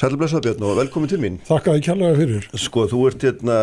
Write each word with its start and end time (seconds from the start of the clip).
Sælblessað 0.00 0.46
Björn 0.46 0.64
og 0.66 0.78
velkomin 0.80 1.10
til 1.10 1.20
mín. 1.22 1.38
Þakka 1.48 1.76
þið 1.76 1.84
kjallaði 1.88 2.20
fyrir. 2.22 2.48
Sko, 2.60 2.86
þú 2.90 3.02
ert 3.10 3.26
hérna 3.26 3.58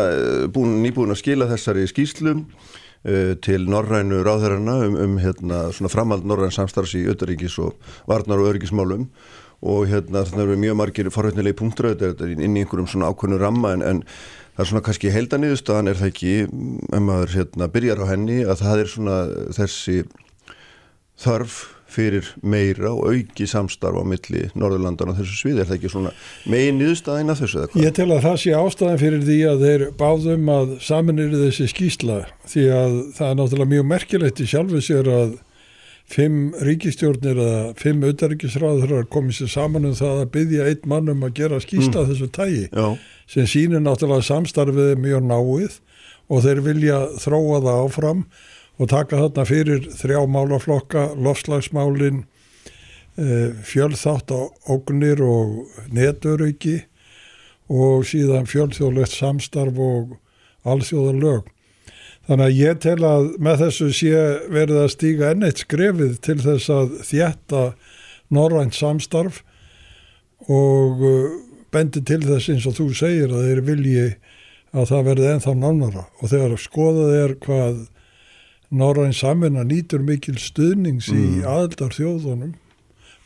búin, 0.54 0.78
nýbúin 0.84 1.14
að 1.14 1.20
skila 1.22 1.48
þessari 1.50 1.86
skýslum 1.90 2.44
uh, 2.46 3.34
til 3.44 3.66
norrænu 3.70 4.22
ráðherrana 4.26 4.78
um, 4.86 4.98
um 5.04 5.18
hérna 5.22 5.68
svona 5.76 5.92
framhald 5.92 6.26
norræn 6.28 6.54
samstarfs 6.54 6.96
í 6.98 7.06
öttaríkis 7.10 7.58
og 7.62 7.78
varnar 8.10 8.42
og 8.42 8.52
öryggismálum 8.52 9.08
og 9.60 9.90
hérna 9.90 10.22
þannig 10.24 10.46
eru 10.46 10.60
mjög 10.60 10.78
margir 10.80 11.10
forhætnilegi 11.12 11.58
punktur 11.58 11.90
þetta 11.92 12.24
er 12.24 12.32
inn 12.32 12.56
í 12.56 12.62
einhverjum 12.62 12.88
svona 12.88 13.10
ákvönnu 13.12 13.40
ramma 13.40 13.74
en, 13.76 13.82
en 13.84 14.00
það 14.54 14.62
er 14.64 14.70
svona 14.70 14.84
kannski 14.86 15.12
heildanýðustan 15.12 15.90
er 15.90 15.98
það 16.00 16.12
ekki, 16.14 16.32
ef 16.96 17.04
maður 17.04 17.34
hérna 17.36 17.68
byrjar 17.74 18.00
á 18.00 18.06
henni 18.08 18.38
að 18.46 18.62
það 18.64 18.84
er 18.84 18.90
svona 18.94 19.18
þessi 19.58 19.98
þarf 21.20 21.58
fyrir 21.90 22.30
meira 22.42 22.92
og 22.94 23.10
auki 23.10 23.46
samstarf 23.50 24.00
á 24.00 24.04
milli 24.06 24.46
Norðurlandan 24.58 25.12
á 25.12 25.18
þessu 25.18 25.36
sviði, 25.40 25.62
er 25.62 25.68
það 25.68 25.78
ekki 25.78 25.92
svona 25.92 26.14
megin 26.50 26.80
nýðustæðina 26.80 27.36
þessu 27.38 27.60
eða 27.60 27.70
hvað? 27.72 27.84
Ég 27.84 27.94
tel 27.98 28.08
að 28.14 28.24
það 28.26 28.40
sé 28.44 28.56
ástæðan 28.60 29.02
fyrir 29.02 29.26
því 29.26 29.38
að 29.50 29.66
þeir 29.66 29.86
báðum 30.00 30.50
að 30.54 30.74
saminir 30.86 31.36
þessi 31.36 31.68
skýsla 31.74 32.18
því 32.48 32.66
að 32.78 32.98
það 33.18 33.30
er 33.30 33.38
náttúrulega 33.40 33.72
mjög 33.74 33.88
merkilegt 33.94 34.42
í 34.42 34.50
sjálfu 34.50 34.82
sér 34.84 35.14
að 35.14 35.38
fimm 36.10 36.50
ríkistjórnir 36.66 37.38
eða 37.38 37.58
fimm 37.78 38.02
auðaríkisráður 38.02 39.06
komið 39.12 39.40
sér 39.40 39.52
saman 39.52 39.86
um 39.86 39.94
það 39.94 40.24
að 40.24 40.32
byggja 40.34 40.70
einn 40.70 40.88
mann 40.90 41.12
um 41.12 41.26
að 41.26 41.36
gera 41.38 41.60
skýsla 41.62 42.02
mm. 42.02 42.08
þessu 42.10 42.30
tægi 42.34 42.64
Já. 42.66 42.86
sem 43.30 43.46
sínir 43.50 43.84
náttúrulega 43.84 44.26
samstarfið 44.26 44.96
mjög 44.98 45.28
náið 45.28 45.76
og 46.30 46.42
þeir 46.46 46.62
vilja 46.66 46.98
þróa 47.22 47.60
það 47.62 47.84
áfram 47.84 48.24
og 48.80 48.88
taka 48.88 49.18
þarna 49.20 49.44
fyrir 49.44 49.88
þrjá 49.92 50.20
málaflokka, 50.32 51.10
lofslagsmálin, 51.20 52.24
eh, 53.18 53.52
fjölþátt 53.60 54.32
á 54.32 54.40
ógnir 54.72 55.20
og 55.20 55.68
netöryggi 55.92 56.84
og 57.68 58.04
síðan 58.08 58.48
fjölþjóðlegt 58.48 59.12
samstarf 59.12 59.76
og 59.78 60.16
alþjóðan 60.64 61.20
lög. 61.20 61.44
Þannig 62.26 62.46
að 62.46 62.56
ég 62.56 62.80
tel 62.80 63.04
að 63.04 63.28
með 63.38 63.62
þessu 63.66 63.92
sé 63.92 64.24
verið 64.48 64.80
að 64.80 64.90
stíga 64.94 65.30
enneitt 65.34 65.62
skrefið 65.64 66.18
til 66.20 66.38
þess 66.40 66.70
að 66.70 66.98
þjætta 67.04 67.62
norrænt 68.30 68.74
samstarf 68.74 69.42
og 70.48 71.04
eh, 71.04 71.30
bendi 71.70 72.00
til 72.00 72.22
þess 72.24 72.48
eins 72.48 72.66
og 72.66 72.78
þú 72.78 72.90
segir 72.96 73.30
að 73.34 73.48
þeir 73.48 73.64
vilji 73.66 74.08
að 74.70 74.92
það 74.92 75.08
verði 75.10 75.32
ennþá 75.34 75.54
nánara 75.58 76.04
og 76.20 76.30
þegar 76.30 76.60
skoðað 76.62 77.16
er 77.18 77.34
hvað 77.44 77.80
Norræn 78.70 79.14
samvinna 79.16 79.64
nýtur 79.66 80.02
mikil 80.06 80.36
stuðnings 80.38 81.08
í 81.10 81.18
mm. 81.18 81.46
aðeldar 81.48 81.94
þjóðunum 81.96 82.54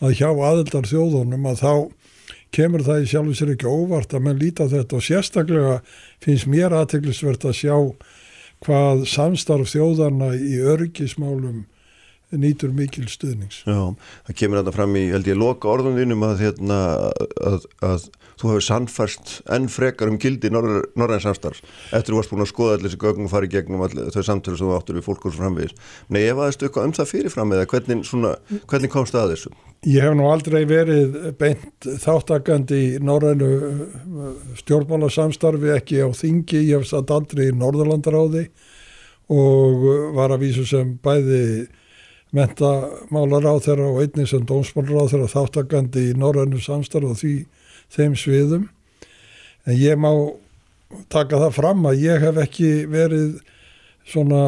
að 0.05 0.17
hjá 0.21 0.31
aðeldar 0.31 0.89
þjóðunum 0.89 1.49
að 1.51 1.61
þá 1.61 1.75
kemur 2.55 2.85
það 2.87 3.03
í 3.03 3.11
sjálf 3.11 3.37
sér 3.37 3.53
ekki 3.55 3.69
óvart 3.69 4.15
að 4.15 4.25
menn 4.25 4.41
líta 4.41 4.69
þetta 4.71 4.97
og 4.97 5.05
sérstaklega 5.05 5.75
finnst 6.25 6.49
mér 6.49 6.75
aðteglisvert 6.79 7.45
að 7.45 7.59
sjá 7.61 7.77
hvað 8.65 9.05
samstarf 9.11 9.69
þjóðarna 9.73 10.33
í 10.39 10.57
örgismálum 10.65 11.65
nýtur 12.33 12.73
mikil 12.75 13.07
stuðnings. 13.11 13.63
Já, 13.69 13.95
það 14.27 14.37
kemur 14.41 14.61
þetta 14.61 14.75
fram 14.75 14.97
í, 14.99 15.05
held 15.13 15.29
ég, 15.29 15.39
loka 15.39 15.71
orðunvinum 15.71 16.25
að, 16.27 16.45
hérna, 16.45 16.79
að, 17.45 17.67
að 17.85 18.07
þú 18.41 18.51
hefur 18.51 18.65
sannfærst 18.67 19.35
enn 19.55 19.69
frekar 19.71 20.11
um 20.11 20.19
gildi 20.21 20.51
norðan 20.53 21.23
samstarfs 21.23 21.63
eftir 21.95 22.15
þú 22.15 22.19
varst 22.19 22.33
búin 22.33 22.45
að 22.45 22.51
skoða 22.51 22.79
allir 22.79 22.89
þessi 22.89 23.03
gögn 23.05 23.29
og 23.29 23.31
fara 23.33 23.47
í 23.49 23.53
gegnum 23.53 23.85
all, 23.87 23.93
þau 24.15 24.25
samtölu 24.27 24.59
sem 24.59 24.71
þú 24.71 24.79
áttur 24.79 24.99
við 24.99 25.07
fólkur 25.07 25.37
framvegis. 25.37 25.77
Nei, 26.09 26.25
ef 26.25 26.41
aðeins 26.41 26.59
eitthvað 26.61 26.89
um 26.89 26.97
það 26.99 27.13
fyrirfram 27.13 27.55
eða 27.55 27.69
hvernig, 27.71 28.03
svona, 28.09 28.35
hvernig 28.73 28.93
komst 28.95 29.15
það 29.15 29.27
að 29.27 29.35
þessu? 29.35 29.55
Ég 29.85 30.01
hef 30.01 30.15
nú 30.17 30.29
aldrei 30.33 30.63
verið 30.65 31.17
beint 31.39 31.89
þáttakandi 32.01 32.81
í 32.81 32.93
norðinu 33.05 33.51
stjórnmálasamstarfi 34.63 35.75
ekki 35.77 36.01
á 36.01 36.09
þingi, 36.17 36.63
ég 36.71 36.81
hef 36.81 36.89
satt 36.89 37.13
aldrei 37.13 37.51
í 37.51 37.57
Norðurlandaráði 37.57 38.47
og 39.35 39.85
var 40.17 40.33
að 40.35 40.47
vísu 40.47 40.65
sem 40.69 40.97
bæði 41.05 41.43
mentamálar 42.35 43.47
á 43.47 43.55
þeirra 43.63 43.91
og 43.93 44.01
einnig 44.03 44.31
sem 44.31 44.47
dómsmálar 44.49 45.07
á 45.07 45.11
þeirra 45.13 45.33
þáttakandi 45.33 46.09
í 46.11 46.17
norðinu 46.19 46.63
samstarf 46.63 47.13
og 47.13 47.21
því 47.21 47.35
þeim 47.95 48.17
sviðum 48.19 48.65
en 49.65 49.79
ég 49.79 50.01
má 50.01 50.11
taka 51.13 51.41
það 51.41 51.57
fram 51.59 51.87
að 51.89 52.03
ég 52.05 52.25
hef 52.25 52.41
ekki 52.43 52.73
verið 52.91 53.39
svona 54.09 54.43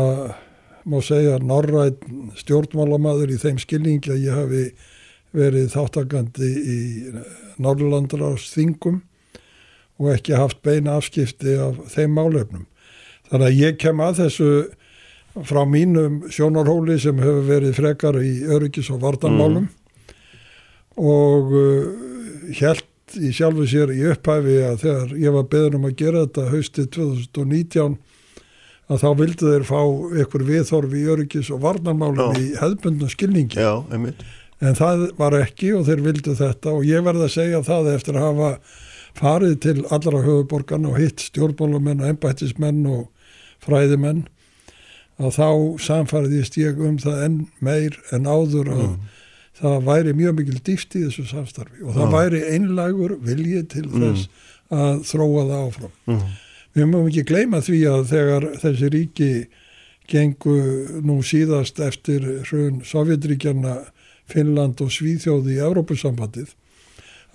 má 0.86 1.00
segja 1.02 1.38
norrætt 1.42 2.04
stjórnmálamadur 2.42 3.32
í 3.34 3.40
þeim 3.42 3.58
skilningi 3.58 4.12
að 4.14 4.22
ég 4.22 4.38
hafi 4.38 4.64
verið 5.36 5.72
þáttakandi 5.74 6.50
í 6.56 6.78
Norrlandar 7.62 8.22
á 8.22 8.30
þingum 8.38 9.00
og 9.98 10.10
ekki 10.12 10.36
haft 10.36 10.62
beina 10.64 10.96
afskipti 11.00 11.56
af 11.60 11.78
þeim 11.92 12.14
málefnum. 12.16 12.66
Þannig 13.30 13.46
að 13.48 13.60
ég 13.60 13.78
kem 13.82 14.02
að 14.04 14.20
þessu 14.22 14.50
frá 15.44 15.62
mínum 15.68 16.22
sjónarhóli 16.32 16.98
sem 17.00 17.18
hefur 17.20 17.44
verið 17.48 17.76
frekar 17.76 18.18
í 18.22 18.32
öryggis 18.56 18.88
og 18.94 19.02
vartanmálum 19.04 19.66
mm. 19.66 20.18
og 20.96 21.52
uh, 21.52 22.52
held 22.56 22.86
í 23.20 23.30
sjálfu 23.36 23.66
sér 23.70 23.92
í 23.94 24.02
upphæfi 24.10 24.56
að 24.66 24.80
þegar 24.82 25.16
ég 25.20 25.34
var 25.36 25.48
beður 25.52 25.78
um 25.78 25.88
að 25.88 25.98
gera 26.00 26.24
þetta 26.24 26.46
haustið 26.54 26.88
2019 26.96 27.98
að 28.86 29.02
þá 29.02 29.08
vildu 29.18 29.52
þeir 29.52 29.66
fá 29.66 29.80
einhver 29.82 30.46
viðþorfi 30.46 31.02
í 31.02 31.12
öryggis 31.14 31.52
og 31.54 31.62
varnarmálum 31.64 32.36
í 32.38 32.48
hefðbundnum 32.58 33.10
skilningi. 33.10 33.58
Já, 33.58 33.82
en 34.62 34.78
það 34.78 35.08
var 35.18 35.36
ekki 35.40 35.72
og 35.76 35.88
þeir 35.88 36.04
vildu 36.04 36.36
þetta. 36.38 36.74
Og 36.74 36.86
ég 36.86 37.02
verði 37.06 37.26
að 37.26 37.34
segja 37.34 37.62
það 37.66 37.90
eftir 37.96 38.18
að 38.18 38.28
hafa 38.28 38.50
farið 39.16 39.58
til 39.64 39.76
allra 39.90 40.22
höfuborgarna 40.22 40.92
og 40.92 41.00
hitt 41.00 41.24
stjórnbólumenn 41.24 42.04
og 42.04 42.12
ennbættismenn 42.12 42.86
og 42.92 43.08
fræðimenn 43.64 44.26
að 45.16 45.36
þá 45.38 45.50
samfariðist 45.86 46.58
ég 46.60 46.80
um 46.82 46.98
það 47.00 47.22
enn 47.24 47.38
meir 47.64 47.96
en 48.12 48.28
áður 48.28 48.72
að 48.74 48.82
mm 48.86 49.12
það 49.56 49.76
væri 49.86 50.14
mjög 50.16 50.40
mikil 50.40 50.58
dýft 50.64 50.96
í 50.96 51.04
þessu 51.06 51.26
samstarfi 51.30 51.84
og 51.84 51.96
það 51.96 52.16
væri 52.16 52.42
einlagur 52.52 53.16
viljið 53.24 53.68
til 53.72 53.86
mm. 53.86 54.02
þess 54.02 54.26
mm. 54.26 54.80
að 54.80 54.98
þróa 55.10 55.44
það 55.50 55.62
áfram. 55.62 55.94
Mm. 56.10 56.26
Við 56.76 56.90
mögum 56.90 57.08
ekki 57.10 57.28
gleyma 57.30 57.62
því 57.64 57.78
að 57.88 58.02
þegar 58.10 58.48
þessi 58.64 58.90
ríki 58.92 59.30
gengu 60.10 60.58
nú 61.06 61.18
síðast 61.24 61.80
eftir 61.82 62.26
hrun 62.46 62.82
Sovjetríkjana, 62.86 63.78
Finnland 64.30 64.82
og 64.84 64.92
Svíþjóði 64.94 65.56
í 65.56 65.64
Európusambandið 65.64 66.52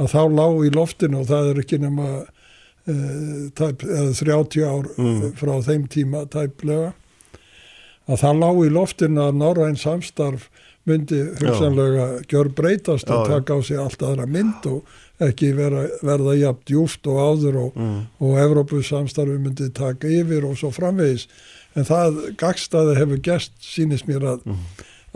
að 0.01 0.13
þá 0.13 0.21
lág 0.31 0.61
í 0.67 0.71
loftinu 0.75 1.21
og 1.21 1.27
það 1.31 1.49
er 1.49 1.61
ekki 1.63 1.81
nema 1.81 2.07
uh, 2.21 3.43
tæp, 3.57 3.83
30 3.83 4.63
ár 4.67 4.87
mm. 4.93 5.19
frá 5.39 5.55
þeim 5.65 5.89
tíma 5.91 6.23
tæplega 6.31 6.91
að 8.09 8.23
það 8.23 8.41
lág 8.41 8.65
í 8.65 8.73
loftinu 8.73 9.23
að 9.27 9.39
norræn 9.41 9.79
samstarf 9.79 10.49
myndi 10.89 11.19
hugsanlega 11.37 12.07
gjör 12.29 12.49
breytast 12.57 13.09
og 13.13 13.27
taka 13.29 13.53
á 13.53 13.59
sig 13.61 13.77
allt 13.77 14.01
aðra 14.01 14.25
mynd 14.25 14.65
og 14.65 14.87
ekki 15.21 15.51
vera, 15.53 15.85
verða 16.01 16.33
jafn 16.39 16.63
djúft 16.65 17.07
og 17.11 17.19
áður 17.21 17.59
og, 17.67 17.75
mm. 17.77 17.99
og 18.25 18.39
Evrópus 18.41 18.89
samstarfi 18.89 19.37
myndi 19.37 19.69
taka 19.77 20.09
yfir 20.09 20.47
og 20.49 20.57
svo 20.57 20.71
framvegis 20.73 21.27
en 21.77 21.85
það 21.87 22.17
gagstaði 22.41 22.97
hefur 22.97 23.21
gæst 23.23 23.53
sínist 23.61 24.09
mér 24.09 24.25
að, 24.33 24.47
mm. 24.49 24.65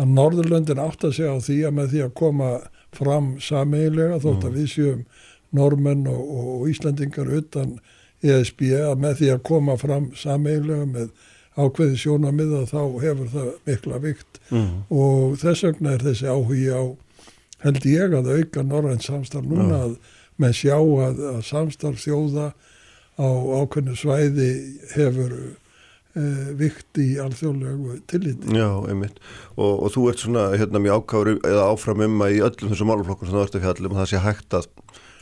að 0.03 0.15
Norðurlöndin 0.19 0.83
átt 0.83 1.07
að 1.07 1.17
segja 1.17 1.33
á 1.33 1.41
því 1.41 1.59
að 1.65 1.77
með 1.79 1.91
því 1.93 2.05
að 2.05 2.15
koma 2.21 2.51
fram 2.95 3.31
sameigilega 3.43 4.21
þótt 4.21 4.45
að 4.45 4.51
mm. 4.51 4.59
við 4.59 4.71
séum 4.75 5.05
normenn 5.55 6.07
og, 6.11 6.23
og 6.39 6.69
Íslandingar 6.69 7.31
utan 7.41 7.77
ESB 8.25 8.67
að 8.77 8.99
með 9.01 9.21
því 9.21 9.31
að 9.33 9.45
koma 9.49 9.79
fram 9.81 10.11
sameigilega 10.17 10.85
með 10.93 11.09
ákveði 11.55 11.97
sjónamiða 11.99 12.65
þá 12.69 12.79
hefur 13.03 13.31
það 13.31 13.49
mikla 13.69 13.99
vikt 14.03 14.39
mm. 14.51 14.69
og 14.91 15.35
þess 15.41 15.67
vegna 15.69 15.95
er 15.95 16.05
þessi 16.05 16.27
áhugi 16.27 16.69
á 16.75 16.83
held 17.65 17.87
ég 17.89 18.15
að 18.15 18.31
auka 18.35 18.63
norrænt 18.63 19.05
samstarf 19.05 19.47
núna 19.49 19.81
að 19.87 19.97
með 20.41 20.57
sjá 20.59 20.77
að, 20.77 21.21
að 21.31 21.43
samstarf 21.47 22.01
þjóða 22.03 22.49
á 23.15 23.27
ákveðinu 23.61 23.95
svæði 23.95 24.49
hefur 24.91 25.35
eh, 25.39 26.49
vikt 26.59 26.99
í 26.99 27.07
alþjóðlegu 27.23 27.99
tilliti. 28.11 28.51
Já, 28.51 28.67
einmitt 28.91 29.21
og, 29.55 29.85
og 29.87 29.93
þú 29.95 30.07
ert 30.11 30.23
svona 30.25 30.49
hérna 30.59 30.81
mjög 30.83 31.05
ákáru 31.05 31.37
eða 31.39 31.69
áfram 31.71 32.03
um 32.09 32.25
að 32.25 32.35
í 32.35 32.41
öllum 32.49 32.73
þessum 32.73 32.91
máluflokkur 32.91 33.31
sem 33.31 33.37
þú 33.37 33.45
ert 33.45 33.59
að 33.59 33.67
fjallum 33.69 33.99
það 34.01 34.11
sé 34.11 34.23
hægt 34.25 34.59
að 34.59 34.69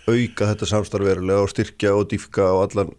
auka 0.10 0.50
þetta 0.50 0.72
samstarf 0.74 1.08
verulega 1.08 1.46
og 1.46 1.54
styrkja 1.54 1.94
og 1.96 2.10
dýfka 2.12 2.50
og 2.58 2.66
allan 2.66 2.96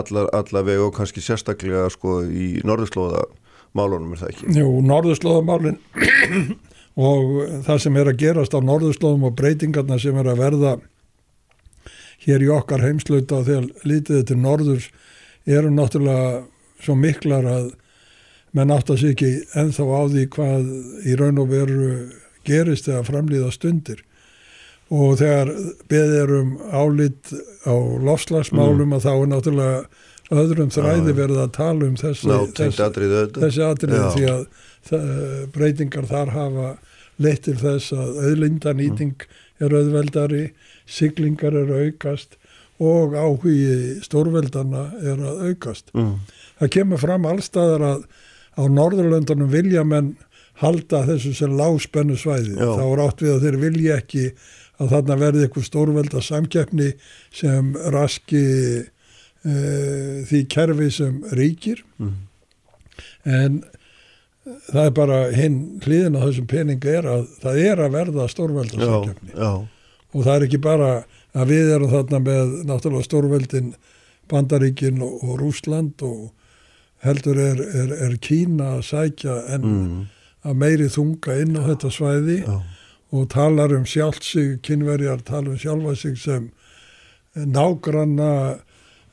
allar, 0.00 0.28
allavega 0.36 0.86
og 0.86 0.94
kannski 0.96 1.22
sérstaklega 1.24 1.86
sko 1.92 2.20
í 2.26 2.60
norðurslóðamálunum 2.66 4.14
er 4.14 4.22
það 4.22 4.32
ekki? 4.32 4.54
Jú, 4.58 4.70
norðurslóðamálun 4.90 5.78
og 7.10 7.36
það 7.66 7.80
sem 7.84 8.00
er 8.00 8.10
að 8.10 8.20
gerast 8.24 8.56
á 8.56 8.60
norðurslóðum 8.62 9.28
og 9.30 9.38
breytingarna 9.38 9.98
sem 10.02 10.18
er 10.20 10.30
að 10.32 10.42
verða 10.42 10.74
hér 12.24 12.44
í 12.44 12.50
okkar 12.54 12.84
heimslauta 12.84 13.42
þegar 13.46 13.70
lítið 13.84 14.26
til 14.30 14.40
norðurs 14.40 14.90
eru 15.44 15.72
náttúrulega 15.72 16.44
svo 16.84 16.96
miklar 16.98 17.48
að 17.48 17.72
menn 18.54 18.72
átt 18.72 18.92
að 18.92 19.00
sé 19.02 19.12
ekki 19.14 19.30
enþá 19.58 19.84
á 19.90 20.02
því 20.12 20.24
hvað 20.34 20.68
í 21.04 21.16
raun 21.18 21.40
og 21.42 21.50
veru 21.50 21.88
gerist 22.46 22.88
eða 22.88 23.04
framlýða 23.08 23.50
stundir 23.54 24.04
og 24.92 25.14
þegar 25.20 25.52
beðið 25.90 26.32
um 26.38 26.50
álit 26.72 27.32
á 27.64 27.74
lofslagsmálum 28.04 28.90
mm. 28.90 28.96
að 28.98 29.06
þá 29.06 29.12
er 29.14 29.30
náttúrulega 29.32 29.78
öðrum 30.34 30.72
þræði 30.72 31.14
verið 31.16 31.40
að 31.44 31.54
tala 31.56 31.88
um 31.88 31.96
þessi, 32.00 32.28
Ná, 32.28 32.36
þessi 32.56 32.84
atriði, 32.84 33.22
þessi 33.38 33.64
atriði 33.64 34.02
því 34.14 34.28
að 34.32 34.44
það, 34.88 35.08
breytingar 35.54 36.08
þar 36.10 36.34
hafa 36.34 36.68
leitt 37.22 37.44
til 37.46 37.56
þess 37.60 37.94
að 37.94 38.20
auðlindanýting 38.28 39.14
mm. 39.14 39.42
er 39.64 39.76
auðveldari, 39.78 40.44
siglingar 40.84 41.56
er 41.56 41.70
aukast 41.84 42.38
og 42.82 43.14
áhugi 43.14 44.00
stórveldana 44.02 44.88
er 44.98 45.20
að 45.22 45.44
aukast. 45.50 45.92
Mm. 45.94 46.16
Það 46.58 46.72
kemur 46.78 47.02
fram 47.04 47.28
allstaðar 47.30 47.84
að 47.92 48.06
á 48.54 48.62
Norðurlöndunum 48.70 49.50
vilja 49.50 49.84
menn 49.86 50.14
halda 50.62 51.02
þessu 51.08 51.32
sem 51.34 51.54
lágspennu 51.58 52.16
svæði. 52.18 52.54
Já. 52.54 52.68
Þá 52.78 52.84
er 52.86 53.02
átt 53.04 53.24
við 53.24 53.32
að 53.34 53.46
þeir 53.46 53.58
vilja 53.62 53.96
ekki 54.02 54.26
að 54.82 54.90
þarna 54.94 55.16
verði 55.20 55.46
eitthvað 55.46 55.68
stórvelda 55.68 56.22
samkeppni 56.24 56.90
sem 57.34 57.72
raski 57.94 58.44
uh, 58.82 60.24
því 60.28 60.42
kerfi 60.50 60.90
sem 60.94 61.20
ríkir. 61.36 61.84
Mm. 62.02 62.14
En 63.24 63.58
það 64.68 64.84
er 64.84 64.94
bara 64.96 65.20
hinn 65.34 65.58
hlýðin 65.84 66.18
á 66.20 66.24
þessum 66.26 66.48
peningu 66.50 66.90
er 66.90 67.08
að 67.08 67.26
það 67.42 67.60
er 67.64 67.84
að 67.86 67.98
verða 67.98 68.28
stórvelda 68.32 68.80
samkeppni. 68.80 69.34
Já, 69.34 69.40
já. 69.40 69.52
Og 70.14 70.22
það 70.22 70.34
er 70.36 70.46
ekki 70.46 70.62
bara 70.62 70.90
að 71.34 71.50
við 71.50 71.74
erum 71.74 71.90
þarna 71.90 72.22
með 72.22 72.56
náttúrulega 72.68 73.08
stórveldin 73.08 73.74
Bandaríkin 74.30 75.02
og, 75.04 75.18
og 75.24 75.38
Rúsland 75.40 76.02
og 76.06 76.30
heldur 77.04 77.38
er, 77.40 77.60
er, 77.60 77.90
er 78.06 78.14
Kína 78.22 78.76
að 78.78 78.86
sækja 78.88 79.34
en 79.56 79.66
mm. 79.68 79.98
að 80.48 80.60
meiri 80.62 80.88
þunga 80.92 81.36
inn 81.42 81.58
á 81.60 81.62
þetta 81.66 81.90
svæði 81.92 82.38
Já. 82.40 82.54
Og 83.14 83.28
talar 83.30 83.74
um 83.76 83.86
sjálfsig, 83.86 84.58
kynverjar 84.66 85.22
tala 85.26 85.54
um 85.54 85.58
sjálfa 85.60 85.94
sig 85.98 86.18
sem 86.18 86.50
nágranna 87.34 88.58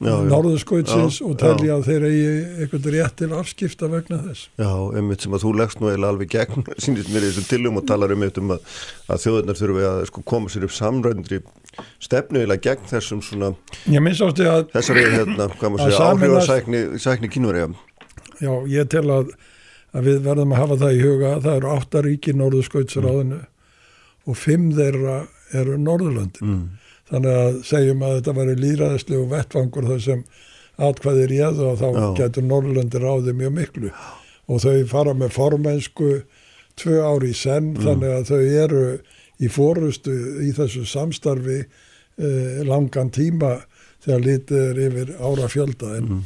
norðurskóitsins 0.02 1.20
og 1.26 1.36
telja 1.40 1.76
að 1.78 1.88
þeir 1.90 2.06
eigi 2.08 2.30
eitthvað 2.64 2.88
rétt 2.96 3.16
til 3.20 3.30
afskipta 3.38 3.90
vegna 3.92 4.18
þess. 4.24 4.48
Já, 4.58 4.72
einmitt 4.98 5.26
sem 5.26 5.36
að 5.38 5.46
þú 5.46 5.52
leggst 5.60 5.82
nú 5.82 5.92
eða 5.92 6.10
alveg 6.10 6.32
gegn, 6.34 6.66
sínist 6.84 7.12
mér 7.14 7.28
í 7.28 7.30
þessum 7.30 7.48
tilum 7.52 7.78
og 7.82 7.86
talar 7.90 8.14
um 8.16 8.26
um 8.26 8.56
að, 8.56 8.66
að 9.08 9.22
þjóðunar 9.26 9.60
þurfi 9.60 9.86
að 9.92 10.02
sko, 10.10 10.26
koma 10.34 10.54
sér 10.54 10.66
upp 10.66 10.76
samrændri 10.76 11.42
stefnu 12.02 12.42
eða 12.46 12.58
gegn 12.66 12.90
þessum 12.90 13.22
svona 13.26 13.54
að, 13.54 14.66
þessari, 14.74 15.06
hérna, 15.14 15.50
hvað 15.54 15.76
maður 15.76 15.94
segja, 15.94 16.10
áhrif 16.10 16.36
og 16.40 17.00
sækni, 17.06 17.32
kínverja. 17.32 17.70
Já, 18.42 18.54
ég 18.74 18.90
tel 18.90 19.06
að, 19.14 19.32
að 19.94 20.10
við 20.10 20.22
verðum 20.26 20.56
að 20.56 20.64
hafa 20.64 20.82
það 20.82 20.98
í 20.98 21.02
huga, 21.06 21.38
það 21.46 21.60
eru 21.60 21.74
áttaríki 21.78 22.38
norðurskóitsráðinu 22.42 23.38
mm. 23.38 23.51
Og 24.28 24.38
fimm 24.38 24.70
þeirra 24.78 25.24
eru 25.58 25.78
Norðurlöndin. 25.82 26.48
Mm 26.48 26.82
þannig 27.12 27.38
að 27.38 27.60
segjum 27.68 28.04
að 28.06 28.18
þetta 28.18 28.34
var 28.38 28.52
í 28.52 28.58
líraðislegu 28.60 29.24
vettvangur 29.32 29.88
þar 29.90 30.04
sem 30.06 30.26
atkvæðir 30.82 31.34
ég 31.36 31.62
og 31.62 31.80
þá 31.82 31.88
Já. 31.92 32.06
getur 32.22 32.46
Norrlundir 32.48 33.06
á 33.06 33.14
þið 33.20 33.40
mjög 33.42 33.56
miklu 33.58 33.90
og 34.52 34.62
þau 34.64 34.76
fara 34.90 35.16
með 35.18 35.34
formensku 35.36 36.12
tvö 36.80 37.02
ári 37.04 37.32
í 37.34 37.38
senn 37.38 37.74
mm. 37.74 37.82
þannig 37.84 38.14
að 38.16 38.30
þau 38.32 38.44
eru 38.64 38.86
í 39.42 39.50
fórustu 39.52 40.14
í 40.46 40.52
þessu 40.56 40.86
samstarfi 40.88 41.60
eh, 41.62 42.62
langan 42.68 43.12
tíma 43.14 43.58
þegar 44.02 44.24
litið 44.26 44.64
er 44.70 44.80
yfir 44.88 45.12
ára 45.20 45.50
fjölda 45.52 45.92
en, 45.98 46.08
mm. 46.08 46.24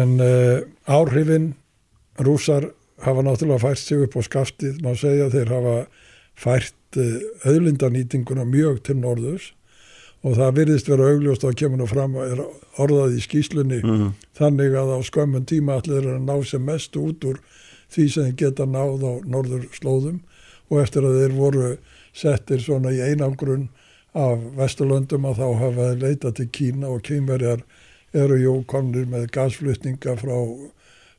en 0.00 0.16
eh, 0.24 0.58
áhrifin 0.90 1.52
rúsar 2.26 2.72
hafa 3.04 3.22
náttúrulega 3.22 3.62
fært 3.62 3.82
sig 3.84 4.02
upp 4.02 4.18
á 4.18 4.20
skaftið, 4.24 4.80
má 4.82 4.96
segja 4.98 5.30
þeir 5.30 5.52
hafa 5.52 5.76
fært 6.36 6.75
eh, 6.94 7.20
auðlindanýtinguna 7.48 8.46
mjög 8.48 8.82
til 8.86 8.98
norðus 9.00 9.52
og 10.26 10.36
það 10.38 10.56
virðist 10.60 10.88
vera 10.90 11.10
augljóst 11.12 11.44
að 11.46 11.58
kemur 11.60 11.80
nú 11.82 11.86
fram 11.90 12.16
að 12.18 12.32
er 12.34 12.42
orðað 12.82 13.18
í 13.18 13.22
skýslunni 13.24 13.80
mm 13.82 13.90
-hmm. 13.90 14.12
þannig 14.38 14.74
að 14.74 14.94
á 14.94 14.98
skömmun 15.02 15.46
tíma 15.46 15.78
allir 15.78 16.02
er 16.02 16.16
að 16.16 16.26
ná 16.26 16.44
sem 16.44 16.64
mest 16.64 16.96
út 16.96 17.24
úr 17.24 17.38
því 17.90 18.08
sem 18.10 18.24
þeir 18.24 18.36
geta 18.42 18.66
náð 18.66 19.04
á 19.06 19.12
norður 19.26 19.68
slóðum 19.72 20.20
og 20.70 20.82
eftir 20.82 21.04
að 21.04 21.18
þeir 21.20 21.34
voru 21.36 21.76
settir 22.12 22.60
svona 22.60 22.92
í 22.92 23.00
einangrun 23.00 23.68
af 24.16 24.40
Vesturlöndum 24.56 25.28
að 25.28 25.42
þá 25.42 25.48
hafa 25.60 25.88
þeir 25.90 26.02
leita 26.02 26.32
til 26.32 26.48
Kína 26.48 26.88
og 26.88 27.02
kýmverjar 27.02 27.62
eru 28.16 28.38
jú 28.40 28.54
komnir 28.66 29.06
með 29.06 29.28
gasflutninga 29.34 30.16
frá, 30.16 30.36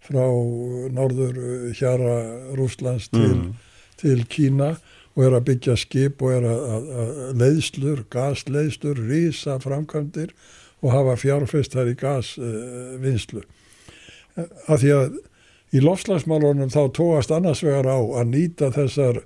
frá 0.01 0.25
norður 0.91 1.37
hjara 1.77 2.15
Rúslands 2.57 3.09
til, 3.13 3.35
mm. 3.35 3.53
til 4.01 4.25
Kína 4.25 4.77
og 5.17 5.23
er 5.25 5.35
að 5.39 5.47
byggja 5.49 5.75
skip 5.81 6.21
og 6.21 6.35
er 6.35 6.45
að, 6.45 6.59
að, 6.75 6.89
að 7.01 7.39
leiðslur, 7.41 8.03
gasleiðslur, 8.13 8.99
rísa 9.09 9.57
framkvæmdir 9.63 10.35
og 10.85 10.93
hafa 10.93 11.15
fjárfest 11.17 11.73
þar 11.73 11.89
í 11.89 11.95
gasvinslu. 11.97 13.41
Uh, 14.37 14.45
af 14.69 14.83
því 14.83 14.93
að 14.93 15.17
í 15.73 15.81
lofslagsmálunum 15.83 16.69
þá 16.71 16.83
tóast 16.95 17.33
annars 17.33 17.63
vegar 17.65 17.89
á 17.89 17.97
að 17.97 18.29
nýta 18.29 18.69
þessar, 18.75 19.23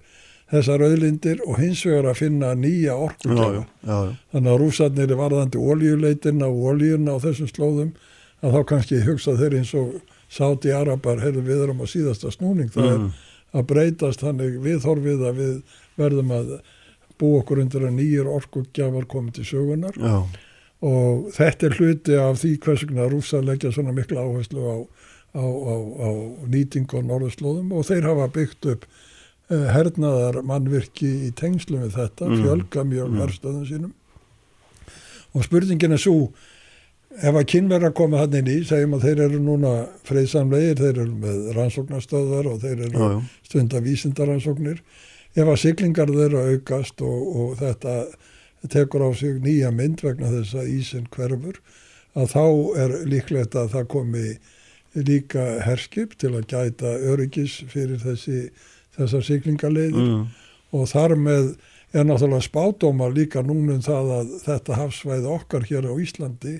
þessar 0.53 0.85
auðlindir 0.87 1.43
og 1.45 1.59
hins 1.59 1.83
vegar 1.85 2.07
að 2.13 2.21
finna 2.23 2.53
nýja 2.55 2.95
orkulega. 2.95 3.65
Þannig 3.83 4.53
að 4.53 4.63
rúsarnir 4.63 5.11
er 5.11 5.19
varðandi 5.19 5.59
ólíuleitina 5.59 6.47
og 6.47 6.71
ólíuna 6.71 7.19
á 7.19 7.23
þessum 7.23 7.51
slóðum 7.51 7.91
að 8.41 8.55
þá 8.55 8.61
kannski 8.71 9.03
hugsa 9.05 9.35
þeir 9.37 9.59
eins 9.59 9.75
og 9.77 9.99
sáti 10.31 10.71
arabar, 10.73 11.19
heyrðu 11.21 11.43
við 11.45 11.65
erum 11.67 11.83
á 11.83 11.85
síðasta 11.91 12.31
snúning, 12.31 12.71
það 12.71 12.87
mm. 12.87 13.05
er 13.11 13.59
að 13.59 13.67
breytast 13.67 14.23
þannig 14.23 14.57
viðhorfið 14.63 15.23
að 15.27 15.39
við 15.41 15.55
verðum 15.99 16.31
að 16.35 16.55
bú 17.21 17.35
okkur 17.39 17.61
undir 17.63 17.85
að 17.85 17.97
nýjur 17.99 18.31
orkugjafar 18.31 19.07
komið 19.09 19.39
til 19.39 19.47
sögunar 19.51 19.97
Já. 19.99 20.15
og 20.87 21.29
þetta 21.35 21.67
er 21.67 21.77
hluti 21.77 22.17
af 22.17 22.41
því 22.41 22.51
hvers 22.65 22.85
vegna 22.87 23.07
rúsa 23.11 23.41
leggja 23.45 23.73
svona 23.75 23.95
miklu 23.95 24.19
áherslu 24.21 24.65
á, 24.65 24.77
á, 25.37 25.43
á, 25.45 25.75
á 25.77 26.09
nýting 26.51 26.89
og 26.97 27.07
norðurslóðum 27.09 27.73
og 27.77 27.87
þeir 27.89 28.09
hafa 28.09 28.29
byggt 28.37 28.69
upp 28.73 28.87
eh, 29.51 29.67
hernaðar 29.75 30.41
mannvirki 30.47 31.11
í 31.27 31.33
tengslu 31.37 31.83
með 31.83 31.99
þetta, 31.99 32.29
mm. 32.29 32.45
fjölga 32.45 32.87
mjög 32.87 33.11
mm. 33.11 33.21
verðstöðum 33.25 33.67
sínum 33.69 33.93
og 35.31 35.45
spurningin 35.45 35.95
er 35.95 36.01
svo 36.01 36.17
ef 37.19 37.35
að 37.35 37.47
kynverða 37.53 37.91
koma 37.95 38.21
hann 38.21 38.35
inn 38.39 38.49
í 38.49 38.57
segjum 38.67 38.95
að 38.95 39.05
þeir 39.07 39.23
eru 39.27 39.39
núna 39.43 39.71
freyðsamlegir 40.07 40.79
þeir 40.79 40.91
eru 41.03 41.15
með 41.21 41.39
rannsóknarstöðar 41.57 42.47
og 42.53 42.61
þeir 42.63 42.85
eru 42.87 43.07
stundar 43.47 43.83
vísindaransóknir 43.83 44.79
ef 45.35 45.47
að 45.47 45.61
siglingar 45.61 46.11
þeirra 46.11 46.47
aukast 46.51 47.01
og, 47.05 47.21
og 47.41 47.53
þetta 47.61 47.95
tekur 48.71 49.05
á 49.07 49.09
sig 49.17 49.39
nýja 49.41 49.71
mynd 49.73 50.03
vegna 50.03 50.29
þess 50.31 50.57
að 50.59 50.73
ísinn 50.75 51.07
hverfur 51.13 51.61
að 52.17 52.33
þá 52.33 52.45
er 52.83 52.95
líklegt 53.07 53.55
að 53.55 53.71
það 53.75 53.87
komi 53.95 54.25
líka 55.07 55.45
herskip 55.63 56.17
til 56.19 56.33
að 56.35 56.49
gæta 56.51 56.91
öryggis 57.13 57.61
fyrir 57.71 58.01
þessi, 58.01 58.49
þessar 58.97 59.23
siglingarleiðir 59.23 60.01
mm. 60.03 60.25
og 60.75 60.89
þar 60.91 61.15
með 61.15 61.53
er 61.91 62.07
náttúrulega 62.07 62.47
spádóma 62.47 63.09
líka 63.11 63.43
núnum 63.43 63.81
það 63.83 64.11
að 64.17 64.35
þetta 64.45 64.79
hafsvæði 64.79 65.31
okkar 65.31 65.67
hér 65.67 65.87
á 65.91 65.93
Íslandi 65.99 66.59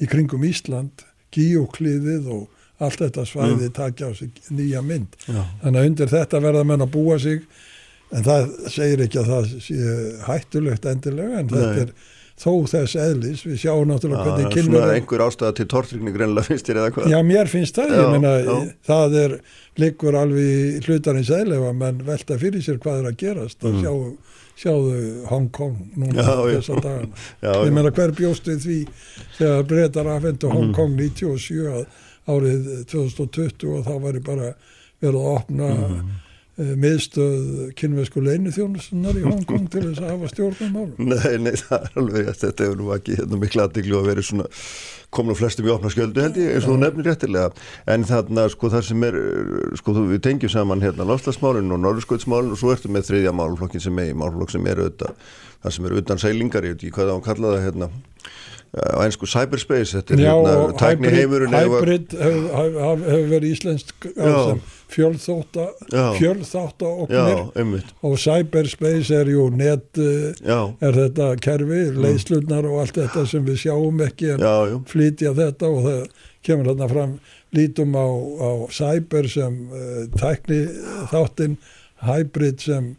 í 0.00 0.08
kringum 0.08 0.44
Ísland, 0.44 1.04
Gíokliðið 1.32 2.28
og 2.32 2.82
allt 2.84 3.00
þetta 3.00 3.24
svæði 3.28 3.70
mm. 3.70 3.76
takja 3.76 4.08
á 4.08 4.12
sig 4.16 4.36
nýja 4.52 4.82
mynd. 4.84 5.16
Já. 5.24 5.44
Þannig 5.62 5.80
að 5.80 5.88
undir 5.90 6.12
þetta 6.12 6.42
verða 6.44 6.66
menn 6.68 6.84
að 6.84 6.92
búa 6.96 7.16
sig 7.20 7.46
en 8.14 8.26
það 8.26 8.52
segir 8.70 9.06
ekki 9.06 9.22
að 9.22 9.32
það 9.32 9.48
sé 9.64 9.96
hættulegt 10.26 10.86
endilega 10.92 11.40
en 11.40 11.50
Nei. 11.50 11.56
þetta 11.56 11.86
er 11.86 11.96
þó 12.36 12.50
þess 12.68 12.96
eðlis, 13.00 13.42
við 13.46 13.60
sjáum 13.62 13.86
náttúrulega 13.88 14.26
hvernig 14.26 14.52
kynverða... 14.52 14.80
Svona 14.82 14.96
einhver 15.00 15.22
ástæða 15.24 15.54
til 15.56 15.66
tortrykni 15.72 16.12
greinlega 16.12 16.44
finnst 16.50 16.68
þér 16.68 16.80
eða 16.82 16.90
hvað? 16.92 17.06
Já, 17.14 17.16
mér 17.24 17.48
finnst 17.48 17.78
það, 17.78 17.94
já, 17.94 18.00
ég 18.02 18.12
menna 18.12 18.58
það 18.84 19.16
er 19.22 19.36
líkur 19.80 20.18
alveg 20.20 20.88
hlutarins 20.88 21.32
eðlefa 21.32 21.72
menn 21.80 22.02
velta 22.04 22.36
fyrir 22.40 22.64
sér 22.64 22.80
hvað 22.82 23.00
er 23.00 23.08
að 23.10 23.18
gerast 23.22 23.64
mm. 23.64 23.70
að 23.70 23.86
sjáu 23.86 24.36
sjáðu 24.56 25.00
Hong 25.28 25.48
Kong 25.52 25.80
núna 26.00 26.24
þessar 26.24 26.80
dagana 26.84 27.24
ég 27.66 27.74
meina 27.76 27.92
hver 27.92 28.14
bjóstu 28.16 28.56
því 28.60 28.78
þegar 29.36 29.66
breytar 29.68 30.08
afhendu 30.14 30.52
Hong 30.52 30.70
mhm. 30.70 30.76
Kong 30.76 30.96
97 30.96 31.84
árið 32.26 32.70
2020 32.90 33.74
og 33.76 33.84
þá 33.86 33.92
var 34.02 34.16
ég 34.16 34.24
bara 34.26 34.54
verið 35.04 35.20
að 35.20 35.34
opna 35.34 35.68
mm. 35.74 36.14
Uh, 36.56 36.72
miðstöð 36.82 37.72
kynvesku 37.78 38.22
leini 38.24 38.52
þjónusinnar 38.54 39.20
í 39.20 39.24
Hong 39.26 39.46
Kong 39.48 39.70
til 39.72 39.84
þess 39.86 40.02
að 40.02 40.12
hafa 40.14 40.30
stjórnum 40.32 40.74
málum. 40.74 40.94
Nei, 41.12 41.38
nei, 41.44 41.54
það 41.60 41.88
er 41.88 42.02
alveg 42.02 42.30
þetta 42.42 42.66
hefur 42.66 42.78
nú 42.82 42.92
ekki 42.96 43.18
hérna, 43.20 43.40
miklu 43.42 43.64
aðdeglu 43.64 43.98
að 44.00 44.10
vera 44.10 44.26
svona 44.26 44.48
komin 45.16 45.36
á 45.36 45.40
flestum 45.40 45.68
í 45.68 45.72
opna 45.72 45.92
skjöldu 45.92 46.24
held 46.24 46.38
ég 46.40 46.56
eins 46.56 46.66
og 46.66 46.74
þú 46.74 46.78
nefnir 46.82 47.08
réttilega. 47.10 47.66
En 47.94 48.04
þarna 48.08 48.46
sko 48.52 48.70
það 48.72 48.86
sem 48.88 49.06
er 49.06 49.18
sko 49.80 49.96
við 50.00 50.22
tengjum 50.26 50.52
saman 50.52 50.84
hérna 50.84 51.06
lofslagsmálinn 51.08 51.72
og 51.72 51.82
norðursköldsmálinn 51.84 52.56
og 52.56 52.60
svo 52.60 52.74
ertu 52.74 52.90
með 52.92 53.10
þriðja 53.12 53.36
málflokkin 53.36 53.84
sem 53.86 54.02
er 54.02 54.16
málflokk 54.18 54.52
sem 54.56 54.66
er 54.66 54.82
auðvitað 54.82 55.14
það 55.62 55.76
sem 55.76 55.88
er 55.88 55.96
utan 56.00 56.20
sælingar, 56.20 56.66
ég 56.66 56.76
veit 56.76 56.82
ekki 56.84 56.94
hvað 56.94 57.10
það 57.10 57.16
á 57.16 57.18
að 57.18 57.26
kalla 57.30 57.52
það 57.54 57.64
hérna 57.66 57.90
á 58.76 58.98
ennsku 59.06 59.28
cyberspace, 59.30 59.96
þetta 59.96 60.16
er 60.16 60.22
Já, 60.26 60.32
hérna 60.34 60.78
tækni 60.80 61.12
heimurinn 61.14 61.54
hybrid 61.54 62.16
hefur 62.18 62.56
hef, 62.58 63.04
hef 63.06 63.28
verið 63.30 63.54
íslensk 63.54 64.08
Já. 64.10 64.34
sem 64.50 64.60
Já, 65.92 66.04
oknir 67.04 67.40
einmitt, 67.62 67.88
og 68.06 68.14
cyberspace 68.22 69.10
er 69.20 69.30
jú 69.32 69.48
net 69.54 69.98
uh, 69.98 70.30
já, 70.46 70.60
er 70.80 70.92
þetta 71.00 71.30
kerfi, 71.42 71.82
leiðslurnar 71.96 72.68
og 72.70 72.80
allt 72.84 73.00
þetta 73.00 73.26
sem 73.26 73.44
við 73.48 73.58
sjáum 73.66 74.00
ekki 74.06 74.30
en 74.36 74.44
já, 74.46 74.54
flytja 74.92 75.34
þetta 75.36 75.72
og 75.72 75.82
það 75.88 76.06
kemur 76.46 76.70
þarna 76.70 76.88
fram 76.94 77.16
lítum 77.56 77.96
á, 77.98 78.06
á 78.06 78.50
cyber 78.70 79.28
sem 79.32 79.58
uh, 79.72 80.06
tækni 80.20 80.62
þáttinn 81.10 81.58
hybrid 82.06 82.60
sem 82.62 82.94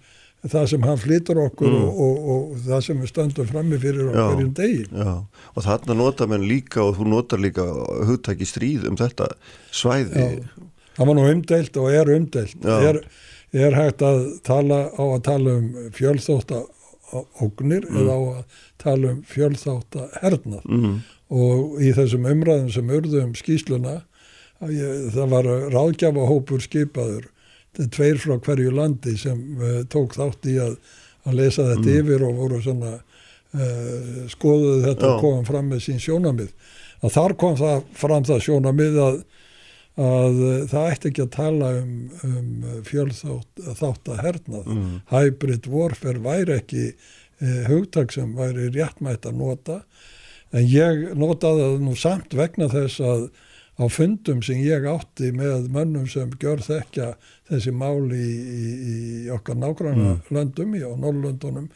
það 0.47 0.67
sem 0.71 0.83
hann 0.85 0.99
flytur 1.01 1.39
okkur 1.47 1.67
Mm. 1.67 1.87
og, 1.89 1.97
og, 1.99 2.17
og 2.31 2.59
það 2.67 2.83
sem 2.85 2.99
við 3.01 3.09
stöndum 3.11 3.47
frammi 3.49 3.79
fyrir 3.81 4.05
Já. 4.13 4.21
okkur 4.21 4.43
í 4.43 4.49
degi. 4.55 4.83
já. 4.93 5.13
Og 5.57 5.65
þarna 5.65 5.95
nota 5.97 6.27
menn 6.29 6.45
líka 6.47 6.83
og 6.85 6.95
þú 6.99 7.07
notar 7.09 7.41
líka 7.41 7.65
hugtæki 8.07 8.45
stríð 8.47 8.85
um 8.87 8.95
þetta 8.99 9.31
svæði 9.75 10.13
Já. 10.27 10.66
Það 10.97 11.05
var 11.11 11.15
nú 11.19 11.27
umdeilt 11.31 11.77
og 11.79 11.91
er 11.93 12.11
umdeilt 12.17 12.65
Já. 12.65 12.77
er, 12.91 12.99
er 13.53 13.77
hægt 13.77 14.01
að 14.05 14.25
tala 14.47 14.81
á 14.91 15.03
að 15.05 15.21
tala 15.29 15.55
um 15.61 15.69
fjölþótta 15.95 16.63
ógnir 17.39 17.85
Mm. 17.87 18.01
eða 18.01 18.15
á 18.17 18.19
að 18.19 18.43
tala 18.83 19.11
um 19.13 19.21
fjölþátta 19.23 20.09
hernað 20.21 20.65
mm, 20.67 20.95
og 21.31 21.77
í 21.79 21.93
þessum 21.95 22.25
umræðum 22.27 22.67
sem 22.73 22.89
urðu 22.91 23.21
um 23.23 23.31
skýsluna 23.37 23.93
að 24.59 24.73
ég, 24.75 25.05
það 25.15 25.29
var 25.31 25.47
ráðgjafahópur 25.71 26.65
skipaður 26.65 27.29
tveir 27.93 28.17
frá 28.19 28.35
hverju 28.41 28.73
landi 28.73 29.13
sem 29.21 29.39
uh, 29.61 29.83
tók 29.87 30.17
þátt 30.17 30.49
í 30.49 30.57
að, 30.59 30.75
að 31.29 31.37
lesa 31.39 31.67
þetta 31.71 31.95
yfir 32.01 32.23
og 32.27 32.39
voru 32.41 32.59
svona 32.65 32.93
uh, 32.97 34.27
skoðuðu 34.33 34.83
þetta 34.87 35.05
Já. 35.07 35.13
og 35.13 35.21
komum 35.23 35.45
fram 35.47 35.69
með 35.71 35.83
sín 35.87 36.01
sjónamið 36.01 36.51
að 37.05 37.13
þar 37.13 37.35
kom 37.37 37.55
það 37.59 37.83
fram 38.03 38.25
það 38.27 38.43
sjónamið 38.47 38.97
að, 39.03 39.19
að 39.97 40.41
uh, 40.45 40.57
það 40.69 40.91
ætti 40.91 41.09
ekki 41.11 41.23
að 41.23 41.31
tala 41.33 41.71
um, 41.81 41.93
um 42.27 42.81
fjölþátt 42.85 43.63
þátt 43.79 44.11
að 44.13 44.21
hernað 44.25 44.69
mm, 44.75 44.91
hybrid 45.09 45.69
warfare 45.73 46.21
væri 46.21 46.53
ekki 46.59 46.83
eh, 46.91 47.63
hugtak 47.69 48.13
sem 48.13 48.35
væri 48.37 48.69
réttmætt 48.75 49.25
að 49.25 49.41
nota. 49.41 49.79
En 50.53 50.63
ég 50.69 51.17
notaði 51.17 51.65
það 51.65 51.83
nú 51.87 51.95
samt 51.97 52.37
vegna 52.37 52.69
þess 52.71 53.01
að 53.03 53.27
á 53.77 53.85
fundum 53.93 54.39
sem 54.45 54.61
ég 54.65 54.85
átti 54.89 55.31
með 55.35 55.67
mönnum 55.73 56.07
sem 56.09 56.29
gjör 56.41 56.61
þekka 56.65 57.11
þessi 57.49 57.73
mál 57.73 58.09
í, 58.13 58.29
í, 58.29 58.63
í 58.93 59.29
okkar 59.33 59.57
nágranna 59.59 60.15
löndum, 60.33 60.73
í 60.77 60.81
á 60.81 60.93
Norrlöndunum 60.97 61.67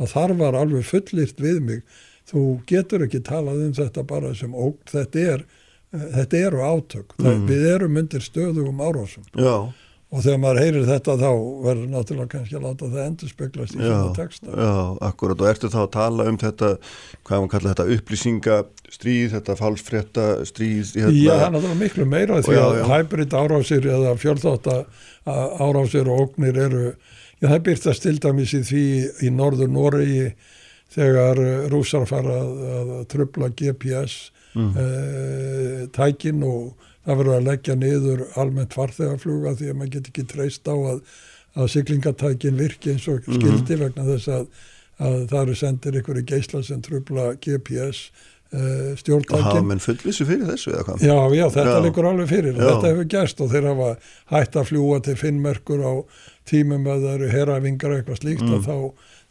að 0.00 0.12
þar 0.12 0.36
var 0.40 0.58
alveg 0.58 0.84
fullirt 0.84 1.40
við 1.40 1.62
mig. 1.64 1.86
Þú 2.26 2.42
getur 2.68 3.06
ekki 3.06 3.22
talað 3.24 3.62
um 3.68 3.76
þetta 3.76 4.04
bara 4.08 4.34
sem 4.36 4.52
óg, 4.52 4.80
þetta 4.90 5.24
er 5.36 5.44
eh, 5.46 5.55
þetta 5.94 6.44
eru 6.48 6.62
átök, 6.66 7.18
mm. 7.20 7.42
við 7.48 7.66
erum 7.74 7.98
undir 8.00 8.24
stöðugum 8.24 8.80
árásum 8.82 9.26
já, 9.36 9.68
og 10.06 10.22
þegar 10.22 10.38
maður 10.42 10.60
heyrir 10.62 10.86
þetta 10.86 11.14
þá 11.18 11.30
verður 11.64 11.88
náttúrulega 11.90 12.30
kannski 12.32 12.56
að 12.56 12.64
láta 12.66 12.88
það 12.92 13.02
endur 13.02 13.30
speglast 13.30 13.74
í 13.74 13.80
svona 13.80 14.14
texta. 14.16 14.52
já, 14.54 14.74
akkurat 15.08 15.42
og 15.42 15.50
ertu 15.50 15.70
þá 15.72 15.78
að 15.82 15.92
tala 15.96 16.26
um 16.30 16.38
þetta 16.42 16.70
hvað 17.26 17.42
maður 17.42 17.52
kalla 17.54 17.72
þetta 17.72 17.96
upplýsingastríð 17.96 19.36
þetta 19.36 19.58
falsfrétta 19.60 20.26
stríð 20.48 20.92
Já, 20.94 21.06
það 21.06 21.16
er 21.18 21.42
hérna, 21.42 21.52
náttúrulega 21.56 21.80
miklu 21.82 22.08
meira 22.12 22.40
því 22.46 22.58
að 22.62 22.80
já. 22.80 22.84
hybrid 22.92 23.38
árásir 23.40 23.88
eða 23.96 24.16
fjölþátta 24.22 24.76
árásir 25.66 26.10
og 26.12 26.26
ógnir 26.26 26.60
eru, 26.68 26.84
já 27.42 27.48
það 27.48 27.64
byrtast 27.70 28.06
til 28.06 28.16
dæmis 28.22 28.54
í 28.54 28.62
því 28.70 28.86
í 29.26 29.32
norður 29.34 29.74
Noregi 29.74 30.28
þegar 30.96 31.38
eh, 31.44 31.68
rússar 31.72 32.06
fara 32.08 32.40
að, 32.40 32.56
að 33.00 33.06
trubla 33.12 33.52
GPS 33.52 34.30
Mm. 34.56 34.70
eh, 34.80 35.80
tækin 35.92 36.40
og 36.46 36.70
það 37.04 37.18
verður 37.20 37.34
að 37.36 37.48
leggja 37.50 37.74
niður 37.76 38.22
almennt 38.40 38.72
farþegafluga 38.72 39.50
því 39.58 39.66
að 39.68 39.74
maður 39.76 39.90
get 39.98 40.06
ekki 40.08 40.24
treyst 40.30 40.70
á 40.70 40.72
að, 40.74 41.02
að 41.60 41.68
siglingatækin 41.74 42.56
virki 42.56 42.94
eins 42.94 43.04
og 43.12 43.20
Mhm. 43.28 43.36
skildi 43.36 43.76
vegna 43.82 44.06
þess 44.08 44.28
að, 44.32 44.46
að 44.98 45.18
það 45.28 45.42
eru 45.42 45.56
sendir 45.60 45.98
ykkur 46.00 46.22
í 46.22 46.24
geisla 46.30 46.62
sem 46.64 46.80
trubla 46.80 47.26
GPS 47.36 48.00
uh, 48.54 48.94
hafa 48.94 48.96
stjórntækin 48.96 49.66
menn 49.68 49.82
fullvissu 49.84 50.24
fyrir 50.24 50.48
þessu 50.48 50.72
eða 50.72 50.84
hvað 50.88 51.04
Já, 51.04 51.16
já, 51.36 51.46
þetta 51.58 51.82
liggur 51.84 52.08
alveg 52.08 52.28
fyrir. 52.32 52.54
Já. 52.56 52.64
Þetta 52.70 52.92
hefur 52.94 53.08
gerst 53.12 53.40
og 53.44 53.50
þeir 53.52 53.68
hafa 53.74 53.90
hætt 54.32 54.56
að 54.56 54.68
fljúa 54.70 55.02
til 55.04 55.16
finnmerkur 55.20 55.84
á 55.84 55.94
tímum 56.48 56.86
að 56.88 57.04
það 57.04 57.14
eru 57.18 57.28
herafingar 57.34 57.90
og 57.92 58.00
eitthvað 58.00 58.22
slíkt 58.24 58.46
Mm. 58.48 58.54
og 58.54 58.64
þá, 58.64 58.76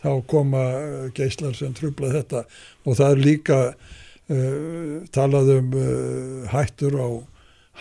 þá 0.06 0.12
koma 0.30 0.64
uh, 0.78 1.06
geislar 1.18 1.56
sem 1.58 1.74
trubla 1.76 2.14
þetta. 2.14 2.46
Og 2.86 3.00
það 3.00 3.12
er 3.16 3.24
líka 3.26 3.60
uh, 3.74 5.02
talað 5.16 5.52
um 5.58 5.74
uh, 5.82 6.46
hættur 6.54 7.00
á 7.02 7.10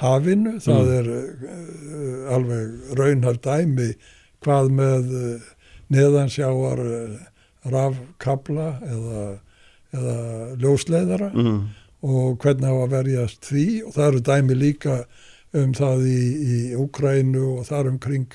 hafinu, 0.01 0.57
það 0.65 0.89
Mm. 0.89 0.95
er 0.99 1.13
uh, 1.13 2.35
alveg 2.35 2.97
raunar 2.99 3.37
dæmi 3.45 3.93
hvað 4.45 4.73
með 4.75 5.13
neðansjáar 5.95 6.81
rafkabla 7.71 8.67
eða, 8.85 9.23
eða 9.95 10.17
ljósleiðara 10.61 11.31
mm, 11.33 11.61
og 12.05 12.35
hvernig 12.43 12.75
að 12.83 12.93
verjast 12.93 13.49
því. 13.49 13.67
Og 13.87 13.95
það 13.97 14.09
eru 14.11 14.23
dæmi 14.29 14.59
líka 14.59 14.99
um 15.55 15.73
það 15.77 16.05
í, 16.11 16.21
í 16.45 16.59
Úkrænu 16.83 17.45
og 17.59 17.67
þar 17.71 17.93
umkring 17.95 18.27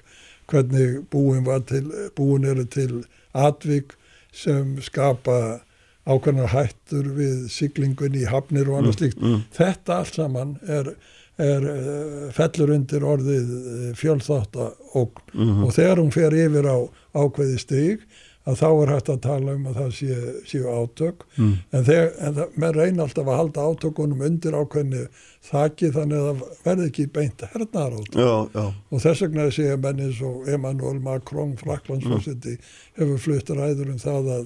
hvernig 0.49 1.03
búin, 1.13 1.43
var 1.45 1.61
til, 1.69 1.85
búin 2.17 2.47
eru 2.49 2.65
til 2.65 3.03
atvik 3.37 3.95
sem 4.35 4.77
skapa 4.83 5.61
ákveðnar 6.09 6.51
hættur 6.53 7.09
við 7.17 7.47
siglingun 7.53 8.17
í 8.17 8.25
hafnir 8.29 8.69
og 8.69 8.79
annað 8.79 8.99
slíkt. 8.99 9.21
mm, 9.21 9.41
Þetta 9.55 9.99
allt 10.01 10.17
saman 10.17 10.55
er, 10.65 10.93
er 11.37 11.67
uh, 11.69 12.23
fellur 12.35 12.73
undir 12.73 13.05
orðið 13.05 13.51
uh, 13.59 13.91
fjölþátta 13.99 14.71
og, 14.97 15.21
mm, 15.33 15.63
og 15.67 15.75
þegar 15.75 16.01
hún 16.01 16.13
fer 16.15 16.35
yfir 16.37 16.69
á 16.69 16.77
ákveði 17.13 17.61
stig 17.61 18.07
að 18.49 18.61
þá 18.61 18.67
er 18.69 18.91
hægt 18.93 19.11
að 19.13 19.19
tala 19.25 19.55
um 19.55 19.67
að 19.69 19.79
það 19.79 19.91
sé, 19.97 20.17
séu 20.49 20.69
átök. 20.71 21.25
Mm, 21.37 21.51
en, 21.69 21.83
þegar, 21.89 22.09
en 22.27 22.37
það, 22.39 22.55
menn 22.63 22.77
reyna 22.77 23.05
alltaf 23.05 23.29
að 23.29 23.39
halda 23.41 23.67
átökunum 23.69 24.23
undir 24.29 24.57
ákveðni 24.57 25.03
þaki 25.49 25.91
þannig 25.95 26.19
að 26.19 26.27
það 26.29 26.65
verði 26.65 26.87
ekki 26.89 27.05
beint 27.15 27.45
hernaðarátt 27.53 28.17
já, 28.19 28.33
já, 28.53 28.65
og 28.67 29.03
þess 29.05 29.23
vegna 29.25 29.47
segja 29.55 29.77
menn 29.85 30.03
eins 30.03 30.19
og 30.25 30.49
Emmanuel 30.51 30.99
Macron, 31.03 31.55
Fraklandsforsiti 31.59 32.57
hefur 32.99 33.23
flutt 33.23 33.53
ræður 33.55 33.93
um 33.93 34.01
það 34.01 34.31
að, 34.35 34.45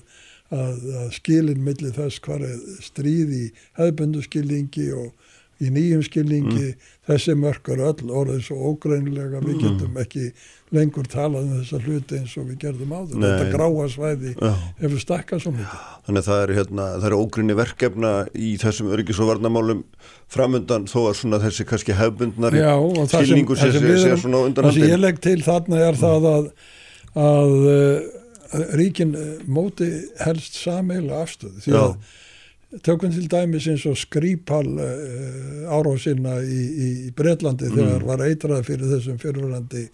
að, 0.54 0.88
að 1.02 1.10
skilin 1.18 1.66
milli 1.66 1.94
þess 1.96 2.22
hvað 2.24 2.48
er 2.52 2.64
stríð 2.86 3.36
í 3.40 3.44
hefðbundu 3.80 4.24
skilningi 4.28 4.90
og 5.00 5.12
í 5.64 5.70
nýjum 5.74 6.04
skilningi 6.06 6.74
þessi 7.08 7.36
mörkur 7.40 7.82
öll 7.84 8.12
orðið 8.12 8.46
svo 8.48 8.72
ógreinilega 8.72 9.42
við 9.44 9.62
getum 9.64 10.00
ekki 10.02 10.30
lengur 10.74 11.06
talað 11.10 11.46
um 11.46 11.60
þessa 11.60 11.80
hluti 11.84 12.18
eins 12.18 12.34
og 12.42 12.48
við 12.50 12.58
gerðum 12.64 12.94
áður 12.96 13.20
Nei. 13.22 13.28
þetta 13.30 13.52
gráa 13.54 13.86
svæði 13.94 14.32
já. 14.34 14.54
hefur 14.82 15.04
stakkað 15.04 15.44
svo 15.44 15.54
mikið 15.54 15.84
Þannig 16.08 16.22
að 16.24 16.30
það 16.30 16.42
eru, 16.46 16.56
hérna, 16.60 16.88
eru 17.10 17.20
ógrinni 17.24 17.58
verkefna 17.58 18.14
í 18.34 18.50
þessum 18.62 18.90
öryggis 18.96 19.22
og 19.24 19.30
varnamálum 19.30 19.84
framundan 20.34 20.88
þó 20.90 20.98
að 21.04 21.14
svona 21.22 21.40
þessi 21.44 21.68
kannski 21.70 21.96
það 22.98 23.14
sem, 23.14 23.30
skilningur 23.30 23.62
sé, 23.62 24.18
svona 24.24 24.42
á 24.42 24.46
undan 24.50 24.68
það 24.68 24.80
sem 24.80 24.90
ég 24.90 25.04
legg 25.04 25.22
til 25.24 25.38
þarna 25.46 25.84
er 25.92 26.02
það 26.02 26.28
að, 26.32 26.50
að 27.28 27.56
uh, 27.76 28.66
ríkin 28.82 29.14
uh, 29.18 29.30
móti 29.46 29.88
helst 30.26 30.58
sameila 30.60 31.22
afstöðu 31.24 31.64
því 31.64 31.78
að 31.84 31.96
tökum 32.82 33.14
til 33.14 33.28
dæmis 33.30 33.68
eins 33.70 33.86
og 33.86 34.00
skrýpal 34.02 34.66
uh, 34.66 35.70
árásinna 35.70 36.40
í, 36.42 36.60
í, 36.74 36.90
í 37.08 37.14
Bretlandi 37.14 37.70
Mm. 37.70 37.78
þegar 37.78 38.06
var 38.10 38.26
eitrað 38.26 38.66
fyrir 38.68 38.90
þessum 38.96 39.22
fyrirverandi 39.22 39.86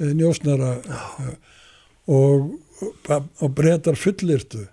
njósnara. 0.00 0.74
Uh, 0.80 1.32
og, 2.10 2.50
og 3.44 3.50
bretar 3.54 3.94
fullirtu 4.00 4.64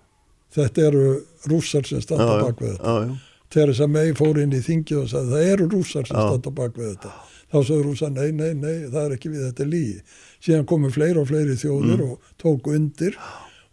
þetta 0.56 0.86
eru 0.88 1.02
rússar 1.50 1.84
sem 1.86 2.00
standa 2.02 2.38
bak 2.42 2.60
við 2.62 2.76
þetta. 2.76 2.92
Já, 2.94 3.08
já. 3.08 3.16
Theresa 3.52 3.86
May 3.88 4.10
fór 4.16 4.38
inn 4.42 4.52
í 4.52 4.60
þingið 4.64 4.98
og 5.02 5.10
sagði 5.12 5.30
það 5.34 5.50
eru 5.52 5.66
rússar 5.72 6.08
sem 6.08 6.16
standa 6.16 6.50
bak 6.56 6.74
við 6.76 6.88
þetta. 6.94 7.12
Þá 7.48 7.58
sagði 7.64 7.84
rússar 7.86 8.10
nei, 8.12 8.30
nei, 8.36 8.50
nei, 8.60 8.74
það 8.92 9.04
er 9.06 9.14
ekki 9.16 9.30
við 9.32 9.44
þetta 9.46 9.66
lígi 9.68 10.00
síðan 10.44 10.66
komu 10.68 10.90
fleiri 10.92 11.20
og 11.22 11.28
fleiri 11.30 11.54
þjóðir 11.60 11.96
Mm. 12.02 12.10
og 12.10 12.34
tóku 12.42 12.74
undir. 12.76 13.16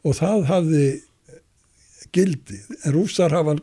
Og 0.05 0.15
það 0.15 0.45
hafði 0.51 0.85
gildi. 2.15 2.59
En 2.85 2.93
rússar 2.95 3.33
hafa 3.35 3.55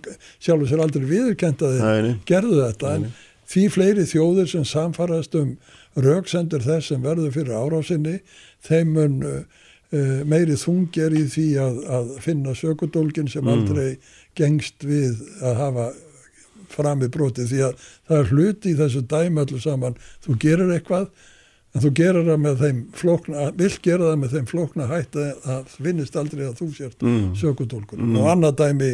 sjálfur 0.42 0.68
sér 0.68 0.82
aldrei 0.84 1.06
viðurkent 1.08 1.62
að 1.64 1.76
Nei, 1.78 1.84
þeir 1.84 2.02
nei. 2.08 2.16
gerðu 2.28 2.58
þetta. 2.61 2.90
Nei, 2.99 3.06
en 3.12 3.49
því 3.52 3.64
fleiri 3.76 4.04
þjóðir 4.11 4.50
sem 4.52 4.64
samfarast 4.68 5.34
um 5.40 5.54
rauksendur 5.96 6.62
þess 6.64 6.88
sem 6.92 7.02
verður 7.04 7.32
fyrir 7.34 7.58
árásinni 7.58 8.20
þeim 8.64 8.92
mun 8.96 9.18
uh, 9.28 9.42
uh, 9.92 10.22
meiri 10.25 10.56
þungir 10.56 11.12
í 11.18 11.26
því 11.34 11.46
að, 11.61 11.82
að 11.99 12.14
finna 12.25 12.54
sökudólgin 12.56 13.28
sem 13.28 13.44
Mm. 13.44 13.52
aldrei 13.52 13.99
gengst 14.38 14.84
við 14.88 15.20
að 15.42 15.54
hafa 15.61 15.90
fram 16.72 17.02
í 17.04 17.08
broti 17.12 17.44
því 17.44 17.58
að 17.66 17.75
það 18.08 18.18
er 18.22 18.30
hluti 18.32 18.70
í 18.72 18.78
þessu 18.78 19.02
dæmi 19.11 19.42
öllu 19.44 19.61
saman 19.61 19.96
þú 20.25 20.38
gerir 20.40 20.70
eitthvað 20.72 21.11
en 21.75 21.80
þú 21.84 21.90
gerir 21.99 22.25
það 22.30 22.40
með 22.46 22.56
þeim 22.62 22.78
flókna 22.96 23.50
vill 23.56 23.76
gera 23.84 24.08
það 24.08 24.16
með 24.22 24.32
þeim 24.37 24.46
flókna 24.49 24.87
hætt 24.88 25.16
að 25.20 25.28
það 25.44 25.76
finnist 25.84 26.16
aldrei 26.16 26.46
að 26.49 26.56
þú 26.62 26.70
sért 26.78 27.02
Mm. 27.04 27.34
sökudólkur 27.37 27.99
Mm. 28.00 28.16
og 28.16 28.30
annað 28.32 28.56
dæmi 28.62 28.90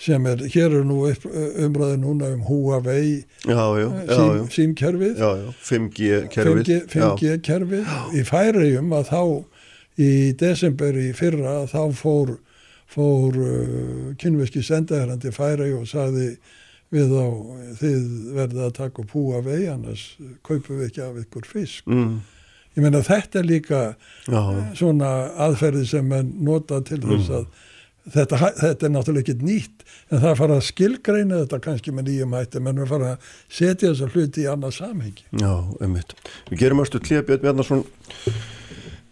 sem 0.00 0.26
er, 0.26 0.42
hér 0.50 0.74
er 0.80 0.86
nú 0.86 1.00
umræði 1.06 1.98
núna 2.02 2.30
um 2.34 2.42
Huawei 2.48 3.24
já, 3.46 3.54
já, 3.54 3.86
eh, 3.86 4.08
já. 4.10 4.46
símkerfið. 4.50 5.18
Já, 5.18 5.30
já, 5.38 5.52
5G 5.70 6.28
kerfið. 6.34 6.64
5G, 6.64 6.80
5G 6.90 7.38
kerfið. 7.46 7.92
Í 8.14 8.24
færiðum 8.26 8.96
að 8.98 9.10
þá 9.12 9.22
í 10.02 10.10
desember 10.38 10.98
í 10.98 11.12
fyrra 11.14 11.62
þá 11.70 11.80
fór, 11.94 12.36
fór 12.90 13.38
uh, 13.38 14.12
kynveski 14.18 14.64
sendaherrandi 14.66 15.30
færi 15.34 15.70
og 15.76 15.86
sagði 15.90 16.34
við 16.94 17.14
á 17.14 17.26
þið 17.80 18.08
verðið 18.36 18.64
að 18.66 18.76
taka 18.76 19.02
upp 19.02 19.14
húa 19.14 19.42
vei 19.42 19.66
annars 19.70 20.14
kaupum 20.46 20.78
við 20.78 20.88
ekki 20.88 21.04
af 21.06 21.20
ykkur 21.22 21.46
fisk. 21.48 21.86
Mm, 21.90 22.18
ég 22.74 22.82
meina 22.84 23.02
þetta 23.06 23.40
er 23.40 23.48
líka 23.48 23.80
Já, 24.26 24.42
svona 24.78 25.12
aðferði 25.46 25.86
sem 25.90 26.10
menn 26.10 26.34
nota 26.46 26.80
til 26.86 27.00
þess 27.02 27.32
að 27.40 27.46
þetta, 28.12 28.40
þetta 28.60 28.88
er 28.88 28.92
náttúrulega 28.94 29.24
ekki 29.24 29.46
nýtt 29.46 29.84
en 30.10 30.20
það 30.20 30.30
er 30.30 30.40
fara 30.40 30.58
að 30.58 30.66
skilgreina 30.68 31.42
þetta 31.44 31.60
kannski 31.68 31.94
með 31.94 32.10
nýjum 32.10 32.36
hætti 32.38 32.64
menn 32.64 32.82
er 32.82 32.90
fara 32.90 33.14
að 33.14 33.30
setja 33.48 33.92
þessa 33.92 34.10
hluti 34.12 34.44
í 34.44 34.50
annað 34.50 34.76
samhengi. 34.80 35.28
Já, 35.40 35.54
ummitt 35.80 36.16
Við 36.50 36.60
gerum 36.64 36.84
östu 36.84 37.00
klíða 37.02 37.26
Björn 37.28 37.46
Bjarnason 37.46 37.86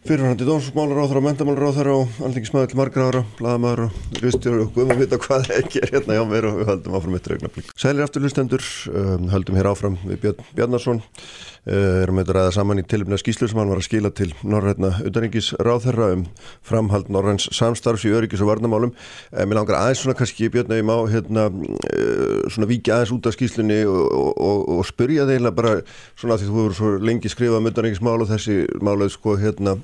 fyrirhandi 0.03 0.47
dómsmálar 0.47 0.99
á 0.99 1.07
þar 1.07 1.21
og 1.21 1.25
mentamálur 1.29 1.69
á 1.71 1.77
þar 1.77 1.91
og 1.93 2.17
alþingismæður 2.27 2.73
til 2.73 2.79
margra 2.81 3.05
ára 3.07 3.21
blaðamæður 3.39 3.85
og 3.85 4.19
ristjóður 4.19 4.65
og 4.65 4.73
guðum 4.75 4.95
að 4.97 5.03
vita 5.05 5.19
hvað 5.23 5.53
ekki 5.61 5.83
er 5.85 5.93
hérna 5.95 6.17
hjá 6.17 6.25
mér 6.27 6.49
og 6.49 6.59
við 6.59 6.71
höldum 6.73 6.97
áfram 6.99 7.19
eitt 7.19 7.31
regnablík. 7.31 7.71
Sælir 7.79 8.03
aftur 8.03 8.27
hlustendur, 8.27 8.67
um, 8.91 9.29
höldum 9.31 9.61
hér 9.61 9.71
áfram 9.71 10.01
við 10.03 10.25
Björn 10.25 10.43
Bjarnason. 10.59 11.03
uh, 11.07 11.52
erum 11.63 12.19
við 12.19 12.31
að 12.33 12.37
ræða 12.37 12.55
saman 12.57 12.81
í 12.81 12.85
tilumna 12.91 13.19
skýslu 13.21 13.47
sem 13.47 13.59
hann 13.61 13.71
var 13.71 13.79
að 13.79 13.87
skila 13.87 14.11
til 14.11 14.33
Norrætna 14.43 14.97
utanringis 15.07 15.53
ráðherra 15.63 16.09
um 16.17 16.25
framhald 16.67 17.11
Norræns 17.13 17.47
samstarfs 17.55 18.03
í 18.09 18.11
öryggis 18.11 18.43
og 18.43 18.51
varnamálum. 18.51 18.91
Uh, 19.31 19.45
mér 19.47 19.61
langar 19.61 19.79
aðeins 19.79 20.03
svona 20.03 20.17
kannski 20.19 20.51
Björn 20.51 20.75
að 20.75 20.83
ég 20.83 20.89
má 20.89 20.97
hérna 21.13 21.47
uh, 21.53 22.51
svona 22.51 22.71
víkja 22.71 22.97
aðeins 22.99 23.15
út 23.15 23.31
af 23.31 23.37
skýslunni 23.37 23.79
og, 23.87 24.03
og, 24.35 24.67
og, 24.75 24.83
spyrja 24.91 25.29
þeir 25.31 25.53
bara 25.55 25.77
svona 26.19 26.41
því 26.41 26.51
þú 26.51 26.59
hefur 26.59 26.77
svo 26.81 26.93
lengi 26.99 27.31
skrifað 27.31 27.63
um 27.63 27.71
utanringismál 27.71 28.19
og 28.19 28.33
þessi 28.33 28.59
málaði 28.83 29.15
sko 29.15 29.39
hérna 29.39 29.79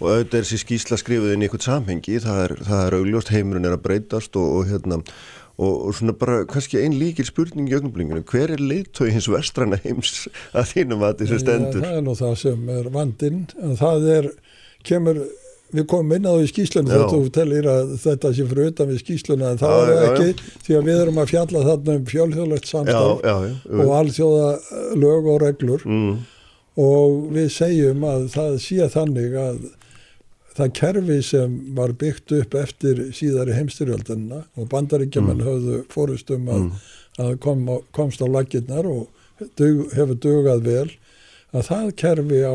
og 0.00 0.08
auðvitað 0.10 0.40
er 0.40 0.46
þessi 0.48 0.62
skýsla 0.64 0.98
skrifuð 0.98 1.34
inn 1.34 1.44
í 1.44 1.46
eitthvað 1.46 1.68
samhengi, 1.68 2.18
það 2.24 2.40
er, 2.44 2.54
það 2.66 2.86
er 2.86 2.96
augljóst 2.98 3.30
heimurinn 3.30 3.68
er 3.68 3.76
að 3.76 3.84
breytast 3.84 4.36
og, 4.40 4.48
og 4.58 4.72
hérna 4.72 4.98
og, 5.56 5.72
og 5.88 5.94
svona 5.94 6.16
bara 6.18 6.42
kannski 6.50 6.80
ein 6.82 6.96
líkil 6.98 7.28
spurning 7.28 7.70
í 7.70 7.76
ögnumblinginu, 7.78 8.24
hver 8.30 8.54
er 8.56 8.62
leiðtói 8.62 9.12
hins 9.14 9.30
vestræna 9.30 9.78
heims 9.84 10.26
að 10.52 10.72
þínum 10.72 11.06
að 11.06 11.22
þessu 11.22 11.40
stendur? 11.44 11.80
Já, 11.80 11.88
það 11.88 12.00
er 12.00 12.04
nú 12.08 12.18
það 12.18 12.36
sem 12.42 12.68
er 12.74 12.90
vandinn. 12.94 13.40
En 13.62 13.78
það 13.78 14.08
er, 14.16 14.30
kemur 14.86 15.22
við 15.74 15.86
komum 15.90 16.14
inn 16.14 16.26
á 16.28 16.34
því 16.34 16.64
Já. 16.64 16.82
þegar 16.82 17.08
þú 17.10 17.30
tellir 17.34 17.68
að 17.70 17.94
þetta 18.02 18.32
sé 18.34 18.46
fyrir 18.50 18.70
utan 18.70 18.90
við 18.90 19.00
skýsluna 19.02 19.52
en 19.52 19.62
það 19.62 19.74
Já, 19.74 19.84
er 19.84 19.94
já, 19.94 20.10
ekki 20.10 20.52
því 20.66 20.76
að 20.78 20.84
við 20.88 21.00
erum 21.04 21.22
að 21.22 21.32
fjalla 21.32 21.64
þarna 21.68 21.96
um 21.98 22.04
fjölþjóðlegt 22.10 22.70
Já, 22.74 23.00
já, 23.24 23.34
já, 23.48 23.54
og 23.82 23.94
alþjóða 23.98 24.50
lög 25.02 25.30
og 25.32 25.40
reglur. 25.42 25.86
Mm, 25.88 26.12
og 26.84 27.16
við 27.34 27.48
segjum 27.54 28.06
að 28.10 28.28
það 28.34 28.60
sé 28.62 28.90
þannig 28.94 29.38
að 29.38 29.58
það 30.54 30.72
kerfi 30.78 31.20
sem 31.26 31.54
var 31.76 31.92
byggt 31.98 32.32
upp 32.40 32.54
eftir 32.54 33.00
síðari 33.16 33.56
heimstyrjöldina 33.58 34.44
og 34.56 34.68
bandaríkjaman 34.70 35.40
Mm. 35.40 35.46
höfðu 35.48 35.78
fórustum 35.90 36.48
að, 36.48 36.68
að 37.18 37.38
kom, 37.42 37.64
komst 37.92 38.22
á 38.22 38.26
lakirnar 38.30 38.86
og 38.86 39.08
dug, 39.58 39.88
hefur 39.94 40.14
dugað 40.14 40.62
vel 40.68 40.90
að 41.54 41.66
það 41.68 41.90
kerfi 41.96 42.38
á 42.42 42.54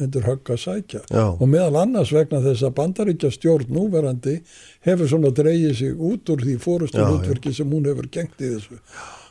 undir 0.00 0.24
högg 0.24 0.48
að 0.52 0.60
sækja. 0.62 1.00
Já, 1.12 1.24
og 1.36 1.48
meðal 1.48 1.76
annars 1.82 2.12
vegna 2.12 2.40
þess 2.40 2.62
að 2.64 2.74
bandaríkja 2.78 3.30
stjórn 3.34 3.68
núverandi 3.72 4.38
hefur 4.88 5.08
svona 5.12 5.32
dreigið 5.36 5.74
sig 5.76 5.92
út 5.96 6.28
úr 6.32 6.40
því 6.44 6.54
fórustum 6.60 7.04
hlutverki 7.08 7.52
sem 7.56 7.68
hún 7.72 7.84
hefur 7.88 8.08
gengt 8.08 8.40
í 8.40 8.48
þessu. 8.54 8.78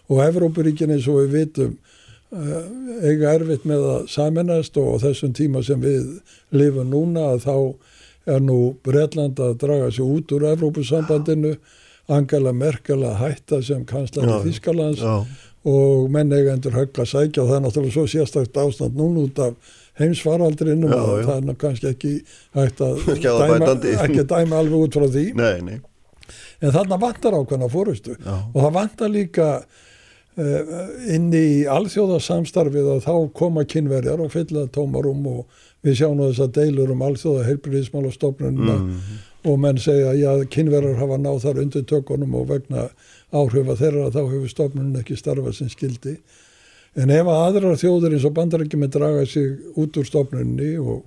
Og 0.10 0.22
Evrópuríkin 0.26 0.94
eins 0.94 1.08
og 1.10 1.24
við 1.24 1.34
vitum 1.40 1.74
uh, 2.34 2.66
eiga 3.06 3.34
erfitt 3.38 3.66
með 3.70 3.88
að 3.96 4.08
saminast 4.14 4.78
og 4.78 4.98
á 4.98 5.10
þessum 5.10 5.34
tíma 5.38 5.64
sem 5.66 5.82
við 5.82 6.20
lifum 6.54 6.90
núna 6.94 7.32
að 7.34 7.46
þá 7.48 7.56
er 8.28 8.42
nú 8.44 8.76
Bretland 8.84 9.40
að 9.40 9.58
draga 9.64 9.92
sig 9.92 10.06
út 10.06 10.32
úr 10.36 10.50
Evrópusambandinu 10.52 11.56
Angela 12.10 12.54
Merkel 12.54 13.04
að 13.06 13.20
hætta 13.22 13.62
sem 13.66 13.86
kanslari 13.88 14.32
Já, 14.32 14.40
Þískalands 14.48 15.04
já, 15.04 15.16
og 15.70 16.08
menn 16.14 16.32
eiga 16.34 16.56
endur 16.56 16.78
högg 16.78 16.98
að 17.00 17.12
sækja 17.12 17.44
og 17.44 17.52
það 17.52 17.58
er 17.58 17.64
náttúrulega 17.66 17.96
svo 17.98 18.06
sérstakt 18.10 18.58
ástand 18.58 18.98
núna 18.98 19.26
út 19.28 19.44
af 19.44 19.76
að 20.00 21.20
já. 21.20 21.26
það 21.28 21.36
er 21.36 21.46
nú 21.46 21.56
kannski 21.60 21.90
ekki 21.90 22.14
hægt 22.56 22.82
að 22.82 23.02
að 23.12 23.44
dæma, 23.44 23.76
ekki 24.06 24.24
að 24.24 24.30
dæma 24.32 24.62
alveg 24.64 24.86
út 24.86 24.96
frá 24.96 25.08
því. 25.12 25.26
Nei, 25.42 25.60
nei, 25.68 25.78
en 26.64 26.74
þarna 26.76 27.00
vantar 27.02 27.36
ákveðna 27.36 27.70
fórustu 27.72 28.16
já, 28.16 28.36
og 28.54 28.60
það 28.62 28.76
vantar 28.78 29.12
líka 29.12 29.50
uh, 29.60 30.74
inn 31.12 31.30
í 31.36 31.66
alþjóðasamstarfið 31.70 32.94
og 32.96 33.04
þá 33.06 33.14
koma 33.36 33.66
kynverjar 33.68 34.24
og 34.24 34.32
fylla 34.34 34.66
tómarum 34.72 35.28
og 35.34 35.66
við 35.86 36.00
sjáum 36.02 36.22
þess 36.26 36.44
að 36.44 36.54
deilur 36.60 36.92
um 36.94 37.06
og 37.06 38.14
stofnunina 38.14 38.76
mm, 38.76 39.00
og 39.48 39.60
menn 39.60 39.80
segja 39.80 40.14
já 40.18 40.46
kynverjar 40.52 41.00
hafa 41.00 41.18
náð 41.18 41.42
þar 41.46 41.64
undir 41.64 41.88
tökunum 41.88 42.36
og 42.36 42.50
vegna 42.50 42.90
áhrifa 43.32 43.78
þeirra 43.80 44.12
þá 44.12 44.22
hefur 44.26 44.50
stofnunum 44.52 45.00
ekki 45.00 45.16
starfað 45.16 45.56
sem 45.56 45.70
skildi 45.72 46.18
en 47.00 47.14
ef 47.14 47.28
að 47.30 47.44
aðrar 47.46 47.80
þjóður 47.80 48.16
eins 48.18 48.28
og 48.28 48.36
bandarækjum 48.38 48.84
með 48.84 48.96
draga 48.98 49.26
sig 49.30 49.58
út 49.80 50.00
úr 50.00 50.08
stofnunni 50.08 50.72
og, 50.82 51.04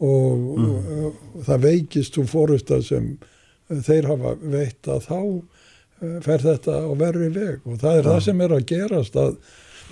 og, 0.00 0.50
og 0.56 1.46
það 1.48 1.64
veikist 1.66 2.18
úr 2.20 2.28
fórusta 2.30 2.80
sem 2.84 3.16
þeir 3.68 4.10
hafa 4.12 4.34
veitt 4.40 4.88
að 4.90 5.06
þá 5.08 5.20
eh, 5.20 6.18
fer 6.24 6.44
þetta 6.44 6.80
á 6.86 6.92
verri 6.98 7.30
veg. 7.34 7.64
Og 7.66 7.80
það 7.82 7.98
er 7.98 8.10
það 8.10 8.20
sem 8.28 8.44
er 8.44 8.54
að 8.56 8.66
gerast 8.70 9.18
að, 9.20 9.34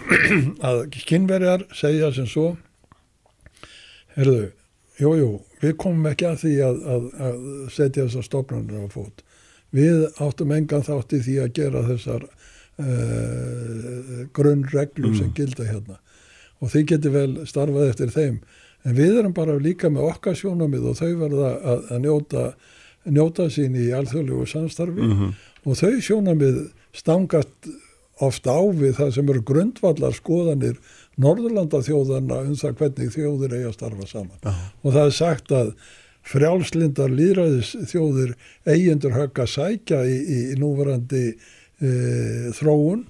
að 0.69 0.85
kynverjar 1.09 1.67
segja 1.75 2.13
sem 2.15 2.29
svo 2.31 2.53
herðu, 4.17 4.41
jú, 5.01 5.13
jú, 5.19 5.31
við 5.63 5.77
komum 5.81 6.09
ekki 6.11 6.29
að 6.29 6.41
því 6.45 6.55
að, 6.69 6.83
að, 6.95 7.07
að 7.29 7.39
setja 7.75 8.07
þessar 8.07 8.27
stofnunir 8.29 8.87
á 8.87 8.89
fót. 8.93 9.25
Við 9.75 10.05
áttum 10.23 10.55
engan 10.55 10.87
þátt 10.87 11.17
í 11.17 11.23
því 11.25 11.39
að 11.43 11.55
gera 11.59 11.87
þessar 11.89 12.27
uh, 12.29 14.27
grunnreglur 14.37 15.17
sem 15.19 15.33
gilda 15.35 15.67
hérna. 15.67 15.99
Og 16.63 16.71
þið 16.73 16.87
getur 16.93 17.15
vel 17.17 17.33
starfað 17.51 17.91
eftir 17.91 18.15
þeim. 18.15 18.39
En 18.85 18.97
við 18.99 19.19
erum 19.19 19.35
bara 19.35 19.57
líka 19.59 19.91
með 19.91 20.11
okkar 20.13 20.37
sjónamið 20.39 20.91
og 20.93 20.99
þau 21.01 21.11
verða 21.25 21.51
að, 21.57 21.89
að 21.91 22.05
njóta, 22.05 22.45
njóta 23.09 23.49
sín 23.53 23.75
í 23.81 23.89
alþjóðlegu 23.97 24.47
samstarfi. 24.51 25.09
Mhm, 25.09 25.35
og 25.65 25.81
þau 25.81 25.95
sjónamið 26.05 26.61
stangast 26.95 27.71
ofta 28.23 28.55
á 28.55 28.63
við 28.71 28.99
það 29.01 29.15
sem 29.17 29.31
eru 29.33 29.43
grundvallar 29.49 30.15
skoðanir 30.15 30.77
Norðurlanda 31.21 31.83
þjóðana 31.87 32.41
um 32.49 32.55
það 32.59 32.79
hvernig 32.81 33.13
þjóðir 33.15 33.57
eiga 33.59 33.69
að 33.71 33.77
starfa 33.77 34.09
saman. 34.11 34.39
Já, 34.43 34.55
og 34.83 34.97
það 34.97 35.05
er 35.05 35.17
sagt 35.19 35.55
að 35.55 35.75
frjálslindar 36.25 37.13
líðræðis 37.13 37.75
þjóðir 37.91 38.37
eigendur 38.65 39.15
högg 39.15 39.43
að 39.45 39.51
sækja 39.53 40.01
í, 40.09 40.15
í, 40.25 40.39
núverandi 40.57 41.25
e, 41.35 41.91
þróun 42.57 43.05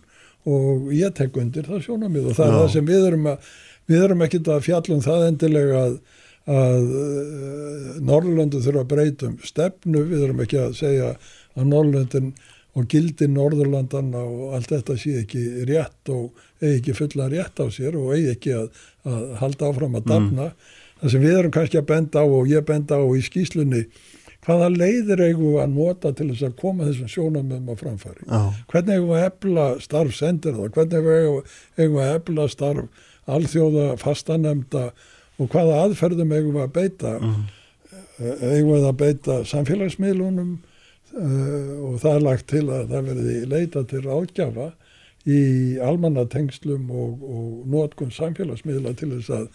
og 0.51 0.90
ég 0.93 1.14
tek 1.17 1.37
undir 1.40 1.69
það 1.69 1.85
sjónamið 1.87 2.33
og 2.33 2.37
það 2.37 2.49
er 2.49 2.57
Já. 2.57 2.59
það 2.59 2.73
sem 2.75 2.88
við 2.90 3.07
erum 3.11 3.31
að 3.31 3.53
við 3.90 4.07
erum 4.07 4.25
ekkit 4.27 4.51
að 4.53 4.64
fjalla 4.64 4.97
um 4.97 5.05
það 5.05 5.27
endilega 5.29 5.85
að, 5.85 5.95
að 6.55 6.90
uh, 7.01 7.95
Norrlöndu 8.11 8.62
þurfa 8.64 8.85
að 8.85 8.90
breyta 8.93 9.29
um 9.31 9.38
stefnu, 9.45 10.05
við 10.11 10.27
erum 10.27 10.43
ekki 10.45 10.61
að 10.61 10.77
segja 10.81 11.12
að 11.55 11.71
Norrlöndin 11.71 12.33
og 12.74 12.88
gildi 12.90 13.28
Norðurlandana 13.30 14.22
og 14.26 14.54
allt 14.56 14.72
þetta 14.72 14.96
sé 14.98 15.12
ekki 15.22 15.42
rétt 15.68 16.10
og 16.10 16.32
eigi 16.60 16.80
ekki 16.80 16.94
fulla 16.98 17.28
rétt 17.30 17.60
á 17.62 17.66
sér 17.70 17.94
og 18.00 18.12
eigi 18.16 18.32
ekki 18.34 18.54
að, 18.58 18.68
að 19.06 19.22
halda 19.42 19.68
áfram 19.70 19.94
að 20.00 20.08
dafna. 20.10 20.48
Það 21.00 21.10
sem 21.14 21.22
við 21.22 21.38
erum 21.38 21.54
kannski 21.54 21.78
að 21.78 21.87
benda 21.92 22.22
á 22.22 22.26
og 22.26 22.50
ég 22.50 22.64
benda 22.66 22.98
á 22.98 23.04
í 23.14 23.22
skýslunni, 23.22 23.84
hvaða 24.44 24.68
leiðir 24.74 25.22
eigum 25.28 25.54
við 25.54 25.62
að 25.62 25.72
nota 25.78 26.12
til 26.18 26.28
þess 26.32 26.46
að 26.48 26.56
koma 26.60 26.84
þessum 26.88 27.10
sjónamöðum 27.14 27.70
á 27.70 27.74
framfæri? 27.80 28.24
já, 28.28 28.40
Hvernig 28.72 28.94
eigum 28.98 29.10
við 29.12 29.18
að 29.22 29.26
efla 29.30 29.66
starf 29.87 30.14
sendir 30.18 30.56
það? 30.58 30.70
Hvernig 30.74 31.10
eigum 31.78 31.98
við- 31.98 32.08
að 32.08 32.14
efla 32.18 32.48
starf 32.52 33.04
alþjóða 33.26 33.87
fastanemda 34.02 34.84
og 35.40 35.48
hvaða 35.54 35.78
aðferðum 35.87 36.32
eigum 36.37 36.58
við 36.58 36.64
að 36.66 36.74
beita? 36.80 37.18
mm, 37.20 37.44
Eh, 38.14 38.58
eigum 38.58 38.76
við 38.76 38.84
að 38.87 38.96
beita 39.00 39.34
samfélagsmiðlunum 39.50 40.50
uh, 41.14 41.88
og 41.88 41.98
það 42.03 42.16
er 42.18 42.27
lagt 42.29 42.46
til 42.53 42.64
að 42.68 42.88
það 42.92 43.09
verði 43.12 43.38
leita 43.55 43.85
til 43.90 44.03
ráðgjafa 44.07 44.68
í 45.24 45.40
almannatengslum 45.81 46.90
og, 46.92 47.22
og 47.24 47.66
notkun 47.72 48.12
samfélagsmiðla 48.12 48.92
til 48.98 49.14
þess 49.14 49.31
að 49.33 49.46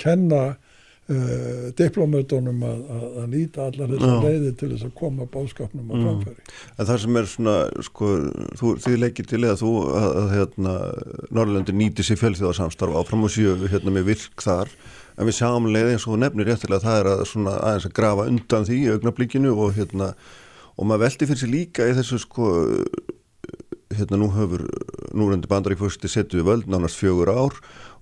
kenna 0.00 0.42
uh, 0.54 1.66
diplomötunum 1.76 2.62
að, 2.64 2.78
að, 2.94 3.04
að 3.20 3.26
nýta 3.34 3.66
allar 3.66 3.90
þessar 3.92 4.24
leiði 4.24 4.52
til 4.62 4.70
þess 4.72 4.86
að 4.88 4.94
koma 5.02 5.26
báskapnum 5.34 5.90
á 5.90 5.94
Mm. 5.94 6.06
framfæri. 6.06 6.46
En 6.78 6.88
það 6.88 7.00
sem 7.04 7.20
er 7.20 7.28
svona, 7.34 7.56
sko, 7.84 8.08
þú, 8.56 8.72
þið 8.86 8.98
leggir 9.04 9.28
til 9.28 9.42
eða 9.44 9.58
þú 9.60 9.72
að, 10.00 10.08
að 10.22 10.34
hérna, 10.38 10.74
Norrlandi 11.36 11.76
nýti 11.76 12.06
sér 12.06 12.20
fjölþjóðarsamstarf 12.22 12.96
áfram 13.02 13.26
og 13.28 13.34
séu 13.34 13.56
hérna 13.68 13.92
með 13.92 14.08
virk 14.14 14.40
þar 14.46 14.72
en 15.20 15.28
við 15.28 15.36
sjáum 15.36 15.66
leið 15.68 15.90
eins 15.92 16.06
og 16.08 16.16
nefnir 16.22 16.48
réttilega 16.48 16.80
að 16.80 16.86
það 16.86 17.00
er 17.02 17.08
að 17.12 17.24
svona 17.28 17.56
aðeins 17.60 17.88
að 17.90 17.96
grafa 17.98 18.28
undan 18.30 18.64
því 18.70 18.78
augnablíkinu 18.94 19.52
og 19.52 19.74
hérna 19.76 20.14
og 20.76 20.86
maður 20.86 21.06
veldi 21.06 21.30
fyrir 21.30 21.42
sig 21.42 21.54
líka 21.54 21.88
í 21.88 21.96
þessu 21.98 22.20
sko 22.22 22.50
hérna 23.90 24.20
nú 24.20 24.30
höfur 24.30 24.68
núrendi 25.18 25.50
bandaríkfósti 25.50 26.08
setju 26.10 26.44
völd 26.46 26.68
nánast 26.70 26.98
fjögur 26.98 27.30
ár 27.32 27.56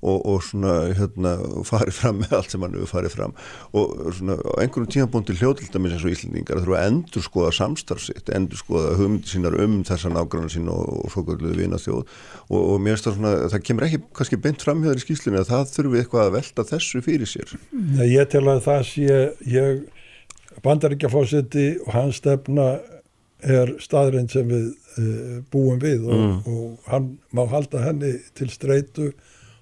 og, 0.04 0.18
og 0.28 0.42
svona 0.44 0.92
hérna 0.94 1.32
farið 1.66 1.96
fram 1.96 2.20
með 2.20 2.34
allt 2.38 2.52
sem 2.52 2.62
hann 2.62 2.76
hefur 2.76 2.90
farið 2.92 3.14
fram 3.16 3.32
og 3.72 3.94
svona 4.18 4.36
á 4.36 4.52
einhverjum 4.62 4.90
tímabúndi 4.92 5.36
hljóðildamins 5.40 5.96
eins 5.96 6.04
og 6.04 6.12
Íslandingar 6.12 6.60
þurfa 6.60 6.78
að 6.82 6.90
endur 6.90 7.24
skoða 7.24 7.54
samstarfsitt, 7.56 8.32
endur 8.36 8.60
skoða 8.60 8.94
hugmyndi 9.00 9.32
sínar 9.32 9.56
um 9.64 9.80
þessa 9.88 10.12
nágrannar 10.12 10.52
sín 10.52 10.68
og, 10.72 10.84
og 11.06 11.14
svo 11.14 11.24
kvölduðu 11.24 11.56
vina 11.56 11.80
þjóð 11.80 12.02
og, 12.04 12.60
og 12.60 12.76
mér 12.84 12.98
finnst 12.98 13.08
það 13.08 13.18
svona, 13.18 13.34
það 13.54 13.66
kemur 13.70 13.88
ekki 13.88 14.02
kannski 14.20 14.42
beint 14.44 14.66
framhjöður 14.68 15.00
í 15.00 15.06
skýslunni 15.06 15.40
að 15.40 15.52
það 15.54 15.72
þurfi 15.72 16.02
eitthvað 16.02 16.26
að 16.26 16.34
velta 16.36 16.68
þessu 16.68 17.04
fyrir 17.08 17.32
sér. 17.32 17.56
Ég 18.04 18.28
tel 18.28 18.44
að 18.44 18.66
það 18.68 18.84
sé, 18.92 19.22
ég 19.48 19.86
bandaríkjafósiti 20.64 21.66
og 21.86 21.92
hans 21.94 22.16
stefna 22.22 22.78
er 23.42 23.70
staðrind 23.82 24.32
sem 24.34 24.48
við 24.50 24.64
uh, 24.98 25.42
búum 25.52 25.78
við 25.82 26.06
og, 26.08 26.18
Mm. 26.18 26.38
og 26.46 26.78
hann 26.90 27.18
má 27.34 27.44
halda 27.48 27.78
henni 27.84 28.16
til 28.34 28.48
streitu 28.50 29.12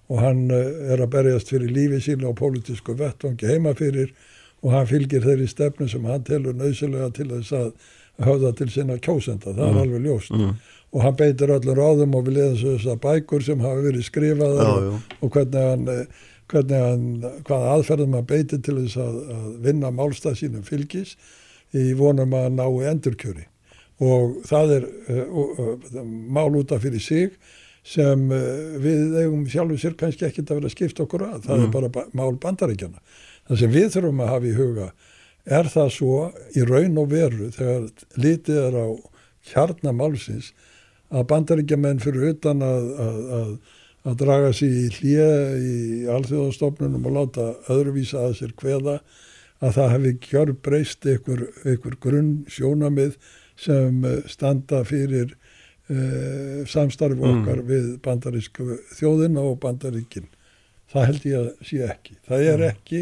og 0.09 0.21
hann 0.23 0.47
uh, 0.51 0.93
er 0.93 1.03
að 1.05 1.11
berjast 1.13 1.51
fyrir 1.53 1.69
lífi 1.75 2.01
sína 2.07 2.31
og 2.31 2.39
pólitísku 2.41 2.95
vettvangi 2.97 3.47
heima 3.51 3.75
fyrir 3.77 4.13
og 4.63 4.73
hann 4.73 4.87
fylgir 4.89 5.21
þeirri 5.27 5.49
stefnu 5.51 5.89
sem 5.89 6.05
hann 6.09 6.25
telur 6.25 6.55
nöðsulega 6.57 7.11
til 7.15 7.29
þess 7.35 7.53
að 7.53 7.73
höfða 8.25 8.55
til 8.57 8.71
sinna 8.73 8.97
kjósenda, 8.97 9.53
það 9.53 9.67
Mm. 9.69 9.77
er 9.77 9.83
alveg 9.83 10.03
ljóst 10.07 10.31
Mm. 10.33 10.55
og 10.95 11.03
hann 11.03 11.17
beitir 11.17 11.53
öllum 11.53 11.77
ráðum 11.77 12.15
og 12.17 12.25
við 12.25 12.37
leðum 12.39 12.57
þess 12.79 12.87
að 12.95 13.01
bækur 13.05 13.43
sem 13.45 13.61
hafa 13.61 13.83
verið 13.85 14.07
skrifaðar 14.09 14.65
Já, 14.65 14.73
og, 14.73 15.01
og 15.21 15.31
hvernig 15.31 15.69
hann, 15.71 15.89
eh, 15.89 16.07
hvernig 16.53 16.81
hann 16.83 17.05
hvaða 17.47 17.75
aðferðum 17.77 18.17
hann 18.19 18.27
beitir 18.31 18.63
til 18.63 18.79
þess 18.83 18.97
að, 19.03 19.19
að 19.37 19.51
vinna 19.67 19.91
málstað 19.95 20.39
sínum 20.41 20.65
fylgis 20.67 21.17
í 21.77 21.93
vonum 21.99 22.35
að 22.39 22.51
nái 22.57 22.89
endurkjöri. 22.93 23.47
Og 24.07 24.43
það 24.47 24.75
er 24.77 24.89
uh, 25.11 25.39
uh, 25.65 26.03
mál 26.05 26.53
út 26.61 26.73
af 26.77 26.83
fyrir 26.85 27.01
sig 27.01 27.33
sem 27.87 28.27
uh, 28.31 28.77
við 28.83 29.15
eigum 29.23 29.47
sjálfur 29.49 29.81
sér 29.81 29.97
kannski 29.99 30.27
ekkert 30.29 30.51
að 30.53 30.61
vera 30.61 30.71
að 30.71 30.75
skipta 30.77 31.05
okkur 31.07 31.25
að. 31.31 31.39
Það 31.47 31.57
Mm. 31.57 31.65
er 31.67 31.73
bara 31.77 31.89
ba 31.95 32.05
mál 32.13 32.37
bandaríkjana 32.43 33.01
það 33.49 33.61
sem 33.63 33.71
við 33.71 33.89
þurfum 33.95 34.21
að 34.25 34.33
hafa 34.35 34.47
í 34.51 34.57
huga 34.59 34.87
er 35.47 35.69
það 35.71 35.91
svo 35.95 36.15
í 36.59 36.65
raun 36.67 36.97
og 36.99 37.11
veru 37.13 37.51
þegar 37.55 37.85
litið 38.19 38.57
er 38.67 38.75
á 38.83 38.87
kjarnamálsins 39.47 40.53
að 41.15 41.27
bandaríkjamenn 41.31 42.01
fyrir 42.03 42.33
utan 42.35 42.63
að, 42.67 42.87
að, 43.05 43.19
að, 43.39 43.51
að 44.07 44.19
draga 44.23 44.53
sig 44.55 44.71
í 44.71 44.85
hlje 45.01 45.29
í 45.59 45.77
alþjóðastofnunum 46.15 47.07
og 47.09 47.17
láta 47.17 47.47
öðruvísa 47.73 48.21
að 48.29 48.37
sér 48.41 48.53
kveða 48.59 49.01
að 49.65 49.73
það 49.79 49.93
hefði 49.95 50.13
gjör 50.29 50.53
breyst 50.63 51.07
ykkur, 51.11 51.43
ykkur 51.73 51.97
grunn 52.05 52.33
sjónamið 52.53 53.17
sem 53.59 54.05
eh, 54.05 54.19
standa 54.29 54.83
fyrir 54.85 55.33
uh, 55.91 56.63
samstarfi 56.69 57.17
Mm. 57.23 57.41
okkar 57.41 57.63
við 57.67 57.87
bandarísku 58.05 58.79
þjóðina 58.99 59.41
og 59.47 59.59
bandaríkin. 59.63 60.27
Það 60.93 61.07
held 61.11 61.25
ég 61.27 61.37
að 61.41 61.67
sé 61.67 61.79
ekki. 61.89 62.17
Það 62.29 62.47
er 62.53 62.65
ekki 62.71 63.01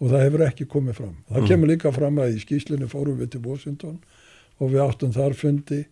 og 0.00 0.08
það 0.10 0.24
hefur 0.24 0.44
ekki 0.48 0.66
komið 0.72 0.94
fram. 1.02 1.16
Það 1.28 1.40
Mm. 1.42 1.48
kemur 1.48 1.68
líka 1.68 1.92
fram 1.92 2.16
að 2.18 2.34
í 2.34 2.40
skýslunni 2.44 2.88
fórum 2.88 3.18
við 3.20 3.30
til 3.34 3.42
Washington 3.44 3.98
og 4.60 4.70
við 4.72 4.80
áttum 4.86 5.12
þar 5.12 5.34
fundi 5.36 5.84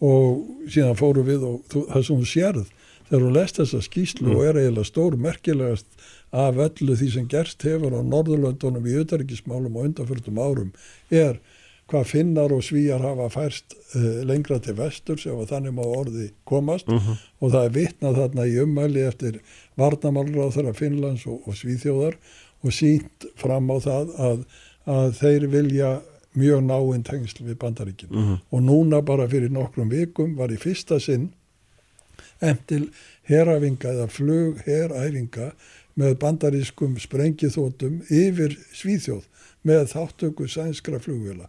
og 0.00 0.46
síðan 0.70 0.96
fórum 0.96 1.26
við 1.26 1.42
og 1.42 1.64
þú, 1.68 1.86
það 1.90 2.04
sem 2.06 2.16
hún 2.16 2.30
sérð 2.30 2.66
þegar 3.08 3.22
hún 3.26 3.34
lest 3.34 3.56
þessa 3.60 3.80
skýslu 3.82 4.28
Mm. 4.28 4.36
og 4.36 4.44
er 4.44 4.54
eiginlega 4.60 4.84
stór 4.84 5.16
merkilegast 5.16 5.86
af 6.32 6.54
öllu 6.54 6.96
því 6.96 7.10
sem 7.12 7.28
gerst 7.28 7.62
hefur 7.62 7.92
á 7.96 8.00
Norðurlöndunum 8.04 8.84
í 8.86 8.96
auðaríkismálum 9.00 9.76
og 9.76 9.84
undanförtum 9.88 10.38
árum 10.38 10.72
er 11.10 11.38
hvað 11.88 12.04
finnar 12.04 12.52
og 12.52 12.60
svíjar 12.62 13.00
hafa 13.00 13.30
færst 13.32 13.72
uh, 13.96 14.20
lengra 14.28 14.58
til 14.60 14.74
vestur 14.76 15.16
sem 15.16 15.32
að 15.32 15.48
þannig 15.54 15.72
má 15.72 15.84
orði 15.86 16.30
komast 16.44 16.86
Mhm. 16.88 17.16
og 17.40 17.52
það 17.52 17.64
er 17.64 17.70
vitnað 17.78 18.18
þarna 18.20 18.44
í 18.44 18.58
ummæli 18.62 19.06
eftir 19.08 19.40
varnamálráð 19.78 20.52
þeirra 20.56 20.74
Finnlands 20.76 21.26
og, 21.26 21.40
og 21.48 21.54
Svíþjóðar 21.56 22.14
og 22.64 22.70
sínt 22.74 23.24
fram 23.36 23.70
á 23.72 23.76
það 23.80 24.12
að, 24.18 24.44
að 24.86 25.12
þeir 25.22 25.46
vilja 25.48 25.90
mjög 26.38 26.60
náinn 26.68 27.02
tengsl 27.06 27.40
við 27.46 27.56
bandaríkinu 27.62 28.12
Mhm. 28.12 28.36
og 28.52 28.60
núna 28.62 29.00
bara 29.04 29.26
fyrir 29.28 29.48
nokkrum 29.50 29.88
vikum 29.90 30.36
var 30.36 30.48
í 30.52 30.58
fyrsta 30.60 31.00
sinn 31.00 31.30
endil 32.44 32.88
heræfinga 33.28 33.92
eða 33.94 34.06
flug 34.12 34.62
heræfinga 34.66 35.50
með 35.98 36.14
bandarískum 36.22 36.96
sprengithótum 37.02 38.00
yfir 38.06 38.54
Svíþjóð 38.76 39.26
með 39.66 39.90
þáttöku 39.92 40.46
sænskra 40.50 41.00
flugvila. 41.02 41.48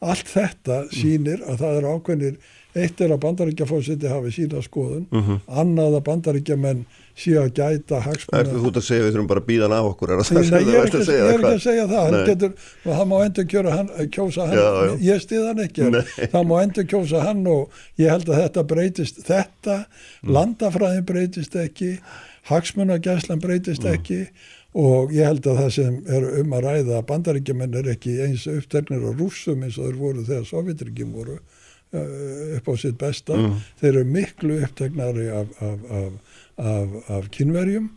Allt 0.00 0.30
þetta 0.30 0.84
sýnir 0.94 1.42
að 1.44 1.60
það 1.64 1.78
er 1.78 1.88
ákveðnir, 1.90 2.36
eitt 2.74 3.00
er 3.00 3.08
að 3.10 3.20
bandaríkjafósiti 3.24 4.06
hafi 4.08 4.30
sína 4.30 4.60
skoðun, 4.62 5.06
Mhm. 5.10 5.40
annað 5.48 5.96
að 5.98 6.04
bandaríkjaman 6.06 6.84
sé 7.16 7.32
að 7.36 7.50
gæta 7.52 7.96
Er 7.96 8.02
hagsmuna. 8.02 8.44
þú 8.44 8.66
út 8.70 8.76
að 8.78 8.86
segja 8.86 9.02
við 9.04 9.12
þurfum 9.14 9.26
bara 9.28 9.40
að 9.40 9.46
býða 9.50 9.62
hann 9.62 9.72
af 9.72 9.84
okkur? 9.90 10.10
Er 10.10 10.16
það 10.20 10.30
Nei, 10.30 10.42
það 10.42 10.50
nei, 10.50 10.60
sem 10.60 10.64
þú 10.64 10.70
er 10.70 10.86
ekki, 10.86 10.96
að 11.00 11.06
segja? 11.10 11.24
ég 11.24 11.34
er 11.34 11.38
ekki 11.40 11.54
að 11.54 11.64
segja 11.66 11.86
það, 11.90 12.02
hann 12.04 12.14
Nei. 12.14 12.26
getur, 12.30 12.52
það 12.84 13.06
má 13.10 13.16
endur 13.26 13.44
kjöra 13.50 13.70
hann, 13.76 13.88
kjósa 14.10 14.46
hann, 14.46 14.56
Já, 14.56 14.70
já. 14.86 14.96
ég 15.10 15.20
stið 15.26 15.46
hann 15.46 15.58
ekki, 15.66 15.90
Nei. 15.90 16.28
það 16.30 16.46
má 16.46 16.56
endur 16.62 16.84
kjósa 16.94 17.20
hann 17.22 17.46
og 17.46 17.68
ég 17.98 18.08
held 18.10 18.24
að 18.26 18.38
þetta 18.44 18.66
breytist, 18.66 19.16
þetta, 19.26 19.86
Mm. 20.22 20.30
landafræðin 20.36 21.04
breytist 21.04 21.54
ekki, 21.56 21.98
hagsmunagæslan 22.50 23.40
breytist 23.40 23.82
Mm. 23.84 23.92
ekki 23.94 24.28
og 24.74 25.10
ég 25.12 25.24
held 25.26 25.42
að 25.42 25.58
það 25.58 25.72
sem 25.72 25.94
er 26.08 26.40
um 26.40 26.52
að 26.52 26.62
ræða 26.64 27.02
að 27.02 27.06
bandaríkjumenn 27.10 27.74
er 27.74 27.88
ekki 27.94 28.20
eins 28.24 28.46
uppteknir 28.46 29.02
á 29.02 29.10
rússum 29.18 29.64
eins 29.64 29.78
og 29.78 29.86
þeir 29.90 29.98
voru 29.98 30.24
þegar 30.24 30.46
Sovjetryggin 30.46 31.12
voru 31.12 31.38
upp 31.92 32.68
á 32.70 32.74
sitt 32.78 32.98
besta, 32.98 33.34
Mm. 33.36 33.54
þeir 33.80 33.88
eru 33.96 34.04
miklu 34.04 34.58
uppteknari 34.62 35.28
af, 35.28 35.48
af, 35.60 35.78
af, 35.90 36.12
af, 36.58 36.88
af 37.08 37.30
kynverjum 37.30 37.90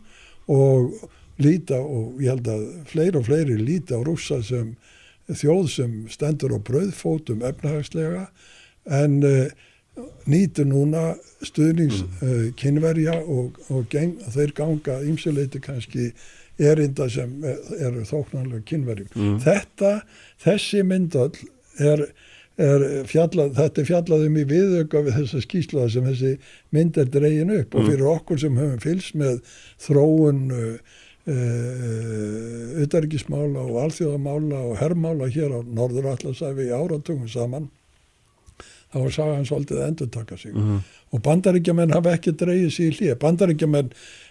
og 0.48 1.10
líta 1.38 1.78
og 1.80 2.18
ég 2.22 2.30
held 2.34 2.48
að 2.48 2.64
fleiri 2.90 3.16
og 3.18 3.24
fleiri 3.26 3.56
líta 3.58 3.94
á 3.98 4.02
rússa 4.06 4.42
sem 4.44 4.74
þjóð 5.30 5.68
sem 5.70 5.92
stendur 6.10 6.52
á 6.54 6.58
brauðfótum 6.60 7.42
efnahagslega 7.48 8.26
en 8.90 9.22
uh, 9.24 9.46
nýtur 10.26 10.66
núna 10.68 11.14
stuðnings 11.42 12.02
uh, 12.22 12.50
kynverja 12.58 13.14
og, 13.24 13.56
og 13.70 13.86
geng, 13.90 14.16
þeir 14.34 14.52
ganga 14.58 14.98
ýmsuleiti 15.06 15.60
kannski 15.64 16.10
erinda 16.58 17.08
sem 17.10 17.30
er- 17.44 17.62
eru 17.88 18.02
þóknanlega 18.06 18.62
kynverjum. 18.68 19.08
Mm. 19.14 19.38
Þetta, 19.42 20.02
þessi 20.44 20.82
myndall 20.86 21.32
er 21.78 22.04
fjallað, 22.56 23.54
þetta 23.58 23.80
er 23.82 23.86
fjallað 23.88 24.26
um 24.28 24.36
í 24.38 24.44
viðauka 24.46 25.00
við 25.02 25.16
þessa 25.18 25.40
skýslaða 25.42 25.88
sem 25.90 26.04
þessi 26.06 26.34
mynd 26.70 26.98
er 27.02 27.08
dregin 27.10 27.50
upp 27.50 27.74
og 27.74 27.80
Mm. 27.82 27.88
fyrir 27.90 28.10
okkur 28.12 28.38
sem 28.38 28.56
höfum 28.60 28.80
fylgst 28.84 29.14
með 29.18 29.40
þróun 29.82 30.44
uh, 30.54 30.76
uh, 31.26 32.82
utarikismála 32.84 33.64
og 33.64 33.80
alþjóðamála 33.84 34.60
og 34.70 34.76
herrmála 34.78 35.30
hér 35.34 35.50
á 35.56 35.60
Norður 35.66 36.12
Allasæfi 36.14 36.68
í 36.68 36.74
áratugum 36.74 37.26
saman 37.28 37.70
þá 38.94 38.98
var 39.02 39.10
sagan 39.10 39.44
svolítið 39.48 39.80
að 39.82 39.88
endur 39.90 40.10
taka 40.14 40.36
sig 40.38 40.54
Mhm. 40.54 40.78
og 41.14 41.22
bandaríkjamenn 41.22 41.90
hafa 41.94 42.14
ekki 42.16 42.32
dreigið 42.38 42.70
sér 42.70 42.90
í 42.92 42.96
hlýja 42.98 43.14
bandaríkjamenn 43.18 43.90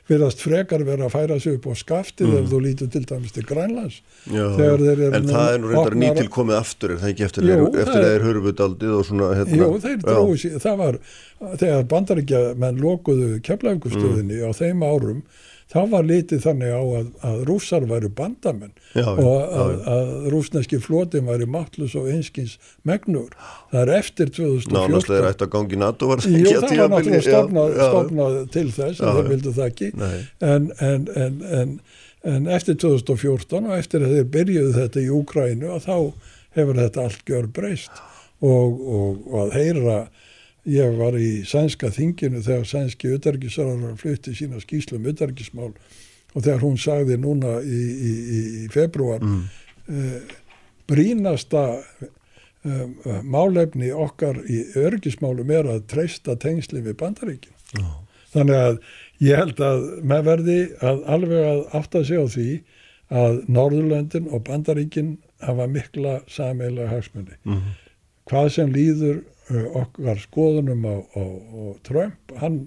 virðast 0.10 0.40
frekar 0.44 0.84
vera 0.84 1.06
að 1.08 1.12
færa 1.16 1.40
sig 1.42 1.54
upp 1.56 1.66
á 1.68 1.74
skaftið 1.76 2.28
Mhm. 2.28 2.38
ef 2.44 2.50
þú 2.52 2.60
lítur 2.64 2.92
til 2.92 3.06
dæmis 3.06 3.32
til 3.32 3.44
Grænlands 3.44 4.02
en 4.28 5.28
það 5.28 5.54
er 5.54 5.60
nú 5.60 5.68
reyndar 5.72 5.94
opnar- 5.94 6.02
nýtilkomið 6.02 6.58
aftur 6.60 6.92
er 6.92 6.98
það 6.98 7.14
ekki 7.14 7.24
eftir, 7.28 7.44
að 7.44 7.72
þeir 7.94 8.22
hörfu 8.28 8.52
daldið 8.54 8.98
og 9.00 9.06
svona 9.06 9.30
hérna, 9.36 9.58
Jú, 9.58 10.36
sér, 10.36 10.60
það 10.60 10.78
var 10.78 11.00
þegar 11.58 11.84
bandaríkjamenn 11.88 12.80
lokuðu 12.80 13.42
keflaugustöðinni 13.42 14.40
Mm. 14.40 14.48
á 14.48 14.50
þeim 14.54 14.80
árum 14.84 15.22
þá 15.74 15.80
var 15.90 16.06
litið 16.08 16.44
þannig 16.44 16.74
á 16.74 16.82
að, 16.82 17.08
að 17.30 17.40
rússar 17.50 17.88
væru 17.90 18.10
bandamenn 18.14 18.74
Já, 18.94 19.08
og 19.10 19.26
að, 19.26 19.72
já. 19.74 19.96
að 19.96 20.12
rúsneski 20.34 20.80
flotin 20.84 21.26
væri 21.26 21.48
máttlus 21.50 21.96
og 21.98 22.10
einskins 22.14 22.60
megnur. 22.86 23.34
Það 23.72 23.82
er 23.82 23.94
eftir 23.98 24.30
Nánast 24.30 24.70
2014 24.70 25.10
þeir 25.10 25.30
ætti 25.32 25.48
að 25.48 25.52
gangi 25.58 25.82
NATO 25.82 26.12
var 26.12 26.24
Jú, 26.24 26.36
ekki 26.38 26.54
á 26.54 26.62
það 26.62 26.78
var 26.84 26.94
náttúrulega 26.94 27.26
stofnað, 27.28 27.74
já. 27.74 27.86
stofnað 27.90 28.40
til 28.54 28.66
þess 28.78 29.02
en 29.02 29.18
þeir 29.18 29.32
vildu 29.34 29.56
það 29.58 29.72
ekki 29.72 29.92
en, 30.54 30.70
en, 30.90 31.10
en, 31.58 31.76
en 32.36 32.50
eftir 32.60 32.80
2014 32.86 33.70
og 33.70 33.78
eftir 33.78 34.06
að 34.06 34.18
þeir 34.18 34.32
byrjuðu 34.38 34.76
þetta 34.78 35.04
í 35.04 35.10
Úkrænu 35.18 35.74
að 35.74 35.88
þá 35.90 35.98
hefur 36.54 36.82
þetta 36.84 37.08
allt 37.08 37.24
gjör 37.30 37.50
breyst 37.56 38.04
og, 38.44 38.78
og, 38.78 39.24
og 39.32 39.40
að 39.48 39.58
heyra 39.58 39.98
ég 40.66 40.96
var 40.98 41.18
í 41.20 41.44
sænska 41.48 41.90
þinginu 41.92 42.42
þegar 42.46 42.64
sænski 42.70 43.12
utarkisrarar 43.18 43.98
flutti 44.00 44.32
sína 44.38 44.62
skýslum 44.64 45.06
utarkismál 45.12 45.74
og 46.34 46.42
þegar 46.42 46.62
hún 46.64 46.78
sagði 46.82 47.18
núna 47.22 47.58
í, 47.62 47.82
í, 48.10 48.12
í, 48.38 48.68
februar 48.74 49.20
Mm. 49.24 49.44
uh, 49.90 50.22
brínasta 50.88 51.64
um, 52.64 52.96
uh, 53.06 53.20
málefni 53.24 53.92
okkar 53.92 54.40
í 54.48 54.64
örgismálum 54.80 55.52
er 55.52 55.68
að 55.76 55.86
treysta 55.92 56.36
tengsli 56.40 56.82
við 56.86 56.98
bandaríkin. 57.00 57.54
Já. 57.78 57.90
Þannig 58.34 58.56
að 58.60 58.80
ég 59.24 59.38
held 59.38 59.60
að 59.62 59.84
með 60.04 60.24
verði 60.30 60.58
að 60.82 61.04
alveg 61.16 61.44
að 61.52 61.62
átta 61.80 62.04
sig 62.08 62.18
á 62.18 62.26
því 62.28 62.48
að 63.14 63.44
Norðurlöndin 63.48 64.28
og 64.34 64.44
bandaríkin 64.48 65.18
hafa 65.44 65.68
mikla 65.68 66.22
sameiginlega 66.32 66.90
hagsmunni. 66.96 67.36
Mhm. 67.46 67.80
hvað 68.26 68.50
sem 68.56 68.70
líður 68.72 69.18
okkar 69.52 70.22
skoðunum 70.24 70.86
á, 70.88 70.96
á, 71.04 71.24
á 71.24 71.62
Trump, 71.84 72.36
hann 72.40 72.64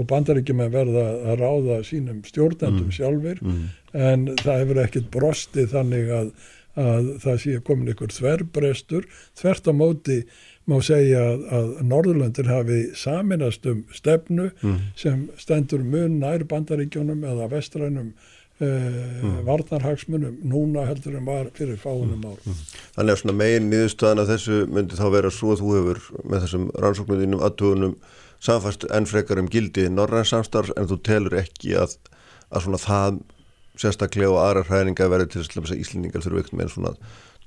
og 0.00 0.08
bandaríkjum 0.08 0.62
að 0.64 0.78
verða 0.78 1.02
að 1.28 1.42
ráða 1.42 1.82
sínum 1.84 2.22
stjórnendum 2.24 2.86
mm. 2.88 2.94
sjálfur 2.96 3.42
mm. 3.44 3.66
en 3.92 4.24
það 4.40 4.62
hefur 4.62 4.80
ekkert 4.84 5.10
brostið 5.12 5.68
þannig 5.74 6.12
að, 6.16 6.30
að 6.80 7.10
það 7.24 7.42
sé 7.42 7.58
komin 7.66 7.92
ykkur 7.92 8.14
þverbrestur, 8.16 9.10
þvert 9.38 9.68
á 9.68 9.72
móti 9.76 10.18
má 10.70 10.78
segja 10.86 11.20
að, 11.32 11.46
að 11.58 11.70
Norðurlöndir 11.90 12.50
hafi 12.50 12.80
saminast 12.96 13.66
um 13.68 13.82
stefnu 13.92 14.50
mm. 14.62 14.76
sem 14.98 15.24
stendur 15.40 15.84
mun 15.84 16.20
nær 16.22 16.46
bandaríkjónum 16.48 17.26
eða 17.26 17.50
vestrænum 17.52 18.14
mm. 18.66 19.40
varnarhagsmunum 19.46 20.38
núna 20.44 20.84
heldur 20.88 21.16
en 21.18 21.26
var 21.28 21.50
fyrir 21.56 21.80
fáunum 21.80 22.24
ár. 22.28 22.38
Mm. 22.44 22.62
Þannig 22.96 23.14
að 23.14 23.20
svona 23.22 23.36
megin 23.40 23.68
nýðustöðan 23.72 24.22
af 24.22 24.30
þessu 24.34 24.60
myndi 24.70 24.98
þá 24.98 25.06
vera 25.16 25.32
svo 25.34 25.54
að 25.54 25.62
þú 25.62 25.74
hefur 25.78 26.02
með 26.24 26.44
þessum 26.46 26.66
rannsóknum 26.84 27.22
þínum 27.24 27.44
aðtugunum 27.48 27.96
samfast 28.40 28.86
enn 28.92 29.08
frekar 29.08 29.40
um 29.40 29.50
gildi 29.52 29.88
norræns 29.92 30.32
samstarfs 30.34 30.74
en 30.76 30.88
þú 30.90 31.00
telur 31.06 31.38
ekki 31.40 31.74
að, 31.80 31.96
að 32.50 32.66
svona 32.66 32.82
það 32.84 33.20
sérstaklega 33.80 34.32
og 34.34 34.42
aðra 34.42 34.66
hræninga 34.68 35.08
verður 35.08 35.32
til 35.32 35.44
þess 35.44 35.72
að 35.72 35.80
Íslendingar 35.80 36.24
þurfu 36.24 36.42
ekkert 36.42 36.58
með 36.60 36.72
svona 36.74 36.94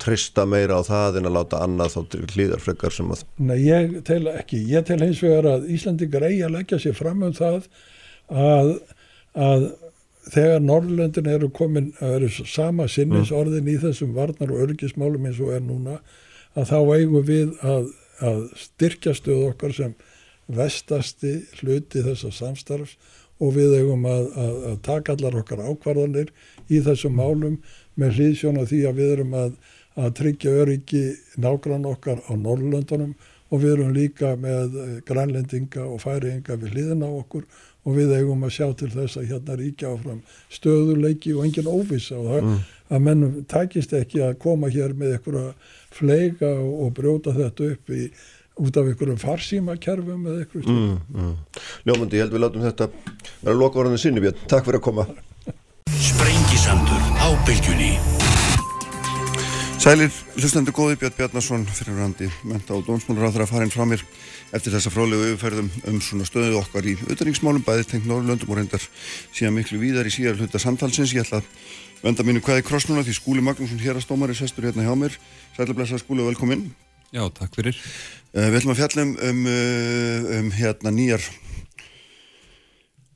trista 0.01 0.45
meira 0.49 0.79
á 0.79 0.81
það 0.85 1.19
en 1.19 1.29
að 1.29 1.35
láta 1.37 1.61
annað 1.61 1.93
þá 1.93 2.15
hlýðar 2.33 2.63
frekar 2.63 2.95
sem 2.95 3.11
að 3.13 3.23
Nei, 3.37 3.57
ég 3.61 3.99
tel 4.07 4.23
ekki, 4.31 4.63
ég 4.71 4.85
tel 4.87 4.99
hins 5.03 5.21
vegar 5.21 5.49
að 5.51 5.67
Íslandingar 5.75 6.25
eigi 6.29 6.41
að 6.47 6.55
leggja 6.57 6.79
sér 6.81 6.97
fram 6.97 7.21
um 7.27 7.35
það 7.37 7.67
að, 8.33 8.71
að 9.37 9.67
þegar 10.31 10.63
Norrlöndin 10.63 11.27
eru 11.27 11.49
komin 11.51 11.91
að 11.99 12.15
eru 12.19 12.29
sama 12.47 12.87
sinnisorðin 12.87 13.65
mm. 13.65 13.73
í 13.73 13.79
þessum 13.81 14.13
varnar 14.15 14.53
og 14.53 14.63
örgismálum 14.67 15.27
eins 15.27 15.41
og 15.43 15.51
er 15.55 15.65
núna 15.65 15.99
að 16.55 16.69
þá 16.69 16.77
eigum 16.95 17.27
við 17.27 17.53
að, 17.65 17.89
að 18.23 18.39
styrkja 18.61 19.15
stöð 19.17 19.43
okkar 19.49 19.75
sem 19.75 19.95
vestasti 20.53 21.35
hluti 21.59 22.03
þessa 22.05 22.31
samstarfs 22.35 22.95
og 23.43 23.55
við 23.57 23.77
eigum 23.79 24.05
að, 24.07 24.25
að, 24.37 24.57
að 24.71 24.81
taka 24.85 25.15
allar 25.15 25.39
okkar 25.41 25.63
ákvarðanir 25.65 26.31
í 26.69 26.79
þessum 26.85 27.17
málum 27.19 27.59
með 27.99 28.19
hlýðsjóna 28.19 28.67
því 28.69 28.81
að 28.87 28.99
við 28.99 29.13
erum 29.17 29.37
að 29.39 29.55
tryggja 30.17 30.55
öryggi 30.63 31.03
nágrann 31.41 31.85
okkar 31.85 32.21
á 32.25 32.33
Norrlöndunum 32.33 33.13
og 33.53 33.61
við 33.61 33.75
erum 33.75 33.91
líka 33.93 34.33
með 34.39 34.77
grænlendinga 35.05 35.85
og 35.85 36.01
færiðinga 36.01 36.57
við 36.61 36.73
hlýðina 36.73 37.09
okkur 37.19 37.45
og 37.83 37.97
við 37.97 38.13
eigum 38.17 38.45
að 38.47 38.55
sjá 38.57 38.67
til 38.79 38.91
þess 38.93 39.19
að 39.19 39.31
hérna 39.31 39.57
ríkja 39.59 39.91
áfram 39.91 40.21
stöðuleiki 40.53 41.33
og 41.35 41.47
engin 41.47 41.67
óvisa 41.67 42.15
og 42.19 42.29
það 42.29 42.45
mm. 42.45 42.61
að 42.95 43.03
mennum 43.07 43.33
takist 43.51 43.95
ekki 43.97 44.23
að 44.23 44.37
koma 44.43 44.71
hér 44.71 44.95
með 44.95 45.17
einhverja 45.17 45.51
fleiga 45.93 46.53
og, 46.53 46.71
og 46.85 46.95
brjóta 46.97 47.35
þetta 47.35 47.69
upp 47.73 47.93
í, 47.93 48.07
út 48.63 48.79
af 48.79 48.89
einhverjum 48.89 49.21
farsímakerfum 49.21 50.29
eða 50.31 50.45
eitthvað 50.45 50.71
mm, 50.71 50.97
mm. 51.11 51.35
Ljómandi, 51.89 52.19
ég 52.19 52.25
held 52.25 52.37
við 52.37 52.45
látum 52.45 52.67
þetta 52.69 52.89
vera 53.43 53.59
loka 53.59 53.83
orðinu 53.83 54.01
sinni 54.01 54.23
við, 54.23 54.39
takk 54.47 54.67
fyrir 54.69 54.79
að 54.79 54.87
koma. 54.87 55.07
Sprengisandur 55.99 57.09
á 57.19 57.27
bylgjunni. 57.47 57.93
Sælir, 59.83 60.13
hlustendur 60.37 60.71
góði 60.71 60.95
Björn 61.01 61.15
Bjarnason 61.17 61.65
fyrir 61.67 61.97
randi 61.99 62.29
menta 62.47 62.71
og 62.77 62.85
dónsmúlur 62.87 63.27
á 63.27 63.33
þeirra 63.33 63.49
farin 63.49 63.73
frá 63.73 63.83
mér 63.83 64.05
eftir 64.53 64.75
þessa 64.75 64.91
frálegu 64.93 65.31
yfirferðum 65.31 65.71
um 65.89 65.97
svona 66.03 66.27
stöðu 66.29 66.59
okkar 66.59 66.85
í 66.85 66.93
auðvitaðningsmálum 67.01 67.65
bæði 67.65 67.87
tengt 67.89 68.09
Norrlöndum 68.09 68.53
og 68.53 68.59
reyndar 68.59 68.85
síðan 69.33 69.57
miklu 69.57 69.81
víðar 69.81 70.09
í 70.09 70.13
síðar 70.13 70.37
hluta 70.37 70.61
samtalsins. 70.61 71.15
Ég 71.15 71.25
ætla 71.25 71.41
að 71.41 71.49
venda 72.03 72.25
mínu 72.27 72.43
hvaði 72.45 72.65
krossnuna 72.67 73.05
því 73.05 73.17
Skúli 73.17 73.43
Magnússon 73.45 73.81
hér 73.81 73.97
að 73.97 74.05
stómari 74.05 74.37
sestur 74.37 74.69
hérna 74.69 74.85
hjá 74.85 74.93
mér. 74.99 75.17
Sælir 75.57 75.77
blessa 75.77 76.01
Skúli 76.01 76.21
og 76.21 76.29
velkomin 76.33 76.67
Já, 77.13 77.27
takk 77.29 77.53
fyrir. 77.53 77.77
Uh, 78.33 78.47
Við 78.49 78.59
ætlum 78.59 78.73
að 78.73 78.79
fjalla 78.81 79.03
um, 79.05 79.11
um, 79.21 79.41
uh, 79.45 80.29
um 80.39 80.47
hérna 80.57 80.93
nýjar 80.95 81.25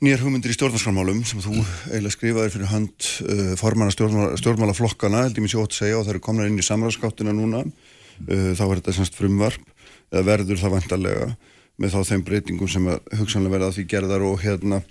nýjar 0.05 0.21
hugmyndir 0.21 0.53
í 0.53 0.57
stjórnarskránmálum 0.57 1.23
sem 1.25 1.41
þú 1.41 1.55
eiginlega 1.89 2.13
skrifaði 2.13 2.51
fyrir 2.53 2.69
hand 2.69 3.07
uh, 3.25 3.55
formanna 3.57 3.95
stjórnmála, 3.95 4.37
stjórnmálaflokkana 4.37 5.23
held 5.25 5.39
ég 5.39 5.47
mér 5.47 5.53
sjótt 5.55 5.79
segja 5.79 5.97
og 5.97 6.05
það 6.05 6.13
eru 6.13 6.23
komna 6.27 6.45
inn 6.45 6.61
í 6.61 6.67
samræðskáttina 6.67 7.33
núna. 7.33 7.63
Uh, 8.21 8.53
þá 8.53 8.63
er 8.67 8.75
þetta 8.83 8.95
semst 8.99 9.17
frumvarp 9.17 9.65
eða 10.11 10.25
verður 10.31 10.61
það 10.61 10.75
vantarlega 10.77 11.29
með 11.77 11.93
þá 11.93 12.11
þeim 12.11 12.25
breytingum 12.25 12.71
sem 12.71 12.87
hugsanlega 13.19 13.55
verða 13.57 13.73
því 13.75 13.85
gerðar 13.91 14.25
og 14.25 14.41
hérna 14.41 14.81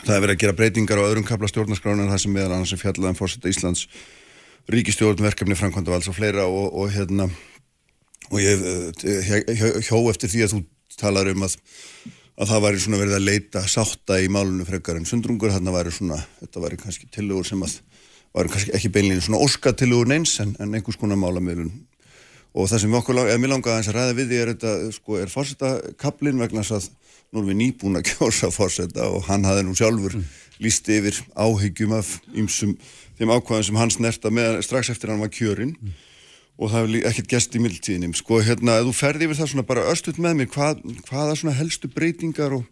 það 0.00 0.14
er 0.16 0.24
verið 0.24 0.34
að 0.34 0.42
gera 0.42 0.58
breytingar 0.58 1.00
á 1.00 1.06
öðrum 1.06 1.26
kapla 1.28 1.50
stjórnarskrána 1.50 2.06
en 2.06 2.12
það 2.12 2.22
sem 2.24 2.34
meðal 2.34 2.56
annars 2.56 2.74
er 2.74 2.82
fjallaðan 2.82 3.14
um 3.14 3.18
fórsetta 3.20 3.52
Íslands 3.52 3.86
ríkistjórn, 4.70 5.20
verkefni, 5.22 5.56
framkvæmda 5.58 5.92
og 5.92 5.98
alls 5.98 6.10
og 6.10 6.16
fleira 6.16 6.46
og, 6.48 6.72
og 6.72 6.90
hérna 6.90 7.28
og 8.32 8.38
ég 8.40 8.64
uh, 8.64 9.80
hjó 9.84 10.00
eftir 10.10 10.32
því 10.32 10.44
að 10.46 10.54
þú 10.54 10.60
talar 10.98 11.30
um 11.30 11.46
að 11.46 11.58
að 12.34 12.50
það 12.50 12.64
væri 12.64 12.80
svona 12.82 12.98
verið 12.98 13.16
að 13.16 13.26
leita 13.28 13.60
sátta 13.70 14.18
í 14.18 14.30
málunum 14.32 14.66
frekar 14.66 14.98
en 14.98 15.06
sundrungur 15.06 15.52
þarna 15.54 15.74
væri 15.76 15.92
svona, 15.94 16.18
þetta 16.40 16.62
væri 16.64 16.78
kannski 16.80 17.10
tilugur 17.14 17.46
sem 17.46 17.62
að 17.62 17.76
væri 18.34 18.50
kannski 18.50 18.74
ekki 18.74 18.90
beinlegin 18.96 19.22
svona 19.22 19.42
óskatilugur 19.44 20.10
neins 20.10 20.32
en, 20.42 20.56
en 20.58 20.74
einhvers 20.74 20.98
konar 20.98 21.20
málamilun 21.20 21.70
og 22.54 22.68
það 22.70 22.84
sem 22.84 22.94
okkur, 22.94 23.20
eða 23.24 23.40
mér 23.42 23.52
langaði 23.54 23.88
að 23.90 23.96
ræða 23.96 24.16
við 24.18 24.30
því 24.30 24.40
er 24.40 24.52
þetta, 24.52 24.72
sko, 24.94 25.18
er 25.18 25.32
fórsetakablin 25.32 26.42
vegna 26.42 26.62
þess 26.62 26.76
að 26.78 26.88
nú 27.34 27.40
erum 27.40 27.50
við 27.50 27.60
nýbúin 27.60 27.98
að 27.98 28.06
kjósa 28.12 28.50
fórseta 28.54 29.08
og 29.10 29.26
hann 29.28 29.46
hafði 29.48 29.66
nú 29.66 29.74
sjálfur 29.78 30.18
mm. 30.20 30.28
líst 30.62 30.90
yfir 30.94 31.18
áhyggjum 31.34 31.96
af 31.98 32.16
ýmsum 32.30 32.76
þeim 33.18 33.34
ákvæðum 33.34 33.68
sem 33.68 33.80
hann 33.80 33.94
snerta 33.94 34.32
með 34.34 34.60
strax 34.66 34.92
eftir 34.94 35.12
hann 35.12 35.22
var 35.22 35.32
kjörinn. 35.34 35.74
Mm. 35.80 35.98
Og 36.54 36.70
það 36.70 36.84
hefur 36.84 37.08
ekkert 37.10 37.32
gæst 37.32 37.56
í 37.58 37.60
mildtíðinum 37.64 38.12
sko 38.14 38.38
hérna, 38.46 38.78
ef 38.78 38.86
þú 38.86 38.94
ferði 38.94 39.26
yfir 39.26 39.40
það 39.40 39.48
svona 39.50 39.66
bara 39.66 39.88
östut 39.90 40.20
með 40.22 40.36
mér, 40.38 40.50
hvað, 40.54 40.84
hvaða 41.08 41.38
svona 41.40 41.56
helstu 41.58 41.90
breytingar 41.90 42.54
og 42.54 42.68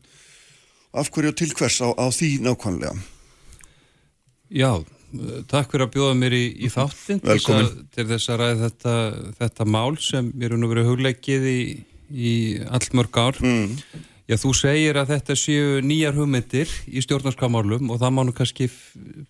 af 0.95 1.11
hverju 1.11 1.33
og 1.33 1.39
til 1.41 1.51
hvers 1.59 1.81
á, 1.83 1.91
á 1.91 2.07
því 2.15 2.31
nákvæmlega? 2.45 2.95
Já, 4.53 4.85
takk 5.51 5.73
fyrir 5.73 5.87
að 5.87 5.95
bjóða 5.97 6.15
mér 6.19 6.37
í, 6.37 6.45
í 6.65 6.71
þáttin 6.73 7.21
til, 7.25 7.59
til 7.95 8.07
þess 8.09 8.33
að 8.33 8.41
ræða 8.43 8.61
þetta, 8.67 8.95
þetta 9.41 9.69
mál 9.69 9.99
sem 10.01 10.31
mér 10.33 10.55
er 10.55 10.63
nú 10.63 10.71
verið 10.71 10.89
hugleikið 10.93 11.47
í, 11.51 11.61
í 12.13 12.33
allmörg 12.69 13.21
ár 13.21 13.43
mm. 13.43 13.77
Já, 14.31 14.37
þú 14.39 14.53
segir 14.55 14.97
að 14.97 15.11
þetta 15.17 15.35
séu 15.37 15.81
nýjar 15.85 16.15
hugmyndir 16.17 16.71
í 16.87 17.03
stjórnarskamálum 17.05 17.91
og 17.91 17.99
það 18.01 18.15
mánu 18.17 18.35
kannski 18.37 18.69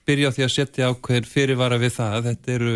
byrja 0.06 0.30
því 0.36 0.44
að 0.44 0.52
setja 0.52 0.90
ákveðin 0.92 1.26
fyrirvara 1.26 1.78
við 1.80 1.94
það, 1.96 2.18
þetta 2.28 2.52
eru 2.52 2.74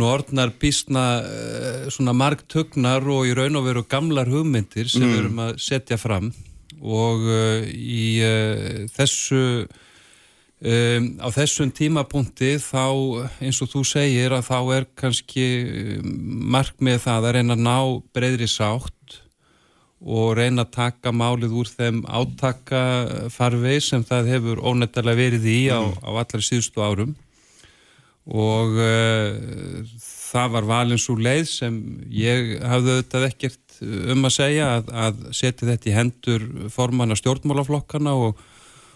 nú 0.00 0.08
orðnar 0.08 0.54
bísna 0.60 1.04
uh, 1.20 1.84
svona 1.92 2.14
margtögnar 2.16 3.04
og 3.12 3.28
í 3.28 3.36
raun 3.36 3.60
og 3.60 3.68
veru 3.68 3.84
gamlar 3.84 4.30
hugmyndir 4.32 4.88
sem 4.88 5.04
við 5.04 5.12
mm. 5.12 5.20
erum 5.20 5.42
að 5.44 5.52
setja 5.62 6.00
fram 6.00 6.32
og 6.80 7.26
uh, 7.28 7.68
í 7.70 8.06
uh, 8.24 8.82
þessu 8.96 9.42
um, 10.62 11.08
á 11.18 11.28
þessum 11.34 11.72
tímapunkti 11.74 12.54
þá 12.62 12.86
eins 13.42 13.60
og 13.64 13.72
þú 13.72 13.82
segir 13.88 14.34
að 14.36 14.46
þá 14.48 14.58
er 14.76 14.88
kannski 14.98 15.46
markmið 16.54 17.02
það 17.06 17.28
að 17.28 17.36
reyna 17.38 17.58
að 17.58 17.66
ná 17.66 17.78
breyðri 18.14 18.48
sátt 18.50 19.18
og 20.02 20.32
reyna 20.38 20.64
að 20.64 20.72
taka 20.74 21.12
málið 21.14 21.52
úr 21.60 21.68
þeim 21.70 22.00
átakafarvei 22.10 23.78
sem 23.82 24.02
það 24.06 24.32
hefur 24.34 24.62
ónættilega 24.62 25.18
verið 25.18 25.46
í 25.46 25.60
á, 25.70 25.78
mm. 25.78 26.00
á 26.02 26.10
allra 26.10 26.42
síðustu 26.42 26.82
árum 26.82 27.14
og 28.22 28.78
uh, 28.78 29.82
það 30.32 30.54
var 30.56 30.68
valin 30.68 31.00
svo 31.00 31.16
leið 31.18 31.46
sem 31.50 31.78
ég 32.14 32.56
hafði 32.66 32.96
auðvitað 32.96 33.28
ekkert 33.28 33.78
um 33.82 34.26
að 34.28 34.34
segja 34.36 34.68
að, 34.76 34.90
að 35.04 35.22
setja 35.34 35.68
þetta 35.68 35.90
í 35.90 35.96
hendur 35.96 36.46
formanna 36.72 37.18
stjórnmálaflokkana 37.18 38.14
og, 38.26 38.42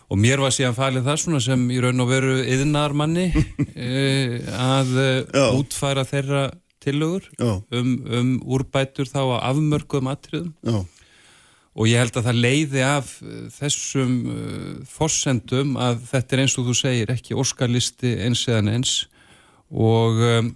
og 0.07 0.21
mér 0.23 0.42
var 0.45 0.55
síðan 0.55 0.77
falið 0.77 1.09
það 1.09 1.23
svona 1.23 1.40
sem 1.45 1.64
í 1.75 1.79
raun 1.83 2.05
og 2.05 2.11
veru 2.11 2.37
yðnarmanni 2.45 3.27
uh, 3.35 4.37
að 4.77 4.92
uh, 5.03 5.57
útfæra 5.59 6.07
þeirra 6.09 6.45
tillögur 6.87 7.25
um, 7.42 7.97
um 8.05 8.29
úrbætur 8.47 9.09
þá 9.11 9.23
að 9.25 9.40
afmörkuðum 9.49 10.12
atriðum. 10.12 10.53
Já. 10.62 10.77
og 11.75 11.88
ég 11.90 11.99
held 11.99 12.21
að 12.21 12.29
það 12.29 12.42
leiði 12.45 12.85
af 12.87 13.09
þessum 13.57 14.12
fossendum 14.87 15.75
að 15.83 16.05
þetta 16.12 16.37
er 16.37 16.45
eins 16.45 16.55
og 16.61 16.69
þú 16.69 16.77
segir 16.79 17.11
ekki 17.16 17.35
óskarlisti 17.35 18.14
eins 18.23 18.45
eðan 18.47 18.71
eins 18.77 18.95
og 19.71 20.23
um, 20.23 20.53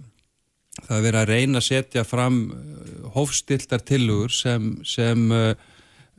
það 0.79 0.95
er 0.97 1.05
verið 1.05 1.19
að 1.21 1.31
reyna 1.31 1.59
að 1.59 1.67
setja 1.67 2.03
fram 2.07 2.39
uh, 2.55 3.11
hófstiltar 3.15 3.83
tilugur 3.85 4.33
sem, 4.33 4.73
sem 4.87 5.27
uh, 5.35 5.51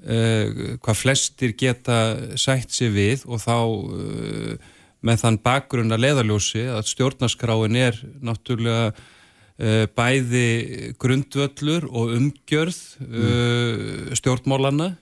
uh, 0.03 0.77
hvað 0.83 0.99
flestir 0.99 1.57
geta 1.59 1.99
sætt 2.41 2.75
sér 2.75 2.95
við 2.95 3.27
og 3.29 3.43
þá 3.43 3.57
uh, 3.59 4.71
með 5.03 5.23
þann 5.25 5.41
bakgrunna 5.43 5.99
leðaljósi 5.99 6.67
að 6.71 6.89
stjórnaskráin 6.93 7.79
er 7.81 7.99
náttúrulega 8.23 8.93
uh, 8.93 9.85
bæði 9.97 10.95
grundvöllur 11.03 11.89
og 11.91 12.17
umgjörð 12.17 12.83
mm. 13.03 14.13
stjórnmálana 14.19 14.93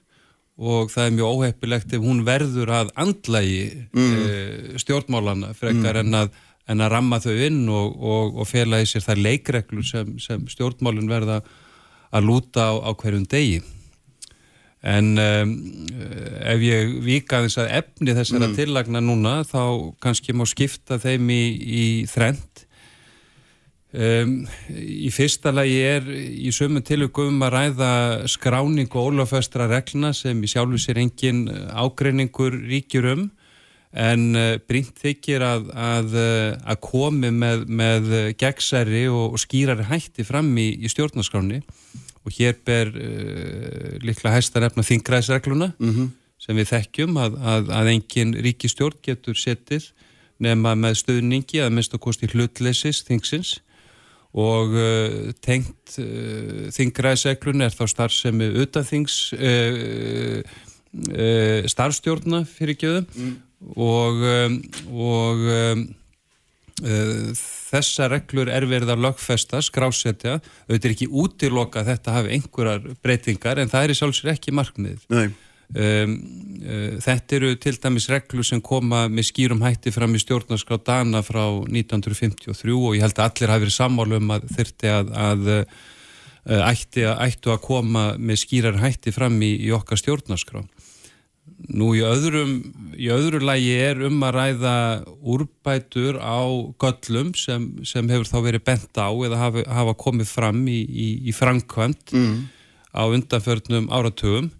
og 0.61 0.93
það 0.93 1.07
er 1.07 1.17
mjög 1.17 1.35
óheppilegt 1.37 1.93
ef 1.97 2.05
hún 2.05 2.25
verður 2.27 2.73
að 2.83 2.93
andlægi 3.01 3.65
mm. 3.97 4.79
stjórnmálana 4.83 5.55
frekar 5.57 6.01
mm. 6.01 6.07
en 6.07 6.23
að 6.25 6.39
en 6.71 6.85
að 6.85 6.93
ramma 6.93 7.19
þau 7.23 7.35
inn 7.35 7.65
og, 7.73 7.97
og, 7.99 8.39
og 8.41 8.49
fela 8.49 8.81
í 8.83 8.87
sér 8.89 9.03
þær 9.03 9.23
leikreglur 9.25 9.87
sem, 9.87 10.15
sem 10.23 10.45
stjórnmálinn 10.51 11.11
verða 11.11 11.41
að 12.15 12.27
lúta 12.27 12.71
á, 12.71 12.73
á 12.87 12.91
hverjum 12.95 13.27
degi 13.31 13.61
en 14.81 15.13
um, 15.21 15.51
ef 16.41 16.63
ég 16.65 16.95
vika 17.05 17.43
þess 17.45 17.61
að 17.61 17.73
efni 17.83 18.15
þessara 18.17 18.49
mm. 18.49 18.57
tillagna 18.57 19.03
núna 19.05 19.35
þá 19.45 19.93
kannski 20.01 20.33
má 20.33 20.47
skipta 20.49 20.97
þeim 21.01 21.29
í, 21.35 21.43
í 21.61 21.85
þrend 22.09 22.63
um, 23.93 24.39
í 24.73 25.11
fyrsta 25.13 25.53
lagi 25.53 25.83
er 25.85 26.09
í 26.09 26.53
sömum 26.57 26.85
tilugum 26.87 27.45
að 27.45 27.55
ræða 27.59 27.93
skráning 28.33 28.89
og 28.95 29.13
ólafestra 29.13 29.69
regluna 29.69 30.15
sem 30.17 30.41
í 30.41 30.49
sjálfu 30.49 30.81
sér 30.81 31.03
engin 31.05 31.45
ágreiningur 31.51 32.57
ríkjur 32.57 33.13
um. 33.13 33.29
En 33.91 34.37
uh, 34.39 34.55
brínt 34.71 35.01
þykir 35.03 35.43
að, 35.43 35.65
að, 35.75 36.13
að 36.63 36.77
komi 36.87 37.33
með, 37.35 37.65
með 37.67 38.13
gegnsæri 38.39 39.09
og, 39.11 39.35
og 39.35 39.43
skýrari 39.43 39.89
hætti 39.91 40.25
fram 40.25 40.55
í, 40.63 40.71
í 40.79 40.89
stjórnarskráni 40.89 41.59
og 42.27 42.37
hér 42.37 42.59
ber 42.67 42.93
uh, 42.93 43.97
líklega 44.05 44.37
hæsta 44.37 44.61
nefna 44.61 44.85
þingræðsregluna 44.85 45.73
mm 45.79 45.91
-hmm. 45.91 46.11
sem 46.39 46.57
við 46.57 46.71
þekkjum 46.75 47.17
að, 47.17 47.41
að, 47.41 47.73
að 47.79 47.93
engin 47.95 48.35
ríkistjórn 48.35 49.01
getur 49.03 49.37
setið 49.37 49.91
nema 50.41 50.75
með 50.75 51.01
stöðningi 51.03 51.61
að 51.61 51.75
minnst 51.77 51.95
að 51.95 52.05
kosti 52.07 52.31
hlutleysis 52.33 53.03
þingsins 53.09 53.59
og 54.31 54.75
uh, 54.79 55.31
tengt 55.43 55.99
uh, 55.99 56.69
þingræðsreglun 56.71 57.67
er 57.67 57.75
þá 57.75 57.87
starf 57.91 58.15
sem 58.15 58.41
er 58.41 58.59
utanþings 58.63 59.33
uh, 59.35 60.43
uh, 61.11 61.67
starfstjórna 61.67 62.45
fyrir 62.47 62.79
gjöðum 62.79 63.09
mm. 63.11 63.35
og, 63.75 64.23
um, 64.35 64.61
og 64.93 65.49
um, 65.57 65.89
þessa 66.81 68.09
reglur 68.11 68.51
er 68.53 68.67
verið 68.69 68.95
að 68.95 69.05
lögfesta, 69.05 69.61
skrásetja, 69.65 70.39
auðvitað 70.67 70.89
er 70.89 70.97
ekki 70.97 71.11
útiloka 71.23 71.83
að 71.83 71.93
þetta 71.93 72.17
hafi 72.17 72.35
einhverjar 72.37 72.91
breytingar 73.05 73.61
en 73.61 73.71
það 73.73 73.87
er 73.87 73.95
í 73.95 74.01
sjálfsvegar 74.01 74.39
ekki 74.39 74.57
markmið. 74.57 75.07
Um, 75.71 76.17
uh, 76.67 76.97
þetta 76.99 77.37
eru 77.37 77.53
til 77.63 77.77
dæmis 77.79 78.09
reglur 78.11 78.47
sem 78.47 78.59
koma 78.65 79.05
með 79.07 79.29
skýrum 79.29 79.63
hætti 79.63 79.93
fram 79.95 80.17
í 80.19 80.23
stjórnarskrá 80.23 80.81
Dana 80.83 81.21
frá 81.23 81.45
1953 81.63 82.75
og 82.75 82.97
ég 82.99 83.05
held 83.07 83.21
að 83.21 83.29
allir 83.29 83.53
hafi 83.55 83.67
verið 83.69 83.77
sammálu 83.77 84.19
um 84.19 84.35
að 84.35 84.49
þurfti 84.57 84.91
að, 84.91 85.15
að 85.15 85.53
ætti 86.73 87.05
að, 87.07 87.23
ættu 87.29 87.55
að 87.55 87.63
koma 87.69 88.05
með 88.19 88.43
skýrar 88.43 88.81
hætti 88.83 89.15
fram 89.15 89.39
í, 89.47 89.53
í 89.69 89.71
okkar 89.77 90.01
stjórnarskrá. 90.01 90.65
Nú 91.71 91.93
í 91.95 92.01
öðrum, 92.03 92.55
í 92.99 93.11
öðru 93.15 93.41
lægi 93.45 93.75
er 93.79 94.01
um 94.09 94.23
að 94.27 94.37
ræða 94.37 94.77
úrbætur 95.23 96.19
á 96.19 96.43
göllum 96.83 97.35
sem, 97.39 97.69
sem 97.87 98.09
hefur 98.11 98.27
þá 98.27 98.39
verið 98.49 98.65
bent 98.67 98.99
á 98.99 99.11
eða 99.11 99.39
hafa, 99.39 99.65
hafa 99.71 99.95
komið 100.01 100.33
fram 100.33 100.65
í, 100.67 100.81
í, 100.83 101.09
í 101.31 101.35
framkvæmt 101.37 102.15
mm. 102.17 102.41
á 102.91 103.03
undanförnum 103.07 103.87
áratugum 103.95 104.51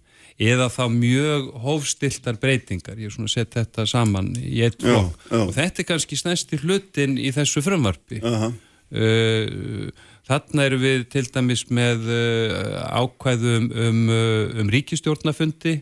eða 0.41 0.69
þá 0.71 0.83
mjög 0.93 1.49
hófstiltar 1.61 2.39
breytingar, 2.41 2.97
ég 2.97 3.09
er 3.09 3.13
svona 3.13 3.29
að 3.29 3.35
setja 3.35 3.63
þetta 3.63 3.85
saman 3.89 4.31
í 4.39 4.63
eitt 4.65 4.81
flokk 4.81 5.27
og 5.37 5.53
þetta 5.57 5.83
er 5.83 5.87
kannski 5.91 6.17
snæsti 6.17 6.61
hlutin 6.63 7.17
í 7.21 7.29
þessu 7.35 7.63
frumvarfi. 7.65 8.21
Uh 8.23 8.45
-huh. 8.45 8.53
uh, 8.95 10.07
þarna 10.29 10.67
eru 10.69 10.79
við 10.81 11.07
til 11.13 11.25
dæmis 11.27 11.65
með 11.69 12.07
uh, 12.07 13.03
ákvæðum 13.03 13.67
um, 13.69 14.05
um, 14.09 14.61
um 14.63 14.71
ríkistjórnafundi 14.73 15.81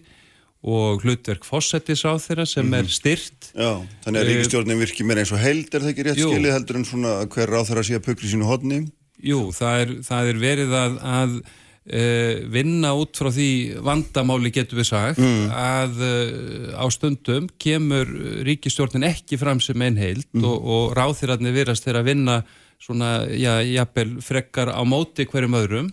og 0.59 1.05
hlutverk 1.05 1.45
fósettis 1.47 2.03
á 2.03 2.19
þeirra 2.19 2.45
sem 2.45 2.65
mm 2.65 2.73
-hmm. 2.73 2.77
er 2.77 2.83
mhm. 2.83 2.91
styrt 2.91 3.51
Já, 3.55 3.71
þannig 4.03 4.19
að 4.19 4.25
uh, 4.25 4.29
ríkistjórnin 4.29 4.79
virkir 4.79 5.05
meira 5.05 5.21
eins 5.21 5.31
og 5.31 5.39
held 5.39 5.73
er 5.73 5.81
það 5.81 5.89
ekki 5.89 6.03
rétt 6.03 6.19
jú, 6.19 6.31
skilið 6.33 6.51
heldur 6.51 6.75
en 6.75 6.85
svona 6.85 7.11
hver 7.25 7.49
á 7.55 7.61
þeirra 7.63 7.83
sé 7.83 7.95
að 7.95 8.05
pukli 8.07 8.27
sínu 8.27 8.43
hodni 8.43 8.91
Jú, 9.19 9.51
það 9.51 9.79
er, 9.79 9.89
það 10.03 10.27
er 10.27 10.37
verið 10.39 10.73
að, 10.75 10.93
að 11.03 11.31
uh, 11.39 12.35
vinna 12.51 12.93
út 12.93 13.15
frá 13.15 13.31
því 13.31 13.79
vandamáli 13.83 14.51
getur 14.51 14.79
við 14.79 14.87
sagt 14.91 15.19
mm. 15.19 15.47
að 15.51 15.93
uh, 16.03 16.75
á 16.75 16.85
stundum 16.91 17.47
kemur 17.57 18.07
ríkistjórnin 18.43 19.07
ekki 19.07 19.39
fram 19.39 19.59
sem 19.63 19.79
einn 19.81 19.99
heild 19.99 20.27
mm. 20.33 20.43
og, 20.43 20.59
og 20.59 20.97
ráþirarnir 20.99 21.55
virast 21.55 21.87
þeirra 21.87 22.03
að 22.03 22.11
vinna 22.11 22.43
svona, 22.79 23.27
já, 23.31 23.63
jafnvel 23.63 24.19
frekkar 24.23 24.75
á 24.75 24.83
móti 24.83 25.23
hverjum 25.27 25.55
öðrum 25.55 25.89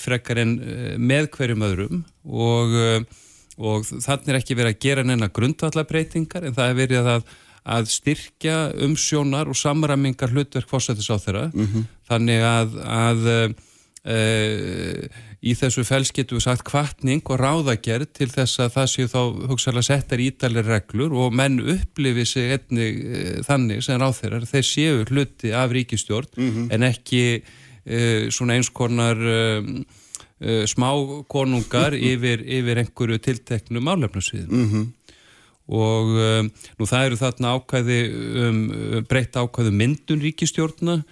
frekkar 0.00 0.38
en 0.40 0.52
með 0.96 1.26
hverjum 1.28 1.60
öðrum 1.60 2.04
og 2.24 2.72
og 3.58 3.88
þannig 3.88 4.32
er 4.32 4.38
ekki 4.40 4.56
verið 4.58 4.74
að 4.74 4.84
gera 4.86 5.04
neina 5.06 5.28
grundvallabreitingar 5.32 6.46
en 6.46 6.56
það 6.56 6.70
er 6.70 6.78
verið 6.78 7.10
að, 7.16 7.26
að 7.76 7.90
styrkja 7.92 8.56
umsjónar 8.86 9.50
og 9.50 9.58
samramingar 9.58 10.32
hlutverk 10.32 10.70
fórsættis 10.70 11.10
á 11.12 11.16
þeirra 11.20 11.50
mm 11.52 11.66
-hmm. 11.66 11.84
þannig 12.08 12.46
að, 12.48 12.78
að 12.82 13.54
e, 14.04 14.18
í 15.42 15.54
þessu 15.58 15.84
fels 15.84 16.12
getur 16.14 16.38
við 16.38 16.46
sagt 16.46 16.64
kvartning 16.64 17.22
og 17.26 17.40
ráðagerð 17.40 18.12
til 18.14 18.30
þess 18.30 18.60
að 18.62 18.74
það 18.76 18.92
séu 18.92 19.08
þá 19.10 19.22
hugsaðlega 19.50 19.88
settar 19.88 20.22
ítalir 20.22 20.66
reglur 20.66 21.12
og 21.12 21.34
menn 21.34 21.60
upplifi 21.60 22.26
sig 22.26 22.52
einni 22.56 22.86
e, 22.88 23.42
þannig 23.46 23.82
sem 23.82 24.00
ráð 24.00 24.20
þeirra 24.22 24.46
þeir 24.46 24.68
séu 24.68 25.04
hluti 25.10 25.52
af 25.52 25.70
ríkistjórn 25.70 26.30
mm 26.36 26.50
-hmm. 26.50 26.72
en 26.72 26.82
ekki 26.82 27.42
e, 27.84 28.30
svona 28.30 28.54
eins 28.54 28.70
konar 28.70 29.16
uh, 30.42 30.64
smá 30.68 30.90
konungar 31.32 31.96
yfir, 32.12 32.42
yfir 32.42 32.82
einhverju 32.82 33.22
tilteknu 33.22 33.80
málefnusviðum 33.80 34.52
mm 34.58 34.68
-hmm. 34.70 34.86
og 35.72 36.12
um, 36.26 36.52
nú 36.78 36.86
það 36.86 37.06
eru 37.06 37.20
þarna 37.22 37.56
ákvæði 37.56 37.98
um, 38.44 38.62
breytt 39.08 39.36
ákvæðu 39.36 39.74
um 39.74 39.82
myndun 39.82 40.22
ríkistjórna 40.22 41.02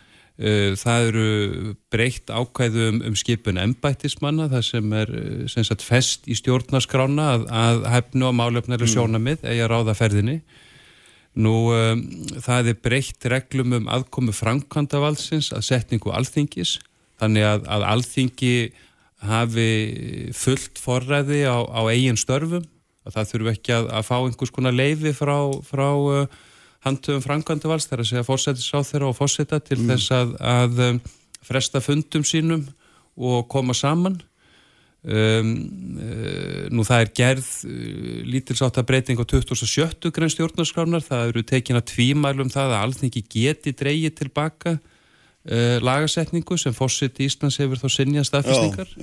það 0.81 1.07
eru 1.09 1.75
breytt 1.93 2.31
ákvæðu 2.33 2.89
um, 2.89 3.03
um 3.11 3.17
skipun 3.17 3.59
embættismanna 3.61 4.49
það 4.49 4.63
sem 4.65 4.93
er 4.93 5.11
sem 5.53 5.65
sagt, 5.65 5.83
fest 5.83 6.25
í 6.25 6.35
stjórnaskrána 6.35 7.27
að, 7.35 7.45
að 7.53 7.85
hefnu 7.93 8.25
á 8.25 8.33
málefnari 8.33 8.87
mm. 8.89 8.93
sjónamið 8.95 9.45
eða 9.45 9.69
ráða 9.69 9.95
ferðinni 9.95 10.41
Nú 11.39 11.71
um, 11.71 12.01
það 12.43 12.73
er 12.73 12.79
breytt 12.83 13.27
reglum 13.31 13.77
um 13.77 13.91
aðkomu 13.93 14.33
framkvæmdavaldsins 14.35 15.53
að 15.55 15.67
setningu 15.69 16.11
alþingis 16.11 16.81
þannig 17.23 17.47
að, 17.47 17.69
að 17.71 17.85
alþingi 17.93 18.55
hafi 19.21 20.31
fullt 20.37 20.81
forræði 20.81 21.43
á, 21.45 21.61
á 21.61 21.81
eigin 21.93 22.19
störfum 22.21 22.65
að 23.05 23.17
það 23.17 23.29
þurfu 23.33 23.53
ekki 23.55 23.75
að, 23.77 23.91
að 23.99 24.07
fá 24.09 24.17
einhvers 24.19 24.55
konar 24.55 24.77
leiði 24.77 25.13
frá, 25.17 25.37
frá 25.67 25.89
uh, 25.89 26.41
handtöfum 26.87 27.25
frangandavals 27.25 27.89
þegar 27.89 28.05
að 28.05 28.11
segja 28.11 28.27
fórsættis 28.27 28.73
á 28.73 28.81
þeirra 28.87 29.11
og 29.11 29.19
fórsætta 29.19 29.61
til 29.65 29.81
mm. 29.81 29.93
þess 29.93 30.17
að, 30.17 30.35
að 30.53 30.83
um, 30.87 31.01
fresta 31.45 31.83
fundum 31.85 32.25
sínum 32.27 32.67
og 33.21 33.49
koma 33.53 33.77
saman 33.77 34.17
um, 35.05 35.51
uh, 36.01 36.69
nú 36.73 36.85
það 36.89 37.05
er 37.05 37.13
gerð 37.21 37.51
uh, 37.69 38.23
lítilsátt 38.29 38.81
að 38.81 38.89
breyting 38.93 39.21
á 39.21 39.25
2070 39.25 40.15
grein 40.17 40.33
stjórnarskránar 40.33 41.05
það 41.05 41.33
eru 41.33 41.45
tekin 41.53 41.81
að 41.81 41.91
tvímælum 41.95 42.53
það 42.53 42.77
að 42.77 42.85
allt 42.85 43.05
ekki 43.09 43.25
geti 43.37 43.77
dreyið 43.77 44.17
tilbaka 44.23 44.79
uh, 45.49 45.77
lagasetningu 45.85 46.59
sem 46.61 46.75
í 46.75 47.29
Íslands 47.29 47.61
hefur 47.63 47.81
þá 47.81 47.89
sinjað 47.97 48.31
staðfæsningar 48.31 48.97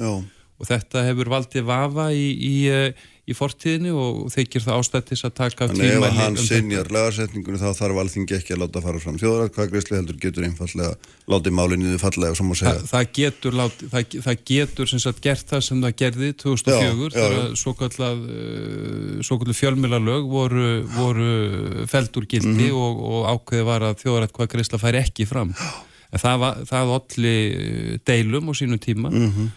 og 0.58 0.66
þetta 0.66 1.06
hefur 1.06 1.30
valdið 1.30 1.68
vafa 1.68 2.10
í, 2.18 2.28
í, 2.34 2.56
uh, 2.74 3.08
í 3.28 3.36
fortíðinu 3.36 3.92
og 4.00 4.20
þeikir 4.34 4.64
það 4.64 4.80
ástættis 4.82 5.22
að 5.28 5.34
taka 5.38 5.68
Þannig 5.70 5.92
ef 5.94 6.06
hann 6.18 6.38
um 6.40 6.48
sinjar 6.48 6.90
lagasetningunni 6.96 7.60
þá 7.62 7.68
þarf 7.78 8.00
alþingi 8.02 8.38
ekki 8.38 8.56
að 8.56 8.64
láta 8.64 8.82
fara 8.86 9.02
fram 9.04 9.20
þjóðar 9.22 9.52
hvað 9.54 9.74
greiðsli 9.74 9.98
heldur 10.00 10.20
getur 10.24 10.48
einfallega 10.48 10.94
látið 11.30 11.58
málinniðu 11.60 12.00
fallega 12.02 12.38
sem 12.40 12.54
að 12.54 12.60
segja. 12.62 12.80
Þa, 12.80 12.90
það 12.94 13.12
getur, 13.20 13.58
lát, 13.60 13.84
það, 13.94 14.16
það 14.26 14.46
getur 14.52 14.94
sagt, 14.94 15.22
gert 15.28 15.52
það 15.52 15.66
sem 15.68 15.84
það 15.86 15.98
gerði 16.02 16.32
2004 16.46 17.12
þegar 17.18 17.52
svo 17.62 17.76
kallar 17.82 19.52
uh, 19.52 19.58
fjölmjölarlög 19.62 20.32
voru, 20.32 20.72
voru 20.96 21.86
feldur 21.92 22.26
gildi 22.26 22.50
mm 22.50 22.64
-hmm. 22.72 22.82
og, 22.82 23.06
og 23.12 23.30
ákveði 23.36 23.68
var 23.68 23.92
að 23.92 24.02
þjóðar 24.06 24.32
hvað 24.32 24.52
greiðsla 24.56 24.82
fær 24.82 24.98
ekki 25.04 25.30
fram. 25.30 25.54
En 25.54 25.97
það, 26.16 26.38
var, 26.44 26.60
það 26.68 26.94
olli 26.98 27.34
eh, 27.48 27.96
deilum 28.08 28.52
á 28.52 28.54
sínum 28.56 28.80
tíma 28.80 29.12
mm 29.12 29.28
-hmm. 29.32 29.50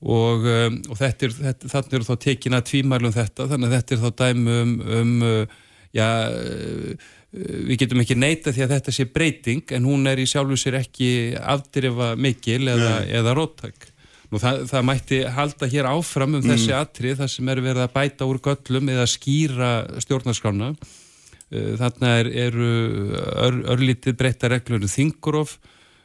og, 0.00 0.46
um, 0.48 0.78
og 0.88 0.98
þetta 1.00 1.26
er, 1.26 1.34
þetta, 1.40 1.72
þannig 1.72 1.98
eru 1.98 2.08
þá 2.08 2.16
tekin 2.24 2.56
að 2.56 2.66
tvímælum 2.70 3.12
þetta 3.12 3.48
þannig 3.50 3.68
að 3.68 3.76
þetta 3.76 3.94
er 3.94 4.02
þá 4.04 4.10
dæmi 4.22 4.58
um, 4.62 4.74
um 4.98 5.22
uh, 5.22 5.46
já, 5.94 6.08
uh, 6.32 6.94
við 7.68 7.78
getum 7.78 8.00
ekki 8.00 8.16
neyta 8.16 8.52
því 8.52 8.64
að 8.64 8.76
þetta 8.76 8.92
sé 8.92 9.04
breyting 9.04 9.72
en 9.72 9.84
hún 9.84 10.06
er 10.06 10.18
í 10.18 10.26
sjálfu 10.26 10.56
sér 10.56 10.80
ekki 10.80 11.34
afdrifa 11.36 12.14
mikil 12.16 12.68
eða, 12.68 13.04
eða 13.04 13.34
róttak 13.34 13.90
Nú, 14.32 14.40
það, 14.40 14.64
það 14.66 14.84
mætti 14.88 15.18
halda 15.30 15.66
hér 15.68 15.86
áfram 15.86 16.34
um 16.34 16.40
mm. 16.40 16.48
þessi 16.48 16.72
atrið 16.74 17.18
þar 17.20 17.28
sem 17.30 17.48
er 17.48 17.60
verið 17.60 17.82
að 17.84 17.92
bæta 17.92 18.26
úr 18.26 18.40
göllum 18.42 18.88
eða 18.88 19.04
skýra 19.06 20.00
stjórnarskrána 20.00 20.72
þarna 21.78 22.08
er, 22.18 22.30
eru 22.48 22.70
ör, 23.14 23.58
örlítið 23.76 24.16
breytta 24.18 24.48
reglur 24.48 24.82
um 24.82 24.90
þingurof 24.90 25.58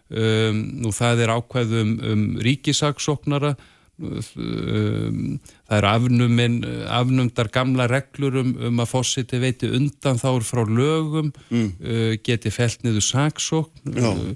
um, 0.10 0.62
nú 0.84 0.94
það 0.96 1.26
er 1.26 1.34
ákveðum 1.36 1.92
um 2.12 2.24
ríkisagsóknara 2.46 3.56
um, 4.00 5.38
það 5.68 5.76
er 5.78 5.90
afnuminn 5.90 6.58
afnumdar 7.00 7.52
gamla 7.54 7.90
reglur 7.92 8.40
um, 8.44 8.56
um 8.70 8.82
að 8.84 8.92
fósiti 8.94 9.42
veiti 9.42 9.70
undan 9.76 10.22
þáur 10.22 10.48
frá 10.48 10.64
lögum 10.66 11.34
mm. 11.50 11.70
uh, 11.80 12.16
geti 12.26 12.54
felt 12.54 12.84
niður 12.86 13.06
sagsókn 13.10 13.96
uh, 14.00 14.34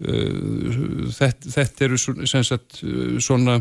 þetta, 0.00 1.54
þetta 1.58 1.88
eru 1.88 1.98
sagt, 2.00 2.80
svona 3.20 3.60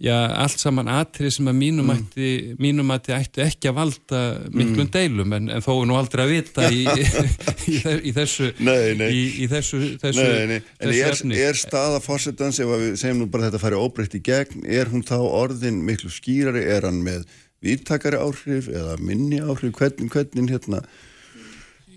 já, 0.00 0.14
allt 0.40 0.62
saman 0.62 0.88
atrið 0.88 1.34
sem 1.34 1.50
að 1.50 1.58
mínum 1.60 1.90
mm. 1.90 2.92
ætti, 2.94 3.12
ætti 3.16 3.42
ekki 3.44 3.68
að 3.70 3.76
valda 3.76 4.20
miklum 4.48 4.86
mm. 4.86 4.92
deilum 4.94 5.34
en, 5.36 5.50
en 5.52 5.64
þó 5.64 5.70
er 5.74 5.90
nú 5.90 5.98
aldrei 5.98 6.22
að 6.24 6.32
vita 6.32 6.70
í, 6.72 6.86
í, 7.74 7.76
í 8.08 8.14
þessu 8.16 8.48
nei, 8.64 8.96
nei. 8.96 9.10
Í, 9.12 9.20
í 9.44 9.50
þessu, 9.50 9.82
þessu, 10.00 10.24
nei, 10.24 10.62
En 10.80 10.94
er, 10.94 11.20
er 11.50 11.60
staða 11.60 12.00
fórsetans 12.04 12.62
ef 12.62 12.72
við 12.72 12.96
segjum 13.02 13.22
nú 13.24 13.28
bara 13.32 13.50
þetta 13.50 13.60
færi 13.62 13.80
óbreytt 13.80 14.16
í 14.16 14.22
gegn 14.24 14.64
er 14.80 14.90
hún 14.92 15.04
þá 15.06 15.18
orðin 15.20 15.82
miklu 15.84 16.12
skýrari 16.12 16.64
er 16.64 16.88
hann 16.88 17.02
með 17.04 17.28
vittakari 17.60 18.16
áhrif 18.16 18.70
eða 18.72 18.96
minni 19.04 19.42
áhrif, 19.44 19.74
hvernig, 19.76 20.08
hvernig 20.12 20.54
hérna 20.54 20.80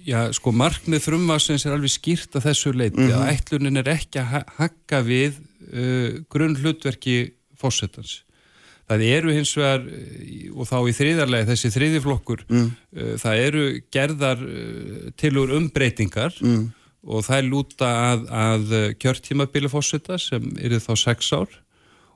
Já, 0.03 0.25
sko 0.35 0.51
markmið 0.51 1.05
frumvarsins 1.05 1.63
er 1.63 1.77
alveg 1.77 1.93
skýrt 1.93 2.35
að 2.35 2.49
þessu 2.49 2.73
leiti 2.75 2.99
mm 2.99 3.05
-hmm. 3.07 3.21
að 3.23 3.29
ætlunin 3.37 3.79
er 3.79 3.89
ekki 3.93 4.19
að 4.19 4.43
hakka 4.57 4.99
við 5.07 5.39
uh, 5.71 6.19
grunn 6.27 6.57
fórsetans. 7.63 8.21
Það 8.91 9.03
eru 9.07 9.33
hins 9.33 9.53
vegar, 9.55 9.83
eh, 9.87 10.51
og 10.51 10.67
þá 10.67 10.77
í 10.91 10.93
þriðarlega, 10.97 11.47
þessi 11.53 11.71
þriðiflokkur, 11.71 12.45
mm. 12.49 12.69
uh, 12.99 13.11
það 13.21 13.43
eru 13.47 13.65
gerðar 13.95 14.43
uh, 14.43 15.05
tilur 15.19 15.53
umbreytingar 15.55 16.35
mm. 16.43 16.65
og 17.07 17.23
það 17.23 17.39
er 17.39 17.47
lúta 17.47 17.91
að, 18.11 18.25
að 18.27 18.75
kjörtímabili 18.99 19.71
fórseta 19.71 20.19
sem 20.19 20.51
eru 20.59 20.81
þá 20.83 20.93
sex 20.99 21.31
ár 21.31 21.59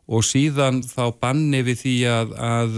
og 0.08 0.24
síðan 0.24 0.82
þá 0.88 1.10
banni 1.20 1.64
við 1.68 1.82
því 1.82 1.96
að, 2.12 2.30
að, 2.40 2.78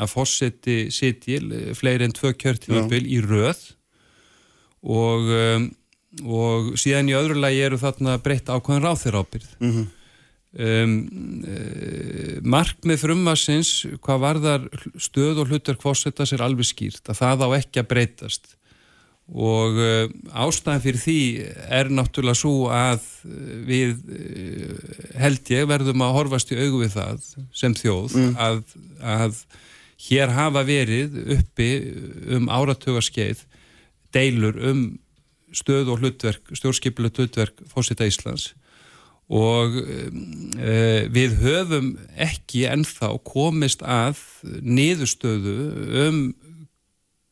að 0.00 0.12
fórseti 0.12 0.78
sitjil 0.92 1.74
fleiri 1.76 2.08
en 2.08 2.14
tvö 2.16 2.32
kjörtímabil 2.40 3.02
í 3.04 3.18
röð 3.20 3.60
og, 4.80 5.28
og 6.24 6.70
síðan 6.80 7.12
í 7.12 7.18
öðru 7.18 7.36
lagi 7.44 7.60
eru 7.66 7.80
þarna 7.82 8.16
breytt 8.24 8.48
ákvæðan 8.48 8.86
ráþir 8.86 9.20
ábyrð. 9.20 9.50
Mm 9.60 9.74
-hmm. 9.74 9.86
Um, 10.56 10.92
uh, 11.44 12.38
markmið 12.40 13.02
frumassins 13.02 13.72
hvað 14.00 14.22
varðar 14.22 14.62
stöð 14.96 15.42
og 15.42 15.50
hlutar 15.52 15.76
kvossetas 15.76 16.32
er 16.32 16.40
alveg 16.40 16.70
skýrt 16.70 17.10
að 17.12 17.18
það 17.20 17.42
á 17.44 17.48
ekki 17.58 17.82
að 17.82 17.90
breytast 17.90 18.54
og 19.28 19.76
uh, 19.76 20.08
ástæðan 20.32 20.80
fyrir 20.80 21.02
því 21.02 21.18
er 21.68 21.90
náttúrulega 21.92 22.40
svo 22.40 22.70
að 22.72 23.04
við 23.68 24.00
uh, 24.08 24.94
held 25.20 25.52
ég 25.52 25.68
verðum 25.68 26.04
að 26.06 26.16
horfast 26.16 26.54
í 26.54 26.60
augu 26.62 26.80
við 26.80 26.94
það 26.96 27.26
sem 27.52 27.76
þjóð 27.76 28.16
mm. 28.16 28.32
að, 28.40 28.62
að 29.04 29.42
hér 30.08 30.32
hafa 30.32 30.62
verið 30.64 31.18
uppi 31.36 31.68
um 32.38 32.48
áratögarskeið 32.48 33.44
deilur 34.16 34.56
um 34.70 34.80
stöð 35.52 35.92
og 35.92 36.00
hlutverk 36.00 36.56
stjórnskipileg 36.56 37.20
hlutverk 37.20 37.60
fósita 37.68 38.08
Íslands 38.08 38.54
og 39.28 39.76
uh, 39.76 41.00
við 41.12 41.36
höfum 41.42 41.92
ekki 42.16 42.64
ennþá 42.72 43.12
komist 43.28 43.84
að 43.84 44.20
niðurstöðu 44.64 45.56
um 46.06 46.20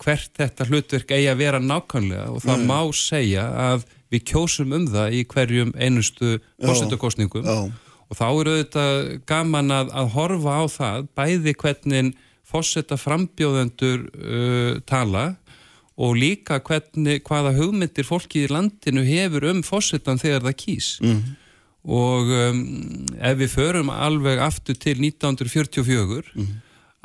hvert 0.03 0.35
þetta 0.37 0.67
hlutverk 0.69 1.15
eigi 1.17 1.31
að 1.33 1.41
vera 1.41 1.61
nákvæmlega. 1.63 2.29
Og 2.35 2.45
það 2.45 2.61
mm. 2.61 2.67
má 2.69 2.81
segja 2.93 3.47
að 3.73 3.87
við 4.13 4.27
kjósum 4.29 4.75
um 4.77 4.85
það 4.93 5.17
í 5.17 5.23
hverjum 5.33 5.73
einustu 5.81 6.37
fórsettakostningum 6.63 7.49
og 8.07 8.15
þá 8.15 8.27
eru 8.29 8.53
þetta 8.61 8.85
gaman 9.27 9.73
að, 9.75 9.89
að 9.99 10.13
horfa 10.15 10.61
á 10.63 10.65
það 10.71 11.09
bæði 11.19 11.57
hvernig 11.59 12.13
fórsetta 12.47 13.01
frambjóðendur 13.01 14.05
uh, 14.13 14.77
tala 14.87 15.25
og 15.97 16.13
líka 16.21 16.61
hvernig, 16.61 17.25
hvaða 17.25 17.57
hugmyndir 17.57 18.07
fólki 18.07 18.45
í 18.45 18.53
landinu 18.53 19.01
hefur 19.09 19.49
um 19.49 19.65
fórsettan 19.65 20.21
þegar 20.21 20.45
það 20.45 20.59
kýs. 20.61 20.93
Mm 21.01 21.25
og 21.87 22.31
um, 22.35 22.63
ef 23.23 23.37
við 23.39 23.53
förum 23.53 23.91
alveg 23.95 24.41
aftur 24.43 24.79
til 24.83 24.99
1944 24.99 26.33
mm. 26.35 26.49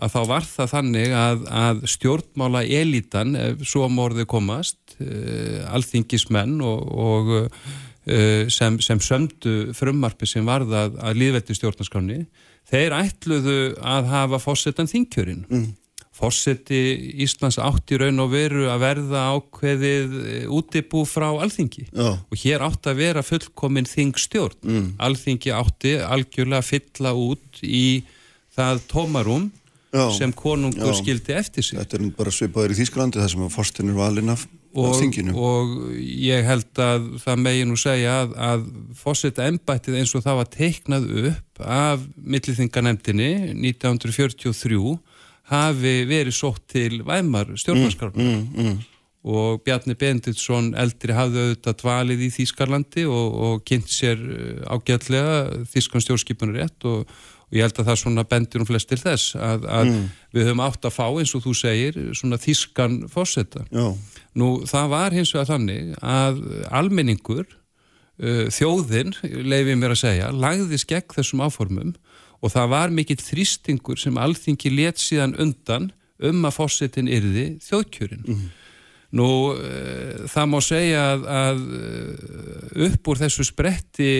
að 0.02 0.16
þá 0.16 0.22
var 0.32 0.48
það 0.50 0.72
þannig 0.74 1.14
að, 1.18 1.44
að 1.62 1.84
stjórnmála 1.94 2.64
elitan, 2.66 3.36
ef 3.38 3.62
svo 3.70 3.86
morði 3.94 4.26
komast 4.30 4.98
uh, 4.98 5.62
alþingismenn 5.76 6.58
og, 6.66 6.88
og 6.92 7.34
uh, 7.38 8.48
sem, 8.50 8.80
sem 8.82 9.04
sömdu 9.04 9.76
frumarpi 9.78 10.30
sem 10.30 10.48
varða 10.48 10.88
að 10.98 11.22
líðveldi 11.22 11.60
stjórnarskráni 11.60 12.24
þeir 12.72 12.98
ætluðu 12.98 13.60
að 13.86 14.10
hafa 14.10 14.42
fósettan 14.42 14.90
þingkjörin 14.90 15.46
mm. 15.46 15.70
Fórseti 16.22 16.80
Íslands 17.26 17.58
átti 17.58 17.98
raun 17.98 18.22
og 18.22 18.30
veru 18.36 18.68
að 18.70 18.84
verða 18.84 19.24
ákveðið 19.34 20.18
eh, 20.22 20.44
útibú 20.54 21.02
frá 21.10 21.32
alþingi 21.32 21.88
Já. 21.90 22.12
og 22.22 22.36
hér 22.44 22.66
átti 22.68 22.92
að 22.92 23.02
vera 23.02 23.24
fullkominn 23.26 23.90
þingstjórn. 23.90 24.60
Mm. 24.62 24.88
Alþingi 25.02 25.54
átti 25.58 25.96
algjörlega 26.06 26.62
að 26.62 26.70
fylla 26.70 27.16
út 27.18 27.64
í 27.66 28.04
það 28.54 28.86
tómarum 28.92 29.50
Já. 29.92 30.06
sem 30.20 30.34
konungur 30.34 30.94
Já. 30.94 31.00
skildi 31.02 31.36
eftir 31.36 31.66
sig. 31.66 31.80
Þetta 31.82 31.98
er 31.98 32.10
bara 32.16 32.34
svipaður 32.36 32.76
í 32.76 32.82
Þýsklandi 32.84 33.22
þar 33.22 33.34
sem 33.34 33.48
fórstin 33.52 33.90
er 33.92 33.98
valin 33.98 34.32
af, 34.32 34.46
af 34.78 35.00
þinginu. 35.02 35.34
Og 35.36 35.74
ég 35.98 36.46
held 36.48 36.84
að 36.86 37.08
það 37.26 37.46
megi 37.48 37.66
nú 37.68 37.80
segja 37.82 38.20
að, 38.22 38.36
að 38.52 38.68
fórseta 39.02 39.50
ennbættið 39.50 39.98
eins 40.04 40.14
og 40.16 40.28
það 40.28 40.44
var 40.44 40.52
teiknað 40.54 41.10
upp 41.32 41.66
af 41.66 42.06
milliþinganemdini 42.22 43.32
1943 43.58 45.00
hafi 45.52 45.95
verið 46.10 46.36
sótt 46.36 46.64
til 46.72 47.02
væmar 47.08 47.52
stjórnarskarfna 47.60 48.24
mm, 48.24 48.39
mm, 48.56 48.70
mm. 48.70 48.80
og 49.36 49.62
Bjarni 49.66 49.97
Benditsson 49.99 50.72
eldri 50.80 51.16
hafði 51.16 51.43
auðvitað 51.45 51.78
dvalið 51.84 52.24
í 52.28 52.32
Þýskarlandi 52.38 53.06
og, 53.10 53.38
og 53.47 53.62
kynnt 53.68 53.91
sér 53.91 54.22
uh, 54.22 54.72
ágætlega 54.72 55.62
Þýskan 55.74 56.06
stjórnskipunur 56.06 56.62
rétt 56.62 56.88
og, 56.88 57.04
og 57.06 57.58
ég 57.58 57.68
held 57.68 57.82
að 57.84 57.91
það 57.91 58.02
svona 58.04 58.28
bendir 58.32 58.64
um 58.64 58.70
flest 58.70 58.91
til 58.91 58.99
þess 59.02 59.36
að, 59.36 59.68
að 59.68 59.91
mm. 59.91 60.04
við 60.38 60.47
höfum 60.49 60.66
átt 60.68 60.88
að 60.88 60.97
fá 60.97 61.06
eins 61.10 61.36
og 61.36 61.45
þú 61.47 61.56
segir 61.60 62.04
svona 62.18 62.39
Þýskan 62.41 63.02
fósetta. 63.12 63.66
Nú 64.39 64.54
það 64.70 64.93
var 64.95 65.18
hins 65.18 65.34
vegar 65.36 65.49
þannig 65.52 65.91
að 65.99 66.39
almenningur, 66.72 67.43
uh, 68.24 68.45
þjóðin, 68.56 69.12
leifið 69.28 69.76
mér 69.84 69.97
að 69.97 70.04
segja, 70.06 70.32
lagðis 70.32 70.88
gegn 70.88 71.12
þessum 71.18 71.43
áformum 71.43 71.91
og 72.42 72.54
það 72.54 72.72
var 72.74 72.94
mikill 72.94 73.22
þrýstingur 73.22 74.00
sem 74.02 74.18
alþingi 74.18 74.72
let 74.74 75.02
síðan 75.02 75.38
undan 75.42 75.92
um 76.22 76.46
að 76.46 76.58
fórsetin 76.58 77.10
yrði 77.10 77.46
þjóðkjörin. 77.66 78.26
Mm. 78.26 78.50
Nú, 79.18 79.28
uh, 79.54 80.28
það 80.32 80.52
má 80.54 80.60
segja 80.64 81.02
að, 81.12 81.26
að 81.36 81.64
eh, 81.78 82.86
upp 82.88 83.10
úr 83.12 83.20
þessu 83.20 83.44
spretti, 83.44 84.12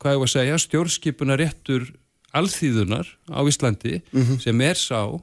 hvað 0.00 0.14
ég 0.14 0.22
var 0.22 0.30
að 0.30 0.34
segja, 0.36 0.60
stjórnskipuna 0.62 1.38
réttur 1.40 1.88
alþýðunar 2.36 3.08
á 3.34 3.40
Íslandi 3.42 3.98
mm 3.98 4.22
-hmm. 4.22 4.38
sem 4.38 4.60
er 4.60 4.78
sá 4.78 5.18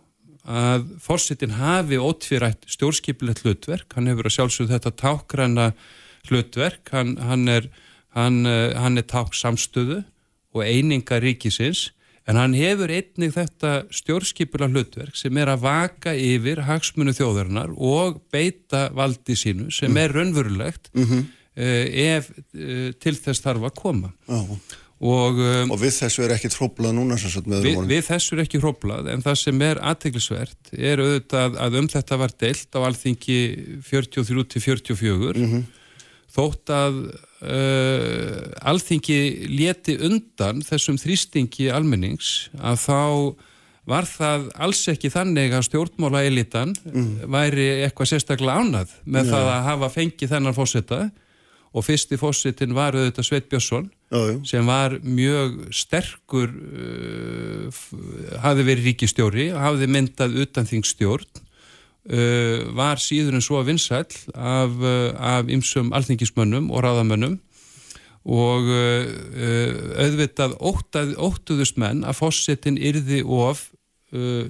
að 0.47 0.85
fórsetin 1.03 1.55
hafi 1.55 1.97
ótfýrætt 1.99 2.67
stjórnskipilegt 2.67 3.43
hlutverk, 3.43 3.93
hann 3.95 4.07
hefur 4.07 4.27
að 4.27 4.35
sjálfsögðu 4.35 4.73
þetta 4.75 4.91
tákgræna 4.91 5.73
hlutverk, 6.27 6.91
hann, 6.91 7.17
hann 7.17 7.47
er, 7.47 7.69
eh, 8.15 8.97
er 8.97 9.01
ták 9.07 9.33
samstöðu 9.35 10.03
og 10.57 10.65
eininga 10.65 11.21
ríkisins 11.23 11.91
en 12.27 12.39
hann 12.39 12.55
hefur 12.57 12.91
einnig 12.91 13.31
þetta 13.35 13.73
stjórnskipula 13.93 14.67
hlutverk 14.71 15.15
sem 15.17 15.37
er 15.39 15.51
að 15.53 15.63
vaka 15.63 16.15
yfir 16.15 16.65
hagsmunu 16.67 17.15
þjóðarinnar 17.15 17.71
og 17.77 18.19
beita 18.33 18.87
valdi 18.95 19.37
sínu 19.39 19.71
sem 19.73 19.95
er 19.97 20.15
raunverulegt 20.15 20.91
mm 20.93 21.05
-hmm. 21.05 21.23
ef 21.55 22.29
uh, 22.35 22.91
til 22.99 23.15
þess 23.15 23.45
þarf 23.45 23.69
að 23.69 23.79
koma. 23.79 24.11
Oh. 24.27 24.57
Og, 24.97 25.37
um, 25.37 25.71
og 25.71 25.77
við 25.77 25.93
þessu 25.93 26.23
er 26.25 26.31
ekki 26.33 26.49
hróplað 26.49 26.95
núna 26.97 27.15
við, 27.61 27.75
við 27.85 27.99
þessu 28.07 28.33
er 28.33 28.39
ekki 28.47 28.57
hróplað 28.57 29.11
en 29.13 29.21
það 29.21 29.35
sem 29.43 29.59
er 29.61 29.77
aðteglisvert 29.85 30.71
er 30.73 31.03
auðvitað 31.03 31.57
að 31.61 31.77
um 31.77 31.89
þetta 31.91 32.17
var 32.17 32.33
deilt 32.33 32.73
á 32.73 32.79
alþingi 32.81 33.37
43-44 33.85 35.37
mm 35.37 35.51
-hmm. 35.51 35.67
Þótt 36.37 36.73
að 36.73 36.97
uh, 37.07 38.69
alþingi 38.69 39.19
leti 39.51 39.97
undan 40.05 40.63
þessum 40.65 40.99
þrýstingi 41.01 41.69
almennings 41.73 42.49
að 42.57 42.81
þá 42.85 43.01
var 43.87 44.07
það 44.09 44.49
alls 44.59 44.81
ekki 44.91 45.11
þannig 45.13 45.53
að 45.55 45.69
stjórnmála 45.69 46.25
elitan 46.27 46.73
mm. 46.91 47.29
væri 47.31 47.67
eitthvað 47.85 48.11
sérstaklega 48.11 48.59
ánað 48.59 48.97
með 49.05 49.29
ja. 49.29 49.31
það 49.33 49.53
að 49.53 49.69
hafa 49.71 49.89
fengið 49.93 50.33
þennan 50.33 50.57
fósita 50.57 50.99
og 51.77 51.85
fyrsti 51.85 52.17
fósitin 52.19 52.75
var 52.75 52.95
auðvitað 52.97 53.27
Sveit 53.27 53.47
Björnsson 53.51 53.87
Jú. 54.11 54.37
sem 54.47 54.67
var 54.67 54.97
mjög 55.03 55.57
sterkur 55.75 56.51
uh, 56.51 57.81
hafi 58.43 58.67
verið 58.67 58.91
ríkistjóri 58.91 59.49
hafi 59.55 59.89
myndað 59.91 60.37
utan 60.43 60.67
þingstjórn 60.67 61.46
Uh, 62.07 62.69
var 62.71 63.01
síður 63.03 63.35
en 63.35 63.43
svo 63.43 63.59
vinsæl 63.67 64.05
af, 64.31 64.71
uh, 64.79 65.11
af 65.19 65.49
ymsum 65.51 65.89
alþingismönnum 65.91 66.69
og 66.71 66.85
ráðamönnum 66.85 67.33
og 68.23 68.69
uh, 68.71 69.09
auðvitað 69.99 70.53
óttað, 70.55 71.11
óttuðust 71.19 71.75
menn 71.75 72.05
að 72.07 72.15
fósettin 72.21 72.79
yrði 72.79 73.25
of 73.27 73.65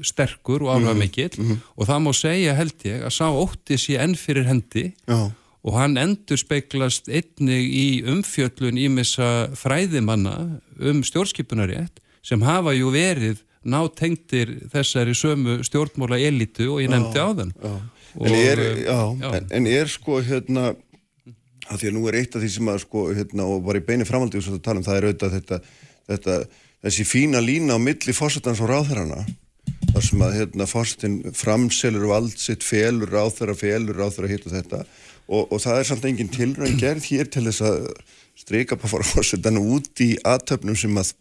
sterkur 0.05 0.68
og 0.68 0.76
áhuga 0.76 0.91
mhm, 0.93 0.99
mikill 1.01 1.34
mm 1.34 1.47
-hmm. 1.47 1.58
og 1.74 1.88
það 1.89 2.03
má 2.05 2.12
segja 2.14 2.53
held 2.53 2.78
ég 2.86 3.01
að 3.01 3.16
sá 3.18 3.26
ótti 3.26 3.74
sé 3.74 3.97
enn 3.97 4.14
fyrir 4.14 4.45
hendi 4.45 4.93
Já. 5.08 5.32
og 5.64 5.74
hann 5.74 5.97
endur 5.97 6.38
speiklast 6.38 7.10
einnig 7.10 7.66
í 7.66 8.03
umfjöllun 8.05 8.78
ímessa 8.78 9.49
fræðimanna 9.58 10.62
um 10.78 11.01
stjórnskipunarétt 11.01 11.97
sem 12.22 12.41
hafa 12.41 12.78
ju 12.78 12.91
verið 12.93 13.41
nátengtir 13.68 14.53
þessari 14.74 15.15
sömu 15.18 15.59
stjórnmóla 15.68 16.20
elitu 16.20 16.72
og 16.76 16.84
ég 16.84 16.91
nefndi 16.91 17.22
á 17.22 17.30
þann 17.38 17.53
en, 17.57 18.34
er, 18.34 18.61
já, 18.86 18.99
já. 19.22 19.32
En, 19.38 19.49
en 19.59 19.68
er 19.70 19.91
sko 19.91 20.22
hérna 20.26 20.70
að 21.68 21.82
því 21.82 21.89
að 21.89 21.97
nú 21.97 22.05
er 22.07 22.20
eitt 22.22 22.38
af 22.38 22.43
því 22.43 22.53
sem 22.53 22.72
að 22.72 22.80
sko 22.86 23.09
hérna 23.11 23.49
og 23.51 23.65
var 23.68 23.80
í 23.80 23.84
beini 23.84 24.07
framaldi 24.07 24.39
og 24.39 24.61
tala 24.63 24.82
um 24.82 24.88
það 24.88 24.99
er 24.99 25.09
auðvitað 25.09 25.36
þetta, 25.36 25.59
þetta 26.13 26.38
þessi 26.88 27.05
fína 27.07 27.43
lína 27.43 27.76
á 27.76 27.80
milli 27.82 28.15
fórsetans 28.15 28.61
og 28.63 28.72
ráðherrana 28.72 29.26
þar 29.91 30.05
sem 30.05 30.24
að 30.24 30.36
hérna 30.38 30.68
fórsetin 30.70 31.18
framselur 31.36 32.07
og 32.07 32.15
allt 32.18 32.41
sitt 32.41 32.65
felur 32.65 33.11
ráðherra, 33.11 33.55
felur 33.57 33.97
ráðherra 33.97 34.30
hitt 34.32 34.45
og 34.47 34.53
þetta. 34.53 34.84
Og, 35.28 35.51
og 35.51 35.59
það 35.63 35.80
er 35.80 35.89
samt 35.89 36.05
engin 36.07 36.32
tilrönd 36.32 36.80
gerð 36.80 37.09
hér 37.09 37.30
til 37.32 37.43
þess 37.49 37.65
að 37.65 37.88
streika 38.38 38.78
på 38.80 38.89
fórsetan 38.91 39.59
út 39.59 40.03
í 40.03 40.13
aðtöfnum 40.28 40.78
sem 40.78 40.95
að 41.01 41.13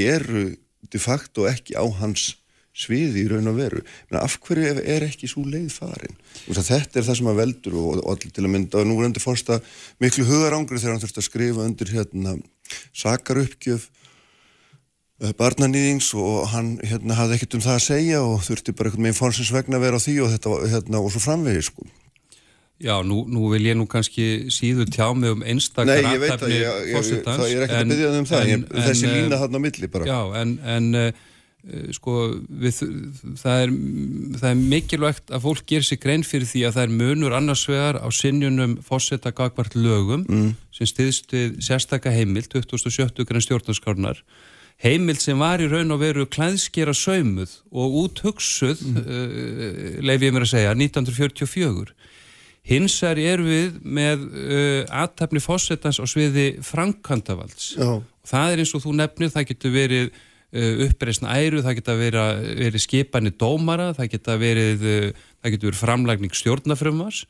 eru 0.00 0.44
de 0.88 1.00
facto 1.02 1.48
ekki 1.50 1.76
á 1.76 1.84
hans 2.00 2.34
sviði 2.76 3.24
í 3.24 3.28
raun 3.30 3.50
og 3.50 3.58
veru. 3.58 3.82
Menn 4.10 4.20
af 4.22 4.36
hverju 4.44 4.80
er 4.80 5.06
ekki 5.06 5.28
svo 5.30 5.42
leið 5.44 5.72
farin? 5.74 6.18
Þetta 6.46 7.00
er 7.00 7.06
það 7.06 7.18
sem 7.18 7.30
að 7.30 7.40
veldur 7.42 7.78
og, 7.80 8.02
og 8.06 8.20
til 8.22 8.44
að 8.44 8.52
mynda 8.54 8.84
nú 8.86 8.98
er 9.00 9.10
undir 9.10 9.24
fórsta 9.24 9.58
miklu 10.02 10.26
hugarangri 10.28 10.78
þegar 10.78 10.94
hann 10.94 11.02
þurft 11.04 11.20
að 11.20 11.26
skrifa 11.26 11.66
undir 11.66 11.92
hérna 11.92 12.36
sakarupgjöf 12.94 13.88
eh, 15.20 15.32
barnanýðings 15.38 16.12
og 16.14 16.46
hann 16.54 16.76
hérna 16.84 17.18
hafði 17.18 17.40
ekkert 17.40 17.58
um 17.58 17.64
það 17.66 17.80
að 17.80 17.88
segja 17.88 18.22
og 18.22 18.44
þurfti 18.46 18.76
bara 18.76 18.92
einhvern 18.92 19.08
veginn 19.08 19.18
fórsins 19.18 19.54
vegna 19.54 19.80
að 19.80 19.88
vera 19.88 19.98
á 19.98 20.04
því 20.06 20.16
og 20.22 20.32
þetta 20.36 20.60
hérna 20.76 21.02
og 21.02 21.10
svo 21.10 21.24
framvegi 21.26 21.66
sko 21.66 21.90
Já, 22.80 22.94
nú, 23.04 23.26
nú 23.28 23.50
vil 23.52 23.66
ég 23.68 23.76
nú 23.76 23.84
kannski 23.90 24.48
síðu 24.48 24.86
tjá 24.88 25.10
mig 25.12 25.34
um 25.34 25.42
einstakar 25.44 26.00
Nei, 26.00 26.14
ég 26.14 26.22
veit 26.22 26.32
að 26.40 26.52
ég, 26.54 26.62
ég, 26.64 26.94
ég, 26.96 27.18
það 27.26 27.42
er 27.44 27.64
ekkert 27.66 27.82
að 27.82 27.90
byggja 27.92 28.12
um 28.16 28.28
það, 28.30 28.52
en, 28.54 28.62
þessi 28.86 29.04
en, 29.04 29.12
lína 29.18 29.40
hann 29.42 29.58
á 29.58 29.60
milli 29.60 29.90
bara. 29.92 30.06
Já, 30.08 30.20
en, 30.40 30.54
en 30.64 30.86
uh, 30.96 31.10
sko, 31.92 32.14
við, 32.62 32.80
það, 33.42 33.66
er, 33.66 33.74
það 34.40 34.48
er 34.48 34.62
mikilvægt 34.72 35.34
að 35.36 35.44
fólk 35.44 35.66
ger 35.68 35.84
sér 35.84 36.00
grein 36.00 36.24
fyrir 36.24 36.48
því 36.48 36.64
að 36.70 36.78
það 36.78 36.86
er 36.86 36.96
munur 37.02 37.36
annarsvegar 37.36 38.00
á 38.00 38.08
sinjunum 38.16 38.78
fósetta 38.86 39.34
gagvart 39.36 39.76
lögum 39.76 40.24
mm. 40.24 40.48
sem 40.80 40.88
stiðst 40.88 41.36
við 41.36 41.60
sérstakka 41.68 42.14
heimil, 42.16 42.46
2017 42.48 43.28
grann 43.28 43.44
stjórnarskarnar 43.44 44.24
heimild 44.80 45.20
sem 45.20 45.36
var 45.36 45.60
í 45.60 45.68
raun 45.68 45.92
og 45.92 46.00
veru 46.00 46.24
klæðskera 46.32 46.94
saumuð 46.96 47.58
og 47.68 48.00
úthugsuð, 48.06 48.86
mm. 48.88 49.02
uh, 49.04 49.98
leif 50.00 50.24
ég 50.24 50.32
mér 50.32 50.48
að 50.48 50.54
segja, 50.54 50.72
1944 50.72 51.99
Hins 52.70 52.96
er 53.02 53.42
við 53.42 53.80
með 53.82 54.24
uh, 54.30 55.02
aðtapni 55.02 55.42
fósettans 55.42 55.98
á 55.98 56.06
sviði 56.06 56.52
Frankandavalds. 56.62 57.72
Það 58.30 58.52
er 58.52 58.62
eins 58.62 58.74
og 58.78 58.84
þú 58.84 58.94
nefnir, 59.00 59.32
það 59.34 59.48
getur 59.48 59.74
verið 59.74 60.06
uh, 60.06 60.86
uppreysna 60.86 61.34
æru, 61.34 61.64
það 61.66 61.80
getur 61.80 61.98
verið, 61.98 62.48
verið 62.62 62.84
skipanir 62.86 63.36
dómara, 63.40 63.90
það 63.98 64.12
getur 64.14 64.40
verið, 64.40 64.86
uh, 64.86 65.28
verið 65.48 65.80
framlægning 65.80 66.38
stjórnafrömmars, 66.38 67.24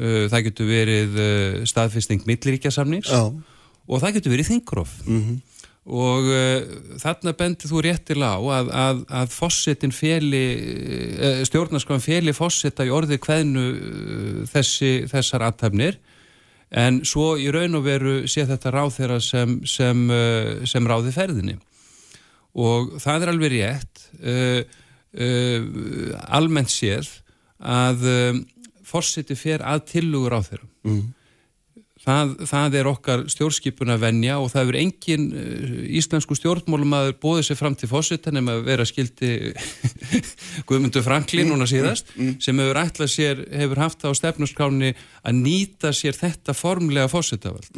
uh, 0.00 0.26
það 0.32 0.48
getur 0.48 0.72
verið 0.72 1.20
uh, 1.20 1.62
staðfesting 1.68 2.24
milliríkjasamnings 2.30 3.12
og 3.12 4.00
það 4.00 4.16
getur 4.16 4.38
verið 4.38 4.52
þingróf. 4.54 4.98
Mm 5.04 5.22
-hmm 5.22 5.59
og 5.88 6.26
uh, 6.28 6.60
þarna 7.00 7.32
bendir 7.38 7.70
þú 7.70 7.80
réttilega 7.86 8.36
á 8.36 8.40
að, 8.58 8.70
að, 8.82 8.98
að 9.20 9.32
fossetin 9.32 9.94
feli, 9.94 10.44
uh, 11.16 11.40
stjórnarskafan 11.48 12.04
feli 12.04 12.34
fosseta 12.36 12.84
í 12.84 12.92
orði 12.92 13.16
hvernu 13.22 13.64
uh, 13.64 14.42
þessi, 14.50 15.06
þessar 15.08 15.46
aðtæfnir 15.48 15.96
en 16.70 17.00
svo 17.08 17.32
í 17.40 17.48
raun 17.50 17.80
og 17.80 17.86
veru 17.88 18.14
sé 18.30 18.44
þetta 18.46 18.74
ráð 18.74 18.92
þeirra 18.98 19.18
sem, 19.24 19.56
sem, 19.66 20.04
sem 20.70 20.86
ráði 20.86 21.10
ferðinni. 21.10 21.56
Og 22.54 22.92
það 23.02 23.24
er 23.24 23.32
alveg 23.32 23.50
rétt 23.56 24.04
almennt 26.30 26.70
séð 26.70 27.08
að 27.58 28.06
fosseti 28.86 29.34
fer 29.34 29.64
að 29.66 29.82
tilugur 29.90 30.36
á 30.38 30.40
þeirra 30.46 30.68
mm. 30.86 31.02
Það, 32.00 32.30
það 32.48 32.74
er 32.80 32.88
okkar 32.88 33.22
stjórnskipun 33.28 33.92
að 33.92 34.04
venja 34.06 34.38
og 34.40 34.48
það 34.48 34.62
hefur 34.62 34.78
engin 34.80 35.26
uh, 35.36 35.74
íslensku 36.00 36.36
stjórnmálum 36.38 36.94
að 36.96 37.10
bóði 37.20 37.42
sér 37.44 37.58
fram 37.60 37.76
til 37.76 37.90
fósittan 37.90 38.40
en 38.40 38.48
að 38.48 38.62
vera 38.70 38.86
skildi 38.88 39.52
Guðmundur 40.68 41.04
Franklin 41.04 41.50
núna 41.52 41.68
síðast 41.68 42.14
mm, 42.14 42.22
mm. 42.24 42.38
sem 42.46 42.62
hefur 42.64 42.80
ætlað 42.80 43.12
sér, 43.12 43.42
hefur 43.52 43.82
haft 43.84 44.00
það 44.00 44.16
á 44.16 44.20
stefnuskáni 44.22 44.94
að 44.96 45.42
nýta 45.42 45.92
sér 45.96 46.16
þetta 46.16 46.56
formlega 46.56 47.10
fósittavald. 47.12 47.68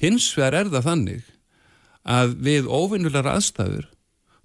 Hins 0.00 0.28
vegar 0.36 0.60
er 0.60 0.72
það 0.74 0.90
þannig 0.90 1.32
að 2.04 2.36
við 2.44 2.68
óvinnulegar 2.68 3.38
aðstæður 3.38 3.88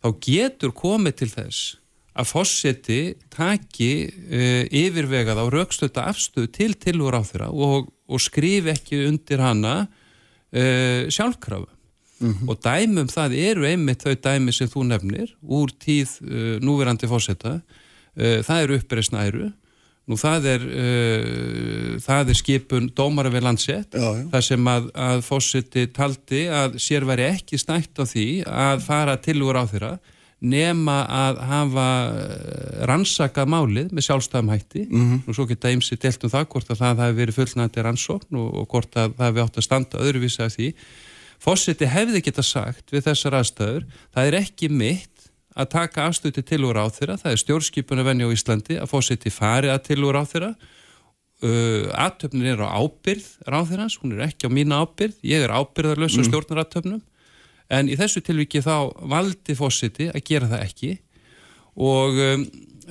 þá 0.03 0.09
getur 0.23 0.75
komið 0.75 1.19
til 1.19 1.31
þess 1.33 1.75
að 2.15 2.29
fósiti 2.29 2.99
taki 3.33 3.91
uh, 4.07 4.63
yfirvegað 4.71 5.41
á 5.41 5.45
raukstöta 5.51 6.07
afstöðu 6.11 6.51
til 6.55 6.71
tilúr 6.79 7.19
á 7.19 7.21
þeirra 7.27 7.51
og 7.51 7.91
og 8.05 8.21
skrif 8.21 8.67
ekki 8.69 8.99
undir 9.07 9.41
hana 9.41 9.87
uh, 9.87 11.09
sjálfkrafa. 11.09 11.71
Mm 12.19 12.31
-hmm. 12.31 12.49
og 12.49 12.61
dæmum 12.63 13.07
það 13.11 13.33
eru 13.35 13.65
einmitt 13.65 14.03
þau 14.05 14.15
dæmi 14.15 14.51
sem 14.53 14.67
þú 14.67 14.85
nefnir 14.87 15.33
úr 15.41 15.69
tíð 15.73 16.09
uh, 16.21 16.59
núverandi 16.61 17.07
fósetta 17.07 17.61
það 18.15 18.61
eru 18.63 18.75
uppreysna 18.79 19.25
æru. 19.27 19.51
Nú 20.07 20.15
það 20.15 20.45
er 20.45 20.61
það 21.99 22.29
er 22.29 22.33
skipun 22.33 22.87
dómara 22.95 23.29
við 23.29 23.43
landsett 23.43 23.91
þar 24.31 24.41
sem 24.41 24.67
að, 24.67 24.87
að 24.95 25.21
fósetti 25.21 25.87
taldi 25.91 26.45
að 26.47 26.77
sér 26.79 27.03
væri 27.03 27.25
ekki 27.33 27.57
snætt 27.59 27.99
á 27.99 28.05
því 28.07 28.43
að 28.47 28.85
fara 28.85 29.17
til 29.17 29.41
úr 29.43 29.59
á 29.59 29.63
þeirra 29.67 29.99
nema 30.43 30.97
að 31.07 31.39
hafa 31.47 31.87
eh, 32.11 32.85
rannsakað 32.89 33.51
málið 33.53 33.93
með 33.95 34.07
sjálfstæðum 34.09 34.51
hætti 34.51 34.83
mm 34.85 35.01
-hmm. 35.01 35.23
og 35.27 35.37
svo 35.37 35.45
geta 35.47 35.71
ymsi 35.71 35.95
delt 35.95 36.23
um 36.23 36.29
það 36.29 36.47
hvort 36.51 36.69
að 36.71 36.81
það 36.81 37.03
hefði 37.03 37.19
verið 37.21 37.37
fullnændi 37.39 37.85
rannsókn 37.85 38.39
og, 38.41 38.49
og 38.59 38.67
hvort 38.67 38.95
að 38.95 39.15
það 39.15 39.25
hefði 39.25 39.43
átt 39.45 39.57
að 39.57 39.67
standa 39.67 40.03
öðruvísi 40.03 40.43
af 40.43 40.55
því. 40.55 40.73
Fósiti 41.39 41.85
hefði 41.85 42.21
geta 42.21 42.43
sagt 42.43 42.91
við 42.91 43.07
þessar 43.07 43.39
aðstæður, 43.39 43.85
það 44.13 44.27
er 44.27 44.39
ekki 44.39 44.69
mitt 44.69 45.15
að 45.55 45.69
taka 45.71 46.07
afstöti 46.09 46.43
til 46.43 46.63
úr 46.67 46.79
á 46.83 46.85
þeirra, 46.91 47.17
það 47.17 47.31
er 47.31 47.41
stjórnskipuna 47.43 48.03
venni 48.03 48.27
á 48.27 48.29
Íslandi 48.35 48.75
að 48.79 48.91
fósiti 48.91 49.31
fari 49.31 49.71
að 49.71 49.83
til 49.87 50.03
úr 50.03 50.19
á 50.19 50.23
þeirra 50.27 50.51
uh, 50.51 51.87
aðtöfnin 51.95 52.51
er 52.51 52.59
á 52.59 52.75
ábyrð 52.75 53.27
ráð 53.47 53.71
þeirrans, 53.71 53.97
hún 54.01 54.15
er 54.15 54.25
ekki 54.27 54.47
á 54.47 54.51
mína 54.51 54.81
ábyrð, 54.83 55.15
ég 55.23 55.45
er 55.45 55.55
ábyrðarlösa 55.55 56.19
mm. 56.19 56.27
stjórnaratöfnum 56.27 57.01
en 57.73 57.89
í 57.89 57.97
þessu 57.97 58.21
tilviki 58.25 58.61
þá 58.63 58.93
valdi 59.09 59.55
fósiti 59.57 60.09
að 60.11 60.23
gera 60.27 60.49
það 60.51 60.65
ekki 60.67 60.91
og 61.75 62.19
um, 62.23 62.45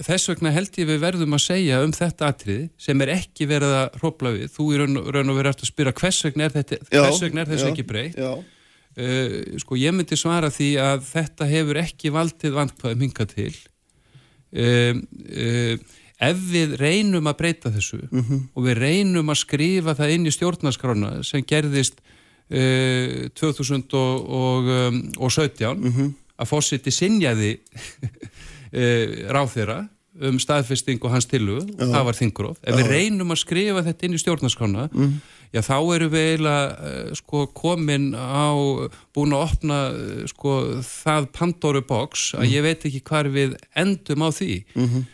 þess 0.05 0.31
vegna 0.33 0.53
held 0.55 0.79
ég 0.81 0.89
við 0.89 1.03
verðum 1.05 1.37
að 1.37 1.45
segja 1.45 1.81
um 1.85 1.93
þetta 1.95 2.31
atrið 2.33 2.65
sem 2.81 3.05
er 3.05 3.13
ekki 3.15 3.47
verið 3.51 3.77
að 3.79 3.99
hrópla 4.01 4.35
við, 4.35 4.49
þú 4.55 4.67
er 4.75 4.85
raun 4.85 5.31
og 5.31 5.39
verið 5.39 5.53
að 5.53 5.71
spyrja 5.71 5.95
hvers 6.01 6.21
vegna 6.27 6.49
er, 6.49 6.55
þetta, 6.57 6.81
já, 6.83 7.01
hvers 7.01 7.23
vegna 7.25 7.45
er 7.45 7.53
þessu 7.53 7.69
já, 7.69 7.73
ekki 7.73 7.87
breytt 7.89 8.19
uh, 8.21 9.37
sko 9.63 9.79
ég 9.81 9.95
myndi 9.95 10.19
svara 10.19 10.51
því 10.55 10.71
að 10.83 11.05
þetta 11.13 11.51
hefur 11.51 11.83
ekki 11.85 12.15
valdið 12.15 12.59
vandkvæðum 12.59 13.07
hinga 13.07 13.29
til 13.31 13.53
um, 14.51 15.05
uh, 15.29 16.01
ef 16.25 16.43
við 16.51 16.77
reynum 16.81 17.31
að 17.31 17.39
breyta 17.43 17.73
þessu 17.75 18.03
mhm. 18.03 18.27
-huh. 18.27 18.43
og 18.55 18.67
við 18.69 18.83
reynum 18.83 19.31
að 19.31 19.43
skrifa 19.45 19.97
það 19.99 20.17
inn 20.17 20.27
í 20.27 20.35
stjórnarskrána 20.35 21.17
sem 21.27 21.47
gerðist 21.47 22.01
2017 22.01 22.14
uh, 22.51 23.31
um, 24.89 25.03
mm 25.81 25.93
-hmm. 25.93 26.13
að 26.37 26.47
fósiti 26.47 26.91
sinjaði 26.91 27.59
uh, 28.73 29.31
ráð 29.35 29.49
þeirra 29.57 29.81
um 30.23 30.37
staðfesting 30.39 31.03
og 31.03 31.11
hans 31.15 31.27
tilu 31.27 31.59
já. 31.61 31.87
það 31.91 32.05
var 32.07 32.19
þingurof. 32.19 32.59
Ef 32.63 32.75
já. 32.75 32.79
við 32.79 32.91
reynum 32.93 33.35
að 33.35 33.41
skrifa 33.43 33.83
þetta 33.87 34.07
inn 34.07 34.15
í 34.15 34.21
stjórnarskona 34.23 34.85
mm. 34.93 35.15
já 35.55 35.61
þá 35.67 35.75
eru 35.97 36.11
við 36.13 36.29
eiginlega 36.29 36.69
uh, 36.71 37.09
sko, 37.19 37.47
komin 37.57 38.13
á, 38.15 38.55
búin 39.15 39.35
að 39.35 39.47
opna 39.49 39.81
uh, 39.91 40.23
sko, 40.31 40.55
það 40.87 41.29
Pandoru 41.35 41.83
box 41.89 42.31
að 42.39 42.47
mm. 42.47 42.53
ég 42.53 42.67
veit 42.69 42.87
ekki 42.91 43.03
hvar 43.11 43.31
við 43.35 43.57
endum 43.75 44.23
á 44.23 44.29
því 44.31 44.53
-hmm. 44.63 45.07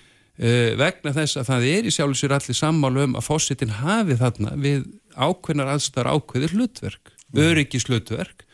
uh, 0.45 0.71
vegna 0.83 1.15
þess 1.17 1.41
að 1.41 1.49
það 1.49 1.69
er 1.73 1.89
í 1.89 1.95
sjálfsvegar 1.97 2.37
allir 2.37 2.61
sammálu 2.61 3.07
um 3.09 3.17
að 3.17 3.29
fósitin 3.31 3.77
hafi 3.81 4.21
þarna 4.21 4.53
við 4.61 4.85
ákveðnar 5.17 5.73
aðstar 5.79 6.13
ákveðir 6.13 6.53
hlutverk 6.59 7.10
öryggislutverk 7.37 8.47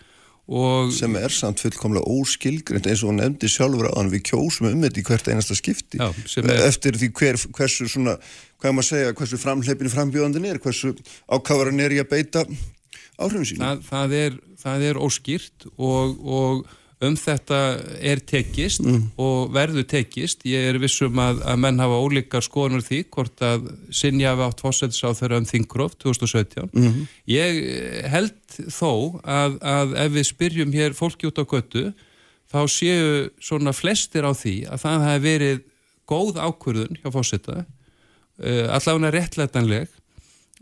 sem 0.95 1.17
er 1.19 1.33
samt 1.35 1.59
fullkomlega 1.59 2.07
óskilgrend 2.07 2.87
eins 2.87 3.03
og 3.03 3.11
hún 3.11 3.19
nefndi 3.19 3.49
sjálfur 3.51 3.89
að 3.91 4.13
við 4.13 4.23
kjósum 4.29 4.69
um 4.71 4.85
þetta 4.85 5.01
í 5.01 5.07
hvert 5.09 5.31
einasta 5.33 5.57
skipti 5.59 5.99
Já, 5.99 6.07
er... 6.45 6.61
eftir 6.69 6.99
því 7.01 7.09
hver, 7.19 7.39
hversu 7.57 7.89
svona, 7.91 8.15
hvað 8.63 8.77
maður 8.77 8.89
segja, 8.93 9.17
hversu 9.19 9.41
framleipinu 9.43 9.91
frambjóðandin 9.91 10.47
er, 10.53 10.61
hversu 10.63 10.95
ákáðar 11.27 11.73
hann 11.73 11.83
er 11.83 11.97
í 11.97 11.99
að 11.99 12.13
beita 12.13 12.45
áhrifin 13.19 13.49
sína. 13.51 13.73
Það, 13.73 13.83
það, 13.91 14.17
er, 14.21 14.39
það 14.63 14.87
er 14.91 15.01
óskýrt 15.03 15.67
og, 15.75 16.15
og 16.23 16.63
um 17.05 17.17
þetta 17.19 17.59
er 18.01 18.23
tekist 18.25 18.81
mm. 18.85 19.03
og 19.21 19.53
verður 19.53 19.85
tekist. 19.91 20.47
Ég 20.49 20.71
er 20.71 20.79
vissum 20.81 21.19
að, 21.21 21.43
að 21.45 21.61
menn 21.61 21.83
hafa 21.83 21.99
ólíkar 22.01 22.45
skoðanur 22.45 22.85
því 22.87 23.03
hvort 23.13 23.45
að 23.45 23.69
sinja 23.93 24.33
hafa 24.33 24.49
átt 24.49 24.65
fósætis 24.65 25.03
á 25.05 25.13
þeirra 25.19 25.43
um 25.43 25.49
Þingróf 25.49 25.99
2017. 26.01 26.71
Mm 26.73 26.87
-hmm. 26.87 27.07
Ég 27.29 27.61
held 28.13 28.59
þó 28.73 29.21
að, 29.23 29.59
að 29.61 29.97
ef 30.07 30.13
við 30.17 30.29
spyrjum 30.31 30.73
hér 30.73 30.97
fólki 30.97 31.29
út 31.29 31.41
á 31.41 31.45
götu 31.45 31.93
þá 32.53 32.61
séu 32.71 33.31
svona 33.43 33.75
flestir 33.77 34.25
á 34.25 34.33
því 34.33 34.57
að 34.71 34.83
það 34.87 35.07
hefur 35.11 35.27
verið 35.27 35.63
góð 36.07 36.37
ákvörðun 36.39 36.99
hjá 37.03 37.09
fósæta, 37.13 37.65
uh, 38.41 38.67
allavega 38.73 39.11
réttlætanleg 39.11 39.89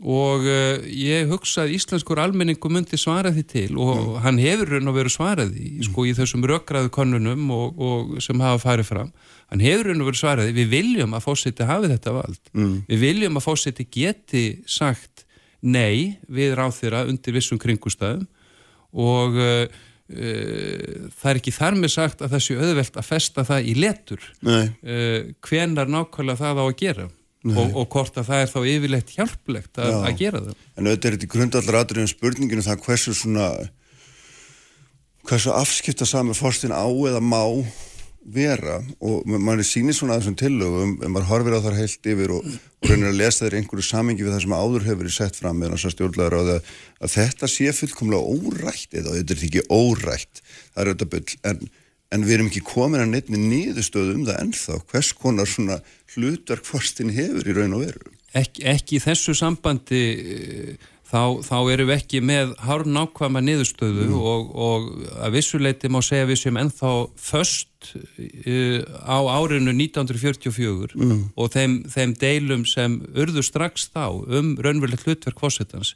og 0.03 0.43
uh, 0.43 0.81
ég 0.91 1.29
hugsa 1.31 1.63
að 1.63 1.77
íslenskur 1.77 2.19
almenningu 2.19 2.67
myndi 2.71 2.97
svara 2.99 3.31
því 3.31 3.43
til 3.47 3.77
og 3.79 3.93
mm. 3.95 4.17
hann 4.25 4.41
hefur 4.43 4.73
raun 4.73 4.91
og 4.91 4.97
veru 4.97 5.11
svaraði 5.13 5.69
mm. 5.69 5.85
sko, 5.87 6.03
í 6.03 6.11
þessum 6.17 6.43
rökgraðu 6.51 6.91
konunum 6.91 7.47
og, 7.55 7.79
og 7.79 8.17
sem 8.23 8.43
hafa 8.43 8.59
farið 8.65 8.89
fram 8.89 9.13
hann 9.53 9.63
hefur 9.63 9.91
raun 9.91 10.03
og 10.03 10.11
veru 10.11 10.19
svaraði, 10.19 10.55
við 10.57 10.69
viljum 10.73 11.15
að 11.15 11.25
fósiti 11.29 11.69
hafi 11.69 11.93
þetta 11.93 12.15
vald, 12.17 12.43
mm. 12.51 12.75
við 12.91 13.03
viljum 13.07 13.39
að 13.39 13.47
fósiti 13.47 13.87
geti 13.87 14.45
sagt 14.67 15.23
nei 15.63 16.19
við 16.27 16.57
ráð 16.59 16.79
þeirra 16.81 17.05
undir 17.07 17.39
vissum 17.39 17.61
kringustæðum 17.63 18.27
og 18.99 19.39
uh, 19.39 19.63
uh, 20.11 21.11
það 21.15 21.29
er 21.31 21.39
ekki 21.39 21.55
þar 21.55 21.79
með 21.79 21.95
sagt 21.95 22.19
að 22.19 22.35
það 22.35 22.49
sé 22.49 22.59
auðvelt 22.59 22.99
að 22.99 23.13
festa 23.13 23.47
það 23.47 23.71
í 23.71 23.79
letur 23.79 24.31
hvenar 25.39 25.87
nákvæmlega 25.87 26.43
það 26.43 26.59
á 26.59 26.63
að 26.67 26.81
gera 26.83 27.13
og, 27.53 27.75
og 27.77 27.89
hvort 27.93 28.19
að 28.19 28.29
það 28.29 28.43
er 28.43 28.51
þá 28.51 28.59
yfirleitt 28.73 29.15
hjálplegt 29.15 29.81
að, 29.81 29.95
að 30.01 30.21
gera 30.21 30.43
það. 30.45 30.61
En 30.75 30.87
auðvitað 30.89 31.09
er 31.09 31.17
þetta 31.17 31.27
í 31.27 31.33
grundallar 31.35 31.79
aðrið 31.81 32.05
um 32.05 32.11
spurninginu 32.11 32.65
það 32.65 32.85
hversu 32.87 33.15
svona 33.17 33.49
hversu 35.25 35.53
afskipta 35.53 36.07
sami 36.09 36.35
fórstin 36.37 36.73
á 36.73 36.85
eða 36.85 37.21
má 37.21 37.43
vera. 38.25 38.79
Og 39.05 39.25
mann 39.29 39.61
er 39.61 39.67
sínið 39.67 39.99
svona 39.99 40.15
að 40.15 40.23
þessum 40.23 40.37
tillögum 40.41 40.95
en 41.05 41.13
maður 41.13 41.29
horfir 41.29 41.57
á 41.57 41.65
þar 41.65 41.77
heilt 41.77 42.09
yfir 42.09 42.33
og, 42.33 42.45
og 42.81 42.89
reynir 42.89 43.11
að 43.11 43.19
lesa 43.21 43.45
þeir 43.45 43.57
einhverju 43.59 43.85
samingi 43.85 44.25
við 44.25 44.33
það 44.33 44.45
sem 44.45 44.57
áður 44.57 44.87
hefur 44.87 45.01
verið 45.03 45.17
sett 45.19 45.39
fram 45.39 45.59
með 45.61 45.75
þessar 45.75 45.95
stjórnlegar 45.95 46.37
á 46.37 46.41
það 46.41 46.71
að 47.05 47.15
þetta 47.15 47.51
sé 47.53 47.73
fullkomlega 47.79 48.35
órætt 48.35 48.97
eða 48.97 49.17
þetta 49.19 49.35
er 49.35 49.45
ekki 49.49 49.65
órætt. 49.69 50.41
Það 50.73 50.81
er 50.81 50.91
auðvitað 50.91 51.13
byll 51.13 51.39
en 51.51 51.67
en 52.15 52.25
við 52.25 52.37
erum 52.37 52.49
ekki 52.51 52.63
komin 52.65 53.03
að 53.03 53.13
nefni 53.13 53.41
nýðustöðu 53.43 54.17
um 54.17 54.25
það 54.27 54.41
ennþá, 54.45 54.81
hvers 54.91 55.13
konar 55.19 55.49
svona 55.51 55.79
hlutverkforstin 56.15 57.13
hefur 57.15 57.51
í 57.51 57.55
raun 57.57 57.77
og 57.77 57.85
veru. 57.85 58.11
Ek, 58.35 58.59
ekki 58.67 58.97
í 58.97 59.03
þessu 59.03 59.35
sambandi 59.37 60.01
eh, 60.15 60.89
þá, 61.07 61.39
þá 61.45 61.57
erum 61.73 61.89
við 61.91 61.95
ekki 61.95 62.21
með 62.25 62.51
hár 62.65 62.83
nákvæma 62.87 63.43
nýðustöðu 63.45 64.09
mm. 64.09 64.17
og, 64.31 64.51
og 64.67 64.89
að 65.23 65.37
vissuleiti 65.37 65.91
má 65.91 66.01
segja 66.03 66.27
við 66.29 66.41
sem 66.43 66.59
ennþá 66.59 66.93
först 67.29 67.91
uh, 67.93 68.81
á 69.05 69.17
árinu 69.37 69.71
1944 69.75 70.99
mm. 70.99 71.23
og 71.35 71.51
þeim, 71.55 71.79
þeim 71.91 72.15
deilum 72.19 72.67
sem 72.69 72.99
urðu 73.15 73.45
strax 73.45 73.89
þá 73.93 74.07
um 74.11 74.55
raunverulegt 74.59 75.07
hlutverkforsetans 75.07 75.95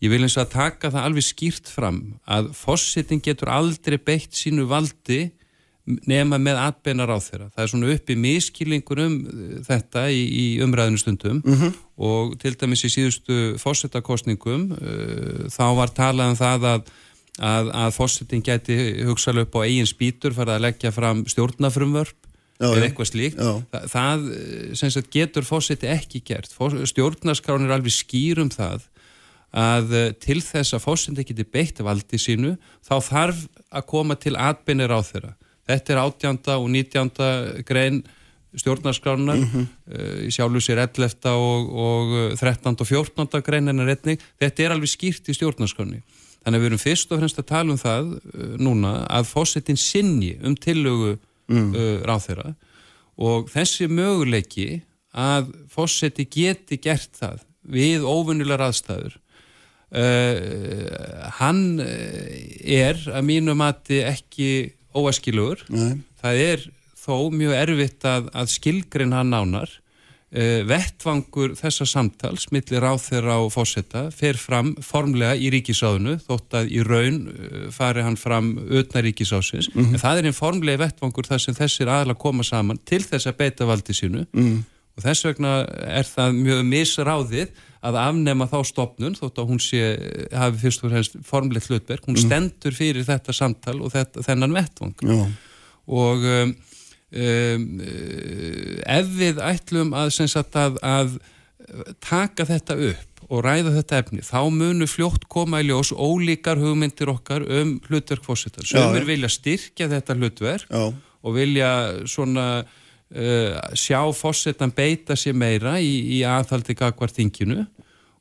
Ég 0.00 0.08
vil 0.08 0.24
eins 0.24 0.38
að 0.40 0.54
taka 0.54 0.88
það 0.88 1.06
alveg 1.06 1.24
skýrt 1.26 1.68
fram 1.68 1.98
að 2.24 2.54
fósitting 2.56 3.20
getur 3.20 3.50
aldrei 3.52 3.98
beitt 4.00 4.32
sínu 4.32 4.64
valdi 4.70 5.26
nema 6.08 6.38
með 6.40 6.60
atbeinar 6.62 7.10
á 7.12 7.18
þeirra. 7.22 7.48
Það 7.54 7.64
er 7.64 7.70
svona 7.72 7.92
uppi 7.94 8.16
miskilingur 8.18 9.02
um 9.04 9.16
uh, 9.20 9.52
þetta 9.66 10.06
í, 10.12 10.22
í 10.22 10.46
umræðinu 10.64 11.00
stundum 11.00 11.40
mm 11.40 11.58
-hmm. 11.60 11.76
og 12.10 12.38
til 12.40 12.54
dæmis 12.60 12.84
í 12.86 12.92
síðustu 12.92 13.38
fósittakostningum 13.62 14.70
uh, 14.76 15.46
þá 15.52 15.66
var 15.78 15.94
talað 15.96 16.32
um 16.32 16.38
það 16.40 16.68
að, 16.72 16.92
að, 17.38 17.70
að 17.84 17.94
fósitting 17.96 18.46
geti 18.46 18.78
hugsalega 19.08 19.48
upp 19.48 19.60
á 19.60 19.66
eigin 19.66 19.90
spýtur 19.90 20.36
fyrir 20.36 20.56
að 20.56 20.66
leggja 20.68 20.92
fram 20.92 21.24
stjórnafrumvörp 21.26 22.16
eða 22.60 22.84
eitthvað 22.84 23.08
slíkt. 23.08 23.40
Þa, 23.40 23.84
það 23.88 24.30
uh, 24.30 24.72
sagt, 24.76 25.12
getur 25.12 25.44
fósitti 25.48 25.88
ekki 25.88 26.22
gert. 26.24 26.52
Stjórnaskrán 26.92 27.64
er 27.64 27.76
alveg 27.78 27.94
skýr 27.94 28.42
um 28.44 28.50
það 28.52 28.88
að 29.50 30.14
til 30.22 30.38
þess 30.46 30.76
að 30.76 30.84
fósiti 30.84 31.24
geti 31.26 31.44
beitt 31.44 31.80
valdi 31.82 32.18
sínu 32.22 32.54
þá 32.86 32.94
þarf 33.02 33.46
að 33.70 33.86
koma 33.90 34.14
til 34.14 34.36
atbeinir 34.38 34.92
á 34.94 35.00
þeirra 35.02 35.34
Þetta 35.70 35.94
er 35.94 36.02
átjánda 36.02 36.58
og 36.58 36.70
nítjánda 36.74 37.28
grein 37.68 38.02
stjórnarskránar 38.58 39.36
mm 39.36 39.44
-hmm. 39.44 39.66
uh, 39.94 40.26
í 40.26 40.30
sjálfu 40.30 40.60
sér 40.60 40.78
11. 40.82 41.30
og, 41.30 41.70
og 41.70 42.38
13. 42.38 42.76
og 42.80 42.86
14. 42.86 43.42
grein 43.42 43.68
en 43.68 43.80
er 43.80 43.94
etning. 43.94 44.18
Þetta 44.40 44.62
er 44.62 44.70
alveg 44.74 44.90
skýrt 44.90 45.28
í 45.30 45.34
stjórnarskráni. 45.34 46.02
Þannig 46.42 46.58
að 46.58 46.62
við 46.62 46.70
erum 46.70 46.82
fyrst 46.82 47.12
og 47.12 47.18
fremst 47.18 47.38
að 47.38 47.46
tala 47.46 47.72
um 47.72 47.78
það 47.78 48.04
uh, 48.16 48.56
núna 48.58 49.06
að 49.06 49.28
fósettin 49.30 49.76
sinni 49.76 50.36
um 50.42 50.56
tillögu 50.56 51.18
mm. 51.48 51.74
uh, 51.74 52.02
ráð 52.06 52.26
þeirra 52.26 52.54
og 53.20 53.50
þessi 53.52 53.88
möguleiki 53.90 54.82
að 55.12 55.50
fósetti 55.68 56.24
geti 56.24 56.78
gert 56.80 57.12
það 57.18 57.42
við 57.60 58.06
óvunnilega 58.06 58.62
raðstæður 58.62 59.18
uh, 59.92 61.28
hann 61.38 61.80
er 61.80 62.96
að 63.10 63.26
mínu 63.28 63.54
mati 63.58 64.00
ekki 64.06 64.72
óaskilugur. 64.96 65.64
Það 66.20 66.42
er 66.46 66.66
þó 67.00 67.30
mjög 67.34 67.54
erfitt 67.58 68.04
að, 68.08 68.28
að 68.36 68.50
skilgrin 68.56 69.16
hann 69.16 69.32
nánar. 69.34 69.72
Uh, 70.30 70.60
vettvangur 70.62 71.56
þessa 71.58 71.82
samtals 71.90 72.44
millir 72.54 72.84
á 72.86 72.94
þeirra 73.02 73.40
og 73.42 73.48
fósetta 73.50 74.04
fer 74.14 74.36
fram 74.38 74.76
formlega 74.78 75.34
í 75.34 75.48
ríkisáðinu 75.50 76.20
þótt 76.22 76.54
að 76.54 76.68
í 76.70 76.84
raun 76.86 77.16
uh, 77.32 77.64
fari 77.74 78.04
hann 78.06 78.14
fram 78.14 78.52
ötna 78.70 79.02
ríkisásins 79.02 79.66
mm 79.72 79.80
-hmm. 79.80 79.96
en 79.96 80.02
það 80.04 80.20
er 80.20 80.28
einn 80.30 80.36
formlega 80.36 80.82
vettvangur 80.84 81.26
þar 81.26 81.42
sem 81.42 81.56
þessir 81.58 81.90
aðla 81.90 82.14
koma 82.14 82.46
saman 82.46 82.78
til 82.86 83.02
þess 83.02 83.26
að 83.26 83.40
beita 83.42 83.66
valdi 83.66 83.90
sínu 83.90 84.22
mm. 84.30 84.62
og 84.94 85.02
þess 85.02 85.26
vegna 85.26 85.56
er 85.98 86.06
það 86.06 86.38
mjög 86.46 86.62
misráðið 86.76 87.50
að 87.80 87.96
afnema 87.96 88.48
þá 88.50 88.58
stopnun 88.68 89.16
þótt 89.16 89.40
að 89.40 89.52
hún 89.52 89.60
sé, 89.64 89.82
hafi 90.36 90.60
fyrst 90.64 90.82
og 90.84 90.92
fremst 90.92 91.18
formleitt 91.26 91.68
hlutverk, 91.70 92.04
hún 92.08 92.18
mm. 92.18 92.24
stendur 92.26 92.76
fyrir 92.76 93.06
þetta 93.08 93.34
samtal 93.36 93.78
og 93.80 93.94
þetta, 93.94 94.24
þennan 94.26 94.56
vettvang 94.56 95.04
Já. 95.06 95.20
og 96.00 96.26
um, 96.28 96.54
um, 97.24 97.68
ef 98.84 99.14
við 99.16 99.40
ætlum 99.48 99.94
að, 99.96 100.12
sagt, 100.20 100.58
að, 100.60 100.76
að 100.84 101.16
taka 102.04 102.48
þetta 102.48 102.76
upp 102.90 103.24
og 103.30 103.44
ræða 103.46 103.72
þetta 103.76 104.02
efni, 104.02 104.24
þá 104.26 104.40
munu 104.52 104.88
fljótt 104.90 105.28
koma 105.30 105.60
í 105.62 105.68
ljós 105.68 105.92
ólíkar 105.94 106.60
hugmyndir 106.60 107.12
okkar 107.12 107.44
um 107.46 107.76
hlutverk 107.86 108.24
fórsettar, 108.26 108.66
sem 108.66 108.96
er 108.98 109.06
vilja 109.08 109.30
styrkja 109.30 109.88
þetta 109.92 110.16
hlutverk 110.18 110.68
Já. 110.68 110.90
og 110.90 111.36
vilja 111.36 111.70
svona 112.10 112.48
sjá 113.10 114.04
fósettan 114.14 114.70
beita 114.70 115.16
sér 115.18 115.34
meira 115.34 115.80
í, 115.82 115.90
í 116.14 116.22
aðhaldi 116.22 116.76
gagvar 116.78 117.10
þinginu 117.10 117.64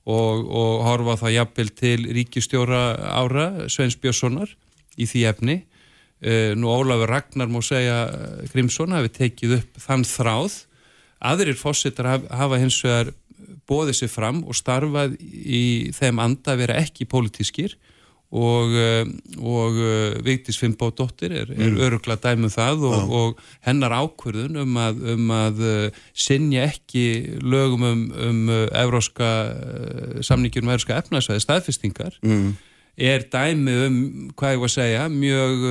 og, 0.10 0.48
og 0.50 0.82
horfa 0.88 1.18
það 1.24 1.36
jafnvel 1.36 1.70
til 1.78 2.00
ríkistjóra 2.18 2.82
ára 3.20 3.46
Sveins 3.70 3.98
Björnssonar 4.02 4.50
í 4.98 5.08
því 5.10 5.26
efni. 5.30 5.58
Uh, 6.20 6.52
nú 6.58 6.68
Ólafur 6.74 7.08
Ragnar 7.14 7.48
má 7.48 7.62
segja 7.64 8.10
Grímsson 8.52 8.92
hafi 8.92 9.12
tekið 9.16 9.60
upp 9.60 9.80
þann 9.80 10.04
þráð. 10.08 10.58
Aðrir 11.30 11.60
fósettar 11.60 12.10
hafa, 12.10 12.34
hafa 12.42 12.60
hins 12.60 12.80
vegar 12.84 13.14
bóðið 13.70 14.02
sér 14.02 14.12
fram 14.12 14.42
og 14.48 14.58
starfað 14.58 15.16
í 15.22 15.92
þeim 15.96 16.20
anda 16.24 16.56
að 16.56 16.66
vera 16.66 16.80
ekki 16.82 17.08
pólitískir 17.10 17.78
og, 18.30 18.74
eh, 18.78 19.10
og 19.42 19.78
eh, 19.82 20.18
Vigdís 20.22 20.60
Fimboðdóttir 20.62 21.34
er, 21.34 21.50
er 21.50 21.72
mm. 21.74 21.80
örugla 21.88 22.18
dæmum 22.22 22.52
það 22.54 22.86
og, 22.86 22.98
ah. 23.00 23.10
og 23.10 23.42
hennar 23.66 23.96
ákverðun 23.98 24.60
um 24.62 24.78
að, 24.78 25.02
um 25.16 25.34
að 25.34 25.64
eh, 25.66 26.00
sinja 26.14 26.68
ekki 26.70 27.40
lögum 27.42 27.88
um, 27.90 28.04
um 28.30 28.42
evróska 28.54 29.32
samningjum 30.26 30.68
um 30.68 30.74
evróska 30.76 31.00
efnarsvæði 31.02 31.46
staðfestingar 31.48 32.20
mm. 32.22 32.54
er 33.02 33.26
dæmi 33.34 33.78
um, 33.88 34.00
hvað 34.38 34.56
ég 34.56 34.62
var 34.62 34.74
að 34.74 34.78
segja, 34.78 35.04
mjög 35.10 35.68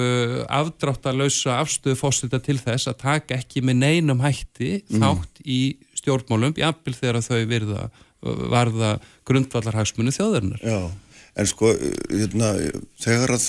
afdráttalösa 0.58 1.60
afstöðu 1.62 2.02
fórseta 2.02 2.42
til 2.42 2.58
þess 2.58 2.90
að 2.90 3.02
taka 3.06 3.38
ekki 3.38 3.62
með 3.62 3.84
neinum 3.84 4.26
hætti 4.26 4.80
mm. 4.82 4.98
þátt 4.98 5.44
í 5.46 5.62
stjórnmálum, 6.00 6.58
jafnvel 6.58 6.98
þegar 6.98 7.22
þau 7.22 7.42
virða 7.46 7.90
varða 8.18 8.96
grundvallarhagsmunni 9.30 10.10
þjóðarinnar. 10.10 10.64
Já 10.66 10.88
en 11.38 11.48
sko 11.48 11.72
hérna, 12.10 12.52
þegar 13.00 13.36
að 13.36 13.48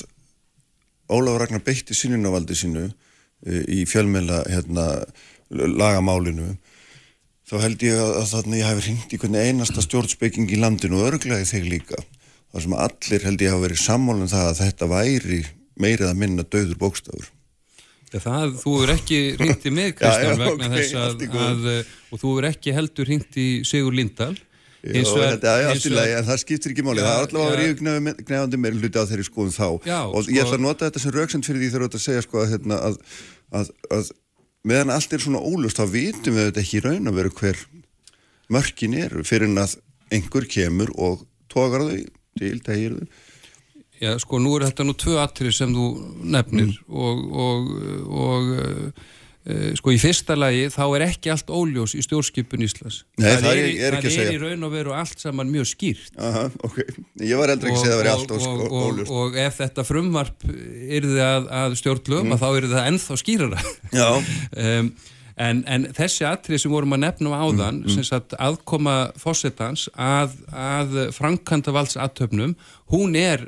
Ólaf 1.09 1.39
Ragnar 1.41 1.63
beitti 1.65 1.95
sínunavaldi 1.97 2.57
sínu 2.57 2.83
e, 2.85 3.63
í 3.65 3.85
fjölmjöla 3.89 4.43
hérna, 4.45 4.85
lagamálinu 5.49 6.51
þá 7.49 7.55
held 7.63 7.85
ég 7.87 7.97
að, 7.97 8.19
þannig 8.29 8.61
ég 8.61 8.69
hef 8.69 8.85
ringt 8.85 9.15
í 9.15 9.19
einasta 9.41 9.81
stjórnspeking 9.81 10.51
í 10.53 10.59
landinu 10.61 10.99
og 10.99 11.15
örglaði 11.15 11.47
þeir 11.49 11.65
líka. 11.71 12.03
Þar 12.53 12.65
sem 12.65 12.75
allir 12.83 13.25
held 13.25 13.41
ég 13.41 13.53
hafa 13.53 13.65
verið 13.65 13.81
sammálum 13.81 14.29
það 14.29 14.51
að 14.51 14.61
þetta 14.63 14.89
væri 14.89 15.39
meirið 15.79 16.11
að 16.11 16.21
minna 16.21 16.45
döður 16.45 16.77
bókstafur. 16.81 17.31
Ja, 18.09 18.21
það, 18.21 18.53
Þú 18.63 18.75
er 18.83 18.93
ekki 18.95 19.19
ringt 19.37 19.65
í 19.69 19.73
mig 19.73 19.95
Kristján 19.99 20.29
já, 20.29 20.33
já, 20.33 20.43
vegna 20.43 20.69
okay, 20.69 20.77
þess 20.77 20.95
að, 20.97 21.25
að 21.45 21.67
og 22.09 22.21
þú 22.21 22.31
er 22.39 22.47
ekki 22.49 22.73
heldur 22.73 23.09
ringt 23.09 23.37
í 23.37 23.49
Sigur 23.69 23.97
Lindahl 23.97 24.33
Já, 24.80 25.03
þetta 25.03 25.53
er 25.59 25.69
allt 25.73 25.86
í 25.86 25.91
lagi, 25.91 26.13
en 26.15 26.27
það 26.30 26.38
skiptir 26.39 26.71
ekki 26.71 26.84
máli, 26.88 27.03
það 27.03 27.17
er 27.17 27.25
allavega 27.25 27.49
að 27.49 27.55
vera 27.55 27.65
yfirgnefandi 27.67 28.59
meira 28.63 28.80
hluti 28.80 29.01
á 29.03 29.09
þeirri 29.09 29.25
skoðum 29.27 29.51
þá. 29.51 29.67
Já, 29.89 29.97
og 30.07 30.23
sko, 30.23 30.36
ég 30.36 30.45
ætla 30.45 30.55
að 30.55 30.63
nota 30.63 30.88
þetta 30.88 31.01
sem 31.03 31.15
rauksend 31.15 31.49
fyrir 31.49 31.59
því 31.59 31.71
þú 31.73 31.82
ætla 31.89 31.99
að 31.99 32.05
segja 32.05 32.23
sko 32.23 32.39
að, 32.39 32.53
hérna, 32.53 32.77
að, 32.88 32.99
að, 33.59 33.71
að 33.97 34.11
meðan 34.71 34.93
allt 34.95 35.15
er 35.17 35.25
svona 35.25 35.43
ólust 35.43 35.82
þá 35.82 35.86
vitum 35.91 36.38
við 36.38 36.47
þetta 36.47 36.63
ekki 36.63 36.84
raun 36.86 37.11
að 37.11 37.19
vera 37.19 37.34
hver 37.41 37.65
mörkin 38.55 38.95
eru 39.03 39.25
fyrir 39.27 39.49
en 39.49 39.63
að 39.65 39.75
einhver 40.15 40.47
kemur 40.49 40.93
og 40.95 41.27
tókar 41.51 41.86
þau 41.89 41.99
til, 42.39 42.55
tegir 42.63 42.95
þau. 42.95 43.25
Já, 43.99 44.13
sko, 44.23 44.39
nú 44.39 44.55
er 44.55 44.69
þetta 44.69 44.88
nú 44.88 44.95
tvö 44.95 45.17
atrið 45.19 45.55
sem 45.57 45.75
þú 45.75 45.88
nefnir 46.23 46.69
mm. 46.71 46.99
og, 47.03 47.23
og, 47.36 47.73
og 48.15 49.07
sko 49.79 49.93
í 49.95 49.97
fyrsta 50.01 50.35
lagi 50.35 50.65
þá 50.73 50.81
er 50.97 51.05
ekki 51.05 51.31
allt 51.31 51.51
óljós 51.53 51.93
í 51.95 52.01
stjórnskipun 52.03 52.65
Íslands 52.65 53.03
Nei, 53.15 53.29
það, 53.29 53.45
það 53.45 53.51
er, 53.51 53.67
er, 53.87 53.95
það 54.03 54.17
er 54.23 54.33
í 54.33 54.41
raun 54.41 54.65
og 54.67 54.73
veru 54.73 54.95
allt 54.97 55.23
saman 55.23 55.53
mjög 55.53 55.69
skýrt 55.71 56.19
Aha, 56.19 56.43
okay. 56.67 56.97
ég 57.23 57.39
var 57.39 57.53
eldri 57.53 57.71
ekki 57.71 57.79
að 57.79 57.85
segja 57.85 57.93
að 57.93 58.01
það 58.01 58.03
veri 58.03 58.11
allt 58.15 58.33
og, 58.35 58.65
óljós 58.81 59.13
og 59.15 59.39
ef 59.45 59.61
þetta 59.61 59.85
frumvarp 59.87 60.49
yrði 60.99 61.23
að, 61.23 61.47
að 61.61 61.77
stjórnlöfum 61.79 62.27
mm. 62.27 62.35
að 62.35 62.43
þá 62.43 62.49
yrði 62.59 62.73
það 62.75 62.91
ennþá 62.91 63.19
skýrara 63.23 63.63
um, 64.03 64.91
en, 65.47 65.63
en 65.71 65.87
þessi 65.95 66.27
atrið 66.27 66.63
sem 66.65 66.75
vorum 66.75 66.97
að 66.97 67.03
nefna 67.05 67.31
á 67.31 67.39
áðan 67.39 67.81
mm. 67.85 67.95
mm. 67.95 68.37
aðkoma 68.49 68.97
fósettans 69.19 69.87
að, 69.95 70.35
að 70.51 70.99
frankanta 71.15 71.73
valdsatöfnum 71.75 72.57
hún 72.91 73.15
er 73.15 73.47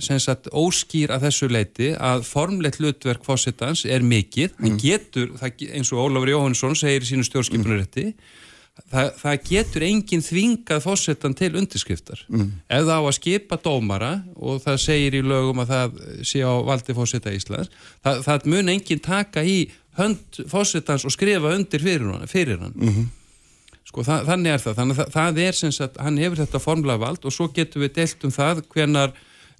sagt, 0.00 0.50
óskýr 0.52 1.14
að 1.14 1.28
þessu 1.28 1.48
leiti 1.50 1.90
að 1.94 2.26
formleitt 2.28 2.80
hlutverk 2.80 3.24
fósittans 3.26 3.84
er 3.84 4.04
mikið, 4.06 4.54
mm. 4.54 4.66
hann 4.66 4.78
getur 4.80 5.34
það, 5.40 5.66
eins 5.74 5.92
og 5.94 6.04
Ólafur 6.04 6.34
Jóhannsson 6.34 6.78
segir 6.78 7.06
í 7.06 7.10
sínu 7.10 7.26
stjórnskipunarétti 7.28 8.06
það, 8.88 9.10
það 9.20 9.36
getur 9.50 9.86
enginn 9.88 10.24
þvingað 10.24 10.84
fósittan 10.86 11.36
til 11.36 11.52
undirskriftar 11.58 12.24
mm. 12.28 12.48
ef 12.68 12.86
það 12.86 12.96
á 12.96 13.02
að 13.02 13.16
skipa 13.18 13.60
dómara 13.60 14.12
og 14.36 14.62
það 14.64 14.82
segir 14.86 15.18
í 15.20 15.22
lögum 15.26 15.62
að 15.64 15.74
það 15.74 16.00
sé 16.32 16.42
á 16.46 16.54
valdi 16.66 16.96
fósitta 16.96 17.34
Íslands 17.34 17.72
það, 18.04 18.24
það 18.28 18.50
mun 18.54 18.74
enginn 18.74 19.04
taka 19.04 19.44
í 19.44 19.60
hönd 19.98 20.42
fósittans 20.50 21.06
og 21.06 21.14
skrifa 21.14 21.54
undir 21.56 21.82
fyrir 21.82 22.12
hann, 22.12 22.28
fyrir 22.30 22.60
hann. 22.60 22.76
Mm 22.76 22.92
-hmm. 22.94 23.08
Sko 23.90 24.04
það, 24.06 24.26
þannig 24.28 24.52
er 24.52 24.62
það, 24.62 24.76
þannig 24.78 24.98
að 25.02 25.10
það 25.16 25.38
er 25.42 25.52
sem 25.58 25.72
sagt, 25.72 25.98
hann 25.98 26.18
hefur 26.18 26.38
þetta 26.44 26.62
formlega 26.62 27.02
vald 27.02 27.24
og 27.24 27.32
svo 27.34 27.48
getur 27.54 27.82
við 27.82 27.94
deilt 27.94 28.24
um 28.24 28.30
það 28.30 28.62
hvernar 28.70 29.12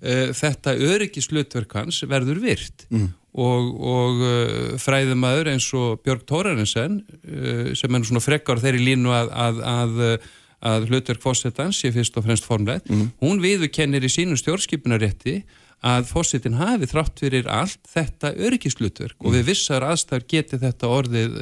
uh, 0.03 0.33
þetta 0.37 0.77
öryggislutverk 0.77 1.79
hans 1.79 2.03
verður 2.09 2.43
virt 2.43 2.87
mm. 2.91 3.07
og, 3.39 3.71
og 3.95 4.21
uh, 4.25 4.75
fræðumæður 4.83 5.53
eins 5.55 5.71
og 5.77 6.03
Björg 6.05 6.27
Tórarinsen 6.29 7.01
uh, 7.05 7.73
sem 7.79 7.97
er 7.97 8.07
svona 8.09 8.25
frekkar 8.25 8.63
þeirri 8.63 8.85
línu 8.91 9.15
að, 9.17 9.33
að, 9.47 9.65
að, 9.75 10.29
að 10.73 10.91
hlutverk 10.91 11.25
fósettans 11.25 11.81
sé 11.81 11.93
fyrst 11.95 12.19
og 12.21 12.29
fremst 12.29 12.49
formlegt, 12.49 12.91
mm. 12.91 13.17
hún 13.25 13.43
viðukennir 13.45 14.07
í 14.07 14.13
sínum 14.13 14.41
stjórnskipunarétti 14.41 15.41
að 15.81 16.11
fósittin 16.11 16.59
hafi 16.61 16.91
þrátt 16.91 17.23
fyrir 17.23 17.47
allt 17.49 17.81
þetta 17.89 18.35
öryggislutverk 18.37 19.17
mm. 19.17 19.25
og 19.25 19.37
við 19.39 19.47
vissar 19.53 19.87
aðstæður 19.87 20.27
geti 20.29 20.61
þetta 20.61 20.91
orðið, 20.93 21.39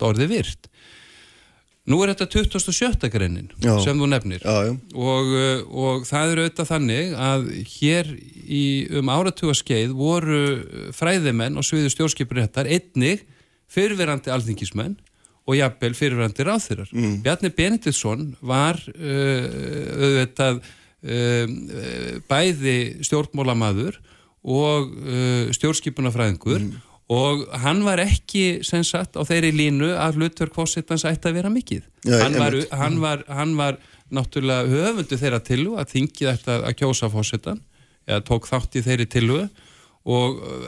orðið 0.00 0.32
virt 0.32 0.70
Nú 1.86 2.00
er 2.02 2.10
þetta 2.12 2.26
27. 2.50 3.08
greinin 3.12 3.50
já. 3.62 3.76
sem 3.84 3.98
þú 3.98 4.08
nefnir 4.10 4.42
já, 4.42 4.54
já. 4.66 4.72
Og, 4.94 5.28
uh, 5.30 5.60
og 5.70 6.06
það 6.08 6.32
er 6.32 6.40
auðvitað 6.42 6.70
þannig 6.72 7.12
að 7.28 7.44
hér 7.76 8.10
í 8.46 8.64
um 8.98 9.12
áratugaskeið 9.14 9.92
voru 9.94 10.40
fræðimenn 10.96 11.58
og 11.58 11.66
sviðu 11.66 11.92
stjórnskipuréttar 11.94 12.66
einnig 12.66 13.22
fyrirverandi 13.70 14.32
alþingismenn 14.34 14.96
og 15.46 15.54
jafnvel 15.54 15.94
fyrirverandi 15.94 16.46
ráþyrar. 16.46 16.90
Mm. 16.90 17.20
Bjarni 17.22 17.52
Benediktsson 17.54 18.26
var 18.42 18.82
uh, 18.90 19.46
auðvitað 19.94 20.58
uh, 20.58 21.56
bæði 22.26 22.76
stjórnmólamadur 23.06 24.00
og 24.42 24.90
uh, 24.90 25.54
stjórnskipunafræðingur 25.54 26.66
mm 26.66 26.85
og 27.12 27.44
hann 27.62 27.84
var 27.86 28.02
ekki 28.02 28.64
sem 28.66 28.82
sagt 28.86 29.14
á 29.14 29.22
þeirri 29.26 29.52
línu 29.54 29.92
að 29.94 30.18
hlutverk 30.18 30.56
fósittans 30.56 31.06
ætti 31.06 31.30
að 31.30 31.38
vera 31.38 31.52
mikið 31.54 31.84
Já, 32.06 32.16
hann, 32.24 32.38
var, 32.40 32.56
hann, 32.74 32.98
var, 33.02 33.22
hann 33.30 33.54
var 33.58 33.78
náttúrulega 34.10 34.66
höfundu 34.70 35.18
þeirra 35.20 35.40
tilu 35.46 35.76
að 35.78 35.92
þingið 35.94 36.32
ætti 36.32 36.56
að 36.56 36.74
kjósa 36.80 37.10
fósittan 37.12 37.62
eða 38.06 38.24
tók 38.26 38.50
þátt 38.50 38.78
í 38.78 38.82
þeirri 38.86 39.06
tilu 39.10 39.38
og 40.06 40.42
uh, 40.42 40.66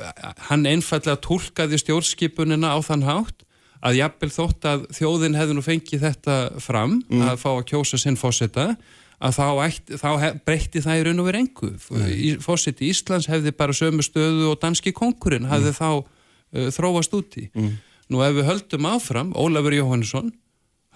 hann 0.51 0.67
einfallega 0.67 1.19
tólkaði 1.23 1.81
stjórnskipunina 1.83 2.71
á 2.75 2.79
þann 2.87 3.07
hátt 3.07 3.45
að 3.87 3.99
jafnvel 4.01 4.31
þótt 4.35 4.67
að 4.67 4.87
þjóðin 4.95 5.39
hefði 5.39 5.57
nú 5.59 5.63
fengið 5.63 6.07
þetta 6.07 6.39
fram 6.63 7.01
mm. 7.07 7.27
að 7.31 7.43
fá 7.43 7.51
að 7.53 7.67
kjósa 7.71 7.99
sinn 7.99 8.19
fósitta 8.19 8.73
að 9.19 9.35
þá, 9.35 9.47
ætti, 9.67 9.99
þá 9.99 10.11
breytti 10.47 10.83
það 10.83 11.01
í 11.01 11.05
raun 11.07 11.23
og 11.23 11.29
verið 11.29 11.45
engu 11.45 11.71
mm. 11.75 12.43
fósitti 12.43 12.91
Íslands 12.91 13.27
hefði 13.31 13.55
bara 13.59 13.75
sömu 13.75 14.07
stöðu 14.07 14.53
og 14.53 14.61
danski 14.63 14.95
konkurinn 14.95 15.51
hefði 15.51 15.75
mm. 15.75 15.79
þá 15.79 16.18
uh, 16.55 16.69
þróast 16.75 17.15
úti. 17.17 17.49
Mm. 17.55 17.77
Nú 18.09 18.23
ef 18.25 18.37
við 18.39 18.49
höldum 18.49 18.89
áfram, 18.89 19.33
Ólafur 19.37 19.77
Jóhannesson, 19.77 20.33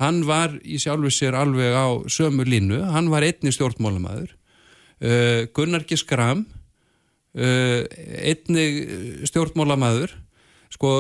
hann 0.01 0.23
var 0.25 0.55
í 0.65 0.79
sjálfu 0.81 1.13
sér 1.13 1.37
alveg 1.37 1.77
á 1.77 1.87
sömu 2.11 2.47
línu, 2.49 2.81
hann 2.95 3.11
var 3.13 3.27
einni 3.27 3.53
stjórnmálamæður, 3.53 4.33
uh, 5.05 5.45
Gunnar 5.53 5.85
G. 5.85 5.99
Skram, 6.01 6.47
uh, 7.37 7.83
einni 8.23 9.27
stjórnmálamæður, 9.29 10.17
sko 10.73 10.91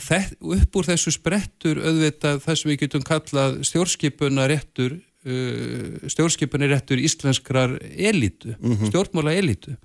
þett, 0.00 0.38
upp 0.40 0.78
úr 0.80 0.88
þessu 0.88 1.12
sprettur 1.12 1.82
auðvitað 1.84 2.40
það 2.46 2.56
sem 2.56 2.70
við 2.72 2.80
getum 2.86 3.04
kallað 3.04 3.58
stjórnskipunaréttur 3.68 4.96
uh, 4.96 6.08
stjórnskipunaréttur 6.08 7.02
íslenskrar 7.02 7.76
elitu, 7.92 8.54
mm 8.56 8.72
-hmm. 8.72 8.88
stjórnmála 8.88 9.36
elitu. 9.36 9.76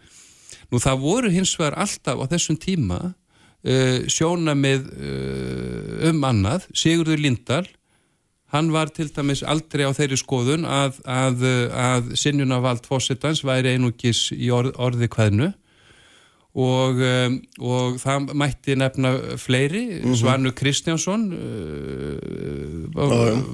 Nú 0.71 0.79
það 0.79 1.03
voru 1.03 1.29
hins 1.29 1.51
vegar 1.59 1.75
alltaf 1.77 2.17
á 2.23 2.25
þessum 2.31 2.57
tíma 2.57 3.13
uh, 3.63 4.03
sjónamið 4.11 4.91
uh, 4.93 6.09
um 6.11 6.27
annað, 6.29 6.67
Sigurður 6.75 7.23
Lindahl 7.23 7.67
hann 8.53 8.69
var 8.73 8.91
til 8.93 9.09
dæmis 9.09 9.41
aldrei 9.41 9.87
á 9.89 9.91
þeirri 9.97 10.17
skoðun 10.21 10.67
að, 10.69 10.99
að, 11.09 11.41
að 11.73 12.13
sinjunavald 12.21 12.85
fósittans 12.85 13.41
væri 13.45 13.73
einugis 13.73 14.27
í 14.35 14.51
orð, 14.53 14.75
orði 14.77 15.09
hvaðnu 15.09 15.49
og, 16.53 16.99
um, 17.01 17.39
og 17.65 17.95
það 18.01 18.33
mætti 18.37 18.75
nefna 18.77 19.37
fleiri, 19.41 19.85
mm 19.85 20.03
-hmm. 20.03 20.15
Svanu 20.15 20.51
Kristjánsson 20.53 21.33
uh, 21.33 22.95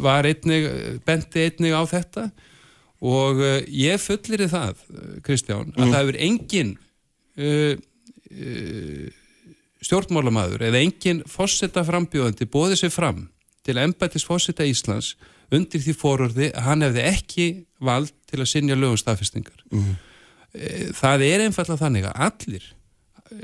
var 0.03 0.26
einnig, 0.28 0.68
benti 1.05 1.39
einnig 1.39 1.72
á 1.72 1.84
þetta. 1.88 2.30
Og 3.01 3.36
uh, 3.39 3.64
ég 3.72 3.97
fullir 3.97 4.41
í 4.43 4.49
það, 4.51 4.76
Kristján, 5.24 5.72
að 5.78 5.86
mm. 5.86 5.91
það 5.91 5.99
hefur 5.99 6.18
engin 6.20 6.78
uh, 7.38 7.76
stjórnmálamæður 9.86 10.65
eða 10.69 10.82
engin 10.84 11.23
fósetta 11.30 11.86
frambjóðandi 11.88 12.49
bóði 12.51 12.80
sig 12.80 12.93
fram 12.93 13.27
til 13.65 13.77
embætis 13.80 14.25
fósetta 14.27 14.67
Íslands 14.67 15.15
undir 15.53 15.82
því 15.84 15.95
fórörði 15.97 16.49
að 16.53 16.65
hann 16.67 16.86
hefði 16.86 17.05
ekki 17.09 17.47
vald 17.84 18.13
til 18.30 18.41
að 18.41 18.51
sinja 18.51 18.77
lögum 18.77 18.99
staðfestingar. 18.99 19.63
Mm 19.71 19.84
-hmm. 19.84 19.95
Það 20.97 21.23
er 21.25 21.45
einfallega 21.45 21.77
þannig 21.77 22.05
að 22.09 22.21
allir, 22.25 22.63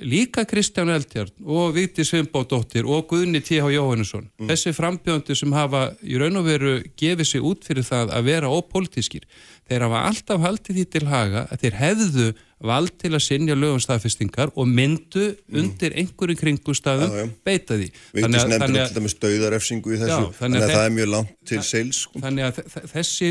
líka 0.02 0.46
Kristján 0.50 0.90
Eldjárn 0.90 1.46
og 1.46 1.76
Víti 1.76 2.02
Svimbódóttir 2.06 2.88
og 2.90 3.06
Guðni 3.12 3.42
T.H. 3.42 3.70
Jóhannesson, 3.70 4.30
mm. 4.40 4.48
þessi 4.50 4.74
frambjóðandi 4.74 5.36
sem 5.38 5.54
hafa 5.54 5.84
í 6.02 6.18
raun 6.18 6.40
og 6.42 6.48
veru 6.48 6.74
gefið 6.98 7.30
sig 7.30 7.46
út 7.46 7.66
fyrir 7.68 7.86
það 7.86 8.16
að 8.18 8.26
vera 8.32 8.50
ópolítískir, 8.50 9.28
þeir 9.70 9.86
hafa 9.86 10.02
alltaf 10.10 10.42
haldið 10.42 10.80
því 10.80 10.86
til 10.96 11.06
haga 11.06 11.46
að 11.52 11.62
þeir 11.62 11.78
hefðu 11.84 12.28
vald 12.68 12.94
til 13.02 13.12
að 13.14 13.24
sinja 13.26 13.56
lögum 13.58 13.82
staðfestingar 13.84 14.54
og 14.56 14.70
myndu 14.70 15.26
mm. 15.32 15.58
undir 15.62 15.96
einhverjum 15.98 16.40
kringustafum 16.40 17.18
ja, 17.20 17.26
beita 17.46 17.78
því. 17.80 17.90
Með 18.16 19.12
stauðarefsingu 19.16 19.96
í 19.96 20.00
þessu, 20.02 20.30
já, 20.30 20.38
þannig 20.40 20.64
að, 20.64 20.70
að 20.70 20.78
það 20.78 20.88
er 20.88 20.96
mjög 20.96 21.12
langt 21.14 21.36
til 21.52 21.62
seils. 21.66 22.02
Sko. 22.06 22.24
Þannig 22.24 22.48
að 22.48 22.90
þessi, 22.94 23.30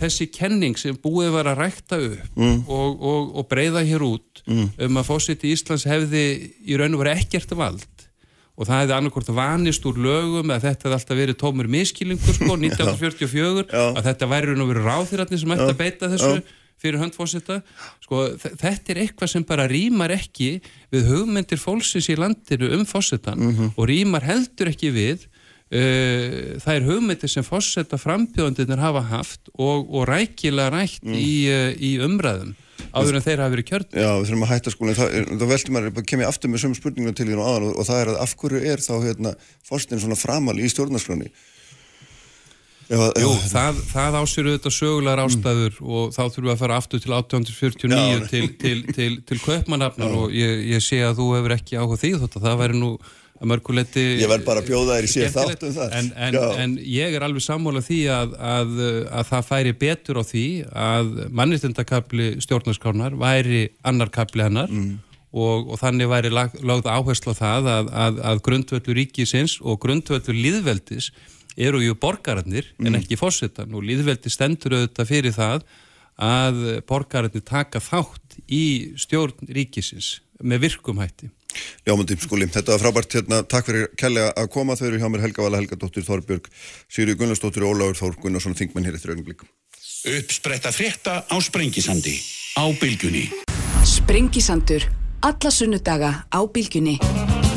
þessi 0.00 0.28
kenning 0.34 0.80
sem 0.80 0.98
búið 1.00 1.32
var 1.38 1.50
að 1.52 1.64
rækta 1.64 2.00
upp 2.10 2.36
mm. 2.40 2.60
og, 2.66 3.08
og, 3.12 3.32
og 3.40 3.48
breyða 3.50 3.84
hér 3.86 4.06
út 4.06 4.44
mm. 4.46 4.68
um 4.86 5.00
að 5.00 5.10
fósitt 5.10 5.46
í 5.46 5.54
Íslands 5.56 5.88
hefði 5.90 6.24
í 6.64 6.78
raun 6.78 6.94
og 6.96 7.04
verið 7.04 7.24
ekkert 7.24 7.56
vald 7.58 8.06
og 8.60 8.68
það 8.68 8.82
hefði 8.82 8.96
annarkort 8.98 9.28
vanist 9.32 9.86
úr 9.88 9.98
lögum 10.04 10.50
að 10.52 10.66
þetta 10.66 10.86
hefði 10.86 10.96
alltaf 10.98 11.20
verið 11.22 11.36
tómur 11.40 11.68
miskilingur 11.72 12.36
sko 12.36 12.56
1944 12.60 13.84
að 13.96 14.02
þetta 14.10 14.30
væri 14.30 14.50
raun 14.50 14.64
og 14.66 14.72
verið 14.74 14.88
ráþýratni 14.90 15.40
sem 15.40 15.54
ætti 15.56 15.68
að 15.70 15.78
beita 15.80 16.10
þessu 16.12 16.34
já 16.38 16.48
fyrir 16.80 17.00
höndfósita 17.00 17.60
sko, 18.04 18.22
þetta 18.40 18.94
er 18.94 19.02
eitthvað 19.04 19.34
sem 19.34 19.44
bara 19.46 19.68
rýmar 19.70 20.14
ekki 20.14 20.56
við 20.92 21.10
hugmyndir 21.10 21.60
fólksins 21.60 22.08
í 22.12 22.16
landinu 22.18 22.72
um 22.78 22.86
fósitan 22.88 23.38
mm 23.38 23.52
-hmm. 23.52 23.76
og 23.76 23.90
rýmar 23.90 24.26
heldur 24.26 24.72
ekki 24.72 24.92
við 24.94 25.26
uh, 25.26 26.56
það 26.62 26.74
er 26.74 26.88
hugmyndir 26.88 27.30
sem 27.30 27.46
fósita 27.46 28.00
frambjóðundir 28.00 28.80
hafa 28.80 29.04
haft 29.12 29.52
og, 29.54 29.86
og 29.92 30.08
rækilega 30.08 30.70
rætt 30.72 31.04
mm. 31.04 31.14
í, 31.14 31.32
uh, 31.52 31.70
í 31.76 31.92
umræðum 32.00 32.56
áður 32.96 33.18
en 33.18 33.24
þeir 33.24 33.42
hafa 33.42 33.54
verið 33.54 33.68
kjört 33.68 33.94
Já, 33.94 34.10
við 34.16 34.26
þurfum 34.26 34.44
að 34.46 34.52
hætta 34.54 34.72
skólinn, 34.74 34.96
þá 34.96 35.46
veltum 35.52 35.76
maður 35.76 36.04
kem 36.08 36.24
ég 36.24 36.30
aftur 36.30 36.50
með 36.50 36.64
sömu 36.64 36.78
spurningum 36.78 37.14
til 37.14 37.28
því 37.28 37.38
og 37.38 37.70
og 37.76 37.86
það 37.86 38.00
er 38.00 38.12
að 38.14 38.20
af 38.24 38.36
hverju 38.40 38.60
er 38.72 38.80
þá 38.80 38.94
hérna, 39.04 39.34
fósitin 39.66 40.00
svona 40.00 40.18
framal 40.18 40.56
í 40.58 40.70
stjórnarskroni 40.72 41.28
Jú, 42.90 43.30
það, 43.52 43.76
það 43.92 44.16
ásýrðu 44.18 44.52
þetta 44.56 44.70
sögulegar 44.74 45.20
ástæður 45.22 45.76
og 45.86 46.10
þá 46.16 46.20
þurfum 46.26 46.48
við 46.48 46.52
að 46.56 46.60
fara 46.64 46.78
aftur 46.80 47.02
til 47.04 47.12
1849 47.14 47.98
Já. 48.00 48.28
til, 48.32 48.44
til, 48.58 48.76
til, 48.96 49.10
til 49.28 49.38
kaupmannafnar 49.44 50.16
og 50.24 50.32
ég, 50.34 50.64
ég 50.72 50.82
sé 50.82 50.98
að 51.06 51.20
þú 51.20 51.26
hefur 51.36 51.54
ekki 51.54 51.78
áhuga 51.78 51.98
því 52.02 52.10
þótt 52.24 52.38
að 52.40 52.46
það 52.48 52.58
væri 52.64 52.80
nú 52.80 52.88
að 53.40 53.48
mörguletti 53.54 54.02
Ég 54.20 54.28
verð 54.28 54.42
bara 54.44 54.60
að 54.60 54.66
bjóða 54.72 54.96
þér 54.98 55.06
í 55.06 55.12
sér 55.14 55.30
þátt 55.32 55.62
um 55.68 55.76
það. 55.78 55.94
en, 56.00 56.08
en, 56.26 56.38
en 56.64 56.74
ég 56.92 57.14
er 57.16 57.24
alveg 57.28 57.44
sammála 57.46 57.80
því 57.86 58.00
að, 58.12 58.34
að, 58.50 58.74
að 59.20 59.30
það 59.30 59.46
færi 59.52 59.72
betur 59.84 60.18
á 60.20 60.24
því 60.28 60.42
að 60.88 61.14
mannistendakabli 61.40 62.26
stjórnarskránar 62.44 63.16
væri 63.22 63.62
annar 63.86 64.10
kabli 64.12 64.44
hennar 64.48 64.68
Mm. 64.70 64.98
og, 65.32 65.70
og 65.70 65.78
þannig 65.78 66.08
væri 66.10 66.30
lag, 66.34 66.50
lagð 66.66 66.88
áherslu 66.90 67.32
á 67.32 67.38
það 67.38 67.66
að, 67.78 67.90
að, 68.04 68.16
að 68.32 68.40
grundvöldur 68.50 68.96
ríkisins 68.98 69.56
og 69.62 69.78
grundvöldur 69.86 70.34
líðveldis 70.34 71.12
eru 71.60 71.82
ju 71.84 71.94
borgararnir 71.94 72.70
Mm. 72.78 72.86
en 72.90 73.00
ekki 73.02 73.18
fórsetan 73.20 73.74
og 73.76 73.84
líðveldi 73.84 74.30
stendur 74.32 74.76
auðvitað 74.78 75.10
fyrir 75.12 75.36
það 75.36 75.62
að 76.20 76.82
borgararnir 76.88 77.44
taka 77.44 77.80
þátt 77.80 78.40
í 78.48 78.64
stjórn 79.00 79.48
ríkisins 79.48 80.20
með 80.42 80.66
virkumhætti. 80.66 81.30
Ljómandi, 81.84 82.14
skúli, 82.22 82.46
þetta 82.46 82.76
var 82.76 82.82
frábært 82.84 83.14
hérna, 83.16 83.40
takk 83.42 83.66
fyrir 83.66 83.88
kærlega 83.98 84.30
að 84.38 84.50
koma, 84.54 84.76
þau 84.78 84.86
eru 84.86 85.00
hjá 85.02 85.08
mér 85.10 85.24
Helga 85.24 85.42
Vala 85.42 85.58
Helgadóttir 85.58 86.04
Þorbjörg, 86.06 86.46
Sýri 86.88 87.16
Gunnarsdóttir 87.18 87.64
og 87.66 87.74
Ólafur 87.74 87.98
Þór 87.98 88.20
Gunnarsson 88.22 88.54
Þingmenn 88.54 88.86
hér 88.86 88.94
eftir 89.00 89.10
augnumblík 89.16 89.42
Uppspretta 90.06 90.70
frétta 90.72 91.24
á 91.28 91.36
Sprengisandi 91.42 92.14
á 92.56 92.64
Bylgjunni. 92.80 93.26
Sprengisandur. 93.84 94.86
Alla 95.22 95.50
sunnudaga 95.50 96.24
á 96.32 96.40
bylgjunni. 96.48 97.49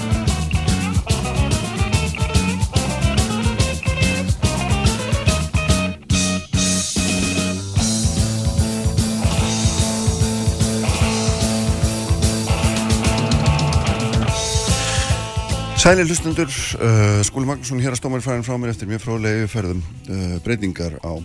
Sæli 15.84 16.06
hlustendur, 16.08 16.48
uh, 16.80 17.20
Skúli 17.28 17.44
Magnússon 17.44 17.82
hér 17.84 17.92
að 17.92 18.00
stómari 18.00 18.24
færin 18.24 18.46
frá 18.48 18.56
mér 18.56 18.72
eftir 18.72 18.88
mjög 18.88 19.02
frálegu 19.04 19.50
ferðum 19.52 19.82
uh, 19.84 20.38
breytingar 20.46 20.94
á 21.04 21.20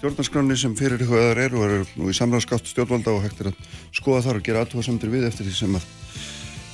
stjórnarskráni 0.00 0.56
sem 0.58 0.72
fyrir 0.74 1.04
ykkur 1.04 1.38
eru 1.38 1.60
og 1.60 1.66
eru 1.68 1.84
nú 2.00 2.08
í 2.10 2.16
samráðskátt 2.18 2.66
stjórnvalda 2.72 3.12
og 3.14 3.22
hægt 3.22 3.44
er 3.44 3.52
að 3.52 3.68
skoða 3.94 4.24
þar 4.24 4.40
og 4.40 4.48
gera 4.48 4.64
aðtúa 4.64 4.82
samtir 4.82 5.12
við 5.14 5.28
eftir 5.28 5.46
því 5.46 5.54
sem 5.60 5.78
að 5.78 5.86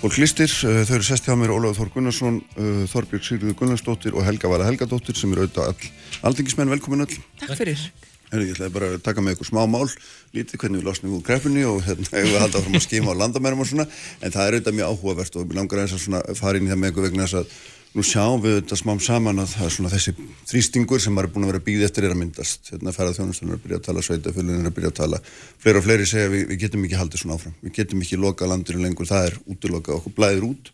fólk 0.01 0.16
listir. 0.23 0.55
Uh, 0.64 0.81
þau 0.89 0.95
eru 0.97 1.09
sest 1.11 1.29
hjá 1.29 1.37
mér 1.37 1.53
Ólafur 1.53 1.83
Þór 1.83 1.93
Gunnarsson, 1.99 2.41
uh, 2.57 2.85
Þorbjörg 2.95 3.29
Sigriður 3.29 3.59
Gunnarsdóttir 3.61 4.16
og 4.16 4.25
Helga 4.25 4.55
Vala 4.55 4.71
Helgadóttir 4.71 5.21
sem 5.21 5.37
eru 5.37 5.45
auðvitað 5.45 5.75
all 5.75 6.31
aldingismenn 6.33 6.73
velkomin 6.73 7.05
öll. 7.05 7.21
Takk 7.45 7.53
fyrir. 7.61 7.85
Herri, 8.31 8.47
ég 8.47 8.55
ætlaði 8.55 8.74
bara 8.76 8.93
að 8.95 9.03
taka 9.03 9.24
með 9.24 9.37
ykkur 9.37 9.49
smá 9.49 9.64
mál, 9.66 9.89
lítið 10.37 10.62
hvernig 10.62 10.81
við 10.81 10.87
losnum 10.87 11.16
úr 11.16 11.26
greppunni 11.26 11.64
og 11.66 11.83
hérna, 11.83 12.07
ég 12.14 12.31
vil 12.31 12.39
halda 12.39 12.62
fram 12.62 12.78
að 12.78 12.85
skima 12.87 13.11
á 13.11 13.20
landamærum 13.24 13.64
og 13.64 13.66
svona, 13.66 13.87
en 14.22 14.35
það 14.37 14.47
er 14.47 14.57
auðvitað 14.57 14.78
mjög 14.78 14.95
áhugavert 14.95 15.39
og 15.41 15.49
við 15.51 15.59
langar 15.59 15.83
eins 15.83 15.95
að 15.97 16.03
svona 16.05 16.22
fara 16.39 16.61
inn 16.61 16.68
í 16.68 16.70
það 16.70 16.83
með 16.85 16.93
ykkur 16.93 17.07
vegna 17.09 17.26
þess 17.26 17.41
að 17.41 17.59
nú 17.91 18.05
sjáum 18.07 18.43
við 18.45 18.57
þetta 18.61 18.78
smám 18.78 19.01
saman 19.03 19.43
að 19.43 19.55
það 19.57 19.66
er 19.66 19.74
svona 19.74 19.91
þessi 19.91 20.12
þrýstingur 20.47 21.03
sem 21.03 21.14
maður 21.16 21.26
er 21.26 21.33
búin 21.35 21.47
að 21.47 21.51
vera 21.51 21.62
býð 21.66 21.87
eftir 21.89 22.07
er 22.07 22.14
að 22.14 22.20
myndast. 22.20 22.70
Hérna 22.70 22.95
ferða 22.95 23.16
þjónustunum 23.16 23.57
að 23.57 23.64
byrja 23.64 23.81
að 23.81 23.87
tala, 23.89 24.05
sveitafölunum 24.07 24.68
að 24.70 24.76
byrja 24.76 24.93
að 24.93 24.99
tala, 25.01 25.20
fleiri 25.64 25.81
og 25.81 25.87
fleiri 25.89 26.07
segja 26.07 26.31
við, 26.31 26.45
við 26.53 26.61
getum 26.62 26.85
ekki 26.87 27.01
haldið 27.01 27.24
svona 27.24 27.39
áfram, 27.41 27.57
við 27.64 27.74
getum 27.81 28.05
ekki 28.05 28.20
loka 28.22 28.47
landinu 28.47 28.85
lengur, 28.85 29.11
það 29.11 29.26
er 29.33 29.39
útilokað, 29.51 29.99
okkur 29.99 30.14
blæðir 30.20 30.47
út 30.53 30.70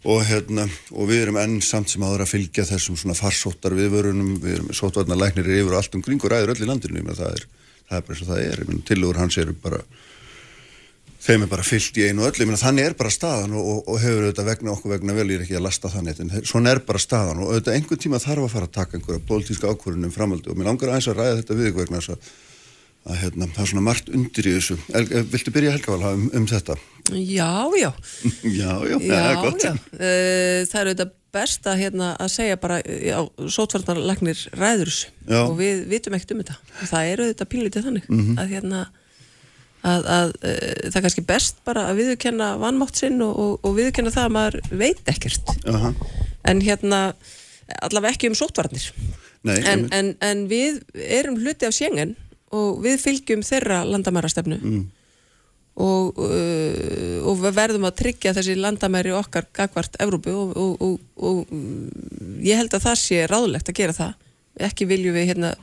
og, 0.00 0.20
hérna, 0.24 0.64
og 0.94 1.08
við 1.10 1.26
erum 1.26 1.38
enn 1.40 1.58
samt 1.64 1.92
sem 1.92 2.04
áður 2.04 2.24
að 2.24 2.32
fylgja 2.32 2.66
þessum 2.68 2.96
svona 2.96 3.16
farsóttar 3.18 3.76
viðvörunum, 3.76 4.38
við 4.40 4.56
erum 4.56 4.70
sóttvarnar 4.76 5.20
læknir 5.20 5.50
yfir 5.58 5.74
og 5.74 5.80
allt 5.80 5.96
um 5.98 6.04
kring 6.04 6.22
og 6.24 6.32
ræður 6.32 6.54
öll 6.54 6.62
í 6.64 6.68
landinu, 6.68 7.04
það 7.10 7.34
er, 7.34 7.48
það 7.90 7.98
er 7.98 8.06
bara 8.06 8.16
eins 8.16 8.22
og 8.24 8.30
það 8.30 8.44
er, 8.46 8.62
tilugur 8.88 9.20
hans 9.20 9.36
eru 9.42 9.56
bara, 9.60 9.82
þeim 11.20 11.44
er 11.44 11.52
bara 11.52 11.66
fyllt 11.68 12.00
í 12.00 12.06
einu 12.08 12.24
meina 12.24 12.60
þannig 12.62 12.88
er 12.88 12.96
bara 12.96 13.12
staðan 13.12 13.56
og, 13.60 13.72
og, 13.74 13.80
og 13.92 14.00
hefur 14.00 14.24
auðvitað 14.24 14.52
vegna 14.54 14.72
okkur 14.72 14.94
vegna 14.94 15.16
vel, 15.18 15.28
ég 15.28 15.42
er 15.42 15.44
ekki 15.44 15.58
að 15.60 15.66
lasta 15.68 15.92
þannig, 15.92 16.22
en 16.24 16.48
svona 16.48 16.72
er 16.72 16.80
bara 16.86 17.02
staðan. 17.02 17.42
Og 17.44 17.52
auðvitað 17.52 17.76
einhvern 17.76 18.00
tíma 18.00 18.22
þarf 18.24 18.46
að 18.46 18.54
fara 18.54 18.70
að 18.70 18.76
taka 18.78 18.96
einhverja 18.96 19.26
pólitíska 19.28 19.68
ákvörðunum 19.68 20.14
framhaldi 20.14 20.48
og 20.48 20.56
mér 20.56 20.70
langar 20.70 20.94
aðeins 20.94 21.10
að 21.12 21.20
ræða 21.20 21.42
þetta 21.42 21.58
við 21.58 21.68
ykkur 21.68 21.84
vegna 21.84 22.00
þess 22.00 22.14
að, 22.14 22.30
að 23.08 23.16
hérna, 23.22 23.46
það 23.54 23.62
er 23.64 23.70
svona 23.70 23.84
margt 23.86 24.10
undir 24.12 24.46
í 24.50 24.52
þessu. 24.58 24.76
El, 24.94 25.06
viltu 25.32 25.52
byrja 25.54 25.72
Helgaval 25.76 26.12
um, 26.14 26.26
um 26.36 26.46
þetta? 26.50 26.76
Já, 27.16 27.48
já. 27.80 27.90
já, 28.60 28.72
já, 28.86 28.96
Já, 28.98 28.98
það 29.06 29.30
er 29.30 29.40
gott. 29.44 29.64
já. 29.64 29.72
Eh, 29.96 30.60
Það 30.68 30.80
er 30.82 30.90
auðvitað 30.90 31.12
best 31.30 31.66
að, 31.70 31.78
hérna, 31.84 32.08
að 32.20 32.30
segja 32.34 32.56
bara, 32.60 32.80
já, 32.82 33.16
sótvarnarlagnir 33.54 34.40
ræður 34.58 34.90
Já. 35.30 35.40
og 35.46 35.52
við 35.60 35.84
vitum 35.92 36.16
ekkert 36.18 36.32
um 36.34 36.40
þetta. 36.42 36.56
Það 36.90 37.10
er 37.12 37.22
auðvitað 37.24 37.50
pínlítið 37.52 37.86
þannig 37.86 38.08
Mhm. 38.10 38.32
að, 38.42 38.48
hérna, 38.50 38.80
að, 39.86 40.08
að 40.16 40.32
það 40.42 40.96
er 40.98 41.04
kannski 41.06 41.24
best 41.30 41.60
bara 41.64 41.84
að 41.88 42.00
viðurkenna 42.02 42.48
vannmátt 42.60 42.98
sinn 43.00 43.22
og, 43.24 43.38
og, 43.38 43.52
og 43.64 43.76
viðurkenna 43.78 44.10
það 44.12 44.26
að 44.28 44.34
maður 44.36 44.58
veit 44.82 45.00
ekkert. 45.14 45.54
Aha. 45.70 45.92
En 46.50 46.60
hérna, 46.66 47.00
allavega 47.80 48.16
ekki 48.18 48.28
um 48.32 48.36
sótvarnir. 48.38 48.90
Nei, 49.46 49.56
En, 49.64 49.86
en, 49.94 50.10
en 50.20 50.42
við 50.50 50.82
erum 51.00 51.38
hluti 51.40 51.64
af 51.70 51.72
Schengen 51.78 52.16
og 52.50 52.80
við 52.84 52.96
fylgjum 53.04 53.42
þeirra 53.46 53.82
landamærastefnu 53.86 54.58
Mm. 54.60 54.80
og, 55.80 56.18
uh, 56.18 57.18
og 57.30 57.38
við 57.44 57.54
verðum 57.56 57.86
að 57.88 57.96
tryggja 58.02 58.32
þessi 58.36 58.56
landamæri 58.58 59.12
okkar 59.16 59.46
gagvart 59.56 59.96
Evrópu 60.02 60.34
og, 60.34 60.56
og, 60.56 60.82
og, 60.82 61.00
og 61.16 61.52
mm, 61.52 62.40
ég 62.44 62.58
held 62.58 62.74
að 62.74 62.84
það 62.88 62.98
sé 63.04 63.20
ráðlegt 63.30 63.70
að 63.70 63.78
gera 63.78 63.96
það 63.96 64.12
ekki 64.70 64.88
viljum 64.90 65.14
við 65.14 65.30
hérna 65.30 65.54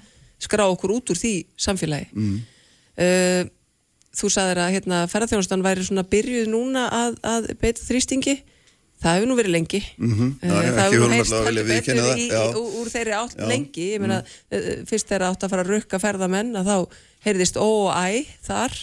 skrá 0.41 0.63
okkur 0.69 0.95
út 0.95 1.11
úr 1.11 1.19
því 1.19 1.33
samfélagi 1.59 2.07
Mm. 2.13 2.39
uh, 3.03 3.43
þú 4.17 4.29
sagðir 4.33 4.57
að 4.63 4.71
hérna, 4.73 5.03
ferðarþjónustan 5.11 5.61
væri 5.65 5.83
svona 5.85 6.01
byrjuð 6.09 6.47
núna 6.49 6.87
að, 6.89 7.19
að 7.21 7.51
beita 7.61 7.83
þrýstingi 7.85 8.39
það 9.03 9.13
hefur 9.17 9.29
nú 9.29 9.35
verið 9.37 9.53
lengi 9.57 9.81
Mhm. 9.97 10.27
Eh, 10.41 10.49
Já, 10.49 10.55
já, 10.63 10.71
það 10.73 10.83
hefur 10.87 10.99
nú 10.99 11.21
viljað 11.47 11.67
viðurkenna 11.69 12.03
betur 12.07 12.17
í, 12.17 12.27
já. 12.31 12.43
í, 12.43 12.57
úr, 12.57 12.69
úr 12.81 12.87
þeirri 12.95 13.13
átt 13.21 13.35
Já. 13.37 13.43
Mm. 13.43 13.49
lengi 13.53 13.87
ég 13.93 13.99
meina, 14.01 14.19
uh, 14.23 14.69
fyrst 14.89 15.07
þeirra 15.11 15.31
átt 15.33 15.43
að 15.45 15.49
fara 15.53 15.63
að 15.63 15.71
rukka 15.75 15.99
ferðamenn 16.01 16.53
að 16.57 16.65
þá 16.71 16.77
heyrðist 17.27 17.57
ó 17.61 17.65
og 17.67 17.91
æ 17.93 18.25
þar 18.47 18.73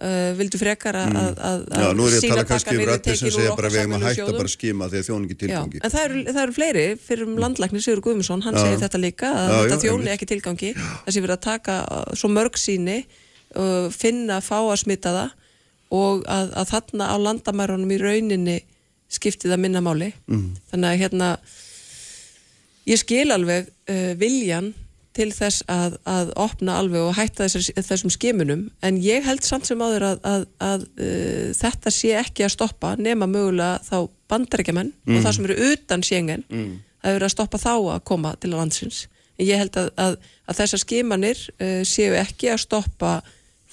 uh, 0.00 0.32
vildu 0.38 0.58
frekar 0.58 0.96
að, 0.96 1.12
Mm. 1.14 1.66
Já, 1.74 1.92
nú 1.94 2.06
er 2.08 2.14
ég 2.16 2.24
að 2.24 2.28
tala 2.32 2.44
kannski 2.48 2.74
yfir 2.74 2.90
allir 2.94 3.16
sem 3.20 3.30
segja 3.30 3.54
bara 3.56 3.68
við 3.68 3.80
eigum 3.84 3.94
að 3.98 4.06
hætta 4.08 4.32
bara 4.32 4.48
að 4.48 4.54
skima 4.56 4.88
því 4.90 4.98
að 5.00 5.06
þjónu 5.08 5.24
ekki 5.28 5.36
Já, 5.36 5.40
tilgangi. 5.44 5.78
en 5.84 5.90
það 5.94 6.04
eru, 6.08 6.24
það 6.32 6.42
eru 6.46 6.52
fleiri 6.58 6.86
fyrir 6.98 7.22
um 7.28 7.36
landlæknir 7.44 7.82
Sigur 7.84 8.00
Guðmundsson, 8.04 8.42
hann 8.42 8.54
Já. 8.54 8.62
segir 8.64 8.80
þetta 8.84 9.00
líka 9.04 9.28
að 9.30 9.48
Já, 9.52 9.60
þetta 9.74 9.84
já, 9.84 9.92
einmitt. 9.92 10.12
ekki 10.16 10.26
tilgangi 10.32 10.70
þessi 11.06 11.20
verið 11.24 11.36
að 11.36 11.44
taka 11.46 11.76
uh, 11.84 12.14
svo 12.16 12.28
mörg 12.32 12.56
síni 12.58 13.04
uh, 13.56 13.88
finna 13.92 14.40
fá 14.40 14.56
að 14.64 14.80
smita 14.82 15.12
það 15.14 15.30
og 15.94 16.24
að, 16.26 16.52
að 16.58 16.70
þarna 16.72 17.04
á 17.12 17.16
landamærunum 17.20 17.92
í 17.94 17.98
rauninni 18.02 18.58
skipti 19.14 19.50
það 19.50 19.62
minna 19.64 19.80
máli. 19.84 20.12
Mm. 20.30 20.48
þannig 20.72 20.88
að 20.90 21.02
hérna 21.04 21.28
ég 22.90 23.00
skil 23.00 23.28
alveg 23.32 23.68
uh, 23.90 24.12
viljan 24.20 24.72
til 25.14 25.28
þess 25.30 25.62
að, 25.70 25.94
að 26.10 26.32
opna 26.42 26.74
alveg 26.80 27.04
og 27.06 27.12
hætta 27.14 27.46
þessar, 27.46 27.84
þessum 27.86 28.10
skimunum. 28.10 28.64
En 28.82 28.96
ég 28.98 29.22
held 29.22 29.44
samt 29.46 29.68
sem 29.68 29.78
áður 29.78 30.08
að, 30.08 30.24
að, 30.26 30.46
að 30.58 30.86
uh, 30.98 31.52
þetta 31.54 31.92
sé 31.94 32.10
ekki 32.18 32.46
að 32.48 32.54
stoppa 32.56 32.94
nema 32.98 33.28
mögulega 33.30 33.78
þá 33.86 34.08
bandarækjaman 34.32 34.90
og 35.06 35.20
það 35.22 35.36
sem 35.36 35.46
eru 35.48 35.58
utan 35.72 36.02
sjengen 36.02 36.42
Mm. 36.50 36.80
það 37.04 37.14
verið 37.18 37.28
að 37.28 37.34
stoppa 37.36 37.58
þá 37.62 37.72
að 37.94 38.04
koma 38.10 38.34
til 38.42 38.50
landsins. 38.56 39.04
En 39.38 39.46
ég 39.46 39.58
held 39.60 39.76
að, 39.78 39.88
að, 40.00 40.16
að 40.50 40.58
þessar 40.60 40.82
skimanir 40.82 41.40
uh, 41.60 41.82
séu 41.86 42.14
ekki 42.18 42.50
að 42.50 42.62
stoppa 42.66 43.14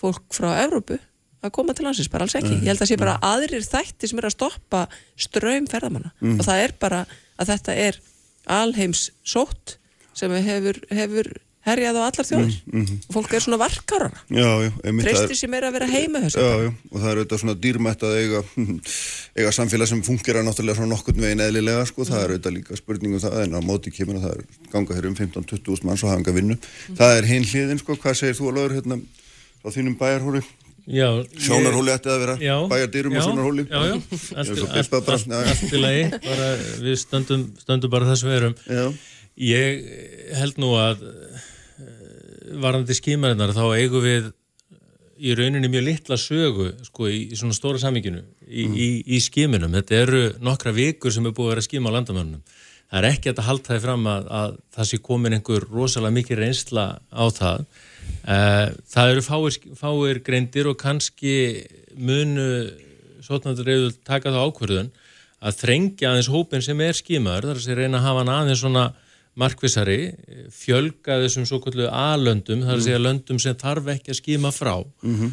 fólk 0.01 0.23
frá 0.33 0.51
Evrópu 0.63 0.97
að 1.41 1.53
koma 1.57 1.73
til 1.73 1.85
landsins, 1.87 2.09
bara 2.13 2.27
alls 2.27 2.35
ekki. 2.37 2.53
Ég 2.61 2.69
held 2.71 2.81
að 2.85 2.91
sé 2.91 2.97
bara 3.01 3.17
aðrir 3.25 3.65
þætti 3.65 4.09
sem 4.11 4.19
er 4.21 4.29
að 4.29 4.35
stoppa 4.37 4.85
ströym 5.17 5.67
ferðamanna. 5.71 6.11
Og 6.37 6.43
það 6.45 6.65
er 6.67 6.73
bara 6.79 7.05
að 7.41 7.53
þetta 7.55 7.77
er 7.89 8.01
alheims 8.51 9.07
sótt 9.23 9.77
sem 10.17 10.31
hefur, 10.31 10.77
hefur 10.91 11.29
herjað 11.61 11.97
á 11.97 12.09
allar 12.09 12.25
þjóðir. 12.25 12.55
Og 12.73 13.13
fólk 13.13 13.33
er 13.37 13.43
svona 13.45 13.57
það 13.61 14.63
er- 14.65 15.03
treystir 15.05 15.37
sér 15.37 15.51
meira 15.53 15.69
að 15.69 15.75
vera 15.77 15.87
heima 15.91 16.21
Já, 16.41 16.55
já, 16.65 16.71
og 16.91 16.97
það 17.03 17.09
er 17.11 17.19
auðvitað 17.21 17.41
svona 17.43 17.55
dýrmætt 17.61 18.05
að 18.07 18.15
eiga, 18.17 18.41
eiga 19.37 19.51
samfélag 19.53 19.87
sem 19.91 20.01
fungera 20.05 20.41
náttúrulega 20.45 20.79
svona 20.79 20.89
nokkurn 20.95 21.21
veginn 21.21 21.43
eðlilega, 21.45 21.85
sko, 21.85 22.05
það 22.09 22.23
er 22.23 22.33
auðvitað 22.33 22.55
líka 22.57 22.79
spurning 22.81 23.13
um 23.13 23.21
það, 23.21 23.37
en 23.45 23.57
á 23.57 23.61
móti 23.61 23.93
kemur 23.93 24.17
að 24.17 24.25
það 24.25 24.33
er 24.39 24.69
ganga 24.73 24.97
hér 24.97 25.09
um 25.11 25.17
15-20 25.21 25.69
úr 25.75 25.85
manns 25.85 26.03
og 26.05 26.09
hafa 26.09 26.19
enga 26.23 26.33
vinnu. 26.39 26.57
Það 26.97 27.17
er 27.19 27.29
hinn 27.29 27.45
hliðin, 27.45 27.81
sko, 27.85 27.97
hvað 28.01 28.17
segir 28.23 28.39
þú 28.41 28.49
alveg 28.55 28.77
hérna 28.79 28.97
á 29.61 29.67
þínum 29.69 29.97
bæjarhóli? 30.01 30.41
Sjónarhóli 31.45 31.93
ætti 31.93 32.11
að 32.11 32.19
vera, 32.25 32.35
bæjardýrum 32.71 33.15
og 33.15 33.25
sjónarhóli. 33.27 33.65
Allt, 33.71 34.51
í 35.71 35.81
lagi 35.81 36.03
við 36.83 36.99
stöndum, 36.99 37.47
stöndum 37.63 37.93
bara 37.93 38.09
þess 38.11 38.27
verum. 38.27 38.57
Já, 38.67 38.83
ég 39.39 39.89
held 40.41 40.59
nú 40.61 40.73
að 40.79 41.05
eh, 41.07 41.49
varandi 42.61 42.97
skímarinnar 42.97 43.55
þá 43.55 43.63
eigum 43.77 44.03
við 44.05 44.31
í 45.21 45.35
rauninni 45.37 45.69
mjög 45.69 45.85
litla 45.85 46.17
sögu 46.17 46.71
sko, 46.87 47.07
í, 47.11 47.27
í 47.29 47.37
svona 47.37 47.55
stóra 47.55 47.79
saminginu 47.81 48.23
í, 48.47 48.65
í, 48.65 48.89
í 49.05 49.21
skíminum, 49.21 49.73
þetta 49.77 49.99
eru 49.99 50.21
nokkra 50.41 50.73
vikur 50.75 51.13
sem 51.13 51.27
er 51.29 51.35
búið 51.37 51.45
að 51.45 51.53
vera 51.53 51.63
að 51.63 51.67
skíma 51.67 51.93
á 51.93 51.95
landamörnum 51.97 52.41
það 52.91 52.99
er 52.99 53.07
ekki 53.11 53.31
að 53.31 53.43
halda 53.47 53.69
það 53.69 53.83
fram 53.85 54.09
að, 54.11 54.29
að 54.39 54.55
það 54.75 54.89
sé 54.89 54.99
komin 55.05 55.37
einhver 55.37 55.67
rosalega 55.69 56.17
mikið 56.17 56.41
reynsla 56.41 56.85
á 57.07 57.25
það 57.31 57.65
það 58.21 59.11
eru 59.11 59.21
fáir, 59.25 59.59
fáir 59.77 60.19
greindir 60.25 60.69
og 60.69 60.77
kannski 60.77 61.35
munu 61.97 62.49
sotnandur 63.25 63.65
reyður 63.67 63.95
taka 64.05 64.33
þá 64.33 64.41
ákverðun 64.45 64.91
að 65.41 65.61
þrengja 65.63 66.11
aðeins 66.11 66.29
hópin 66.29 66.65
sem 66.65 66.81
er 66.85 66.97
skímaður 66.97 67.49
þar 67.49 67.61
að 67.61 67.65
sé 67.65 67.77
reyna 67.77 67.97
að 67.97 68.07
hafa 68.07 68.21
hann 68.21 68.33
aðeins 68.35 68.61
svona 68.61 68.91
markvisari, 69.39 70.01
fjölga 70.51 71.21
þessum 71.23 71.45
svo 71.47 71.61
kallu 71.63 71.87
A-löndum, 71.87 72.65
þar 72.65 72.77
að 72.77 72.83
segja 72.87 72.99
löndum 72.99 73.39
sem 73.39 73.55
þarf 73.57 73.87
ekki 73.93 74.11
að 74.11 74.19
skíma 74.19 74.51
frá. 74.51 74.73
Mm 75.01 75.15
-hmm. 75.15 75.31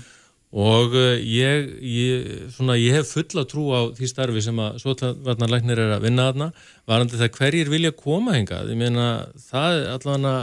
og 0.49 0.95
uh, 0.97 1.19
ég, 1.19 1.67
ég, 1.83 2.29
svona, 2.55 2.79
ég 2.79 2.95
hef 2.95 3.11
fulla 3.13 3.45
trú 3.45 3.69
á 3.75 3.91
því 3.93 4.07
starfi 4.09 4.41
sem 4.41 4.57
að 4.57 4.79
sotvarnarleiknir 4.85 5.79
er 5.79 5.97
að 5.99 6.07
vinna 6.07 6.29
aðna, 6.31 6.53
varandi 6.87 7.19
það 7.19 7.35
hverjir 7.37 7.69
vilja 7.69 7.93
koma 7.93 8.33
hengað, 8.33 8.71
ég 8.71 8.79
meina 8.79 9.27
það 9.51 9.77
er 9.77 9.91
allavega 9.97 10.37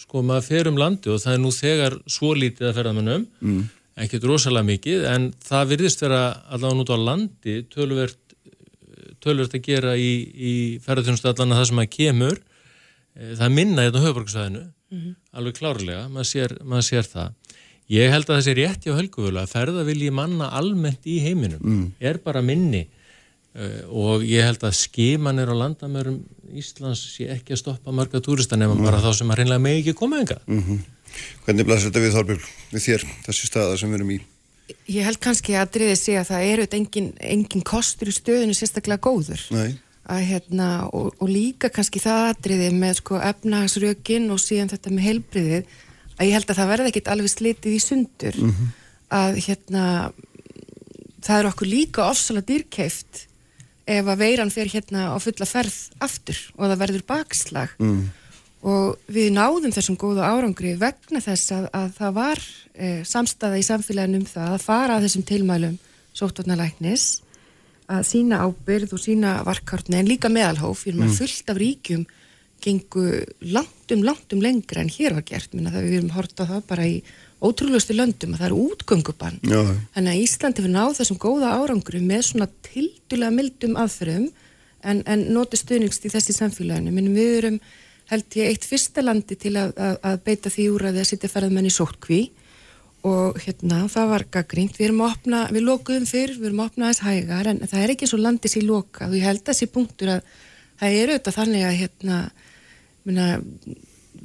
sko 0.00 0.22
maður 0.26 0.46
fer 0.48 0.70
um 0.70 0.78
landi 0.80 1.10
og 1.12 1.22
það 1.22 1.36
er 1.36 1.42
nú 1.42 1.54
þegar 1.54 1.96
svo 2.06 2.34
lítið 2.38 2.68
að 2.68 2.76
ferða 2.78 2.94
mannum 2.96 3.26
mm. 3.40 3.62
ekkert 4.04 4.28
rosalega 4.30 4.68
mikið 4.70 5.06
en 5.10 5.30
það 5.44 5.70
virðist 5.74 6.04
vera 6.04 6.22
allavega 6.48 6.80
nút 6.80 6.94
á 6.94 6.98
landi 7.08 7.56
tölvert 7.72 8.20
tölvöld 9.24 9.54
að 9.56 9.64
gera 9.64 9.94
í, 9.96 10.10
í 10.34 10.54
ferðarþjónustallana 10.84 11.60
það 11.60 11.70
sem 11.70 11.82
að 11.82 11.92
kemur 11.94 12.40
e, 12.40 13.30
það 13.36 13.46
er 13.46 13.54
minna 13.58 13.84
í 13.84 13.88
þetta 13.88 14.02
höfuborgsvæðinu 14.04 14.64
mm 14.64 14.98
-hmm. 14.98 15.14
alveg 15.38 15.58
klárlega, 15.58 16.08
maður 16.12 16.30
sér, 16.30 16.56
maður 16.62 16.88
sér 16.90 17.08
það 17.08 17.56
ég 17.94 18.12
held 18.12 18.28
að 18.28 18.38
þessi 18.40 18.56
rétti 18.58 18.92
á 18.92 18.98
helguvölu 18.98 19.40
að 19.40 19.54
ferðavilji 19.54 20.10
manna 20.14 20.50
almennt 20.58 21.08
í 21.08 21.18
heiminum 21.24 21.62
mm. 21.62 21.86
er 22.00 22.20
bara 22.24 22.42
minni 22.44 22.86
og 23.86 24.24
ég 24.26 24.42
held 24.42 24.64
að 24.66 24.74
skimanir 24.74 25.46
á 25.46 25.54
landamörum 25.54 26.18
Íslands 26.54 27.02
sé 27.14 27.28
ekki 27.30 27.54
að 27.54 27.60
stoppa 27.60 27.94
marga 27.94 28.18
túrista 28.22 28.58
nema 28.58 28.74
mm. 28.74 28.82
bara 28.86 29.02
þá 29.02 29.12
sem 29.14 29.30
að 29.30 29.40
reynlega 29.40 29.62
megi 29.62 29.82
ekki 29.84 29.98
koma 29.98 30.20
enga 30.22 30.40
-hmm. 30.46 30.82
Hvernig 31.44 31.66
blasir 31.68 31.90
þetta 31.90 32.02
við 32.02 32.14
Þorbjörg, 32.16 32.46
við 32.72 32.84
þér, 32.88 33.02
þessi 33.26 33.46
staða 33.46 33.76
sem 33.78 33.90
við 33.92 34.00
erum 34.00 34.10
í? 34.10 34.18
Ég 34.90 35.06
held 35.06 35.20
kannski 35.22 35.54
að 35.54 35.72
driðið 35.76 35.98
sé 36.00 36.16
að 36.18 36.30
það 36.32 36.46
eru 36.50 36.66
engin, 36.78 37.10
engin 37.20 37.62
kostur 37.62 38.10
í 38.10 38.14
stöðinu 38.16 38.56
sérstaklega 38.56 39.04
góður 39.04 39.42
að, 39.52 40.22
hérna, 40.26 40.68
og, 40.90 41.14
og 41.20 41.28
líka 41.30 41.70
kannski 41.72 42.00
það 42.02 42.40
driðið 42.46 42.78
með 42.80 42.98
sko, 43.00 43.20
efnahagsrökin 43.20 44.30
og 44.34 44.40
síðan 44.42 44.72
þetta 44.72 44.90
með 44.90 45.06
heilbriðið 45.08 45.76
að 46.18 46.26
ég 46.26 46.34
held 46.34 46.50
að 46.50 46.58
það 46.60 46.72
verði 46.72 46.90
ekkit 46.90 47.12
alveg 47.14 47.32
slitið 47.32 47.76
í 47.76 47.82
sundur 47.82 48.40
mm 48.40 48.50
-hmm. 48.50 48.74
að 49.20 49.38
hérna 49.46 49.84
það 51.24 51.38
er 51.38 51.48
okkur 51.52 51.70
líka 51.70 52.08
ofsalega 52.08 52.48
dýrkæft 52.50 53.26
ef 53.84 54.06
að 54.08 54.20
veiran 54.20 54.52
fer 54.52 54.70
hérna 54.72 55.10
á 55.12 55.16
fulla 55.20 55.48
ferð 55.48 55.78
aftur 56.04 56.38
og 56.56 56.68
það 56.68 56.80
verður 56.84 57.06
bakslag. 57.08 57.74
Mm. 57.82 58.04
Og 58.64 59.12
við 59.12 59.34
náðum 59.36 59.74
þessum 59.76 59.98
góða 60.00 60.30
árangri 60.32 60.72
vegna 60.80 61.20
þess 61.20 61.52
að, 61.52 61.66
að 61.76 61.90
það 61.98 62.14
var 62.16 62.40
e, 62.72 62.88
samstaða 63.04 63.60
í 63.60 63.66
samfélaginu 63.66 64.22
um 64.22 64.28
það 64.28 64.54
að 64.54 64.64
fara 64.64 64.96
að 64.96 65.04
þessum 65.04 65.26
tilmælum 65.28 65.76
sóttvarnalæknis 66.16 67.06
að 67.92 68.06
sína 68.08 68.40
ábyrð 68.46 68.94
og 68.96 69.02
sína 69.02 69.34
varkárni 69.44 69.98
en 69.98 70.08
líka 70.08 70.30
meðalhóf. 70.32 70.86
Fyrir 70.86 71.02
maður 71.02 71.12
mm. 71.12 71.18
fullt 71.20 71.52
af 71.52 71.60
ríkjum 71.60 72.06
gengu 72.64 73.04
langtum, 73.52 74.00
langtum 74.06 74.40
lengra 74.40 74.80
en 74.80 74.92
hér 74.92 75.18
var 75.18 75.28
gert. 75.28 75.52
Minna 75.52 75.74
það 75.74 75.88
við 75.90 75.98
erum 75.98 76.14
horta 76.16 76.48
það 76.48 76.66
bara 76.70 76.88
í 76.88 76.96
ótrúlustu 77.44 77.96
löndum 77.96 78.34
að 78.34 78.42
það 78.42 78.48
eru 78.48 78.60
útgöngubann. 78.70 79.40
Þannig 79.94 80.12
að 80.12 80.20
Íslandi 80.22 80.64
fyrir 80.64 80.74
náð 80.74 80.98
þessum 81.00 81.20
góða 81.22 81.54
árangri 81.58 82.00
með 82.04 82.22
svona 82.30 82.48
tildulega 82.66 83.34
mildum 83.34 83.78
aðferðum 83.80 84.28
en, 84.84 85.02
en 85.04 85.26
noti 85.34 85.60
stuðningst 85.60 86.06
í 86.08 86.12
þessi 86.12 86.36
samfélaginu. 86.36 86.94
Minnum 86.94 87.18
við 87.18 87.36
erum 87.40 87.58
held 88.12 88.38
ég 88.38 88.52
eitt 88.52 88.66
fyrsta 88.68 89.04
landi 89.04 89.36
til 89.40 89.54
að, 89.56 89.74
að, 89.80 90.00
að 90.04 90.24
beita 90.26 90.52
því 90.52 90.70
úr 90.74 90.88
að 90.88 90.98
það 91.00 91.10
sitja 91.10 91.30
ferðmenn 91.32 91.68
í 91.68 91.72
sótkví 91.72 92.22
og 93.04 93.38
hérna 93.44 93.82
það 93.92 94.10
var 94.14 94.24
gaggrínt, 94.32 94.78
við 94.78 94.88
erum 94.88 95.02
að 95.04 95.14
opna, 95.14 95.40
við 95.52 95.66
lokuðum 95.66 96.06
fyrr, 96.08 96.34
við 96.38 96.48
erum 96.48 96.62
að 96.62 96.70
opna 96.70 96.86
aðeins 96.88 97.02
hægar 97.04 97.50
en 97.50 97.62
það 97.64 97.82
er 97.82 97.92
ekki 97.94 98.08
og 98.08 98.22
landis 98.24 98.56
í 98.56 98.62
loka 98.64 99.08
og 99.08 99.16
ég 99.18 99.26
held 99.28 99.42
að 99.42 99.50
þessi 99.50 99.68
punktur 99.72 100.12
að 100.14 100.30
það 100.80 100.96
er 101.00 101.12
auðvitað 101.12 101.36
þannig 101.38 101.66
að 101.68 101.76
hérna, 101.82 102.20
minna, 103.04 103.26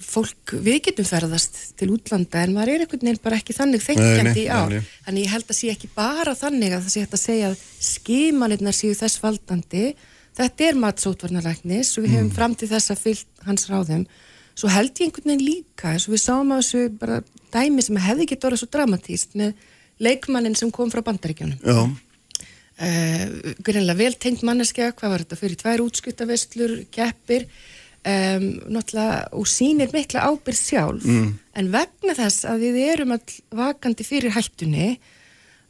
fólk, 0.04 0.54
við 0.66 0.80
getum 0.90 1.08
ferðast 1.08 1.60
til 1.80 1.90
útlanda 1.94 2.44
en 2.44 2.56
maður 2.56 2.74
er 2.74 2.84
einhvern 2.86 3.06
veginn 3.06 3.22
bara 3.24 3.40
ekki 3.40 3.56
þannig 3.58 3.84
þekkjandi 3.86 4.46
í 4.46 4.48
ár, 4.52 4.76
en 4.80 5.20
ég 5.20 5.32
held 5.34 5.48
að 5.50 5.60
sé 5.60 5.72
ekki 5.74 5.90
bara 5.96 6.36
þannig 6.38 6.76
að 6.76 6.86
það 6.86 6.94
sé 6.94 7.04
hægt 7.04 7.18
að 7.18 7.24
segja 7.24 7.52
að 7.52 7.64
skimanirnar 7.90 8.78
séu 8.78 8.98
þess 8.98 9.22
valdandi. 9.24 9.86
Þetta 10.40 10.68
er 10.68 10.82
matsótvarnalæknis 10.84 11.96
og 11.98 12.06
við 12.06 12.16
hefum 12.16 12.30
mm. 12.30 12.36
fram 12.36 12.56
til 12.56 12.70
þess 12.72 12.94
að 12.94 13.02
fyllt 13.06 13.48
hans 13.48 13.66
ráðum. 13.72 14.06
Svo 14.60 14.70
held 14.72 14.94
ég 14.94 15.10
einhvern 15.10 15.34
veginn 15.34 15.48
líka 15.48 15.94
eins 15.94 16.08
og 16.08 16.16
við 16.16 16.24
sáum 16.24 16.54
að 16.54 16.62
þessu 16.64 16.86
bara 17.02 17.22
dæmi 17.54 17.84
sem 17.84 18.00
hefði 18.04 18.28
ekki 18.28 18.40
orðið 18.48 18.62
svo 18.64 18.70
dramatíst 18.76 19.36
með 19.40 19.66
leikmannin 20.00 20.56
sem 20.56 20.72
kom 20.72 20.92
frá 20.94 21.02
bandaríkjónum 21.04 21.60
uh, 22.80 22.88
eh, 22.88 23.56
greinlega 23.66 23.98
vel 24.00 24.16
tengt 24.22 24.46
manneskja, 24.48 24.94
hvað 24.96 25.14
var 25.14 25.26
þetta 25.26 25.40
fyrir 25.40 25.60
tvær 25.60 25.84
útskutavestlur, 25.86 26.76
keppir 26.94 27.48
um, 28.08 28.48
náttúrulega 28.72 29.30
og 29.36 29.48
sínir 29.50 29.94
mikla 29.94 30.26
ábyrð 30.30 30.60
sjálf 30.60 31.06
mm. 31.06 31.32
en 31.60 31.72
vegna 31.74 32.16
þess 32.18 32.46
að 32.48 32.66
við 32.66 32.82
erum 32.88 33.16
all 33.16 33.40
vakandi 33.62 34.08
fyrir 34.08 34.36
hættunni 34.36 34.94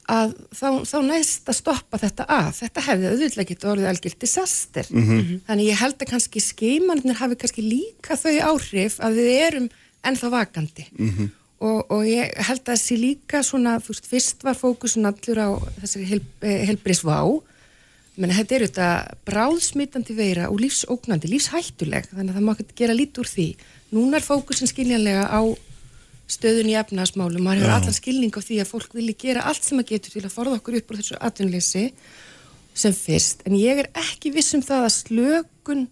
að 0.09 0.31
þá, 0.55 0.69
þá 0.89 0.97
næst 1.05 1.49
að 1.49 1.57
stoppa 1.59 1.99
þetta 2.01 2.25
að 2.33 2.47
þetta 2.59 2.85
hefði 2.87 3.09
auðvitað 3.11 3.43
ekki 3.43 3.57
orðið 3.71 3.89
algjört 3.91 4.23
disaster 4.23 4.87
mm 4.89 5.03
-hmm. 5.03 5.41
þannig 5.49 5.69
ég 5.69 5.81
held 5.83 5.99
að 5.99 6.11
kannski 6.13 6.41
skeimanir 6.43 7.19
hafi 7.19 7.37
kannski 7.43 7.65
líka 7.65 8.17
þau 8.17 8.37
áhrif 8.53 8.97
að 8.99 9.19
við 9.19 9.29
erum 9.43 9.67
ennþá 10.05 10.31
vakandi 10.33 10.87
mm 10.89 11.11
-hmm. 11.11 11.29
og, 11.59 11.79
og 11.91 12.01
ég 12.07 12.33
held 12.47 12.63
að 12.63 12.73
þessi 12.73 12.97
líka 12.97 13.43
svona, 13.43 13.77
þú 13.79 13.93
veist, 13.93 14.09
fyrst 14.09 14.43
var 14.43 14.57
fókusun 14.57 15.09
allur 15.09 15.37
á 15.37 15.49
þessari 15.81 16.21
helbrisvá 16.41 17.21
menn 18.19 18.35
þetta 18.35 18.55
er 18.55 18.65
auðvitað 18.65 19.11
bráðsmitandi 19.29 20.15
veira 20.17 20.47
og 20.51 20.59
lífsóknandi, 20.59 21.31
lífshættuleg 21.31 22.09
þannig 22.11 22.33
að 22.33 22.37
það 22.37 22.45
má 22.45 22.51
ekki 22.53 22.77
gera 22.81 22.95
lít 22.97 23.19
úr 23.21 23.29
því. 23.29 23.47
Núna 23.95 24.19
er 24.19 24.25
fókusin 24.25 24.69
skiljanlega 24.69 25.27
á 25.31 25.41
stöðun 26.29 26.69
í 26.69 26.75
efnaðasmálum, 26.77 27.41
maður 27.41 27.63
hefur 27.63 27.75
allan 27.77 27.95
skilning 27.95 28.35
á 28.35 28.41
því 28.43 28.59
að 28.61 28.69
fólk 28.69 28.97
vilji 28.97 29.15
gera 29.23 29.45
allt 29.49 29.65
sem 29.65 29.79
að 29.81 29.93
getur 29.93 30.13
til 30.13 30.25
að 30.25 30.35
forða 30.35 30.59
okkur 30.59 30.77
upp 30.77 30.91
úr 30.91 30.99
þessu 30.99 31.21
atvinnleysi 31.25 31.85
sem 32.77 32.93
fyrst, 32.93 33.41
en 33.49 33.55
ég 33.57 33.81
er 33.81 33.89
ekki 33.97 34.33
vissum 34.35 34.61
það 34.63 34.85
að 34.85 34.93
slökun 34.97 35.87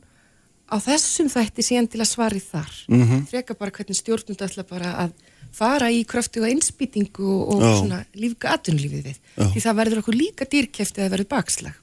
á 0.68 0.76
þessum 0.84 1.32
þætti 1.32 1.66
síðan 1.66 1.90
til 1.90 2.04
að 2.04 2.12
svari 2.12 2.44
þar. 2.44 2.76
Mm 2.92 3.02
-hmm. 3.02 3.26
freka 3.32 3.56
bara 3.58 3.72
hvernig 3.72 3.98
stjórnum 3.98 4.38
þetta 4.38 4.68
bara 4.68 4.94
að 5.08 5.16
fara 5.58 5.90
í 5.90 6.04
kröftuga 6.06 6.52
innspýtingu 6.52 7.24
og, 7.24 7.56
og 7.56 7.78
svona 7.80 8.04
lífka 8.14 8.54
atvinnlífið 8.54 9.18
því 9.38 9.64
það 9.64 9.78
verður 9.80 10.02
okkur 10.04 10.18
líka 10.18 10.46
dýrkæftið 10.46 11.06
að 11.06 11.14
verður 11.16 11.30
bakslag 11.34 11.76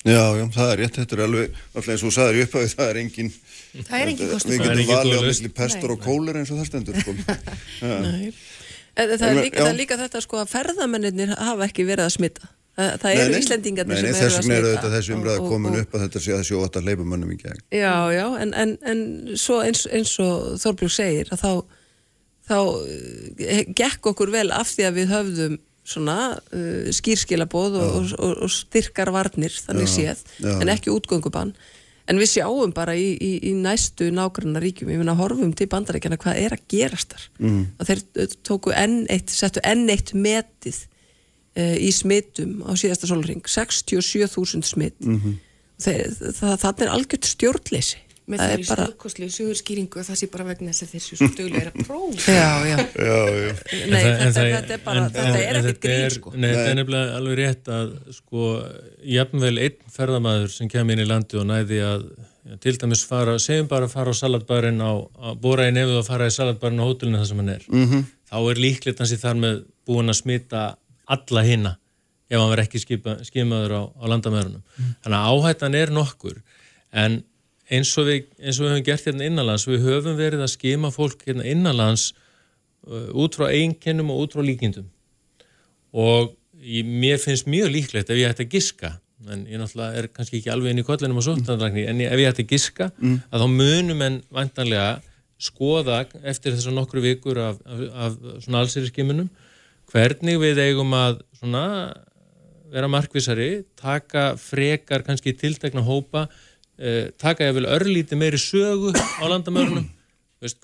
Já, 0.00 0.22
já, 0.32 0.44
það 0.54 0.70
er 0.72 0.78
rétt, 0.80 0.94
þetta 0.96 1.16
er 1.16 1.22
alveg, 1.26 1.58
alltaf 1.74 1.90
eins 1.92 2.04
og 2.08 2.12
saður 2.14 2.38
í 2.38 2.44
upphæðu, 2.46 2.68
það 2.72 2.86
er 2.92 2.98
engin, 3.02 3.26
það 3.84 3.96
er 3.98 4.12
engin 4.14 4.30
kostum. 4.30 4.52
Við 4.54 4.62
getum 4.64 4.88
valið 4.88 5.20
á 5.20 5.22
misli 5.26 5.50
pestur 5.58 5.92
og 5.92 6.00
kólir 6.06 6.38
eins 6.40 6.52
og 6.54 6.62
það 6.62 6.70
stendur, 6.70 6.96
sko. 7.02 7.12
Nei, 7.84 8.30
það 8.96 9.26
er 9.28 9.36
líka, 9.42 9.60
það 9.60 9.68
er 9.68 9.76
líka 9.82 10.00
þetta 10.00 10.24
sko 10.24 10.40
að 10.40 10.54
ferðamennir 10.54 11.36
hafa 11.36 11.68
ekki 11.68 11.84
verið 11.90 12.06
að 12.06 12.16
smita. 12.16 12.48
Það, 12.80 12.92
það 13.02 13.20
eru 13.20 13.38
Íslendingarnir 13.42 14.00
sem 14.00 14.08
eru 14.08 14.16
að 14.16 14.16
smita. 14.16 14.24
Þess 14.24 14.40
vegna 14.40 14.56
eru 14.56 14.72
þetta 14.72 14.90
þessu 14.94 15.16
umræða 15.18 15.48
komin 15.50 15.78
upp 15.82 15.94
að 15.96 16.04
þetta 16.06 16.22
sé 16.24 16.36
að 16.36 16.44
sjó 16.48 16.60
að 16.64 16.86
leipa 16.86 17.06
mönnum 17.12 17.34
í 17.34 17.40
gegn. 17.42 17.64
Já, 17.76 17.94
já, 18.14 18.26
en, 18.40 18.54
en, 18.62 18.76
en 18.88 19.02
svo 19.36 19.58
eins, 19.66 19.82
eins 19.90 20.14
og 20.24 20.54
Þorbjörg 20.62 20.94
segir 20.94 21.32
að 21.34 21.42
þá, 21.42 21.50
þá 22.48 22.58
eh, 23.44 23.66
gekk 23.76 24.14
okkur 24.14 24.32
vel 24.32 24.48
af 24.56 24.70
því 24.72 24.86
að 24.88 24.96
við 24.96 25.12
höfðum 25.12 25.58
svona 25.90 26.16
uh, 26.36 26.88
skýrskilabóð 26.94 27.76
og, 27.80 28.14
og, 28.16 28.32
og 28.46 28.52
styrkar 28.54 29.12
varnir 29.14 29.54
þannig 29.54 29.88
já, 29.88 29.92
séð, 29.96 30.24
já. 30.38 30.54
en 30.56 30.72
ekki 30.72 30.92
útgöngubann 30.94 31.52
en 32.10 32.18
við 32.18 32.32
sjáum 32.32 32.72
bara 32.74 32.96
í, 32.98 33.12
í, 33.14 33.32
í 33.50 33.52
næstu 33.58 34.08
nákvæmna 34.14 34.62
ríkjum, 34.62 34.90
ég 34.90 35.02
að 35.04 35.20
horfum 35.20 35.52
til 35.56 35.68
bandarækjana 35.70 36.18
hvað 36.20 36.40
er 36.42 36.56
að 36.56 36.64
gerast 36.72 37.14
þar 37.14 37.26
mm. 37.38 37.60
að 37.78 37.92
þeir 37.92 38.02
uh, 38.06 38.38
tóku 38.50 38.74
enn 38.74 38.98
eitt, 39.12 39.34
settu 39.34 39.62
enn 39.66 39.86
eitt 39.92 40.14
metið 40.14 40.82
uh, 40.82 41.76
í 41.76 41.90
smittum 41.94 42.60
á 42.66 42.72
síðasta 42.74 43.10
solring 43.10 43.42
67.000 43.46 44.66
smitt 44.66 44.98
mm 45.04 45.20
-hmm. 45.20 45.40
það 46.46 46.84
er 46.86 46.94
algjört 46.94 47.30
stjórnleysi 47.30 48.00
með 48.30 48.42
þeirri 48.44 48.66
bara... 48.68 48.86
stórkoslu 48.86 49.28
sögurskýringu 49.34 50.00
að 50.00 50.08
það 50.10 50.20
sé 50.20 50.28
bara 50.32 50.46
vegna 50.48 50.72
þess 50.72 50.86
að 50.86 50.94
þessu 50.94 51.18
stöðlega 51.20 51.62
er 51.62 51.70
að 51.70 51.84
prófa 51.88 52.36
já, 52.36 52.50
já. 52.70 52.78
já, 52.78 53.18
Nei, 53.90 54.00
þetta, 54.00 54.46
þetta 54.54 54.76
er 54.76 54.82
bara, 54.86 55.04
en, 55.04 55.12
þetta 55.16 55.42
er 55.44 55.60
ekkert 55.60 55.82
grín 55.84 56.14
sko. 56.16 56.34
Nei, 56.36 56.48
þetta 56.48 56.66
er 56.70 56.78
nefnilega 56.80 57.18
alveg 57.18 57.38
rétt 57.40 57.70
að 57.76 57.92
sko, 58.16 58.48
jafnvel 59.18 59.54
einn 59.66 59.94
ferðamæður 59.96 60.52
sem 60.56 60.72
kem 60.72 60.94
inn 60.94 61.04
í 61.04 61.08
landi 61.08 61.40
og 61.40 61.48
næði 61.50 61.82
að 61.86 62.08
til 62.64 62.76
dæmis 62.80 63.02
fara, 63.06 63.36
segjum 63.42 63.68
bara 63.70 63.86
að 63.86 63.94
fara 63.94 64.14
á 64.14 64.16
salatbærin 64.16 64.80
á, 64.80 64.92
að 65.30 65.42
bóra 65.42 65.68
í 65.68 65.74
nefðu 65.76 66.00
og 66.00 66.06
fara 66.06 66.30
í 66.30 66.34
salatbærin 66.34 66.80
á 66.80 66.88
hótelinu 66.88 67.20
þar 67.20 67.28
sem 67.28 67.42
hann 67.42 67.52
er 67.52 67.66
mm 67.68 67.84
-hmm. 67.86 68.06
þá 68.30 68.38
er 68.40 68.62
líklegt 68.64 69.02
hans 69.02 69.12
í 69.12 69.20
þar 69.20 69.36
með 69.36 69.60
búin 69.86 70.10
að 70.10 70.20
smita 70.22 70.62
alla 71.06 71.42
hinna 71.44 71.76
ef 72.30 72.38
hann 72.38 72.50
verð 72.50 72.64
ekki 72.64 72.80
skipa, 72.80 73.18
skimaður 73.26 73.74
á, 73.76 73.82
á 73.90 74.04
landamærunum 74.12 74.62
mm. 74.62 74.94
þannig 75.02 75.18
að 75.18 75.28
áhættan 75.30 75.74
er 75.74 75.92
nokkur 75.94 76.40
en 76.92 77.22
eins 77.70 77.92
og, 77.98 78.08
við, 78.08 78.26
eins 78.40 78.58
og 78.58 78.66
við 78.66 78.72
höfum 78.74 78.86
gert 78.88 79.06
hérna 79.08 79.28
innanlands, 79.28 79.66
við 79.68 79.84
höfum 79.86 80.18
verið 80.18 80.44
að 80.44 80.54
skima 80.54 80.90
fólk 80.94 81.22
hérna 81.26 81.46
innanlands 81.46 82.10
uh, 82.88 83.10
út 83.14 83.38
frá 83.38 83.48
einkennum 83.50 84.10
og 84.14 84.26
út 84.26 84.36
frá 84.36 84.44
líkindum 84.46 84.88
og 85.90 86.34
ég, 86.62 86.86
mér 86.86 87.20
finnst 87.22 87.48
mjög 87.50 87.72
líklegt 87.74 88.10
ef 88.10 88.18
ég 88.18 88.32
ætti 88.32 88.46
að 88.48 88.56
giska 88.56 88.96
en 89.28 89.44
ég 89.50 89.60
náttúrulega 89.60 90.00
er 90.00 90.08
kannski 90.14 90.38
ekki 90.40 90.52
alveg 90.52 90.72
inn 90.72 90.80
í 90.80 90.86
kollinum 90.86 91.18
og 91.20 91.26
sóttandragni, 91.26 91.84
en 91.90 92.00
ef 92.06 92.20
ég 92.22 92.30
ætti 92.30 92.46
að 92.46 92.54
giska 92.54 92.90
mm. 92.96 93.16
að 93.28 93.42
þá 93.42 93.48
munum 93.52 94.04
en 94.06 94.20
vantanlega 94.32 94.90
skoða 95.40 96.02
eftir 96.28 96.54
þessar 96.56 96.76
nokkru 96.76 97.02
vikur 97.04 97.40
af, 97.40 97.58
af, 97.64 97.82
af 98.06 98.44
svona 98.44 98.62
allsýriskimunum 98.64 99.28
hvernig 99.90 100.38
við 100.40 100.62
eigum 100.64 100.94
að 100.96 101.20
svona 101.40 101.64
vera 102.70 102.90
markvísari, 102.90 103.64
taka 103.78 104.34
frekar 104.38 105.02
kannski 105.06 105.34
tiltekna 105.34 105.82
hópa 105.84 106.28
uh, 106.80 107.08
taka 107.20 107.48
ég 107.48 107.56
vel 107.58 107.68
örlíti 107.76 108.18
meiri 108.18 108.40
sögu 108.40 108.92
á 108.96 109.24
landamörnum 109.30 109.88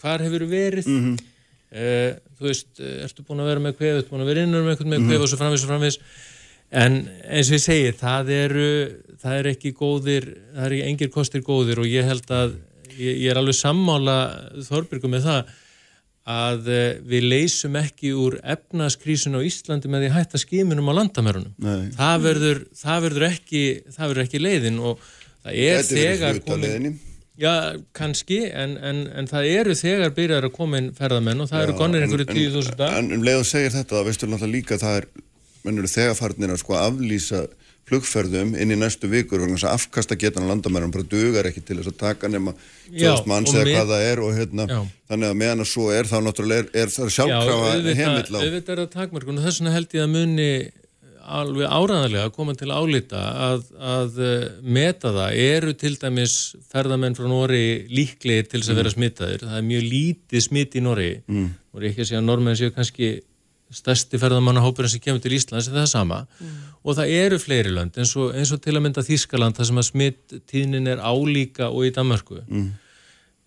hvar 0.00 0.24
hefur 0.24 0.46
verið 0.48 0.88
mm 0.88 1.02
-hmm. 1.02 1.18
uh, 1.72 2.12
þú 2.38 2.48
veist, 2.48 2.72
ertu 2.80 3.22
búin 3.22 3.40
að 3.40 3.50
vera 3.52 3.60
með 3.60 3.76
kvef 3.76 3.98
ertu 4.00 4.10
búin 4.10 4.24
að 4.24 4.32
vera 4.32 4.46
innur 4.46 4.64
með 4.64 4.70
eitthvað 4.74 4.92
með 4.92 4.98
kvef 4.98 5.06
mm 5.06 5.12
-hmm. 5.12 5.22
og 5.22 5.28
svo 5.28 5.38
framvis 5.42 5.64
og 5.64 5.68
framvis 5.68 5.98
en 6.70 7.08
eins 7.30 7.50
og 7.50 7.56
ég 7.58 7.62
segi 7.62 7.92
það 7.92 8.30
eru, 8.30 8.70
það 9.22 9.34
er 9.38 9.46
ekki 9.46 9.72
góðir 9.72 10.24
það 10.54 10.64
er 10.66 10.72
ekki 10.72 10.88
engir 10.88 11.10
kostir 11.10 11.42
góðir 11.42 11.78
og 11.78 11.86
ég 11.86 12.04
held 12.04 12.30
að 12.30 12.56
ég, 12.98 13.14
ég 13.22 13.30
er 13.30 13.38
alveg 13.38 13.54
sammála 13.54 14.16
Þorbjörgum 14.66 15.14
með 15.14 15.28
það 15.30 15.54
að 16.26 16.70
eh, 16.74 16.96
við 17.06 17.28
leysum 17.30 17.76
ekki 17.78 18.10
úr 18.18 18.40
efnaskrísun 18.42 19.38
á 19.38 19.46
Íslandi 19.46 19.90
með 19.90 20.06
því 20.06 20.14
hætta 20.16 20.40
skíminum 20.42 20.90
á 20.90 20.98
landamærunum. 20.98 21.52
Það 21.94 22.24
verður, 22.24 22.62
það 22.74 23.04
verður 23.06 23.26
ekki, 23.28 23.62
það 23.94 24.10
verður 24.10 24.24
ekki 24.24 24.42
leiðin 24.42 24.80
og 24.82 25.04
það 25.46 25.60
er 25.66 25.84
þegar 25.90 26.40
komin... 26.46 26.96
Já, 27.36 27.76
kannski, 27.92 28.38
en, 28.48 28.78
en, 28.80 29.02
en 29.12 29.26
það 29.28 29.50
eru 29.58 29.74
þegar 29.76 30.14
byrjar 30.16 30.46
að 30.48 30.54
koma 30.56 30.78
inn 30.80 30.88
ferðamenn 30.96 31.44
og 31.44 31.50
það 31.50 31.60
Já, 31.60 31.64
eru 31.66 31.74
konir 31.76 32.06
einhverju 32.06 32.26
tíu 32.30 32.52
þúsund 32.54 32.78
dag. 32.80 32.94
En 32.96 33.12
um 33.12 33.26
leið 33.26 33.42
og 33.42 33.48
segir 33.50 33.74
þetta, 33.74 33.98
það 33.98 34.08
veistu 34.08 34.28
náttúrulega 34.30 34.54
líka 34.54 34.78
það 34.80 35.00
er, 35.02 35.08
mennur 35.66 35.90
þegar 35.92 36.16
farnir 36.16 36.54
að 36.54 36.62
sko 36.62 36.78
aflýsa 36.80 37.42
flugferðum 37.86 38.54
inn 38.58 38.72
í 38.74 38.78
næstu 38.80 39.10
vikur 39.10 39.44
og 39.44 39.52
afkasta 39.70 40.16
getan 40.18 40.48
landamærum 40.48 40.90
bara 40.94 41.06
dugar 41.06 41.46
ekki 41.46 41.62
til 41.62 41.76
þess 41.78 41.92
að 41.92 42.00
taka 42.00 42.30
nema 42.32 42.56
tjóðst 42.88 43.28
manns 43.30 43.52
eða 43.54 43.68
hvað 43.68 43.92
það 43.92 44.06
er 44.08 44.22
og 44.24 44.32
hérna, 44.34 44.66
þannig 45.06 45.28
að 45.28 45.38
meðan 45.42 45.62
að 45.62 45.70
svo 45.70 45.86
er 45.94 46.10
þá 46.10 46.16
náttúrulega 46.26 46.64
er, 46.64 46.72
er 46.82 46.94
það 46.96 47.12
sjálfkrafa 47.18 47.76
heimill 48.00 48.24
á. 48.26 48.40
Já, 48.40 48.48
auðvitað 48.48 48.74
er 48.74 48.82
það 48.82 48.90
takmörkun 48.96 49.38
og 49.38 49.46
þess 49.46 49.60
vegna 49.60 49.76
held 49.76 49.94
ég 49.94 50.06
að 50.06 50.12
muni 50.16 50.50
alveg 51.26 51.66
áræðanlega 51.66 52.28
að 52.28 52.34
koma 52.36 52.54
til 52.56 52.70
álita 52.70 53.22
að, 53.46 53.62
að 53.76 54.18
uh, 54.22 54.34
meta 54.62 55.12
það 55.14 55.38
eru 55.46 55.72
til 55.78 55.94
dæmis 56.00 56.36
ferðamenn 56.70 57.16
frá 57.18 57.26
Nóri 57.30 57.86
líklegir 57.90 58.46
til 58.50 58.60
þess 58.60 58.72
að 58.72 58.80
vera 58.80 58.92
mm. 58.92 58.96
smittaðir 58.96 59.46
það 59.46 59.56
er 59.58 59.66
mjög 59.70 59.88
lítið 59.92 60.44
smitt 60.46 60.76
í 60.76 60.84
Nóri 60.84 61.10
mm. 61.26 61.48
og 61.74 61.82
ég 61.82 61.92
ekki 61.92 62.04
að 62.04 62.10
segja 62.10 62.22
að 62.22 62.28
normenn 62.30 62.58
séu 62.58 62.74
kannski 62.74 63.10
stærsti 63.74 64.20
ferðamannahópurinn 64.22 64.92
sem 64.92 65.02
kemur 65.02 65.22
til 65.24 65.34
Íslands 65.34 65.66
er 65.70 65.80
það 65.80 65.88
sama 65.90 66.22
mm. 66.38 66.56
og 66.86 66.98
það 67.00 67.14
eru 67.18 67.40
fleiri 67.42 67.74
lönd 67.74 67.98
eins 67.98 68.14
og, 68.14 68.30
eins 68.36 68.54
og 68.54 68.62
til 68.62 68.76
að 68.76 68.84
mynda 68.86 69.06
Þískaland 69.06 69.58
þar 69.58 69.70
sem 69.70 69.80
að 69.82 69.88
smittíðnin 69.90 70.90
er 70.94 71.02
álíka 71.02 71.72
og 71.72 71.88
í 71.88 71.94
Danmarku 71.96 72.42
mm. 72.44 72.68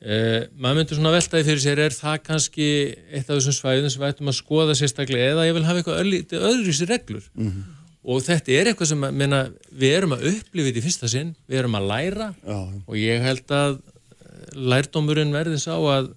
Eh, 0.02 0.47
maður 0.56 0.80
myndur 0.80 1.00
svona 1.00 1.14
veltaði 1.16 1.47
fyrir 1.47 1.64
sér 1.64 1.82
er 1.86 1.95
það 1.95 2.22
kannski 2.28 2.70
eitt 3.10 3.28
af 3.28 3.36
þessum 3.36 3.58
svæðum 3.58 3.91
sem 3.93 4.04
við 4.04 4.14
ættum 4.14 4.32
að 4.32 4.39
skoða 4.39 4.78
sérstaklega 4.80 5.34
eða 5.34 5.47
ég 5.50 5.58
vil 5.58 5.68
hafa 5.68 5.84
eitthvað 5.84 6.43
öðru 6.52 6.74
í 6.74 6.78
sér 6.78 6.93
reglur 6.93 7.30
mm. 7.36 7.62
og 8.14 8.26
þetta 8.28 8.56
er 8.56 8.72
eitthvað 8.72 8.91
sem 8.93 9.08
menna, 9.22 9.41
við 9.72 9.95
erum 9.97 10.16
að 10.18 10.28
upplifa 10.34 10.70
þetta 10.70 10.84
í 10.84 10.88
fyrsta 10.88 11.12
sinn 11.12 11.34
við 11.50 11.64
erum 11.64 11.80
að 11.80 11.89
læra 11.93 12.30
Já. 12.43 12.60
og 12.60 13.00
ég 13.00 13.26
held 13.26 13.56
að 13.56 13.80
lærdómurinn 14.56 15.36
verði 15.36 15.60
sá 15.62 15.76
að 15.76 16.14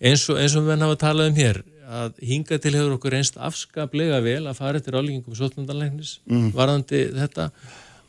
eins 0.00 0.24
og, 0.32 0.40
eins 0.40 0.56
og 0.56 0.66
við 0.66 0.82
hafa 0.86 0.98
talað 1.04 1.30
um 1.30 1.38
hér 1.38 1.62
að 1.90 2.18
hinga 2.22 2.58
til 2.62 2.72
hefur 2.76 2.96
okkur 2.96 3.16
einst 3.18 3.38
afskaplega 3.42 4.20
vel 4.24 4.44
að 4.46 4.58
fara 4.60 4.78
eftir 4.78 4.96
álíkingum 4.96 5.36
sótnundanleiknis 5.36 6.20
mm. 6.30 6.52
varðandi 6.56 7.02
þetta 7.16 7.50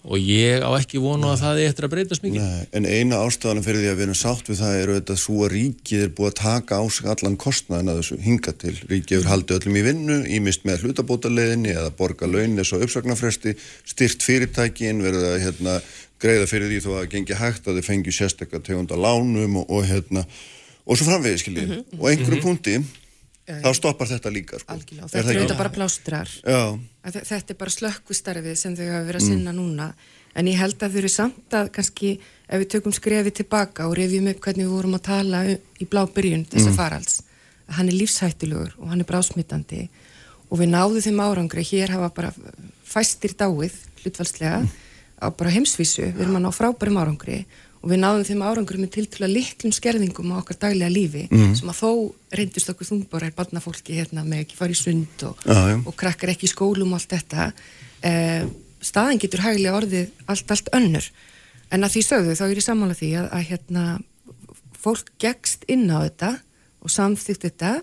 og 0.01 0.17
ég 0.17 0.63
á 0.65 0.69
ekki 0.73 0.97
vonu 1.01 1.27
Nei. 1.27 1.31
að 1.35 1.41
það 1.43 1.59
er 1.59 1.69
eftir 1.69 1.85
að 1.85 1.91
breytast 1.93 2.23
mikið. 2.25 2.41
Nei, 2.41 2.67
en 2.77 2.87
eina 2.89 3.19
ástafanum 3.21 3.65
fyrir 3.65 3.83
því 3.83 3.89
að 3.91 3.97
við 3.99 4.05
erum 4.07 4.17
sátt 4.17 4.47
við 4.49 4.61
það 4.61 4.77
eru 4.81 4.95
þetta 4.97 5.17
svo 5.21 5.35
að 5.45 5.51
ríkið 5.53 6.05
er 6.05 6.13
búið 6.17 6.29
að 6.31 6.37
taka 6.39 6.79
á 6.81 6.83
sig 6.89 7.09
allan 7.13 7.37
kostnaðin 7.43 7.91
að 7.91 7.99
þessu 8.01 8.17
hinga 8.25 8.53
til. 8.63 8.73
Ríkið 8.89 9.17
hefur 9.17 9.29
haldið 9.29 9.59
öllum 9.59 9.77
í 9.77 9.83
vinnu, 9.85 10.17
ímist 10.37 10.65
með 10.65 10.87
hlutabótaleginni 10.87 11.75
eða 11.75 11.91
borga 11.99 12.29
launin 12.29 12.63
eins 12.63 12.73
og 12.73 12.87
uppsagnarfresti, 12.87 13.53
styrt 13.93 14.25
fyrirtækin, 14.25 15.03
verið 15.05 15.27
að 15.29 15.37
hérna, 15.45 15.75
greiða 16.21 16.49
fyrir 16.49 16.71
því 16.71 16.81
þó 16.81 16.91
að 16.97 17.11
gengi 17.13 17.37
hægt 17.37 17.69
að 17.69 17.77
þið 17.77 17.91
fengi 17.91 18.15
sérstaklega 18.15 18.65
tegunda 18.65 18.97
lánum 18.97 19.61
og, 19.61 19.69
og 19.69 19.85
hérna 19.89 20.25
og 20.85 20.97
svo 20.97 21.07
framvegið 21.07 21.43
skiljið. 21.43 21.67
Mm 21.67 21.77
-hmm. 21.77 21.99
Og 22.01 22.09
einhverju 22.09 22.35
mm 22.35 22.41
-hmm. 22.41 22.43
punkti 22.43 23.00
þá 23.63 23.69
stoppar 23.77 24.09
þetta 24.11 24.31
líka 24.33 24.59
sko. 24.61 24.71
Algjörlega, 24.75 25.05
og 25.05 25.11
þetta 25.13 25.33
er 25.33 25.39
auðvitað 25.39 25.61
bara 25.61 25.73
plástrar. 25.75 26.33
Þetta 27.03 27.39
er 27.41 27.59
bara 27.59 27.75
slökkustarfið 27.75 28.57
sem 28.59 28.75
þau 28.77 28.85
hafa 28.87 29.07
verið 29.09 29.21
að 29.21 29.27
sinna 29.27 29.53
mm. 29.53 29.59
núna. 29.59 29.89
En 30.37 30.47
ég 30.47 30.61
held 30.61 30.79
að 30.79 30.93
þau 30.93 31.01
eru 31.01 31.11
samt 31.11 31.57
að 31.59 31.71
kannski 31.75 32.11
ef 32.47 32.61
við 32.61 32.69
tökum 32.75 32.95
skrefið 32.95 33.35
tilbaka 33.41 33.87
og 33.89 33.97
revjum 33.99 34.29
upp 34.31 34.39
hvernig 34.45 34.67
við 34.67 34.75
vorum 34.77 34.95
að 34.95 35.03
tala 35.09 35.41
í 35.51 35.87
blábyrjun 35.91 36.45
þessar 36.51 36.71
mm. 36.71 36.77
farals, 36.77 37.17
að 37.67 37.79
hann 37.79 37.91
er 37.91 37.97
lífshættilegur 37.99 38.77
og 38.79 38.93
hann 38.93 39.03
er 39.03 39.09
brásmittandi 39.09 39.81
og 40.51 40.59
við 40.59 40.71
náðum 40.71 41.03
þeim 41.03 41.19
árangri, 41.23 41.65
hér 41.67 41.95
hafa 41.95 42.11
bara 42.15 42.31
fæstir 42.87 43.35
dáið 43.39 43.75
hlutvalslega 44.01 44.61
mm. 44.61 44.71
á 45.23 45.27
bara 45.31 45.53
heimsvísu, 45.55 46.09
við 46.11 46.25
erum 46.25 46.39
að 46.39 46.47
ná 46.47 46.55
frábærum 46.55 46.99
árangri 46.99 47.41
og 47.81 47.89
við 47.89 48.01
náðum 48.03 48.25
þeim 48.27 48.43
árangur 48.45 48.77
með 48.77 48.91
til 48.95 49.05
til 49.09 49.23
að 49.25 49.33
litlum 49.35 49.73
skerðingum 49.73 50.33
á 50.37 50.41
okkar 50.41 50.59
daglega 50.61 50.93
lífi 50.93 51.23
mm. 51.31 51.53
sem 51.57 51.71
að 51.71 51.79
þó 51.79 51.91
reyndist 52.37 52.69
okkur 52.69 52.89
þungborar 52.91 53.33
barnafólki 53.37 53.97
hérna 53.97 54.25
með 54.25 54.43
ekki 54.45 54.59
fara 54.59 54.75
í 54.75 54.77
sund 54.77 55.25
og, 55.25 55.41
ah, 55.49 55.73
og 55.79 55.95
krakkar 55.97 56.33
ekki 56.35 56.45
í 56.45 56.51
skólum 56.51 56.93
og 56.93 57.01
allt 57.01 57.15
þetta 57.15 57.47
eh, 58.05 58.45
staðin 58.85 59.21
getur 59.21 59.41
hægilega 59.45 59.79
orðið 59.79 60.11
allt, 60.29 60.53
allt 60.53 60.69
önnur. 60.77 61.09
En 61.73 61.87
að 61.87 61.95
því 61.95 62.03
sögðu 62.05 62.37
þá 62.37 62.45
er 62.47 62.59
ég 62.59 62.67
sammála 62.67 62.97
því 62.99 63.11
að, 63.17 63.27
að 63.31 63.49
hérna 63.49 63.85
fólk 64.81 65.11
gegst 65.21 65.65
inn 65.71 65.87
á 65.89 66.05
þetta 66.05 66.31
og 66.81 66.93
samþýtt 66.93 67.47
þetta 67.47 67.73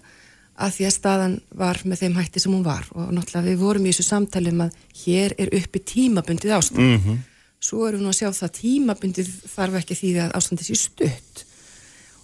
að 0.58 0.72
því 0.74 0.86
að 0.86 0.94
staðan 0.94 1.34
var 1.58 1.78
með 1.86 2.04
þeim 2.04 2.16
hætti 2.18 2.42
sem 2.42 2.54
hún 2.54 2.66
var. 2.66 2.86
Og 2.94 3.10
náttúrulega 3.14 3.46
við 3.46 3.60
vorum 3.62 3.86
í 3.86 3.92
þessu 3.92 4.06
samtali 4.08 4.50
um 4.54 4.64
að 4.66 4.78
hér 5.04 5.34
er 5.38 5.52
uppi 5.58 5.82
tímabundið 5.86 6.54
ástand. 6.54 6.82
Mm 6.82 7.02
-hmm 7.02 7.26
svo 7.60 7.84
erum 7.88 8.00
við 8.00 8.06
nú 8.06 8.12
að 8.12 8.18
sjá 8.20 8.30
það 8.38 8.56
tímabundið 8.60 9.30
þarf 9.54 9.78
ekki 9.80 9.98
því 9.98 10.14
að 10.22 10.34
ástandis 10.38 10.72
í 10.72 10.78
stutt. 10.78 11.44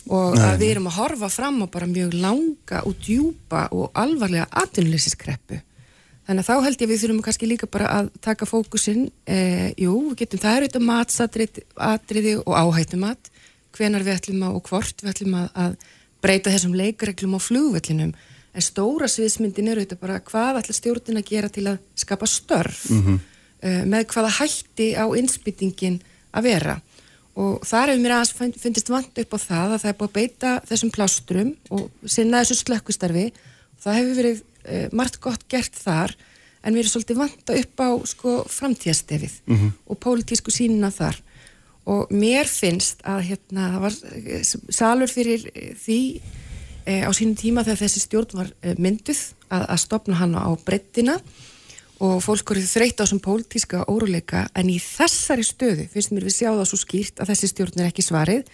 Og 0.04 0.34
Nei. 0.36 0.42
að 0.44 0.58
við 0.60 0.70
erum 0.74 0.90
að 0.90 0.98
horfa 0.98 1.30
fram 1.32 1.62
á 1.64 1.66
bara 1.72 1.88
mjög 1.88 2.18
langa 2.20 2.82
og 2.84 2.98
djúpa 3.00 3.68
og 3.72 3.94
alvarlega 3.96 4.50
atvinnuleysinskreppu 4.52 5.62
þannig 6.24 6.44
að 6.44 6.48
þá 6.48 6.66
held 6.66 6.82
ég 6.82 6.90
við 6.90 7.00
þurfum 7.02 7.22
kannski 7.24 7.48
líka 7.48 7.68
bara 7.68 7.88
að 7.98 8.10
taka 8.24 8.48
fókusin 8.48 9.08
eh, 9.28 9.72
jú, 9.80 9.94
við 10.10 10.22
getum 10.22 10.42
það 10.44 10.56
er 10.56 10.66
auðvitað 10.66 10.86
matsatriði 10.90 12.36
og 12.42 12.54
áhættumat 12.56 13.32
hvenar 13.74 14.06
við 14.06 14.18
ætlum 14.18 14.46
að 14.46 14.56
og 14.58 14.70
hvort 14.70 15.04
við 15.04 15.12
ætlum 15.12 15.36
að, 15.40 15.50
að 15.64 15.76
breyta 16.24 16.54
þessum 16.54 16.76
leikareglum 16.78 17.36
á 17.36 17.40
flugvellinum. 17.42 18.14
En 18.54 18.64
stóra 18.64 19.08
sviðsmyndin 19.10 19.68
er 19.68 19.80
auðvitað 19.80 20.00
bara 20.00 20.20
hvað 20.24 20.60
ætla 20.62 20.76
stjórnin 20.78 21.20
að 21.20 21.30
gera 21.32 21.50
til 21.52 21.66
að 21.68 21.80
skapa 21.98 22.28
störf? 22.30 22.84
Mm 22.90 23.02
-hmm 23.02 23.22
með 23.64 24.02
hvaða 24.12 24.30
hætti 24.38 24.90
á 24.92 25.04
innspýtingin 25.16 26.00
að 26.34 26.48
vera. 26.50 26.74
Og 27.34 27.64
þar 27.66 27.90
hefur 27.90 28.02
mér 28.04 28.14
aðeins 28.14 28.60
fundist 28.62 28.90
vant 28.92 29.18
upp 29.18 29.34
á 29.34 29.38
það 29.42 29.72
að 29.74 29.80
það 29.82 29.90
er 29.90 29.96
búið 29.98 30.10
að 30.10 30.18
beita 30.18 30.50
þessum 30.68 30.92
plástrum 30.94 31.50
og 31.74 31.88
sinna 32.06 32.42
þessu 32.42 32.60
slökkustarfi 32.60 33.24
það 33.82 33.98
hefur 33.98 34.18
verið 34.20 34.42
uh, 34.44 34.86
margt 34.94 35.18
gott 35.22 35.46
gert 35.50 35.74
þar 35.74 36.14
en 36.64 36.76
við 36.76 36.84
erum 36.84 36.92
svolítið 36.94 37.20
vanta 37.20 37.56
upp 37.60 37.82
á 37.82 37.90
sko, 38.08 38.34
framtíðastefið 38.48 39.34
mm 39.44 39.56
-hmm. 39.56 39.72
og 39.90 40.00
pólitísku 40.00 40.54
sínina 40.54 40.90
þar. 40.94 41.18
Og 41.84 42.08
mér 42.08 42.48
finnst 42.48 43.02
að 43.04 43.20
hérna, 43.28 43.66
það 43.74 43.80
var 43.84 43.94
eh, 44.16 44.44
salur 44.72 45.10
fyrir 45.12 45.42
því 45.76 45.98
e, 46.86 47.04
á 47.04 47.12
sínum 47.12 47.36
tíma 47.36 47.64
þegar 47.64 47.82
þessi 47.82 48.00
stjórn 48.00 48.38
var 48.40 48.48
mynduð 48.78 49.20
að, 49.50 49.66
að 49.68 49.82
stopna 49.82 50.16
hann 50.16 50.32
á 50.32 50.48
breyttina 50.64 51.18
og 52.02 52.22
fólk 52.24 52.50
eru 52.54 52.64
þreytt 52.66 52.98
á 52.98 53.02
þessum 53.04 53.22
pólitíska 53.22 53.84
óruleika 53.90 54.48
en 54.58 54.70
í 54.72 54.80
þessari 54.82 55.44
stöðu 55.46 55.86
finnst 55.92 56.14
mér 56.14 56.26
við 56.26 56.38
sjá 56.40 56.50
það 56.50 56.66
svo 56.70 56.80
skýrt 56.80 57.22
að 57.22 57.30
þessi 57.32 57.50
stjórn 57.52 57.80
er 57.80 57.90
ekki 57.90 58.04
svarið 58.04 58.50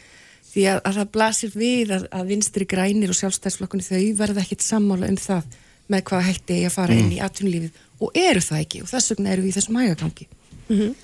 því 0.50 0.66
að, 0.72 0.80
að 0.84 0.98
það 0.98 1.10
blasir 1.14 1.56
við 1.56 1.94
að, 1.96 2.06
að 2.12 2.30
vinstri 2.34 2.68
grænir 2.68 3.12
og 3.12 3.18
sjálfstæðsflokkunni 3.20 3.86
þau 3.86 4.04
verða 4.18 4.44
ekkit 4.44 4.66
sammála 4.66 5.08
um 5.08 5.18
það 5.20 5.58
með 5.90 6.06
hvað 6.10 6.26
hætti 6.28 6.60
ég 6.60 6.70
að 6.70 6.76
fara 6.76 6.94
mm. 6.94 7.00
inn 7.00 7.16
í 7.16 7.24
atvinnulífið 7.24 7.82
og 8.00 8.16
eru 8.18 8.44
það 8.44 8.64
ekki 8.64 8.84
og 8.84 8.90
þess 8.92 9.14
vegna 9.14 9.34
eru 9.34 9.44
við 9.46 9.52
í 9.52 9.56
þessum 9.58 9.80
hægagangi 9.80 10.30
mm 10.30 10.76
-hmm. 10.76 10.94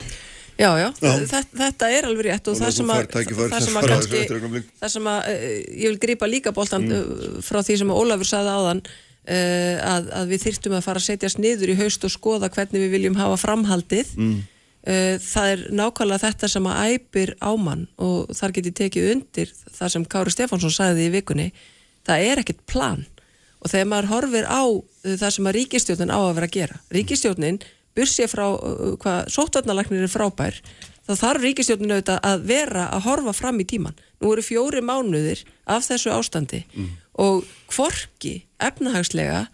Já, 0.56 0.70
já, 0.80 0.88
já. 0.88 1.10
Þetta, 1.28 1.40
þetta 1.52 1.88
er 1.92 2.06
alveg 2.08 2.26
rétt 2.30 2.46
og, 2.48 2.54
og 2.54 2.62
það 2.62 2.70
sem 2.72 2.90
að 2.92 3.00
það 3.12 3.64
sem 3.66 3.74
að 3.76 3.88
kannski 3.90 4.20
það 4.80 4.92
sem 4.94 5.08
að 5.12 5.26
ég 5.28 5.90
vil 5.90 5.98
gripa 6.00 6.28
líka 6.30 6.52
bóltan 6.56 6.86
mm. 6.86 6.94
Eh, 6.96 7.34
frá 7.44 7.58
því 7.60 7.76
sem 7.82 7.92
Ólafur 7.92 8.30
saði 8.30 8.54
áðan 8.56 8.80
Uh, 9.26 9.80
að, 9.82 10.04
að 10.14 10.28
við 10.30 10.42
þyrtum 10.44 10.74
að 10.76 10.84
fara 10.84 11.00
að 11.00 11.06
setjast 11.08 11.38
niður 11.42 11.72
í 11.72 11.74
haust 11.80 12.04
og 12.06 12.12
skoða 12.14 12.46
hvernig 12.54 12.84
við 12.84 12.92
viljum 12.92 13.16
hafa 13.18 13.40
framhaldið 13.42 14.12
mm. 14.14 14.36
uh, 14.86 15.16
það 15.18 15.48
er 15.50 15.64
nákvæmlega 15.80 16.22
þetta 16.22 16.50
sem 16.52 16.68
að 16.70 16.92
æpir 16.92 17.32
ámann 17.42 17.82
og 17.98 18.30
þar 18.38 18.54
geti 18.54 18.70
tekið 18.84 19.08
undir 19.16 19.50
það 19.66 19.92
sem 19.96 20.06
Kári 20.14 20.30
Stefánsson 20.30 20.76
sagði 20.76 21.08
í 21.08 21.14
vikunni 21.16 21.48
það 22.06 22.28
er 22.28 22.44
ekkert 22.44 22.62
plan 22.70 23.02
og 23.58 23.72
þegar 23.72 23.90
maður 23.96 24.12
horfir 24.12 24.46
á 24.46 24.62
uh, 24.62 24.86
það 25.10 25.34
sem 25.40 25.50
að 25.50 25.58
ríkistjónin 25.58 26.14
á 26.14 26.18
að 26.22 26.34
vera 26.38 26.50
að 26.52 26.56
gera 26.60 26.80
ríkistjónin 26.94 27.62
bursið 27.98 28.30
frá 28.30 28.46
hvað 29.02 29.34
sóttvarnalagnir 29.34 30.06
er 30.06 30.14
frábær 30.14 30.62
þá 31.06 31.14
þarf 31.20 31.44
ríkistjónin 31.44 31.94
auðvitað 31.94 32.22
að 32.26 32.46
vera 32.48 32.86
að 32.94 33.04
horfa 33.06 33.34
fram 33.36 33.60
í 33.62 33.66
tíman. 33.68 33.96
Nú 34.22 34.32
eru 34.32 34.44
fjóri 34.44 34.82
mánuðir 34.84 35.42
af 35.70 35.86
þessu 35.86 36.12
ástandi 36.14 36.62
mm. 36.66 36.94
Og 37.22 37.44
hvorki 37.72 38.38
efnahagslega 38.62 39.46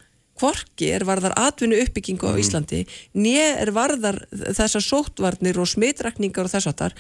hvorki 0.43 0.91
er 0.95 1.05
varðar 1.07 1.35
atvinnu 1.39 1.79
uppbyggingu 1.85 2.27
á 2.27 2.35
mm. 2.35 2.41
Íslandi, 2.43 2.81
nýja 3.15 3.49
er 3.63 3.73
varðar 3.75 4.23
þessar 4.33 4.85
sóttvarnir 4.85 5.61
og 5.63 5.71
smitrakningar 5.71 6.49
og 6.49 6.55
þess 6.55 6.71
að 6.71 6.81
þar, 6.81 6.97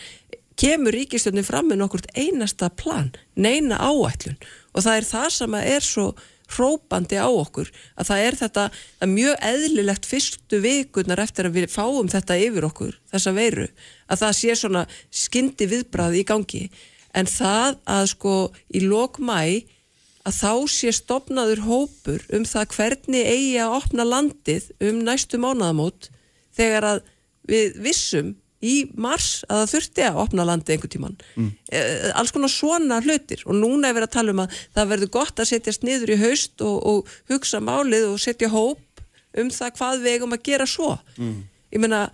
kemur 0.62 0.94
ríkistjónin 0.94 1.46
fram 1.46 1.70
með 1.70 1.82
nokkurt 1.82 2.10
einasta 2.14 2.68
plan, 2.70 3.10
neina 3.34 3.80
áætlun 3.80 4.38
og 4.72 4.84
það 4.84 4.98
er 4.98 5.08
það 5.08 5.28
sem 5.38 5.58
er 5.62 5.86
svo 5.86 6.06
hrópandi 6.52 7.16
á 7.16 7.28
okkur 7.28 7.70
að 7.96 8.08
það 8.10 8.24
er 8.26 8.38
þetta 8.42 8.64
það 8.76 9.04
er 9.06 9.12
mjög 9.12 9.44
eðlilegt 9.48 10.08
fyrstu 10.08 10.60
vikunar 10.62 11.22
eftir 11.24 11.48
að 11.48 11.56
við 11.56 11.68
fáum 11.72 12.10
þetta 12.12 12.38
yfir 12.44 12.66
okkur 12.68 12.98
þessa 13.14 13.34
veiru, 13.36 13.68
að 14.12 14.24
það 14.24 14.38
sé 14.38 14.56
svona 14.60 14.86
skyndi 15.08 15.70
viðbrað 15.70 16.18
í 16.20 16.26
gangi 16.28 16.66
en 17.16 17.28
það 17.28 17.80
að 17.96 18.10
sko 18.12 18.34
í 18.76 18.84
lókmæ 18.84 19.40
að 20.28 20.36
þá 20.38 20.52
sé 20.70 20.92
stopnaður 20.94 21.64
hópur 21.66 22.22
um 22.34 22.44
það 22.46 22.76
hvernig 22.76 23.26
eigi 23.26 23.56
að 23.62 23.76
opna 23.80 24.06
landið 24.06 24.68
um 24.88 25.00
næstu 25.06 25.40
mánaðamót 25.42 26.10
þegar 26.54 26.88
að 26.92 27.02
við 27.50 27.76
vissum 27.82 28.32
í 28.62 28.74
mars 28.94 29.42
að 29.48 29.64
það 29.64 29.70
þurfti 29.72 30.04
að 30.06 30.18
opna 30.22 30.46
landið 30.46 30.74
einhver 30.76 30.90
tíman. 30.92 31.16
Mm. 31.34 31.48
Eh, 31.74 32.10
alls 32.14 32.30
konar 32.34 32.52
svona 32.52 33.00
hlutir 33.02 33.42
og 33.46 33.56
núna 33.58 33.90
er 33.90 33.96
verið 33.96 34.08
að 34.10 34.16
tala 34.16 34.34
um 34.34 34.42
að 34.44 34.58
það 34.76 34.92
verður 34.92 35.12
gott 35.18 35.42
að 35.42 35.50
setjast 35.50 35.86
niður 35.86 36.14
í 36.14 36.18
haust 36.20 36.62
og, 36.62 36.76
og 36.86 37.16
hugsa 37.32 37.62
málið 37.64 38.12
og 38.12 38.20
setja 38.22 38.52
hóp 38.52 39.02
um 39.42 39.50
það 39.50 39.74
hvað 39.80 40.04
við 40.04 40.14
eigum 40.14 40.36
að 40.36 40.44
gera 40.46 40.68
svo. 40.70 40.92
Mm. 41.16 41.40
Ég 41.74 41.82
menna, 41.82 42.04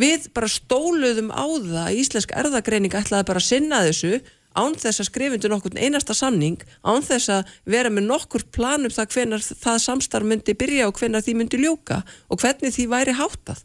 við 0.00 0.30
bara 0.36 0.48
stóluðum 0.48 1.28
á 1.34 1.44
það 1.44 1.78
að 1.84 2.00
Íslensk 2.00 2.34
erðagreining 2.40 2.96
ætlaði 2.96 3.28
bara 3.28 3.42
að 3.42 3.48
sinna 3.50 3.82
þessu 3.84 4.20
án 4.56 4.76
þess 4.80 5.02
að 5.02 5.08
skrifundu 5.10 5.50
nokkur 5.52 5.76
einasta 5.76 6.14
samning, 6.16 6.60
án 6.82 7.04
þess 7.04 7.30
að 7.32 7.50
vera 7.68 7.92
með 7.92 8.08
nokkur 8.10 8.46
planum 8.54 8.92
það 8.92 9.10
hvenar 9.14 9.44
það 9.44 9.82
samstarf 9.84 10.28
myndi 10.28 10.56
byrja 10.58 10.88
og 10.88 11.00
hvenar 11.00 11.24
því 11.24 11.34
myndi 11.40 11.60
ljúka 11.60 12.02
og 12.28 12.40
hvernig 12.40 12.74
því 12.74 12.86
væri 12.92 13.16
hátað. 13.16 13.60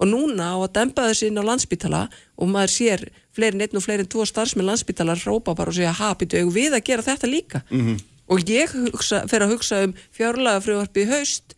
Og 0.00 0.08
núna 0.08 0.54
á 0.54 0.56
að 0.56 0.72
dempa 0.78 1.10
þessi 1.10 1.28
inn 1.28 1.40
á 1.40 1.44
landsbytala 1.44 2.06
og 2.40 2.48
maður 2.48 2.72
sér 2.72 3.02
fleirin 3.36 3.60
einn 3.60 3.76
og 3.76 3.84
fleirin 3.84 4.08
tvo 4.08 4.24
starfsmenn 4.24 4.68
landsbytalar 4.70 5.20
hrópa 5.20 5.54
bara 5.54 5.72
og 5.72 5.76
segja 5.76 5.92
ha, 5.92 6.14
býtu 6.16 6.40
við 6.48 6.72
að 6.72 6.86
gera 6.88 7.04
þetta 7.04 7.28
líka. 7.28 7.62
Mm 7.70 7.80
-hmm. 7.84 8.00
Og 8.30 8.38
ég 8.48 8.72
hugsa, 8.92 9.26
fer 9.28 9.42
að 9.42 9.52
hugsa 9.52 9.84
um 9.84 9.94
fjárlega 10.14 10.62
frjóðarpi 10.64 11.02
í 11.04 11.10
haust 11.10 11.54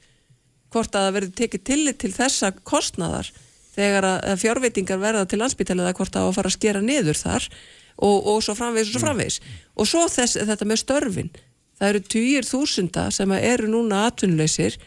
hvort 0.73 0.95
að 0.95 1.07
það 1.07 1.15
verði 1.17 1.33
tekið 1.39 1.65
tillit 1.69 1.99
til 1.99 2.13
þessa 2.13 2.53
kostnaðar 2.65 3.31
þegar 3.77 4.05
að 4.05 4.41
fjárveitingar 4.43 5.01
verða 5.01 5.27
til 5.29 5.39
landsbytala 5.41 5.87
eða 5.87 5.97
hvort 5.97 6.17
að 6.17 6.21
það 6.21 6.27
á 6.27 6.31
að 6.31 6.37
fara 6.39 6.51
að 6.51 6.59
skera 6.59 6.81
niður 6.85 7.21
þar 7.21 7.49
og, 7.97 8.27
og 8.27 8.43
svo 8.45 8.55
framvegs 8.59 8.91
og 8.91 8.97
svo 8.97 9.05
framvegs 9.07 9.41
og 9.77 9.89
svo 9.89 10.07
þess, 10.09 10.39
þetta 10.39 10.69
með 10.69 10.83
störfin. 10.83 11.33
Það 11.79 11.89
eru 11.89 12.01
týjir 12.15 12.47
þúsunda 12.47 13.11
sem 13.11 13.33
eru 13.39 13.71
núna 13.71 14.07
atvinnuleysir 14.07 14.79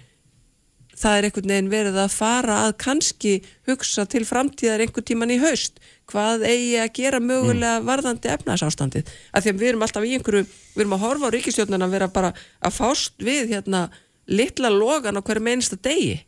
það 0.96 1.18
er 1.18 1.28
einhvern 1.28 1.52
veginn 1.52 1.72
verið 1.72 1.98
að 2.00 2.14
fara 2.16 2.58
að 2.66 2.76
kannski 2.84 3.34
hugsa 3.68 4.06
til 4.10 4.24
framtíðar 4.28 4.84
einhvern 4.86 5.08
tíman 5.08 5.34
í 5.34 5.40
haust. 5.44 5.80
Hvað 6.12 6.46
eigi 6.48 6.76
að 6.80 6.94
gera 7.00 7.20
mögulega 7.24 7.80
mm. 7.80 7.88
varðandi 7.90 8.32
efnarsástandið 8.36 9.10
af 9.34 9.44
því 9.44 9.52
að 9.52 9.62
við 9.62 9.72
erum 9.72 9.86
alltaf 9.86 10.06
í 10.06 10.14
einhverju 10.16 10.46
við 10.46 10.84
erum 10.84 10.96
að 10.98 11.04
horfa 11.06 11.32
á 11.32 11.34
ríkistjónuna 11.36 11.88
að 11.88 11.96
vera 11.98 12.12
bara 12.14 12.32
að 12.36 12.78
fást 12.78 13.26
við 13.26 13.56
hérna 13.56 13.88
litla 14.26 14.72
logan 14.74 15.20
á 15.20 15.26
hverju 15.26 15.46
meinsta 15.46 15.80
degi. 15.82 16.20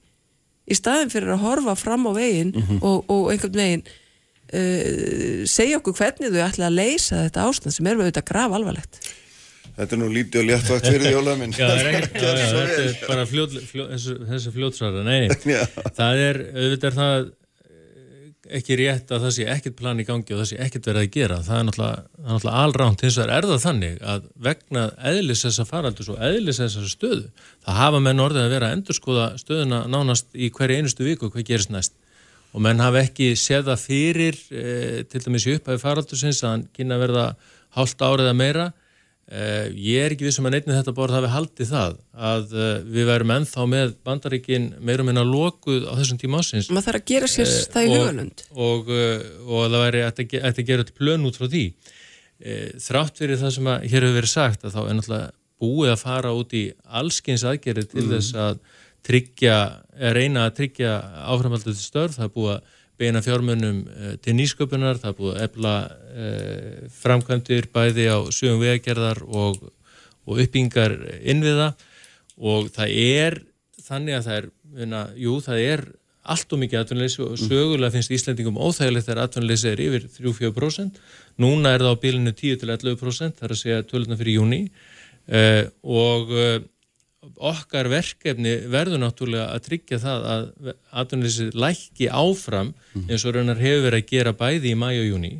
Í 0.67 0.75
staðin 0.75 1.13
fyrir 1.13 1.35
að 1.35 1.45
horfa 1.45 1.77
fram 1.79 2.09
á 2.09 2.11
veginn 2.17 2.51
mm 2.51 2.63
-hmm. 2.63 2.83
og, 2.83 3.05
og 3.07 3.31
einhvern 3.31 3.61
veginn 3.61 3.87
uh, 4.53 5.45
segja 5.49 5.79
okkur 5.81 5.95
hvernig 5.97 6.33
þau 6.33 6.43
ætla 6.47 6.69
að 6.69 6.77
leysa 6.81 7.23
þetta 7.27 7.47
ástand 7.47 7.75
sem 7.75 7.89
er 7.89 7.97
við 7.99 8.07
auðvitað 8.07 8.29
graf 8.31 8.59
alvarlegt 8.59 9.01
Þetta 9.77 9.93
er 9.93 9.99
nú 10.01 10.07
lítið 10.09 10.41
og 10.41 10.47
léttvægt 10.49 10.87
fyrir 10.89 11.03
því 11.05 11.17
ólega 11.19 11.39
minn 11.41 11.51
Já, 11.53 11.67
þetta 11.69 12.29
er 12.83 12.95
bara 13.03 13.25
fljóð, 13.29 13.57
fljóð, 13.69 13.89
þessu, 13.93 14.15
þessu 14.31 14.53
fljótsvara 14.55 15.03
Nei, 15.05 15.27
það 15.97 16.21
er 16.23 16.39
auðvitað 16.47 16.87
er 16.89 16.95
það 16.95 17.27
eh, 17.27 17.27
ekki 18.57 18.77
rétt 18.81 19.13
að 19.13 19.27
það 19.27 19.35
sé 19.35 19.45
ekkert 19.53 19.77
plan 19.77 20.01
í 20.01 20.07
gangi 20.07 20.33
og 20.33 20.41
það 20.41 20.49
sé 20.49 20.57
ekkert 20.65 20.89
verið 20.89 21.03
að 21.03 21.13
gera. 21.13 21.37
Það 21.45 21.59
er 21.59 21.67
náttúrulega, 21.67 22.01
náttúrulega 22.31 22.63
allránt 22.63 23.05
hins 23.05 23.19
vegar 23.21 23.35
er 23.35 23.49
það 23.51 23.63
þannig 23.67 24.01
að 24.15 24.25
vegna 24.49 24.87
eðlis 25.11 25.45
þessa 25.45 25.67
faraldus 25.69 26.11
og 26.15 26.25
eðlis 26.31 26.61
þessa 26.63 26.89
stöðu 26.95 27.23
það 27.67 27.81
hafa 27.83 28.03
menn 28.07 28.25
orðið 28.25 28.47
að 28.47 28.53
vera 28.57 28.71
að 28.71 28.79
endurskoða 28.79 29.29
stöðuna 29.43 29.85
nánast 29.93 30.33
í 30.33 30.49
hverju 30.57 30.81
einustu 30.81 31.05
viku 31.05 31.29
hvað 31.29 31.51
gerist 31.51 31.75
næst 31.75 31.93
og 32.57 32.63
menn 32.65 32.81
hafa 32.81 33.03
ekki 33.05 33.35
séð 33.37 33.69
það 33.69 33.83
fyrir 33.83 34.41
e, 34.49 34.65
til 35.11 35.21
dæmis 35.27 35.45
í 35.45 35.55
upphæfi 35.59 35.81
faraldusins 35.83 36.41
að 36.41 36.53
hann 36.55 36.67
kynna 36.73 36.97
verða 36.97 37.25
hálft 37.77 38.01
árið 38.01 38.31
að 38.31 38.37
meira. 38.39 38.65
E, 39.27 39.41
ég 39.75 40.05
er 40.07 40.15
ekki 40.15 40.25
við 40.25 40.33
sem 40.37 40.47
að 40.47 40.55
neytni 40.55 40.73
þetta 40.73 40.95
borð 40.97 41.17
hafi 41.19 41.29
haldið 41.35 41.69
það 41.69 41.97
að 42.31 42.55
e, 42.55 42.69
við 42.95 43.09
værum 43.11 43.33
ennþá 43.35 43.67
með 43.69 43.93
bandaríkin 44.07 44.67
meirum 44.89 45.11
en 45.13 45.21
að 45.21 45.33
lokuð 45.35 45.85
á 45.85 45.93
þessum 45.99 46.21
tíma 46.21 46.41
ásins 46.41 46.71
maður 46.71 46.87
þarf 46.87 47.01
að 47.01 47.11
gera 47.11 47.29
sér 47.33 47.53
það 47.75 47.89
í 47.89 47.91
hugalund 47.93 48.45
og, 48.55 48.63
og, 48.63 48.93
og 49.51 49.65
það 49.67 49.83
væri 49.83 50.03
að 50.07 50.23
þetta 50.31 50.67
gera 50.71 50.87
til 50.87 50.97
plön 50.97 51.27
út 51.29 51.37
frá 51.37 51.49
því. 51.51 51.65
Þrátt 52.87 53.21
fyrir 53.21 53.41
það 53.41 53.53
sem 53.57 53.69
að 53.69 53.85
hér 53.91 54.07
hefur 54.07 54.17
verið 54.21 54.33
sagt 54.33 54.65
að 54.65 54.73
þá 54.77 54.81
er 54.81 54.97
náttúrulega 54.97 55.29
búið 55.61 55.93
að 55.93 56.03
fara 56.03 56.33
út 56.37 56.53
í 56.53 56.65
allskins 56.85 57.45
aðgerið 57.49 57.91
til 57.93 58.03
mm. 58.05 58.11
þess 58.15 58.41
að 58.47 58.59
tryggja, 59.07 59.57
reyna 60.15 60.47
að 60.47 60.57
tryggja 60.61 60.93
áframhaldið 61.31 61.79
störf, 61.79 62.17
það 62.17 62.27
er 62.27 62.33
búið 62.35 62.53
að 62.55 62.73
beina 62.97 63.21
fjármönnum 63.21 63.81
eh, 63.87 64.15
til 64.23 64.35
nýsköpunar, 64.37 64.99
það 65.01 65.11
er 65.11 65.17
búið 65.19 65.35
að 65.35 65.43
efla 65.45 65.75
eh, 66.23 66.87
framkvæmdir 66.97 67.69
bæði 67.73 68.07
á 68.09 68.17
sögum 68.33 68.63
vegagerðar 68.63 69.21
og, 69.27 69.61
og 70.25 70.41
uppbyngar 70.43 70.97
innviða. 71.21 71.71
Og 72.37 72.71
það 72.73 72.97
er 73.03 73.39
þannig 73.87 74.17
að 74.17 74.27
það 74.27 74.41
er,una, 74.41 75.05
jú, 75.17 75.39
það 75.45 75.63
er 75.63 75.85
allt 76.27 76.53
og 76.53 76.59
mikið 76.59 76.81
atvinnleysi 76.81 77.21
og 77.23 77.37
sögulega 77.39 77.93
finnst 77.93 78.11
Íslandingum 78.11 78.57
óþægilegt 78.59 79.07
þegar 79.07 79.21
atvinnleysi 79.23 79.69
er 79.71 79.83
yfir 79.85 80.07
3-4%. 80.17 80.97
Núna 81.39 81.75
er 81.75 81.85
það 81.85 81.95
á 81.95 82.01
bílinu 82.01 82.33
10-11%, 82.35 83.37
það 83.37 83.47
er 83.47 83.53
að 83.55 83.61
segja 83.61 83.85
töluna 83.87 84.17
fyrir 84.19 84.41
júni 84.41 84.59
eh, 85.31 85.69
og 85.85 86.33
okkar 87.35 87.89
verkefni 87.91 88.53
verður 88.71 89.01
náttúrulega 89.03 89.49
að 89.53 89.65
tryggja 89.67 89.99
það 90.03 90.29
að 90.33 90.71
atvinnileysið 91.01 91.57
lækki 91.57 92.07
áfram 92.11 92.71
mhm. 92.71 93.09
eins 93.09 93.25
og 93.25 93.35
raunar 93.35 93.61
hefur 93.61 93.85
verið 93.89 94.03
að 94.03 94.13
gera 94.13 94.33
bæði 94.37 94.73
í 94.73 94.79
mæ 94.79 94.89
og 94.93 95.05
júni 95.07 95.33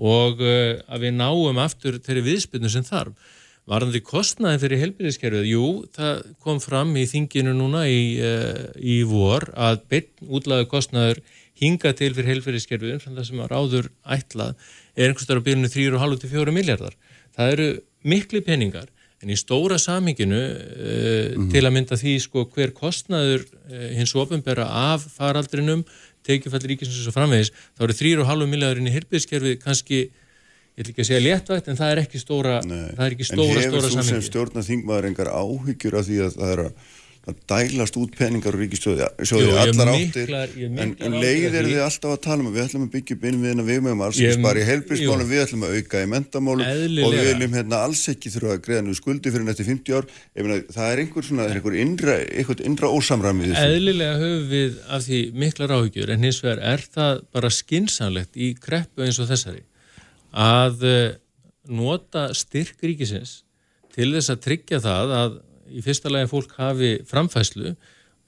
og 0.00 0.40
uh, 0.40 0.78
að 0.88 1.06
við 1.06 1.14
náum 1.18 1.60
aftur 1.60 2.00
þeirri 2.00 2.26
viðspilnu 2.28 2.70
sem 2.72 2.86
þarf. 2.86 3.36
Varðandi 3.70 4.00
kostnaði 4.02 4.62
fyrir 4.62 4.80
helbyrðiskerfið, 4.80 5.48
jú, 5.50 5.66
það 5.94 6.22
kom 6.42 6.58
fram 6.62 6.94
í 6.98 7.04
þinginu 7.06 7.52
núna 7.54 7.84
í, 7.86 8.16
uh, 8.24 8.70
í 8.80 9.02
vor 9.06 9.50
að 9.54 9.82
beinn 9.92 10.30
útlaðu 10.38 10.66
kostnaður 10.70 11.20
hinga 11.60 11.92
til 11.92 12.14
fyrir 12.16 12.32
helbyrðiskerfið 12.34 12.96
umfram 12.96 13.18
það 13.18 13.28
sem 13.28 13.42
að 13.44 13.52
ráður 13.52 13.90
ætlað 14.16 14.70
er 14.96 15.10
einhverstað 15.10 15.42
á 15.42 15.46
byrjunu 15.48 15.72
3,5-4 15.74 16.56
miljardar. 16.56 16.96
Það 17.36 17.54
eru 17.54 17.68
miklu 18.10 18.42
peningar 18.46 18.88
En 19.20 19.28
í 19.28 19.36
stóra 19.36 19.76
saminginu 19.76 20.38
uh, 20.40 20.52
mm 20.56 21.34
-hmm. 21.34 21.50
til 21.52 21.64
að 21.64 21.74
mynda 21.76 21.96
því 22.00 22.14
sko 22.24 22.46
hver 22.54 22.72
kostnaður 22.72 23.44
uh, 23.44 23.90
hins 23.96 24.14
ofinbera 24.16 24.64
af 24.64 25.04
faraldrinum, 25.16 25.84
tekjufallir 26.24 26.74
ríkisins 26.74 27.08
og 27.08 27.16
framvegis, 27.16 27.52
þá 27.76 27.84
eru 27.84 27.98
3,5 28.00 28.46
miljardurinn 28.46 28.88
í 28.88 28.94
hirpiðskerfið 28.96 29.58
kannski, 29.60 29.98
ég 30.76 30.80
ætl 30.80 30.92
ekki 30.94 31.04
að 31.04 31.10
segja 31.10 31.26
léttvægt, 31.26 31.68
en 31.68 31.76
það 31.76 31.92
er 31.92 32.02
ekki 32.04 32.18
stóra, 32.20 32.56
það 32.64 33.04
er 33.06 33.12
ekki 33.12 33.28
stóra, 33.28 33.60
stóra 33.60 33.60
samingi. 33.60 33.68
En 33.68 33.74
hefur 33.74 33.90
þú 33.90 34.08
sem 34.08 34.24
stjórna 34.30 34.64
þingmaður 34.64 35.08
engar 35.10 35.28
áhyggjur 35.28 35.98
af 36.00 36.08
því 36.08 36.18
að 36.24 36.40
það 36.40 36.52
er 36.54 36.64
að 36.64 36.72
það 37.30 37.70
dælast 37.70 37.96
út 38.00 38.16
peningar 38.18 38.56
og 38.56 38.60
ríkistöði 38.60 39.06
allar 39.06 39.90
áttir. 39.94 40.32
en, 40.34 40.92
en 40.98 41.16
leiðir 41.22 41.68
þið 41.68 41.80
alltaf 41.84 42.14
að 42.14 42.20
tala 42.26 42.44
um 42.44 42.50
við 42.52 42.64
ætlum 42.66 42.84
að 42.86 42.92
byggja 42.96 43.16
upp 43.16 43.26
innviðina 43.30 43.66
við 43.66 43.80
meðum 43.86 44.04
alls 44.06 44.20
ekki 44.20 44.36
spara 44.36 44.60
í 44.60 44.66
helbísmálum, 44.68 45.30
við 45.30 45.42
ætlum 45.44 45.66
að 45.66 45.76
auka 45.78 46.02
í 46.02 46.10
mentamálum 46.14 46.66
og 47.06 47.16
við 47.16 47.30
viljum 47.30 47.56
hérna 47.58 47.82
alls 47.86 48.04
ekki 48.12 48.34
þurfa 48.34 48.56
að 48.56 48.62
greiða 48.66 48.84
nú 48.86 48.96
skuldi 48.98 49.32
fyrir 49.32 49.46
nætti 49.48 49.66
50 49.68 49.98
ár. 49.98 50.10
Meina, 50.40 50.60
það 50.74 50.92
er 50.92 51.02
einhver 51.04 51.26
svona, 51.26 51.48
einhver 51.54 51.78
innra, 51.80 52.18
innra 52.66 52.92
ósamræmi 52.92 53.50
Eðlilega 53.60 54.20
höfum 54.20 54.46
við 54.50 54.78
af 54.90 55.04
því 55.06 55.20
miklar 55.38 55.74
áhugjur 55.76 56.14
en 56.14 56.26
hins 56.26 56.40
vegar 56.44 56.62
er 56.74 56.84
það 56.84 57.24
bara 57.34 57.52
skinsanlegt 57.54 58.36
í 58.36 58.52
kreppu 58.58 59.06
eins 59.06 59.20
og 59.22 59.30
þessari 59.30 59.64
að 60.30 60.84
eh, 60.86 61.12
nota 61.70 62.30
styrk 62.36 62.82
ríkisins 62.84 63.40
til 63.94 64.12
þess 64.14 64.32
að 64.32 64.42
tryggja 64.46 64.82
það 64.82 65.14
að 65.18 65.38
í 65.70 65.82
fyrsta 65.84 66.12
lagi 66.12 66.30
fólk 66.30 66.54
hafi 66.58 66.92
framfæslu, 67.08 67.74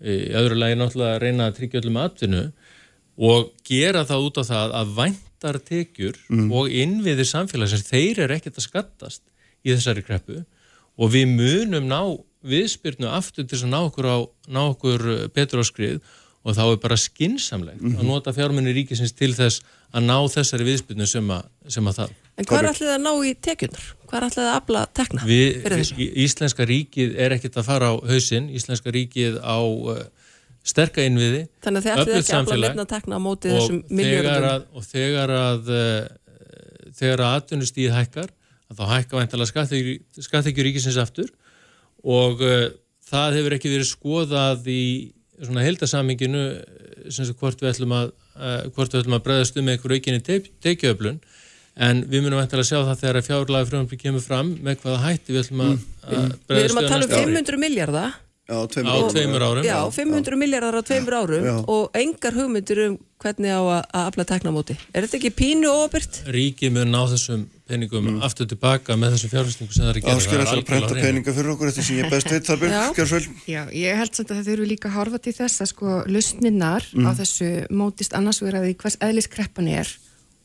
í 0.03 0.17
öðru 0.39 0.59
lagi 0.59 0.79
náttúrulega 0.79 1.21
reyna 1.23 1.51
að 1.51 1.59
tryggja 1.61 1.83
öllum 1.83 2.01
atvinnu 2.03 2.47
og 3.23 3.53
gera 3.67 4.07
það 4.09 4.27
út 4.27 4.41
á 4.41 4.45
það 4.49 4.75
að 4.81 4.95
væntartekjur 4.97 6.19
mm. 6.33 6.49
og 6.51 6.73
innviðir 6.73 7.29
samfélagsins, 7.29 7.87
þeir 7.87 8.25
eru 8.25 8.37
ekkert 8.39 8.59
að 8.59 8.67
skattast 8.67 9.23
í 9.63 9.75
þessari 9.75 10.03
kreppu 10.07 10.43
og 10.99 11.13
við 11.13 11.29
munum 11.31 11.87
ná 11.91 12.01
viðspyrnu 12.43 13.07
aftur 13.13 13.47
til 13.47 13.61
að 13.61 13.71
ná 13.71 13.79
okkur, 13.85 14.09
á, 14.11 14.19
ná 14.51 14.61
okkur 14.73 15.07
betur 15.35 15.63
á 15.63 15.65
skrið 15.67 16.01
og 16.43 16.57
þá 16.57 16.63
er 16.65 16.81
bara 16.83 16.99
skinsamlegt 16.99 17.81
mm 17.81 17.89
-hmm. 17.89 17.99
að 17.99 18.03
mhm. 18.03 18.11
nota 18.11 18.35
fjármunni 18.35 18.75
ríkisins 18.75 19.15
til 19.15 19.31
þess 19.35 19.63
að 19.95 20.09
ná 20.11 20.19
þessari 20.27 20.67
viðspilnu 20.67 21.07
sem, 21.07 21.33
sem 21.69 21.87
að 21.87 21.99
það. 22.01 22.11
En 22.41 22.49
hvað 22.49 22.63
er 22.63 22.69
allir 22.71 22.91
að 22.95 23.03
ná 23.05 23.11
í 23.29 23.33
tekjunar? 23.45 23.89
Hvað 24.09 24.19
er 24.19 24.27
allir 24.29 24.47
að 24.47 24.55
afla 24.57 24.83
tekna 24.97 25.27
fyrir 25.27 25.75
þessu? 25.77 26.07
Íslenska 26.25 26.67
ríkið 26.69 27.15
er 27.21 27.35
ekkert 27.37 27.59
að 27.61 27.69
fara 27.69 27.91
á 27.93 27.95
hausinn, 28.09 28.49
Íslenska 28.57 28.93
ríkið 28.95 29.37
á 29.45 29.61
uh, 29.61 30.01
sterka 30.65 31.05
innviði. 31.05 31.45
Þannig 31.65 31.83
að 31.83 31.87
þið 31.87 32.03
ætlir 32.03 32.21
ekki 32.21 32.35
að 32.35 32.41
afla 32.41 32.59
litna 32.63 32.87
tekna 32.89 33.19
á 33.19 33.21
móti 33.23 33.53
þessum 33.53 33.83
miljóðum 33.93 34.67
Og 34.73 34.87
þegar 34.89 35.35
að 35.37 35.73
uh, 35.77 35.99
þegar 36.97 37.25
að 37.27 37.37
atvinnustíð 37.41 37.97
hækkar 37.99 38.33
þá 38.73 38.85
hækka 38.89 39.19
væntalega 39.21 39.67
skattekjur 40.25 40.69
ríkisins 40.69 41.01
aftur. 41.01 41.29
Og 42.01 42.41
uh, 42.41 42.71
það 43.13 43.39
hefur 43.41 43.59
ekki 43.59 43.75
verið 43.75 43.91
skoðað 43.91 44.73
í 44.73 44.85
svona 45.43 45.67
heldasaminginu 45.67 46.47
hvort 47.37 47.61
við 47.61 47.75
ætlum 47.75 47.95
að, 47.99 48.13
uh, 48.39 48.65
að 48.65 49.23
bregðast 49.27 49.59
um 49.61 49.69
einhverju 49.69 50.01
aukinni 50.01 50.43
teikjöflun 50.63 51.21
en 51.77 52.03
við 52.09 52.27
munum 52.27 52.43
eftir 52.43 52.61
að 52.61 52.69
sjá 52.69 52.79
það 52.81 53.05
þegar 53.05 53.27
fjárlega 53.29 53.71
frumfri 53.71 54.01
kemur 54.01 54.25
fram 54.25 54.53
með 54.61 54.83
hvaða 54.83 55.05
hætti 55.07 55.33
við 55.33 55.45
ætlum 55.45 55.65
að, 55.65 55.73
mm. 55.73 55.87
að 56.03 56.35
bregðast 56.51 56.53
Við 56.53 56.67
erum 56.67 56.83
að 56.83 56.91
tala 56.93 57.09
um 57.09 57.15
500 57.17 57.63
miljardar 57.63 58.13
á 58.53 58.59
tveimur 58.69 59.47
árum 59.47 59.65
Já, 59.65 59.79
500 59.95 60.37
miljardar 60.37 60.77
á 60.77 60.83
tveimur 60.85 61.17
árum 61.17 61.47
já. 61.47 61.57
og 61.65 61.97
engar 61.97 62.37
hugmyndir 62.37 62.85
um 62.89 63.01
hvernig 63.23 63.55
á 63.55 63.63
að 63.63 63.83
afla 64.03 64.25
teknamóti. 64.27 64.77
Er 64.91 65.07
þetta 65.07 65.19
ekki 65.21 65.31
pínu 65.39 65.71
ofirt? 65.71 66.23
Ríkið 66.27 66.73
mun 66.75 66.91
ná 66.91 67.01
þessum 67.13 67.45
peningum 67.71 68.09
mm. 68.09 68.21
aftur 68.27 68.49
tilbaka 68.51 68.97
með 68.99 69.17
þessu 69.17 69.31
fjárfæstingu 69.33 69.77
sem 69.77 69.85
það 69.85 69.91
er 69.93 70.01
að 70.01 70.07
gera. 70.09 70.17
Alltaf 70.43 70.57
að 70.59 70.65
prenta 70.69 70.97
peninga 70.99 71.35
fyrir 71.37 71.53
okkur 71.55 71.71
eftir 71.71 71.87
sem 71.87 72.01
ég 72.01 72.11
best 72.13 72.33
veit 72.33 72.49
þar 72.49 72.63
byrj, 72.65 73.29
Já, 73.47 73.63
ég 73.79 74.01
held 74.03 74.19
samt 74.19 74.33
að 74.33 74.41
það 74.41 74.51
þurfu 74.51 74.71
líka 74.73 74.91
að 74.91 74.97
horfa 74.99 75.23
til 75.23 75.37
þess 75.39 75.63
að 75.63 75.71
sko 75.73 75.99
lusninnar 76.11 76.89
mm. 76.91 77.07
á 77.07 77.11
þessu 77.23 77.53
mótist 77.71 78.17
annars 78.19 78.43
verið 78.43 78.61
að 78.61 78.69
því 78.69 78.79
hvers 78.83 78.99
eðlis 79.07 79.31
kreppan 79.33 79.71
er 79.71 79.95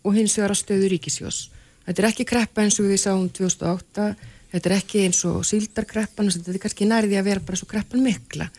og 0.04 0.18
hins 0.18 0.38
vegar 0.38 0.54
að 0.56 0.62
stöðu 0.62 0.90
ríkisjós. 0.94 1.44
Þetta 1.88 2.04
er 2.04 2.10
ekki 2.10 2.28
kreppa 2.28 2.64
eins 2.64 2.80
og 2.82 2.90
við 2.90 3.00
sáum 3.04 3.30
2008, 3.32 4.10
þetta 4.52 4.70
er 4.70 4.76
ekki 4.78 5.06
eins 5.06 5.22
og 5.28 5.46
síldarkreppan, 5.48 6.32
þetta 6.34 6.54
er 6.54 6.60
kannski 6.64 6.90
nærði 6.90 7.20
að 7.20 7.30
vera 7.32 7.46
bara 7.48 7.60
svo 7.60 7.70
kreppan 7.70 8.04
mikla 8.04 8.50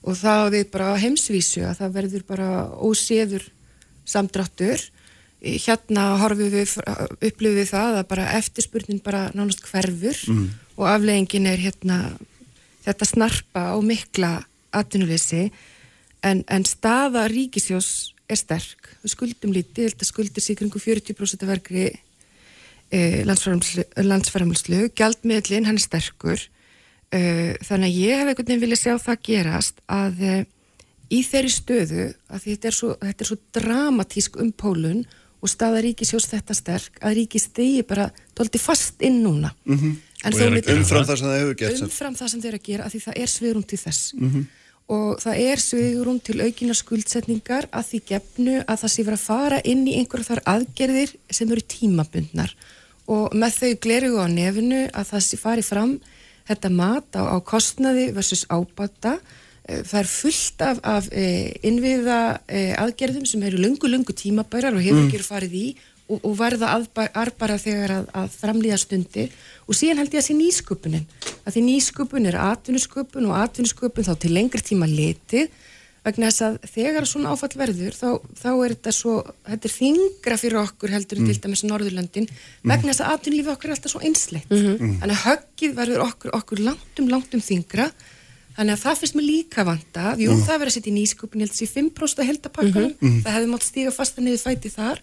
og 0.00 0.16
þá 0.16 0.48
við 0.52 0.70
bara 0.72 0.94
heimsvísu 1.00 1.64
að 1.68 1.82
það 1.82 1.96
verður 1.98 2.24
bara 2.28 2.48
óséður 2.80 3.44
samdráttur 4.08 4.86
hérna 5.40 6.06
horfum 6.20 6.50
við, 6.52 6.74
upplifum 7.20 7.58
við 7.58 7.68
það 7.70 7.98
að 8.00 8.08
bara 8.12 8.30
eftirspurnin 8.36 9.02
bara 9.04 9.26
nánast 9.36 9.64
hverfur 9.68 10.18
mm. 10.28 10.46
og 10.76 10.86
afleggingin 10.88 11.48
er 11.48 11.60
hérna 11.60 12.00
þetta 12.84 13.08
snarpa 13.08 13.66
og 13.76 13.84
mikla 13.88 14.38
atvinnuleysi 14.76 15.48
en, 16.24 16.44
en 16.44 16.66
staða 16.68 17.26
ríkisjós 17.32 18.12
er 18.30 18.38
sterk. 18.38 18.92
Við 19.02 19.14
skuldum 19.14 19.52
lítið, 19.54 19.90
þetta 19.92 20.08
skuldir 20.08 20.44
sig 20.44 20.58
kringu 20.58 20.80
40% 20.80 21.44
af 21.44 21.50
verkri 21.50 21.84
eh, 22.90 23.20
landsfæramlslu 23.26 24.86
gjaldmiðlinn, 24.98 25.68
hann 25.68 25.78
er 25.78 25.84
sterkur. 25.84 26.46
Eh, 27.10 27.56
þannig 27.66 27.90
að 27.90 27.98
ég 27.98 28.20
hef 28.20 28.28
einhvern 28.30 28.46
veginn 28.46 28.64
viljað 28.64 28.82
sjá 28.84 28.94
það 29.02 29.22
gerast 29.26 29.80
að 29.90 30.20
eh, 30.22 30.42
í 31.10 31.22
þeirri 31.26 31.50
stöðu 31.50 32.04
að 32.30 32.44
þetta 32.44 32.70
er 32.70 32.76
svo, 32.76 32.92
þetta 33.00 33.24
er 33.24 33.30
svo 33.32 33.38
dramatísk 33.56 34.38
um 34.38 34.52
pólun 34.54 35.02
og 35.40 35.50
staða 35.50 35.80
ríkisjós 35.84 36.28
þetta 36.30 36.54
sterk 36.54 37.00
að 37.02 37.16
ríkis 37.18 37.48
stegi 37.48 37.82
bara 37.88 38.10
tólti 38.36 38.60
fast 38.62 39.02
inn 39.02 39.22
núna. 39.24 39.50
Mm 39.64 39.78
-hmm. 39.78 39.98
umfram 40.76 41.04
það 41.08 41.16
sem 41.16 41.26
það 41.26 41.38
hefur 41.40 41.58
gert 41.62 41.82
umfram 41.82 42.14
það 42.14 42.28
sem 42.28 42.40
er 42.44 42.54
að 42.54 42.66
gera 42.68 42.84
að 42.84 42.92
því 42.94 43.00
það 43.06 43.20
er 43.22 43.30
svigrum 43.34 43.62
til 43.62 43.78
þess. 43.78 44.14
Mm 44.14 44.30
-hmm. 44.30 44.44
Og 44.90 45.20
það 45.22 45.42
er 45.46 45.62
svigrum 45.62 46.20
til 46.24 46.40
aukina 46.42 46.74
skuldsetningar 46.74 47.68
að 47.70 47.88
því 47.90 48.00
gefnu 48.12 48.56
að 48.64 48.80
það 48.82 48.94
sé 48.94 49.06
vera 49.06 49.18
að 49.20 49.26
fara 49.26 49.60
inn 49.72 49.84
í 49.86 49.96
einhverja 50.00 50.32
þar 50.32 50.42
aðgerðir 50.54 51.12
sem 51.30 51.50
eru 51.50 51.66
tímabundnar. 51.74 52.54
Og 53.10 53.34
með 53.34 53.60
þau 53.60 53.70
gleru 53.86 54.16
á 54.18 54.26
nefnu 54.30 54.86
að 54.90 55.12
það 55.12 55.26
sé 55.26 55.38
fari 55.38 55.66
fram 55.66 55.94
þetta 56.50 56.72
mat 56.74 57.14
á, 57.14 57.22
á 57.30 57.36
kostnaði 57.46 58.10
versus 58.16 58.46
ábata 58.50 59.18
Eh, 59.70 59.84
það 59.86 60.00
er 60.00 60.10
fullt 60.10 60.64
af, 60.64 60.80
af 60.82 61.08
e, 61.12 61.24
innviða 61.68 62.18
e, 62.48 62.70
aðgerðum 62.80 63.26
sem 63.28 63.42
eru 63.46 63.60
lungu, 63.60 63.90
lungu 63.90 64.14
tímabærar 64.16 64.76
og 64.76 64.84
hefur 64.84 65.04
mm. 65.04 65.10
ekki 65.10 65.26
farið 65.26 65.56
í 65.58 65.66
og, 66.10 66.18
og 66.24 66.32
verða 66.38 66.72
arbara 67.20 67.58
þegar 67.60 67.94
að, 68.00 68.08
að 68.22 68.38
framlýða 68.40 68.80
stundir. 68.82 69.34
Og 69.68 69.76
síðan 69.78 70.02
held 70.02 70.16
ég 70.16 70.22
að 70.22 70.26
sé 70.26 70.38
nýsköpunin 70.38 71.06
að 71.50 71.56
því 71.58 71.64
nýsköpun 71.66 72.30
er 72.30 72.38
atvinnusköpun 72.40 73.28
og 73.28 73.36
atvinnusköpun 73.40 74.06
þá 74.06 74.14
til 74.22 74.32
lengri 74.36 74.62
tíma 74.64 74.88
letið 74.90 75.50
vegna 76.00 76.30
þess 76.30 76.44
að 76.46 76.54
þegar 76.72 77.06
svona 77.08 77.34
áfall 77.34 77.52
verður 77.60 77.96
þá, 77.96 78.06
þá 78.40 78.50
er 78.52 78.72
þetta 78.72 78.92
svo, 78.96 79.16
þetta 79.48 79.68
er 79.68 79.74
þingra 79.74 80.38
fyrir 80.40 80.60
okkur 80.62 80.94
heldur 80.94 81.20
mm. 81.20 81.26
til 81.28 81.42
dæmis 81.44 81.64
Norðurlöndin 81.66 82.28
mm. 82.30 82.70
vegna 82.72 82.94
þess 82.94 83.04
að 83.04 83.18
atvinnulífi 83.18 83.52
okkur 83.52 83.68
er 83.68 83.74
alltaf 83.76 83.92
svo 83.92 84.00
einsleitt 84.00 84.48
mm 84.48 84.62
-hmm. 84.62 84.94
þannig 85.02 85.18
að 85.18 85.26
höggið 85.26 85.76
verður 85.76 86.06
okkur, 86.06 86.32
okkur 86.40 86.64
langtum, 86.70 87.12
langtum 87.12 87.44
þingra 87.44 87.90
Þannig 88.60 88.76
að 88.76 88.82
það 88.82 88.98
finnst 89.00 89.16
mér 89.16 89.24
líka 89.24 89.64
vanda, 89.64 90.06
jú 90.20 90.32
mm. 90.34 90.40
það 90.44 90.58
verður 90.58 90.70
að 90.70 90.74
setja 90.74 90.90
í 90.90 90.96
nýskupin, 90.96 91.40
ég 91.40 91.46
held 91.46 91.54
að 91.54 91.60
það 91.60 91.68
sé 91.68 91.74
5% 91.78 92.20
að 92.20 92.28
heldapakkanum, 92.30 92.90
mm 92.90 93.06
-hmm. 93.06 93.20
það 93.24 93.36
hefði 93.36 93.50
mátt 93.52 93.64
stíga 93.64 93.92
fasta 93.94 94.24
niður 94.24 94.42
fæti 94.42 94.72
þar, 94.74 95.00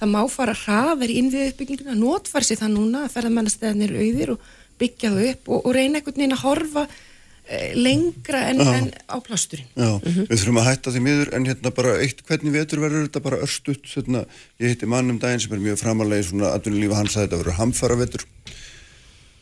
það 0.00 0.10
má 0.12 0.20
fara 0.28 0.54
hraðar 0.54 1.12
í 1.12 1.18
innviðið 1.22 1.52
uppbygginguna, 1.52 1.94
notfara 1.94 2.44
sér 2.44 2.60
það 2.60 2.74
núna 2.74 3.04
að 3.06 3.14
ferða 3.14 3.30
mannastæðanir 3.38 3.94
auðir 4.02 4.34
og 4.34 4.50
byggja 4.80 5.12
það 5.14 5.28
upp 5.32 5.52
og, 5.52 5.60
og 5.66 5.76
reyna 5.76 6.00
einhvern 6.00 6.18
veginn 6.20 6.36
að 6.36 6.44
horfa 6.44 6.84
eh, 6.86 7.74
lengra 7.76 8.44
en, 8.50 8.62
en 8.62 8.88
á 9.08 9.16
plásturinn. 9.24 9.68
Já, 9.74 9.90
mm 9.98 10.08
-hmm. 10.12 10.28
við 10.30 10.40
þurfum 10.40 10.60
að 10.62 10.68
hætta 10.68 10.94
því 10.94 11.04
miður 11.04 11.34
en 11.34 11.46
hérna 11.50 11.74
bara 11.74 11.98
eitt, 12.02 12.24
hvernig 12.28 12.56
vetur 12.56 12.82
verður 12.84 13.06
þetta 13.06 13.24
bara 13.26 13.42
örstuðt, 13.44 13.86
hérna, 13.94 14.24
ég 14.60 14.74
hitti 14.74 14.86
mann 14.86 15.10
um 15.10 15.18
daginn 15.18 15.40
sem 15.40 15.52
er 15.52 15.64
mjög 15.66 15.78
framalega 15.82 16.22
í 16.22 16.28
svona 16.30 16.54
aðunulífa 16.54 17.00
hans 17.00 17.16
að 17.16 17.26
þetta 17.26 17.40
verður 17.42 17.60
hamfara 17.60 17.96
vetur. 17.96 18.26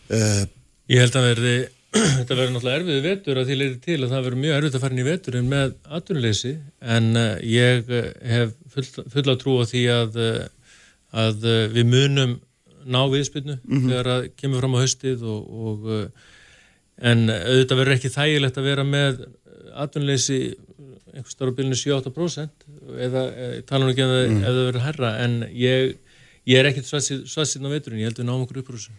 Uh, 0.06 0.44
ég 0.86 1.02
held 1.02 1.16
að 1.18 1.28
verði 1.32 1.56
þetta 2.18 2.36
verður 2.36 2.52
náttúrulega 2.54 2.78
erfiði 2.80 3.02
vetur 3.02 3.38
að 3.40 3.48
því 3.48 3.56
leiti 3.58 3.78
til 3.82 4.00
að 4.04 4.10
það 4.12 4.26
verður 4.26 4.42
mjög 4.42 4.56
erfitt 4.56 4.76
að 4.76 4.82
fara 4.84 4.94
inn 4.94 5.02
í 5.02 5.06
veturinn 5.06 5.48
með 5.50 5.72
atvinnuleysi 5.98 6.52
en 6.96 7.08
uh, 7.18 7.32
ég 7.42 7.90
hef 8.30 8.52
full, 8.70 8.86
fulla 9.14 9.36
trú 9.40 9.56
á 9.58 9.64
því 9.66 9.82
að, 9.90 10.18
uh, 10.22 10.44
að 11.26 11.48
við 11.74 11.90
munum 11.90 12.36
ná 12.86 13.00
viðspilnu 13.12 13.58
mm 13.58 13.76
-hmm. 13.76 13.90
þegar 13.90 14.10
að 14.14 14.28
kemur 14.40 14.62
fram 14.62 14.76
á 14.78 14.82
höstið 14.84 15.24
og, 15.26 15.40
og 15.66 15.76
en 17.10 17.28
auðvitað 17.30 17.80
verður 17.80 17.96
ekki 17.96 18.14
þægilegt 18.14 18.58
að 18.58 18.68
vera 18.70 18.84
með 18.84 19.26
atvinnuleysi 19.76 20.38
einhvers 21.16 21.34
starf 21.34 21.52
á 21.52 21.56
bylunu 21.58 21.76
7-8% 21.76 22.66
eða 23.06 23.22
tala 23.68 23.84
nú 23.84 23.92
ekki 23.92 24.04
um 24.04 24.12
það 24.12 24.22
mm. 24.28 24.40
ef 24.42 24.48
það 24.48 24.62
verður 24.68 24.86
herra 24.86 25.10
en 25.24 25.36
ég, 25.52 25.96
ég 26.48 26.60
er 26.60 26.70
ekkert 26.70 26.88
svatsinn 26.88 27.68
á 27.68 27.70
veturinn, 27.72 28.00
ég 28.00 28.10
held 28.10 28.18
að 28.18 28.24
við 28.24 28.30
náum 28.30 28.44
okkur 28.46 28.62
upprúsum 28.62 28.96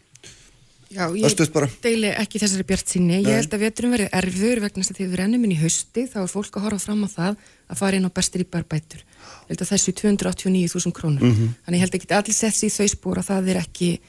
Já, 0.87 1.03
ég 1.11 1.79
deili 1.83 2.11
ekki 2.15 2.39
þessari 2.39 2.63
bjart 2.67 2.91
sinni. 2.93 3.17
Ég 3.19 3.41
held 3.41 3.53
að 3.53 3.63
veturum 3.65 3.91
verið 3.95 4.13
erfur 4.15 4.61
vegna 4.63 4.83
þess 4.83 4.91
að 4.93 4.99
því 4.99 5.07
við 5.07 5.19
rennum 5.19 5.43
inn 5.43 5.55
í 5.55 5.59
hausti 5.59 6.05
þá 6.07 6.19
er 6.21 6.31
fólk 6.31 6.53
að 6.55 6.63
horfa 6.67 6.79
fram 6.85 7.01
á 7.03 7.09
það 7.11 7.33
að 7.67 7.79
fara 7.81 7.95
inn 7.99 8.07
á 8.07 8.11
bestir 8.19 8.43
í 8.43 8.47
barbætur. 8.47 9.01
Ég 9.01 9.51
held 9.51 9.63
að 9.65 9.71
þessu 9.73 9.91
289.000 9.99 10.95
krónur. 10.95 11.23
Mm 11.25 11.33
-hmm. 11.33 11.49
Þannig 11.65 11.77
ég 11.77 11.83
held 11.83 11.95
ekki 11.99 12.13
allir 12.15 12.37
sett 12.37 12.55
sér 12.55 12.69
í 12.69 12.75
þau 12.77 12.87
spór 12.93 13.17
að 13.19 13.27
það 13.31 13.49
er 13.51 13.57
ekki, 13.65 13.99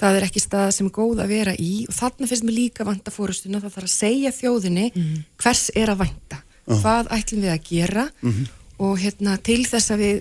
það 0.00 0.16
er 0.16 0.26
ekki 0.26 0.40
staða 0.42 0.72
sem 0.72 0.86
er 0.86 0.92
góð 0.98 1.22
að 1.22 1.28
vera 1.28 1.54
í 1.54 1.86
og 1.88 1.94
þarna 1.94 2.26
finnst 2.26 2.44
mér 2.44 2.58
líka 2.58 2.84
vanta 2.84 3.10
fórustuna 3.14 3.62
það 3.62 3.74
þarf 3.76 3.88
að 3.88 3.94
segja 3.94 4.30
þjóðinni 4.34 4.90
mm 4.90 5.02
-hmm. 5.02 5.24
hvers 5.38 5.70
er 5.74 5.88
að 5.90 6.00
vanta. 6.02 6.42
-huh. 6.66 6.80
Hvað 6.82 7.06
ætlum 7.14 7.42
við 7.42 7.52
að 7.52 7.62
gera 7.62 8.10
mm 8.22 8.32
-hmm. 8.32 8.46
og 8.78 8.98
hérna, 8.98 9.38
til 9.38 9.62
þess 9.66 9.90
að 9.90 9.98
við 9.98 10.16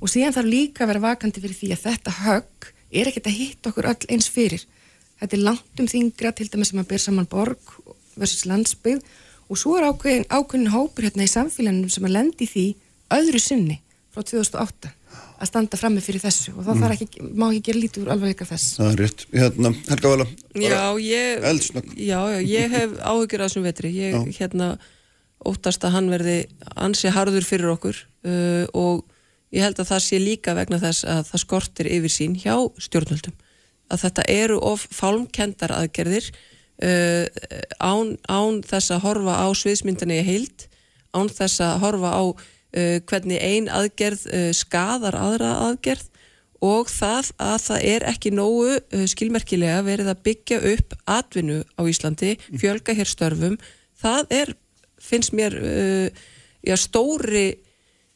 það 0.00 0.06
það 0.06 0.06
og 0.06 0.12
síðan 0.12 0.36
þarf 0.36 0.50
líka 0.50 0.84
að 0.84 0.90
vera 0.90 1.04
vakandi 1.04 1.42
fyrir 1.42 1.56
því 1.56 1.72
að 1.74 1.82
þetta 1.84 2.12
högg 2.24 2.68
er 2.90 3.10
ekkert 3.10 3.26
að 3.30 3.38
hitta 3.38 3.70
okkur 3.70 3.88
öll 3.90 4.06
eins 4.10 4.28
fyrir. 4.32 4.62
Þetta 5.20 5.36
er 5.36 5.42
langt 5.44 5.82
um 5.82 5.88
þingra 5.90 6.32
til 6.32 6.48
dæmis 6.48 6.70
sem 6.72 6.80
að 6.80 6.88
ber 6.88 7.02
saman 7.02 7.28
borg 7.28 7.74
versus 8.16 8.46
landsbyggð. 8.48 9.02
Og 9.50 9.58
svo 9.58 9.76
er 9.76 9.88
ákveðin, 9.90 10.28
ákveðin 10.30 10.72
hópur 10.72 11.04
hérna 11.04 11.26
í 11.26 11.30
samfélaginu 11.30 11.90
sem 11.90 12.06
að 12.06 12.16
lendi 12.16 12.46
því 12.48 12.64
öðru 13.12 13.42
sinni 13.42 13.80
frá 14.14 14.22
2008 14.22 14.92
að 15.40 15.48
standa 15.48 15.78
frammi 15.80 16.02
fyrir 16.04 16.22
þessu. 16.22 16.54
Og 16.54 16.64
þá 16.64 16.70
mm. 16.72 16.86
ekki, 16.94 17.24
má 17.34 17.46
ekki 17.48 17.62
gera 17.66 17.82
lítið 17.82 18.04
úr 18.04 18.12
alveg 18.14 18.32
eitthvað 18.32 18.52
þess. 18.54 18.76
Það 18.78 18.90
er 18.92 19.02
rétt, 19.04 19.26
hérna, 19.34 19.72
Helga 19.88 20.12
Vala 20.14 20.26
Já, 20.54 20.82
ég, 21.02 21.46
já, 21.96 22.20
já, 22.30 22.40
ég 22.46 22.74
hef 22.76 22.96
áhugir 23.10 23.42
á 23.42 23.46
þessum 23.48 23.66
vetri. 23.66 23.92
Ég 23.96 24.16
já. 24.16 24.38
hérna 24.38 24.74
óttast 25.50 25.84
að 25.84 25.96
hann 25.96 26.10
verði 26.12 26.36
ansi 26.76 27.12
harður 27.12 27.46
fyrir 27.48 27.72
okkur 27.72 27.96
uh, 28.28 28.66
og 28.76 29.02
ég 29.54 29.64
held 29.64 29.80
að 29.82 29.90
það 29.90 30.04
sé 30.06 30.20
líka 30.22 30.54
vegna 30.58 30.80
þess 30.82 31.06
að 31.08 31.24
það 31.30 31.44
skortir 31.44 31.90
yfir 31.90 32.14
sín 32.14 32.36
hjá 32.38 32.54
stjórnvöldum. 32.78 33.36
Að 33.90 34.04
þetta 34.04 34.26
eru 34.30 34.58
of 34.62 34.86
fálmkendar 34.94 35.74
aðgerðir 35.74 36.30
uh, 36.30 37.26
án, 37.82 38.16
án 38.30 38.60
þess 38.66 38.94
að 38.94 39.04
horfa 39.08 39.40
á 39.42 39.48
sviðsmyndinni 39.58 40.20
í 40.20 40.26
heild 40.26 40.66
án 41.16 41.30
þess 41.32 41.62
að 41.64 41.80
horfa 41.84 42.12
á 42.14 42.22
uh, 42.30 42.96
hvernig 43.10 43.42
ein 43.42 43.68
aðgerð 43.72 44.26
uh, 44.30 44.50
skadar 44.54 45.18
aðra 45.18 45.56
aðgerð 45.66 46.06
og 46.60 46.90
það 46.92 47.30
að 47.40 47.56
það 47.64 47.86
er 47.88 48.06
ekki 48.10 48.32
nógu 48.36 48.76
uh, 48.76 49.04
skilmerkilega 49.10 49.80
verið 49.86 50.12
að 50.12 50.22
byggja 50.28 50.60
upp 50.74 50.96
atvinnu 51.08 51.62
á 51.64 51.82
Íslandi, 51.88 52.36
fjölga 52.60 52.94
hér 52.96 53.08
störfum, 53.08 53.56
það 54.00 54.34
er, 54.36 54.54
finnst 55.00 55.34
mér, 55.36 55.56
uh, 55.56 56.28
já, 56.62 56.76
stóri 56.78 57.48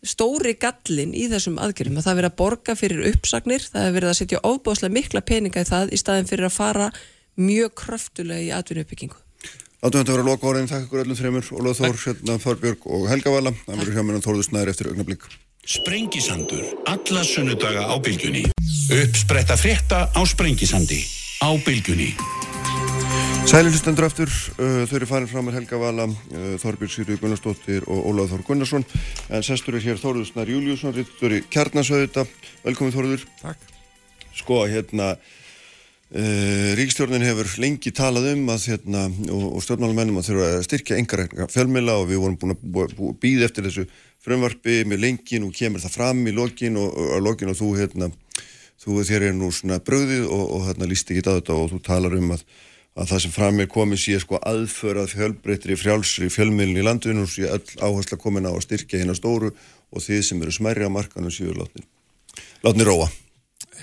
stóri 0.07 0.55
gallin 0.61 1.15
í 1.17 1.27
þessum 1.33 1.59
aðgerðum. 1.63 1.99
Að 1.99 2.07
það 2.07 2.13
er 2.13 2.21
verið 2.21 2.31
að 2.31 2.39
borga 2.41 2.77
fyrir 2.79 3.05
uppsagnir 3.11 3.67
það 3.67 3.89
er 3.89 3.97
verið 3.97 4.13
að 4.13 4.19
setja 4.21 4.43
ofbáslega 4.45 4.97
mikla 4.97 5.25
peninga 5.25 5.65
í 5.65 5.69
það 5.69 5.93
í 5.95 6.01
staðin 6.01 6.31
fyrir 6.31 6.49
að 6.49 6.57
fara 6.57 6.89
mjög 7.41 7.75
kröftulega 7.83 8.45
í 8.45 8.53
atvinnuuppbyggingu. 8.55 9.21
Látum 9.85 10.01
þetta 10.01 10.15
vera 10.15 10.25
loka 10.25 10.49
orðin, 10.49 10.69
þakka 10.71 10.87
ykkur 10.87 11.03
öllum 11.03 11.19
þreymur 11.19 11.49
Ólaður 11.59 11.81
Þór, 11.81 11.99
Sjöldna, 12.01 12.39
Þorbjörg 12.41 12.87
og 12.89 13.03
Helga 13.11 13.35
Vala. 13.35 13.53
Það 13.67 13.83
verður 13.83 13.99
hjá 13.99 14.05
mér 14.07 14.21
að 14.21 14.29
Þórður 14.29 14.49
Snæður 14.49 14.73
eftir 14.73 14.91
augnablík 14.93 15.27
Sprengisandur, 15.65 16.65
alla 16.93 17.23
sunnudaga 17.25 17.85
á 17.89 17.97
bylgjunni. 17.97 18.47
Uppspretta 18.93 19.57
frétta 19.61 20.07
á 20.13 20.21
Sprengisandi 20.29 21.01
á 21.41 21.53
bylgjunni 21.65 22.13
Sælilustendur 23.45 24.07
aftur, 24.07 24.31
uh, 24.57 24.87
þau 24.89 24.95
eru 24.97 25.07
farin 25.07 25.29
fram 25.29 25.45
með 25.45 25.59
Helga 25.59 25.77
Vala, 25.77 26.07
uh, 26.09 26.55
Þorbjörg 26.63 26.93
Sýrjur 26.95 27.19
Gunnarsdóttir 27.21 27.85
og 27.93 28.07
Ólaður 28.09 28.39
Þór 28.39 28.45
Gunnarsson. 28.49 28.87
En 29.29 29.45
sestur 29.45 29.77
er 29.77 29.85
hér 29.85 30.01
Þórður 30.01 30.31
Snær 30.31 30.49
Júliusson 30.49 30.95
rittur 30.97 31.35
í 31.37 31.43
Kjarnasauðita, 31.53 32.25
velkomin 32.65 32.97
Þórður. 32.97 33.27
Takk. 33.43 33.69
Sko, 34.41 34.63
hérna 34.73 35.13
uh, 35.13 36.73
Ríkstjórnin 36.81 37.29
hefur 37.29 37.53
lengi 37.61 37.93
talað 37.93 38.33
um 38.33 38.49
að 38.57 38.67
hérna, 38.73 39.07
og, 39.29 39.47
og 39.53 39.69
stjórnmálumennum 39.69 40.25
að 40.25 40.33
þurfa 40.33 40.51
að 40.57 40.67
styrkja 40.71 41.01
engarækninga 41.05 41.53
fjölmila 41.53 42.01
og 42.01 42.09
við 42.11 42.25
vorum 42.25 42.41
búin 42.41 42.57
að 42.57 43.17
býða 43.21 43.51
eftir 43.51 43.69
þessu 43.69 43.89
frumvarfi 44.25 44.83
með 44.89 45.05
lengin 45.05 45.45
og 45.45 45.53
kemur 45.53 45.85
það 45.85 45.99
fram 46.01 46.25
í 46.25 46.33
lokin 46.33 46.81
og, 46.81 46.97
og, 46.97 47.19
lokin 47.29 47.53
og 47.53 47.61
þú 47.61 47.75
hérna, 47.77 48.15
þú 48.81 49.03
þér 49.05 49.29
er 49.29 49.35
nú 49.37 49.53
svona 49.53 49.85
bröðið 49.85 50.31
og, 50.31 50.47
og 50.49 50.71
hérna 50.71 50.89
líst 50.89 51.13
ekki 51.13 51.29
þetta 51.29 51.61
og 51.61 51.75
þú 51.77 51.85
talar 51.85 52.17
um 52.17 52.39
að 52.39 52.49
að 52.95 53.11
það 53.11 53.23
sem 53.25 53.35
fram 53.35 53.61
er 53.63 53.71
komið 53.71 54.03
sé 54.05 54.21
sko 54.23 54.39
aðförað 54.39 55.15
fjölbreytri 55.15 55.77
frjálsri 55.79 56.31
fjölmiðlun 56.31 56.79
í 56.79 56.87
landinu 56.87 57.25
og 57.25 57.33
sé 57.33 57.49
öll 57.51 57.65
áhersla 57.83 58.19
komin 58.21 58.47
á 58.47 58.53
að 58.55 58.63
styrkja 58.69 59.01
hérna 59.03 59.17
stóru 59.19 59.51
og 59.95 60.05
þið 60.05 60.23
sem 60.29 60.43
eru 60.43 60.55
smærri 60.55 60.87
á 60.87 60.91
markanum 60.95 61.35
séu 61.35 61.55
látni, 61.57 61.83
látni 62.67 62.87
róa. 62.87 63.11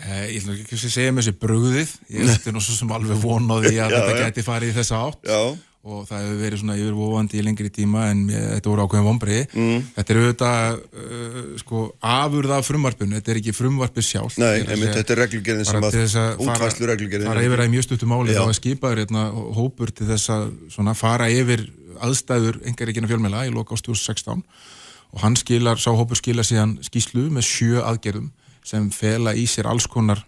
Eh, 0.01 0.31
ég 0.31 0.39
ætlum 0.39 0.55
ekki 0.55 0.77
að 0.77 0.93
segja 0.95 1.11
með 1.11 1.25
þessi 1.25 1.39
brugðið, 1.41 1.91
ég 2.15 2.47
nú 2.55 2.63
svo 2.63 2.77
sem 2.77 2.95
alveg 2.95 3.19
vonaði 3.21 3.75
að 3.75 3.91
já, 3.91 3.97
þetta 3.97 4.15
já. 4.15 4.23
geti 4.23 4.47
farið 4.47 4.71
í 4.71 4.77
þessa 4.79 5.03
átt 5.09 5.27
já. 5.27 5.41
Og 5.81 6.03
það 6.05 6.19
hefur 6.21 6.41
verið 6.43 6.59
svona 6.61 6.75
yfirvofandi 6.77 7.39
í 7.39 7.43
lengri 7.45 7.69
tíma 7.73 8.03
en 8.11 8.19
þetta 8.29 8.69
voru 8.69 8.83
ákveðin 8.85 9.07
vonbreið. 9.07 9.55
Mm. 9.57 9.87
Þetta 9.95 10.13
er 10.13 10.19
auðvitað 10.19 10.75
uh, 10.77 11.39
sko 11.61 11.85
afurða 12.11 12.59
af 12.61 12.67
frumvarpinu, 12.69 13.17
þetta 13.17 13.33
er 13.33 13.39
ekki 13.41 13.55
frumvarpið 13.57 14.05
sjálf. 14.05 14.37
Nei, 14.41 14.61
einmitt, 14.61 14.93
þetta 14.99 15.15
er 15.15 15.21
reglugerðin 15.23 15.69
sem 15.71 15.87
að, 15.89 15.97
útvæslu 16.45 16.91
reglugerðin. 16.91 17.31
Það 17.31 17.41
er 17.41 17.49
yfir 17.49 17.63
að 17.65 17.71
mjög 17.73 17.87
stuttum 17.87 18.13
máli 18.13 18.37
þá 18.37 18.43
að 18.45 18.57
skipaður 18.59 19.01
hérna, 19.01 19.25
hópur 19.57 19.93
til 19.97 20.09
þess 20.11 20.33
að 20.35 20.45
svona, 20.75 20.97
fara 20.97 21.31
yfir 21.33 21.65
aðstæður 22.01 22.61
engaríkina 22.69 23.09
fjölmjöla 23.09 23.47
í 23.49 23.53
loka 23.53 23.75
ástjórn 23.77 23.97
16 23.97 24.45
og 25.11 25.23
hann 25.25 25.35
skilar, 25.39 25.81
sá 25.81 25.91
hópur 25.91 26.19
skila 26.19 26.45
síðan 26.45 26.77
skíslu 26.85 27.27
með 27.33 27.47
sjö 27.49 27.81
aðgerðum 27.83 28.29
sem 28.65 28.87
fela 28.93 29.33
í 29.35 29.47
sér 29.49 29.69
alls 29.71 29.89
konar 29.91 30.21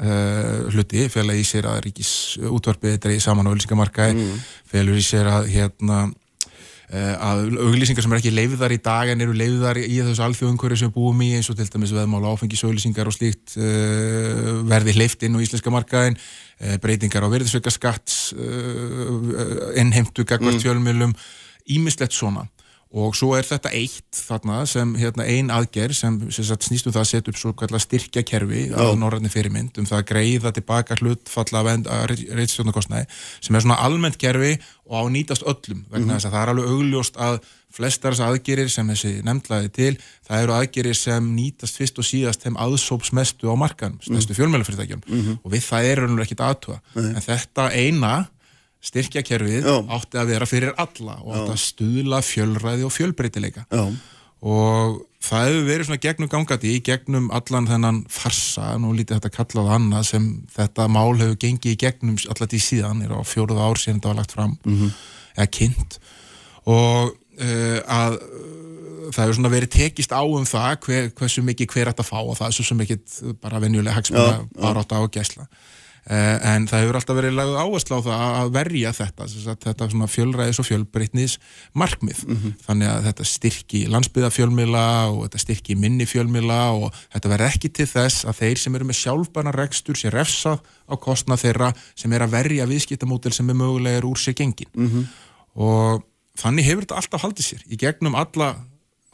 uh, 0.00 0.70
hluti, 0.72 1.06
fela 1.12 1.36
í 1.36 1.44
sér 1.46 1.68
að 1.70 1.84
ríkis 1.86 2.12
útvarpið 2.50 2.98
dreigi 3.04 3.24
saman 3.24 3.48
á 3.48 3.50
auglýsingamarkaði, 3.52 4.16
mm. 4.16 4.42
felur 4.72 4.98
í 4.98 5.04
sér 5.04 5.30
að 5.30 5.48
hérna 5.52 5.98
uh, 6.08 7.14
að 7.30 7.42
auglýsingar 7.66 8.06
sem 8.06 8.14
er 8.14 8.22
ekki 8.22 8.34
leiðar 8.34 8.74
í 8.76 8.80
dag 8.84 9.12
en 9.12 9.24
eru 9.26 9.36
leiðar 9.36 9.80
í 9.82 9.98
þessu 9.98 10.24
alþjóðumkvöru 10.28 10.78
sem 10.78 10.90
við 10.90 10.96
búum 10.98 11.24
í 11.26 11.32
eins 11.38 11.50
og 11.52 11.58
til 11.58 11.68
dæmis 11.72 11.96
veðmála 11.96 12.32
áfengisauglýsingar 12.34 13.10
og 13.10 13.16
slíkt 13.16 13.58
uh, 13.60 14.62
verði 14.70 14.96
hleyft 14.98 15.26
inn 15.26 15.36
á 15.36 15.44
íslenska 15.44 15.74
markaðin 15.74 16.18
breytingar 16.82 17.24
á 17.24 17.32
verðisveika 17.32 17.72
skatts 17.72 18.34
innheimtu 19.80 20.26
gagvart 20.28 20.58
mm. 20.58 20.64
fjölmjölum 20.66 21.14
ímislegt 21.72 22.12
svona 22.12 22.44
og 22.90 23.14
svo 23.14 23.36
er 23.38 23.46
þetta 23.46 23.70
eitt 23.70 24.18
þarna 24.26 24.64
sem 24.66 24.96
hérna, 24.98 25.22
ein 25.22 25.52
aðgerð 25.54 25.94
sem, 25.94 26.16
sem 26.34 26.46
sagt, 26.48 26.66
snýstum 26.66 26.94
það 26.94 27.04
að 27.04 27.10
setja 27.12 27.30
upp 27.32 27.38
svo 27.38 27.52
kallar 27.58 27.82
styrkjakerfi 27.84 28.64
á 28.74 28.90
norrætni 28.98 29.30
fyrirmynd 29.30 29.78
um 29.78 29.86
það 29.86 30.00
að 30.00 30.08
greiða 30.08 30.52
tilbaka 30.56 30.98
hlutfalla 30.98 31.62
reytstjórnarkostnæði 32.10 33.06
sem 33.38 33.54
er 33.54 33.62
svona 33.62 33.78
almennt 33.86 34.18
kerfi 34.18 34.56
og 34.90 34.96
á 34.98 35.02
nýtast 35.14 35.46
öllum 35.46 35.84
vegna 35.86 36.00
mm 36.00 36.08
-hmm. 36.08 36.14
þess 36.16 36.26
að 36.26 36.34
það 36.34 36.42
er 36.42 36.52
alveg 36.54 36.70
augljóst 36.74 37.16
að 37.16 37.38
flestar 37.70 38.12
þess 38.12 38.26
aðgerir 38.26 38.68
sem 38.68 38.88
þessi 38.90 39.12
nefndlaði 39.22 39.68
til 39.70 39.94
það 40.26 40.42
eru 40.42 40.52
aðgerir 40.58 40.96
sem 40.98 41.30
nýtast 41.36 41.78
fyrst 41.78 41.98
og 42.02 42.04
síðast 42.04 42.42
þeim 42.42 42.58
aðsópsmestu 42.58 43.46
á 43.46 43.54
markan, 43.54 44.00
stærstu 44.02 44.34
fjölmjölufyrirtækjum 44.34 45.02
mm 45.06 45.20
-hmm. 45.20 45.38
og 45.44 45.52
við 45.52 45.62
það 45.62 45.84
er 45.84 46.02
raunverður 46.02 46.26
ekkit 46.26 46.40
aðtúa 46.40 46.80
en 46.96 47.22
þetta 47.22 47.70
eina 47.70 48.26
styrkjakerfið 48.80 49.68
átti 49.68 50.20
að 50.20 50.32
vera 50.32 50.48
fyrir 50.48 50.72
alla 50.80 51.18
og 51.20 51.36
átti 51.36 51.52
að 51.52 51.62
stuðla 51.66 52.22
fjölræði 52.24 52.86
og 52.88 52.94
fjölbreytileika. 52.94 53.66
Já. 53.68 53.84
og 54.40 55.02
það 55.20 55.46
hefur 55.46 55.66
verið 55.68 55.88
svona 55.88 56.00
gegnum 56.00 56.30
gangati 56.32 56.70
í 56.72 56.82
gegnum 56.84 57.26
allan 57.36 57.68
þennan 57.68 57.98
farsa, 58.08 58.70
nú 58.80 58.94
lítið 58.96 59.18
þetta 59.18 59.32
kallað 59.34 59.72
annað 59.76 60.06
sem 60.08 60.28
þetta 60.54 60.86
mál 60.88 61.12
hefur 61.20 61.36
gengið 61.44 61.74
í 61.74 61.80
gegnum 61.82 62.16
allat 62.32 62.56
í 62.56 62.62
síðan, 62.64 63.02
er 63.04 63.12
á 63.12 63.20
fjóruða 63.20 63.68
ár 63.68 63.80
síðan 63.80 64.00
þetta 64.00 64.12
var 64.12 64.20
lagt 64.22 64.36
fram, 64.36 64.56
mm 64.64 64.78
-hmm. 64.78 64.94
eða 65.36 65.50
kynnt. 65.58 65.98
Og 66.64 67.12
uh, 67.12 67.80
að 67.84 68.16
það 69.10 69.24
hefur 69.24 69.36
svona 69.36 69.52
verið 69.52 69.74
tekist 69.74 70.12
á 70.14 70.22
um 70.22 70.46
það 70.46 70.78
hver, 70.86 71.10
hversu 71.18 71.42
mikið 71.44 71.74
hver 71.74 71.90
ætti 71.92 72.04
að 72.04 72.10
fá 72.10 72.18
og 72.20 72.36
það 72.38 72.46
er 72.46 72.56
svo 72.56 72.80
ekki 72.84 72.98
bara 73.42 73.60
venjulega 73.60 73.96
hagsmuna 73.96 74.46
á 74.56 74.98
að 75.00 75.10
gæsla. 75.16 75.44
Eh, 75.44 75.79
en 76.10 76.64
það 76.66 76.82
hefur 76.82 76.96
alltaf 76.98 77.18
verið 77.20 77.36
lagð 77.38 77.58
áherslu 77.60 77.98
á 77.98 78.06
það 78.06 78.22
að 78.40 78.48
verja 78.56 78.90
þetta 78.96 79.26
þetta 79.62 79.88
svona 79.92 80.08
fjölræðis 80.10 80.58
og 80.58 80.66
fjölbreytnis 80.66 81.36
markmið, 81.78 82.24
mm 82.26 82.36
-hmm. 82.36 82.56
þannig 82.66 82.90
að 82.90 83.06
þetta 83.06 83.26
styrki 83.30 83.82
landsbyðafjölmila 83.94 84.86
og 85.12 85.20
þetta 85.28 85.42
styrki 85.44 85.76
minni 85.78 86.06
fjölmila 86.10 86.60
og 86.74 86.90
þetta 87.14 87.32
verð 87.34 87.46
ekki 87.46 87.70
til 87.70 87.86
þess 87.86 88.24
að 88.24 88.42
þeir 88.42 88.58
sem 88.58 88.74
eru 88.74 88.90
með 88.90 89.00
sjálfbana 89.04 89.54
rekstur 89.54 89.96
sé 89.96 90.10
refsað 90.10 90.58
á 90.90 90.94
kostna 90.98 91.38
þeirra 91.38 91.72
sem 91.94 92.12
er 92.12 92.26
að 92.26 92.34
verja 92.34 92.66
viðskiptamódel 92.66 93.32
sem 93.32 93.48
er 93.48 93.54
mögulegar 93.54 94.04
úr 94.04 94.18
sér 94.18 94.34
gengin 94.34 94.70
mm 94.74 94.88
-hmm. 94.88 95.06
og 95.54 96.02
þannig 96.34 96.64
hefur 96.64 96.82
þetta 96.82 96.96
alltaf 96.96 97.22
haldið 97.22 97.46
sér 97.46 97.62
í 97.70 97.76
gegnum 97.76 98.14
alla 98.14 98.56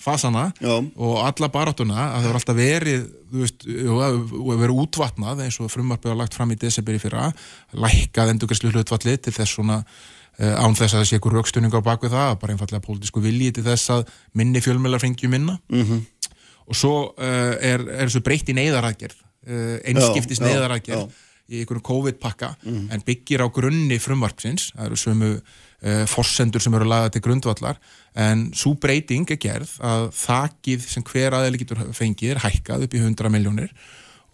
fasana 0.00 0.50
Já. 0.60 0.76
og 0.76 1.14
alla 1.24 1.48
baráttuna 1.52 1.96
að 1.96 2.18
það 2.18 2.26
voru 2.28 2.40
alltaf 2.40 2.58
verið 2.58 3.06
veist, 3.32 3.64
verið 3.64 4.82
útvatnað 4.82 5.40
eins 5.46 5.56
og 5.62 5.72
frumarpið 5.72 6.12
var 6.12 6.20
lagt 6.20 6.36
fram 6.36 6.52
í 6.52 6.58
desiberi 6.60 7.00
fyrra 7.00 7.30
lækkað 7.72 8.34
endurgæslu 8.34 8.74
hlutvalli 8.74 9.16
til 9.16 9.32
þess 9.32 9.56
svona 9.56 9.78
uh, 9.80 10.54
án 10.60 10.76
þess 10.76 10.92
að 10.92 11.00
það 11.00 11.08
sé 11.08 11.18
einhver 11.18 11.36
raukstunning 11.38 11.76
á 11.76 11.80
bakvið 11.88 12.16
það, 12.16 12.32
bara 12.42 12.56
einfallega 12.56 12.84
pólitísku 12.84 13.24
vilji 13.24 13.54
til 13.56 13.64
þess 13.66 13.94
að 13.96 14.12
minni 14.36 14.60
fjölmjölar 14.64 15.00
fengjum 15.00 15.32
minna 15.32 15.58
mm 15.72 15.84
-hmm. 15.84 16.34
og 16.66 16.76
svo 16.76 16.96
uh, 17.16 17.54
er, 17.56 17.80
er 17.80 18.04
þessu 18.04 18.20
breytt 18.20 18.52
í 18.52 18.58
neyðarækjörð 18.60 19.16
uh, 19.16 19.78
einskiptis 19.80 20.44
neyðarækjörð 20.44 21.22
í 21.46 21.62
einhverjum 21.62 21.88
COVID-pakka 21.88 22.56
mm 22.62 22.72
-hmm. 22.74 22.92
en 22.92 23.02
byggir 23.06 23.40
á 23.40 23.46
grunni 23.48 23.98
frumvarpsins, 23.98 24.72
það 24.76 24.86
eru 24.86 24.96
sömu 24.96 25.40
forsendur 26.08 26.62
sem 26.62 26.74
eru 26.74 26.88
lagað 26.88 27.12
til 27.12 27.24
grundvallar 27.26 27.76
en 28.16 28.48
svo 28.56 28.74
breyting 28.80 29.28
er 29.30 29.36
gerð 29.36 29.76
að 29.84 30.08
þakið 30.16 30.88
sem 30.88 31.04
hver 31.04 31.36
aðeins 31.36 31.60
getur 31.60 31.84
fengið 31.92 32.34
er 32.34 32.42
hækkað 32.46 32.86
upp 32.86 32.96
í 32.96 33.02
100 33.04 33.32
miljónir 33.34 33.72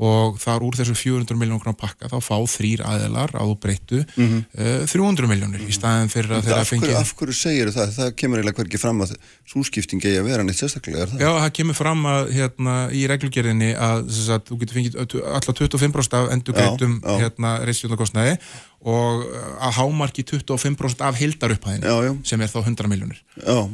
og 0.02 0.38
þar 0.40 0.64
úr 0.66 0.76
þessu 0.78 0.94
400 0.96 1.36
miljónum 1.38 1.76
pakka 1.78 2.08
þá 2.10 2.16
fá 2.24 2.36
þrýr 2.48 2.82
aðeilar 2.86 3.34
á 3.36 3.44
breyttu 3.60 4.00
mm 4.02 4.26
-hmm. 4.26 4.40
uh, 4.58 4.86
300 4.88 5.28
miljónir 5.28 5.60
mm 5.60 5.66
-hmm. 5.66 5.70
í 5.70 5.76
staðin 5.76 6.10
fyrir 6.10 6.32
að 6.32 6.48
þeirra 6.48 6.64
fengi 6.64 6.94
Af 6.96 7.14
hverju 7.14 7.34
segir 7.36 7.70
það? 7.70 7.92
Það 7.98 8.14
kemur 8.16 8.38
eiginlega 8.38 8.58
hverkið 8.58 8.80
fram 8.80 9.00
að 9.02 9.14
súskipting 9.46 10.02
eigi 10.04 10.18
að 10.18 10.28
vera 10.30 10.42
neitt 10.42 10.58
sérstaklega 10.58 11.06
það? 11.06 11.20
Já, 11.20 11.30
það 11.42 11.52
kemur 11.58 11.74
fram 11.74 12.06
að 12.06 12.32
hérna, 12.32 12.74
í 12.90 13.06
reglugjörðinni 13.06 13.70
að, 13.76 13.98
að 14.34 14.42
þú 14.48 14.58
getur 14.58 14.74
fengið 14.74 14.96
alltaf 15.36 15.54
25% 15.60 16.18
af 16.18 16.32
endur 16.32 16.54
greitum 16.54 17.00
hérna, 17.04 17.50
reysfjöldakostnaði 17.66 18.38
og 18.82 19.22
uh, 19.22 19.42
að 19.62 19.76
hámarki 19.78 20.24
25% 20.26 21.04
af 21.06 21.18
hildarupphæðinu 21.20 22.14
sem 22.26 22.40
er 22.42 22.50
þá 22.50 22.58
100 22.64 22.88
miljónir 22.90 23.20
uh, 23.46 23.68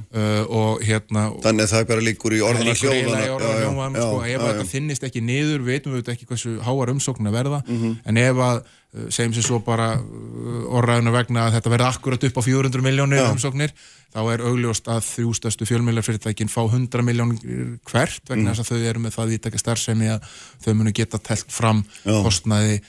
og 0.44 0.82
hérna 0.84 1.28
Þannig 1.44 1.64
að 1.64 1.70
það 1.72 1.84
er 1.84 1.86
bara 1.92 2.04
líkur 2.04 2.36
í 2.36 2.42
orðana 2.44 2.74
hljóðana 2.76 4.02
sko, 4.02 4.18
ef 4.28 4.44
þetta 4.44 4.66
finnist 4.68 5.06
ekki 5.08 5.22
niður 5.24 5.64
veitum 5.64 5.96
við 5.96 6.12
ekki 6.12 6.28
hversu 6.28 6.58
háar 6.64 6.92
umsókn 6.92 7.30
að 7.30 7.38
verða. 7.38 7.62
Mm 7.64 7.80
-hmm. 7.80 7.94
en 8.04 8.20
ef 8.24 8.42
að 8.48 8.60
uh, 8.60 9.06
segjum 9.08 9.38
sem 9.38 9.46
svo 9.48 9.62
bara 9.64 9.94
orðaðinu 9.96 11.16
vegna 11.16 11.46
að 11.46 11.56
þetta 11.56 11.72
verði 11.72 11.88
akkurat 11.88 12.28
upp 12.28 12.38
á 12.38 12.42
400 12.44 12.84
miljónir 12.84 13.30
umsóknir 13.30 13.72
þá 14.12 14.20
er 14.32 14.44
augljóst 14.48 14.88
að 14.88 15.02
þrjústastu 15.04 15.66
fjölmjölarfyrirtækin 15.68 16.48
fá 16.52 16.62
100 16.64 17.04
miljónir 17.04 17.76
hvert 17.88 18.22
vegna 18.28 18.50
mm. 18.50 18.54
þess 18.54 18.64
að 18.64 18.70
þau 18.70 18.88
eru 18.92 19.02
með 19.04 19.16
það 19.18 19.34
ítækja 19.36 19.60
starfsemi 19.60 20.08
að 20.14 20.30
þau 20.64 20.72
munu 20.78 20.94
geta 20.96 21.20
telt 21.20 21.52
fram 21.52 21.82
Já. 22.04 22.16
kostnaði 22.24 22.80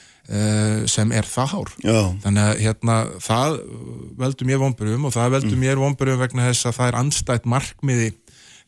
sem 0.90 1.14
er 1.16 1.26
það 1.26 1.54
hár 1.54 1.70
Já. 1.82 2.00
þannig 2.22 2.44
að 2.44 2.60
hérna, 2.62 2.96
það 3.26 3.56
veldur 4.20 4.50
mér 4.50 4.60
vonburum 4.62 5.08
og 5.10 5.14
það 5.16 5.32
veldur 5.36 5.56
mm. 5.56 5.64
mér 5.66 5.82
vonburum 5.82 6.20
vegna 6.22 6.50
þess 6.52 6.70
að 6.70 6.76
það 6.78 6.92
er 6.92 6.98
anstætt 7.00 7.48
markmiði 7.50 8.10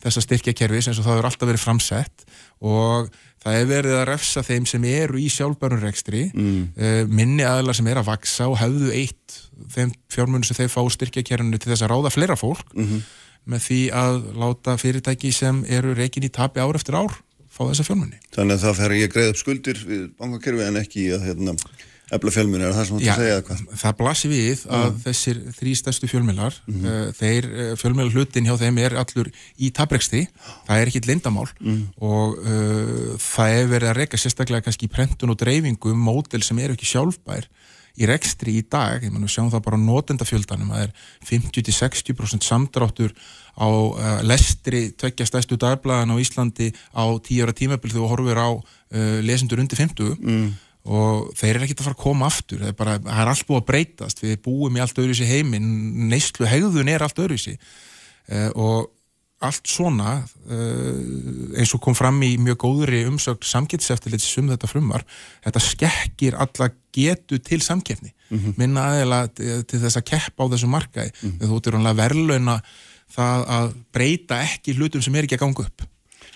þessa 0.01 0.23
styrkjakerfis 0.25 0.89
eins 0.89 1.01
og 1.01 1.05
það 1.05 1.19
er 1.19 1.29
alltaf 1.29 1.51
verið 1.51 1.61
framsett 1.61 2.25
og 2.65 3.11
það 3.41 3.59
er 3.59 3.69
verið 3.69 3.97
að 3.99 4.07
refsa 4.09 4.41
þeim 4.45 4.65
sem 4.69 4.89
eru 4.89 5.21
í 5.21 5.29
sjálfbærunrekstri 5.33 6.23
mm. 6.33 6.59
uh, 6.81 7.01
minni 7.09 7.45
aðlar 7.45 7.77
sem 7.77 7.89
er 7.93 8.01
að 8.01 8.09
vaksa 8.09 8.49
og 8.49 8.57
hefðu 8.61 8.89
eitt 8.97 9.37
þeim 9.75 9.93
fjármunum 10.09 10.45
sem 10.47 10.57
þeir 10.57 10.73
fá 10.73 10.81
styrkjakerfinu 10.97 11.61
til 11.61 11.75
þess 11.75 11.85
að 11.85 11.93
ráða 11.93 12.15
fleira 12.17 12.39
fólk 12.39 12.73
mm 12.73 12.87
-hmm 12.87 13.09
með 13.49 13.65
því 13.65 13.81
að 13.97 14.17
láta 14.37 14.77
fyrirtæki 14.79 15.31
sem 15.33 15.63
eru 15.69 15.95
reikin 15.97 16.25
í 16.27 16.31
tapi 16.33 16.61
ár 16.61 16.77
eftir 16.77 16.97
ár 16.97 17.15
fá 17.61 17.69
þessa 17.69 17.87
fjölmunni. 17.87 18.19
Þannig 18.35 18.57
að 18.57 18.65
það 18.65 18.75
fer 18.81 18.97
ég 18.97 19.13
greið 19.13 19.31
upp 19.31 19.39
skuldir 19.39 19.81
við 19.85 20.03
bankakerfi 20.19 20.67
en 20.67 20.81
ekki 20.81 21.07
að 21.15 21.25
hérna, 21.29 21.55
efla 22.11 22.33
fjölmunni, 22.35 22.67
er 22.67 22.75
það 22.75 22.87
sem 22.87 22.97
þú 22.97 22.99
ætti 22.99 23.11
að 23.13 23.21
segja 23.21 23.37
eitthvað? 23.39 23.63
Það 23.81 23.97
blasir 24.01 24.31
við 24.33 24.63
að 24.67 24.85
mm. 24.87 24.99
þessir 25.05 25.41
þrý 25.59 25.75
stærstu 25.79 26.09
fjölmjölar, 26.11 26.59
mm 26.65 26.75
-hmm. 26.75 26.91
uh, 26.91 27.13
þeir 27.21 27.49
eh, 27.51 27.73
fjölmjölar 27.79 28.15
hlutin 28.17 28.49
hjá 28.49 28.55
þeim 28.59 28.81
er 28.83 28.97
allur 28.99 29.31
í 29.55 29.71
tapreksti, 29.71 30.23
það 30.67 30.81
er 30.81 30.91
ekki 30.91 31.03
lindamál 31.07 31.47
mm. 31.59 31.81
og 32.03 32.39
uh, 32.41 33.13
það 33.21 33.57
er 33.59 33.71
verið 33.71 33.91
að 33.93 33.99
reyka 34.01 34.19
sérstaklega 34.19 34.67
kannski 34.67 34.89
í 34.89 34.91
prentun 34.91 35.31
og 35.31 35.39
dreifingu 35.39 35.95
mótel 35.95 36.43
sem 36.43 36.59
eru 36.59 36.75
ekki 36.75 36.89
sjálfbær 36.89 37.47
í 37.99 38.07
rekstri 38.07 38.57
í 38.59 38.65
dag, 38.67 39.03
ég 39.03 39.11
menn 39.11 39.25
við 39.25 39.35
sjáum 39.35 39.51
það 39.51 39.65
bara 39.67 39.79
á 39.79 39.85
notendafjöldanum, 39.85 40.71
það 40.71 40.85
er 40.85 40.91
50-60% 41.27 42.47
samdráttur 42.47 43.15
á 43.57 43.67
uh, 43.67 44.19
lestri 44.23 44.89
tveggja 44.95 45.27
stæstu 45.27 45.57
dagblæðan 45.59 46.13
á 46.13 46.21
Íslandi 46.21 46.71
á 46.95 47.03
10 47.03 47.43
ára 47.45 47.55
tímabil 47.55 47.91
þegar 47.91 48.03
þú 48.05 48.11
horfir 48.11 48.39
á 48.39 48.49
uh, 48.51 49.19
lesendur 49.25 49.61
undir 49.63 49.79
50 49.79 50.15
mm. 50.19 50.47
og 50.87 51.33
þeir 51.37 51.55
eru 51.55 51.67
ekkert 51.67 51.83
að 51.83 51.89
fara 51.89 51.97
að 51.97 52.05
koma 52.05 52.31
aftur, 52.31 52.63
það 52.63 52.71
er 52.71 52.79
bara, 52.79 52.95
það 53.03 53.21
er 53.25 53.33
allt 53.33 53.49
búið 53.49 53.61
að 53.61 53.67
breytast, 53.73 54.23
við 54.23 54.39
búum 54.47 54.79
í 54.79 54.83
allt 54.83 55.03
öðruvísi 55.03 55.29
heiminn, 55.29 55.69
neyslu 56.11 56.49
hegðun 56.49 56.91
er 56.91 57.05
allt 57.05 57.21
öðruvísi. 57.21 57.57
Uh, 58.31 58.49
og 58.55 58.91
allt 59.41 59.65
svona 59.65 60.19
eins 61.57 61.71
og 61.73 61.79
kom 61.81 61.95
fram 61.97 62.19
í 62.21 62.35
mjög 62.37 62.59
góðri 62.61 62.99
umsögn 63.09 63.41
samgetseftilits 63.41 64.27
um 64.37 64.51
þetta 64.51 64.67
frumvar 64.69 65.01
þetta 65.41 65.63
skekkir 65.65 66.37
alla 66.37 66.67
getu 66.93 67.39
til 67.41 67.57
samkefni 67.65 68.11
mm 68.11 68.39
-hmm. 68.39 68.53
minna 68.57 68.85
aðeila 68.91 69.27
til, 69.27 69.63
til 69.63 69.79
þess 69.79 69.97
að 69.97 70.07
keppa 70.11 70.43
á 70.45 70.51
þessu 70.53 70.67
markaði. 70.67 71.11
Mm 71.11 71.31
-hmm. 71.31 71.47
þú 71.47 71.55
ert 71.57 71.97
verðlauna 71.97 72.61
það 73.15 73.47
að 73.57 73.71
breyta 73.93 74.41
ekki 74.47 74.75
hlutum 74.77 75.03
sem 75.03 75.15
er 75.15 75.27
ekki 75.27 75.39
að 75.39 75.45
ganga 75.45 75.67
upp. 75.67 75.87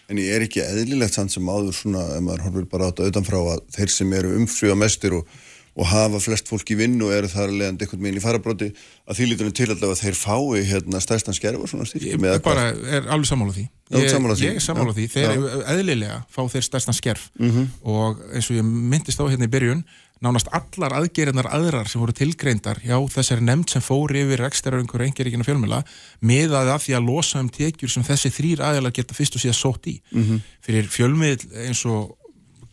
En 0.06 0.22
ég 0.22 0.36
er 0.36 0.46
ekki 0.46 0.62
eðlilegt 0.62 1.18
sann 1.18 1.32
sem 1.34 1.48
áður 1.50 1.74
svona, 1.74 2.04
ef 2.14 2.22
maður 2.22 2.46
horfir 2.46 2.70
bara 2.70 2.88
á 2.88 2.90
þetta 2.92 3.10
auðanfrá 3.10 3.42
að 3.56 3.62
þeir 3.74 3.94
sem 3.96 4.18
eru 4.20 4.36
umfrýða 4.38 4.78
mestir 4.78 5.18
og 5.18 5.30
og 5.76 5.88
hafa 5.92 6.20
flest 6.24 6.48
fólk 6.48 6.70
í 6.72 6.78
vinn 6.80 6.96
og 7.04 7.12
eru 7.12 7.28
þar 7.28 7.52
leðandi 7.52 7.84
einhvern 7.84 8.04
veginn 8.06 8.20
í 8.20 8.24
farabróti 8.24 8.70
að 9.04 9.18
því 9.18 9.26
lítunum 9.32 9.56
til 9.56 9.68
allavega 9.68 9.98
að 9.98 10.04
þeir 10.06 10.18
fái 10.22 10.62
hérna 10.70 11.02
stærstan 11.04 11.36
skerf 11.36 11.66
og 11.66 11.72
svona 11.72 11.88
styrkjum 11.90 12.28
Ég 12.30 12.44
bara 12.46 12.70
er 12.72 13.10
alveg 13.12 13.28
sammála 13.28 13.56
því. 13.58 13.66
Ég, 13.66 13.98
ég 13.98 14.06
er 14.06 14.64
sammála 14.64 14.94
ja. 14.94 14.96
því, 14.96 15.08
þeir 15.12 15.28
eru 15.34 15.50
eðlilega 15.74 16.22
fá 16.32 16.42
þeir 16.54 16.68
stærstan 16.70 16.96
skerf. 16.96 17.28
Mm 17.36 17.52
-hmm. 17.52 17.68
og 17.92 18.24
eins 18.32 18.50
og 18.50 18.60
ég 18.62 18.70
myndist 18.94 19.20
á 19.20 19.28
hérna 19.28 19.50
í 19.50 19.52
byrjun 19.52 19.84
nánast 20.24 20.48
allar 20.56 20.96
aðgerinnar 21.02 21.50
aðrar 21.52 21.90
sem 21.92 22.02
voru 22.02 22.16
tilgreindar 22.16 22.80
já 22.86 22.96
þessari 23.12 23.44
nefnd 23.44 23.74
sem 23.74 23.84
fór 23.84 24.16
yfir 24.16 24.46
ekstera 24.48 24.80
einhverju 24.80 25.10
engeríkina 25.10 25.48
fjölmjöla 25.48 25.82
miðaði 26.24 26.72
að 26.72 26.84
því 26.86 26.96
að 26.98 27.10
losa 27.10 27.42
um 27.44 27.50
tekjur 27.52 27.92
sem 27.92 28.06
þessi 28.08 28.32
þrýr 28.32 28.64
aðelar 28.70 28.96
geta 28.96 29.18
fyrst 29.18 29.36
og 29.36 29.44
síðan 29.44 29.60
sótt 29.60 29.90
í 29.92 29.98
mm 30.00 30.24
-hmm. 30.24 30.46
fyrir 30.64 30.88
fjölmiðl 30.88 31.68
eins 31.68 31.84
og 31.86 32.16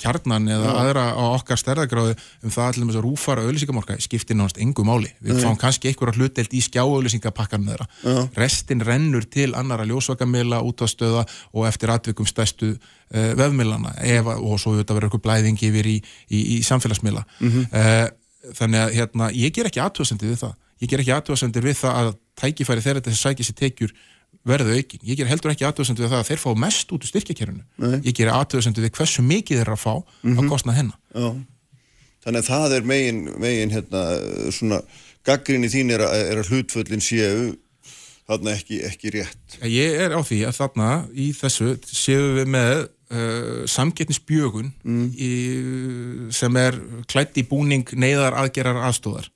kjarnan 0.02 0.48
eða 0.50 0.68
Já. 0.68 0.74
aðra 0.82 1.04
á 1.14 1.24
okkar 1.32 1.60
stærðagráðu 1.60 2.14
um 2.16 2.52
það 2.52 2.68
allir 2.68 2.86
með 2.86 2.92
þess 2.92 3.00
að 3.00 3.06
rúfara 3.06 3.44
auðlýsingamorka 3.46 3.98
skiptir 4.02 4.38
náttúrulega 4.38 4.66
engu 4.66 4.86
máli. 4.86 5.12
Við 5.22 5.36
Nei. 5.36 5.42
fáum 5.44 5.58
kannski 5.60 5.90
einhverja 5.90 6.18
hlutdelt 6.18 6.56
í 6.56 6.62
skjáauðlýsingapakkan 6.66 7.62
með 7.64 7.76
þeirra. 7.76 8.24
Restin 8.38 8.84
rennur 8.86 9.28
til 9.30 9.50
annara 9.58 9.86
ljósvakamila, 9.88 10.62
útástöða 10.66 11.26
og 11.52 11.68
eftir 11.70 11.94
atvikum 11.94 12.28
stæstu 12.28 12.74
uh, 12.74 13.30
vefmilana 13.38 13.94
Eva, 14.02 14.38
og 14.40 14.58
svo 14.62 14.74
þetta 14.78 14.98
verður 14.98 15.12
eitthvað 15.12 15.26
blæðing 15.28 15.62
yfir 15.68 15.92
í, 15.94 15.96
í, 16.28 16.42
í 16.56 16.60
samfélagsmila. 16.66 17.24
Mm 17.40 17.54
-hmm. 17.54 17.70
uh, 17.72 18.52
þannig 18.58 18.84
að 18.84 18.98
hérna, 18.98 19.30
ég 19.36 19.54
ger 19.54 19.70
ekki 19.70 19.82
aðtöðsendir 19.82 20.34
við 20.34 20.42
það. 20.46 20.58
Ég 20.82 20.90
ger 20.90 21.02
ekki 21.02 21.14
aðtöðsendir 21.14 21.62
við 21.68 21.76
það 21.78 21.98
að 22.00 22.14
tækifæri 22.42 22.82
þeirra 22.82 23.02
þess 23.04 23.20
að 23.20 23.22
sækja 23.28 23.46
sér 23.46 23.58
tekjur 23.60 23.92
verðu 24.48 24.76
aukin. 24.76 25.02
Ég 25.06 25.18
ger 25.20 25.30
heldur 25.30 25.52
ekki 25.52 25.66
aðtöðsendu 25.68 26.04
við 26.04 26.12
það 26.12 26.22
að 26.22 26.28
þeir 26.30 26.42
fá 26.42 26.50
mest 26.64 26.92
út 26.92 27.04
úr 27.04 27.10
styrkjakerfinu. 27.10 27.64
Ég 28.02 28.16
ger 28.18 28.32
aðtöðsendu 28.32 28.84
við 28.84 28.94
hversu 28.98 29.24
mikið 29.26 29.62
þeir 29.62 29.72
að 29.74 29.82
fá 29.82 29.94
mm 29.94 30.04
-hmm. 30.22 30.38
að 30.42 30.52
kostna 30.52 30.76
hennar. 30.76 30.98
Já. 31.14 31.28
Þannig 32.22 32.38
að 32.42 32.48
það 32.48 32.76
er 32.76 32.84
megin, 32.86 33.20
megin 33.42 33.74
hérna, 33.74 34.02
svona, 34.54 34.80
gaggrinni 35.26 35.70
þín 35.70 35.90
er 35.94 36.04
að, 36.06 36.12
er 36.30 36.38
að 36.38 36.50
hlutföllin 36.52 37.02
séu 37.02 37.52
þarna 38.30 38.54
ekki, 38.54 38.80
ekki 38.86 39.12
rétt. 39.16 39.58
Ég 39.66 39.98
er 40.04 40.14
á 40.14 40.20
því 40.22 40.42
að 40.46 40.58
þarna 40.60 40.90
í 41.14 41.32
þessu 41.34 41.74
séu 41.82 42.36
við 42.38 42.50
með 42.54 42.76
uh, 42.86 43.62
samgetnisbjögun 43.70 44.70
mm. 44.86 46.30
sem 46.34 46.58
er 46.62 46.78
klætt 47.10 47.38
í 47.42 47.46
búning 47.48 47.90
neyðar 47.98 48.38
aðgerar 48.38 48.78
aðstóðar 48.86 49.31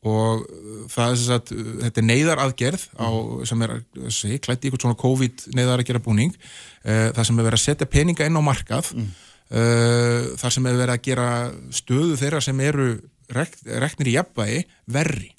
og 0.00 0.44
það 0.88 1.10
er 1.10 1.18
þess 1.18 1.32
að 1.34 1.50
þetta 1.82 2.00
er 2.00 2.06
neyðar 2.08 2.40
aðgerð 2.46 2.84
á, 2.96 3.08
sem 3.50 3.64
er 3.66 3.74
sé, 4.08 4.38
klætt 4.40 4.62
í 4.62 4.70
eitthvað 4.70 4.86
svona 4.86 5.00
COVID 5.02 5.42
neyðar 5.58 5.82
aðgerða 5.82 6.04
búning 6.06 6.32
uh, 6.32 7.10
það 7.12 7.26
sem 7.28 7.40
er 7.40 7.48
verið 7.50 7.58
að 7.58 7.66
setja 7.66 7.90
peninga 7.90 8.28
inn 8.28 8.40
á 8.40 8.42
markað 8.44 8.94
mm. 8.96 9.10
uh, 9.52 10.30
það 10.40 10.54
sem 10.56 10.70
er 10.70 10.78
verið 10.80 10.94
að 10.94 11.04
gera 11.10 11.28
stöðu 11.76 12.16
þeirra 12.22 12.40
sem 12.48 12.64
eru 12.64 12.88
rekt, 13.36 13.60
reknir 13.66 14.08
í 14.08 14.16
jafnvægi 14.16 14.64
verri. 14.90 15.30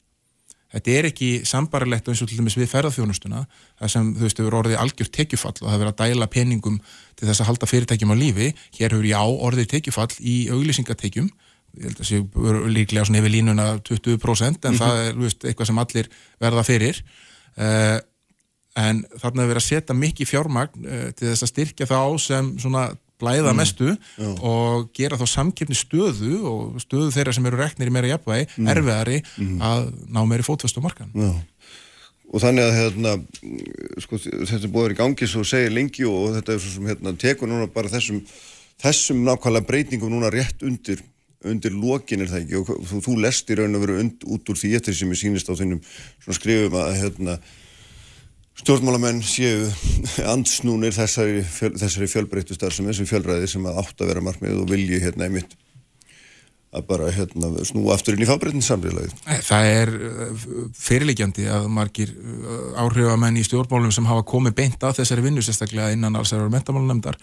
Þetta 0.71 0.91
er 0.95 1.07
ekki 1.09 1.29
sambarilegt 1.43 2.05
eins 2.07 2.21
og 2.23 2.29
til 2.31 2.37
dæmis 2.39 2.55
við 2.55 2.69
ferðarþjónustuna 2.71 3.41
það 3.81 3.89
sem 3.91 4.11
þú 4.15 4.23
veist, 4.23 4.37
þau 4.37 4.45
eru 4.45 4.59
orðið 4.61 4.77
algjör 4.79 5.09
tekjufall 5.17 5.57
og 5.57 5.65
það 5.65 5.73
er 5.73 5.81
verið 5.81 5.91
að 5.91 6.03
dæla 6.05 6.27
peningum 6.31 6.77
til 7.19 7.27
þess 7.27 7.43
að 7.43 7.49
halda 7.49 7.67
fyrirtækjum 7.67 8.13
á 8.13 8.21
lífi. 8.21 8.47
Hér 8.77 8.95
hefur 8.95 9.09
já 9.09 9.19
orðið 9.19 9.67
tekjufall 9.73 10.13
í 10.21 10.35
auglýsingatekjum 10.53 11.27
ég 11.79 11.87
held 11.87 12.01
að 12.01 12.09
séu 12.09 12.69
líklega 12.71 13.05
svona 13.07 13.21
yfir 13.21 13.35
línuna 13.35 13.67
20% 13.87 13.91
en 13.91 14.15
mm 14.15 14.71
-hmm. 14.71 14.79
það 14.81 15.03
er 15.05 15.19
veist, 15.19 15.45
eitthvað 15.45 15.69
sem 15.69 15.83
allir 15.83 16.09
verða 16.39 16.63
fyrir 16.67 17.03
uh, 17.57 17.99
en 18.75 19.05
þarna 19.19 19.43
er 19.43 19.51
verið 19.51 19.61
að 19.61 19.69
setja 19.69 19.95
mikið 19.95 20.27
fjármagn 20.27 20.85
uh, 20.85 21.07
til 21.11 21.29
þess 21.29 21.43
að 21.43 21.53
styrkja 21.53 21.85
þá 21.87 22.19
sem 22.19 22.51
svona 22.59 22.91
blæða 23.21 23.53
mm. 23.53 23.57
mestu 23.57 23.89
mm. 23.91 24.35
og 24.41 24.89
gera 24.97 25.19
þá 25.19 25.25
samkipni 25.29 25.77
stöðu 25.77 26.41
og 26.47 26.81
stöðu 26.81 27.11
þeirra 27.13 27.35
sem 27.35 27.47
eru 27.49 27.61
reknir 27.61 27.91
í 27.91 27.93
meira 27.93 28.13
jafnvægi 28.15 28.47
mm. 28.55 28.69
erfiðari 28.73 29.21
mm. 29.21 29.57
að 29.61 29.91
ná 30.09 30.21
meiri 30.29 30.47
fótvestu 30.47 30.81
á 30.81 30.85
markan 30.87 31.11
Já. 31.13 31.29
og 32.31 32.43
þannig 32.43 32.67
að 32.67 32.79
hérna, 32.79 33.13
sko, 34.05 34.21
þetta 34.21 34.63
er 34.63 34.73
búið 34.73 34.95
í 34.95 34.99
gangi 35.03 35.29
svo 35.29 35.45
segir 35.47 35.75
lengi 35.75 36.07
og 36.09 36.33
þetta 36.39 36.55
er 36.55 36.63
svo 36.63 36.73
sem 36.77 36.89
hérna, 36.91 37.15
tekur 37.25 37.51
núna 37.51 37.69
bara 37.71 37.93
þessum 37.93 38.23
þessum 38.81 39.25
nákvæmlega 39.27 39.67
breytingum 39.67 40.13
núna 40.13 40.31
rétt 40.33 40.65
undir 40.65 41.03
undir 41.47 41.73
lokin 41.73 42.21
er 42.23 42.29
það 42.31 42.43
ekki? 42.43 42.59
Og 42.59 42.85
þú, 42.89 43.01
þú 43.07 43.15
lest 43.23 43.49
í 43.49 43.57
raun 43.57 43.77
og 43.77 43.83
veru 43.85 43.97
und, 44.03 44.27
út 44.29 44.51
úr 44.51 44.59
því 44.59 44.75
eftir 44.77 44.97
sem 44.97 45.13
ég 45.13 45.21
sínist 45.21 45.49
á 45.49 45.57
þinnum 45.57 45.81
skrifum 46.27 46.77
að 46.81 46.93
hérna, 46.99 47.37
stjórnmálamenn 48.61 49.23
séu 49.25 49.65
ansnúnir 50.33 50.95
þessari, 50.95 51.41
fjöl, 51.47 51.73
þessari 51.81 52.11
fjölbreyttu 52.11 52.57
starf 52.57 52.77
sem 52.77 52.89
þessu 52.89 53.09
fjölræði 53.09 53.49
sem 53.55 53.67
að 53.69 53.81
átt 53.83 54.03
að 54.03 54.13
vera 54.13 54.25
markmið 54.27 54.63
og 54.63 54.71
vilji 54.71 55.01
hérna 55.01 55.27
einmitt 55.27 55.57
að 56.71 56.85
bara 56.87 57.11
hérna, 57.11 57.51
snú 57.67 57.89
aftur 57.91 58.15
inn 58.15 58.23
í 58.23 58.29
fábreytin 58.29 58.63
samfélagið. 58.63 59.15
Það 59.47 59.69
er 59.75 59.93
uh, 59.95 60.43
fyrirleikjandi 60.79 61.47
að 61.51 61.69
margir 61.75 62.13
uh, 62.15 62.83
áhrifamenn 62.85 63.39
í 63.41 63.45
stjórnmálum 63.47 63.91
sem 63.91 64.07
hafa 64.07 64.23
komið 64.27 64.55
beint 64.61 64.85
að 64.87 65.01
þessari 65.01 65.25
vinnu 65.25 65.43
sérstaklega 65.43 65.91
innan 65.95 66.15
alls 66.15 66.31
er 66.31 66.45
að 66.45 66.53
mentamálunnemndar 66.55 67.19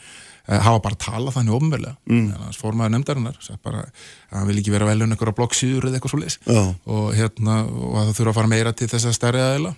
Eh, 0.49 0.57
hafa 0.65 0.81
bara 0.81 0.97
talað 0.97 1.35
þannig 1.37 1.55
ofnverlega 1.59 1.95
mm. 2.09 2.29
þannig 2.31 2.45
að 2.49 2.57
formaður 2.57 2.93
nefndarinnar 2.95 3.41
bara 3.67 3.83
að 3.85 4.39
hann 4.39 4.47
vil 4.49 4.55
ekki 4.63 4.73
vera 4.73 4.87
velun 4.89 5.13
eitthvað 5.13 5.35
á 5.37 5.39
bloggsýður 5.43 5.89
eða 5.91 5.99
eitthvað 5.99 6.13
svo 6.15 6.21
leis 6.23 6.39
og, 6.49 7.03
hérna, 7.19 7.57
og 7.69 7.99
að 8.01 8.07
það 8.07 8.15
þurfa 8.17 8.33
að 8.33 8.39
fara 8.39 8.51
meira 8.55 8.73
til 8.73 8.89
þess 8.89 9.11
að 9.11 9.17
stærri 9.19 9.43
aðeila 9.45 9.75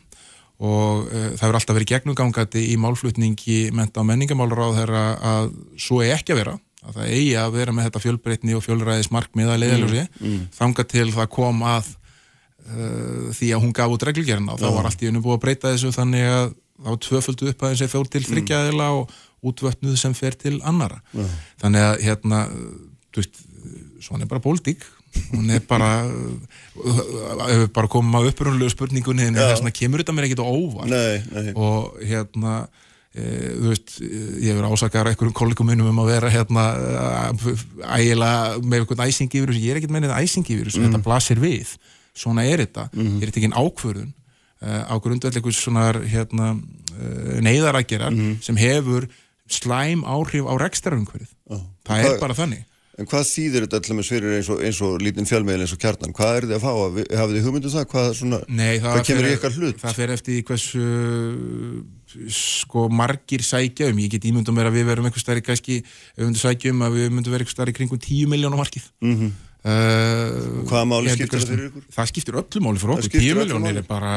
og 0.60 1.09
e, 1.10 1.24
það 1.40 1.42
verður 1.42 1.59
alltaf 1.59 1.78
verið 1.80 1.90
gegnumgangandi 1.90 2.62
í 2.70 2.76
málflutningi 2.84 3.59
menta 3.74 4.05
á 4.06 4.09
menningamálur 4.12 4.62
á 4.62 4.68
þeirra 4.78 5.02
að 5.32 5.51
svo 5.88 5.98
er 6.05 6.14
ekki 6.20 6.36
að 6.36 6.42
vera 6.44 6.55
að 6.86 6.97
það 6.97 7.15
eigi 7.15 7.32
að 7.40 7.57
vera 7.59 7.74
með 7.77 7.89
þetta 7.89 8.05
fjölbreytni 8.07 8.57
og 8.57 8.65
fjölræðis 8.65 9.11
markmiða 9.12 9.59
leiðaljósi 9.61 10.05
mm. 10.07 10.28
mm. 10.28 10.44
þanga 10.57 10.86
til 10.90 11.07
það 11.15 11.31
kom 11.36 11.65
að 11.69 11.90
uh, 11.90 13.27
því 13.36 13.51
að 13.55 13.65
hún 13.65 13.74
gaf 13.77 13.97
út 13.97 14.07
reglgerna 14.09 14.55
og 14.55 14.62
þá 14.62 14.69
var 14.77 14.89
allt 14.90 15.05
í 15.05 15.11
unum 15.11 15.24
búið 15.24 15.39
að 15.39 15.43
breyta 15.44 15.74
þessu 15.74 15.93
þannig 15.97 16.28
að 16.31 16.55
var 16.81 17.01
tvöföldu 17.05 17.51
upp 17.51 17.66
aðeins 17.66 17.82
eða 17.85 17.93
fjór 17.93 18.09
til 18.09 18.23
þryggjaðila 18.24 18.86
og 18.97 19.19
útvötnuð 19.51 19.98
sem 20.01 20.15
fer 20.16 20.36
til 20.39 20.57
annara 20.69 21.01
ja. 21.16 21.27
þannig 21.61 21.85
að 21.85 22.07
hérna 22.07 22.40
veist, 23.16 23.43
svona 24.01 24.24
er 24.24 24.31
bara 24.31 24.44
pólitík 24.44 24.85
hún 25.32 25.51
er 25.51 25.62
bara 25.69 26.05
ef 26.07 27.65
við 27.65 27.66
bara 27.74 27.90
komum 27.90 28.15
að 28.20 28.31
upprunlegu 28.31 28.73
spurningunni 28.73 29.32
þess 29.35 29.65
að 29.65 29.74
kemur 29.77 30.02
þetta 30.02 30.15
mér 30.16 30.28
ekkit 30.28 30.44
á 30.44 30.47
óvar 30.47 30.90
nei, 30.90 31.20
nei. 31.35 31.51
og 31.59 31.98
hérna 32.01 32.62
þú 33.10 33.70
veist, 33.72 33.96
ég 34.00 34.54
verður 34.54 34.76
ásakar 34.76 35.08
einhverjum 35.10 35.34
kollegum 35.34 35.66
minnum 35.66 35.88
um 35.90 36.02
að 36.04 36.12
vera 36.12 36.30
hérna 36.30 36.66
ægilega 37.96 38.60
með 38.62 38.84
einhvern 38.84 39.02
æsingi 39.08 39.40
yfir 39.40 39.50
þessu, 39.50 39.64
ég 39.64 39.72
er 39.72 39.80
ekkert 39.80 39.94
mennið 39.96 40.14
æsingi 40.14 40.54
yfir 40.54 40.70
þessu, 40.70 40.82
mm. 40.82 40.86
þetta 40.86 41.06
blasir 41.08 41.42
við 41.42 41.72
svona 42.14 42.46
er 42.46 42.62
þetta, 42.62 42.86
mm. 42.94 43.16
er 43.18 43.26
þetta 43.26 43.42
ekki 43.42 43.50
en 43.50 43.58
ákvörðun 43.58 44.12
á 44.60 44.94
grundvelleikus 45.02 45.58
svona 45.58 45.88
hérna, 46.04 46.52
neyðarækjarar 47.42 48.14
mm. 48.14 48.38
sem 48.46 48.58
hefur 48.60 49.08
slæm 49.50 50.04
áhrif 50.06 50.46
á 50.46 50.54
rekstaröngverið, 50.62 51.30
oh. 51.50 51.64
það 51.88 52.06
er 52.06 52.18
bara 52.22 52.38
þannig 52.38 52.66
En 53.01 53.09
hvað 53.09 53.22
þýðir 53.31 53.64
þetta 53.64 53.78
alltaf 53.78 53.97
með 53.97 54.06
svirir 54.10 54.35
eins 54.36 54.48
og, 54.52 54.59
eins 54.60 54.78
og 54.85 54.98
lítinn 55.01 55.28
fjálmeðil 55.28 55.64
eins 55.64 55.72
og 55.72 55.81
kjarnan? 55.81 56.12
Hvað 56.16 56.35
er 56.36 56.47
þið 56.51 56.56
að 56.59 56.64
fá? 56.66 56.72
Hafið 57.16 57.36
þið 57.39 57.47
hugmyndu 57.47 57.70
um 57.70 57.74
það? 57.74 57.86
Hvað, 57.94 58.09
svona, 58.18 58.40
Nei, 58.52 58.72
hvað 58.85 59.02
kemur 59.09 59.28
í 59.28 59.31
ykkar 59.39 59.56
hlut? 59.56 59.78
Það 59.81 59.97
fer 59.97 60.12
eftir 60.16 60.43
hversu 60.51 60.85
sko 62.36 62.85
margir 62.93 63.47
sækja 63.47 63.89
um. 63.89 64.02
Ég 64.05 64.12
get 64.12 64.28
ímyndum 64.28 64.59
mér 64.59 64.68
að 64.68 64.77
við 64.77 64.90
verum 64.90 65.09
eitthvað 65.09 65.24
starri 65.24 65.47
kannski, 65.47 65.81
við 66.18 66.28
myndum 66.28 66.43
sækja 66.43 66.74
um 66.74 66.85
að 66.85 66.98
við 66.98 67.09
myndum 67.14 67.36
vera 67.36 67.47
eitthvað 67.47 67.56
starri 67.56 67.77
kringum 67.81 68.02
10 68.05 68.31
miljónum 68.35 68.60
markið. 68.60 68.93
Mm 69.01 69.16
-hmm. 69.16 69.35
uh, 69.64 70.62
Hvaða 70.68 70.86
máli 70.93 71.16
skiptir 71.16 71.40
það 71.40 71.52
fyrir 71.55 71.66
ykkur? 71.70 71.90
Það 71.97 72.12
skiptir 72.12 72.40
öllu 72.44 72.64
máli 72.66 72.85
fyrir 72.85 72.97
okkur. 72.98 73.10
10 73.16 73.40
miljónir 73.40 73.81
er 73.81 73.89
bara, 73.89 74.14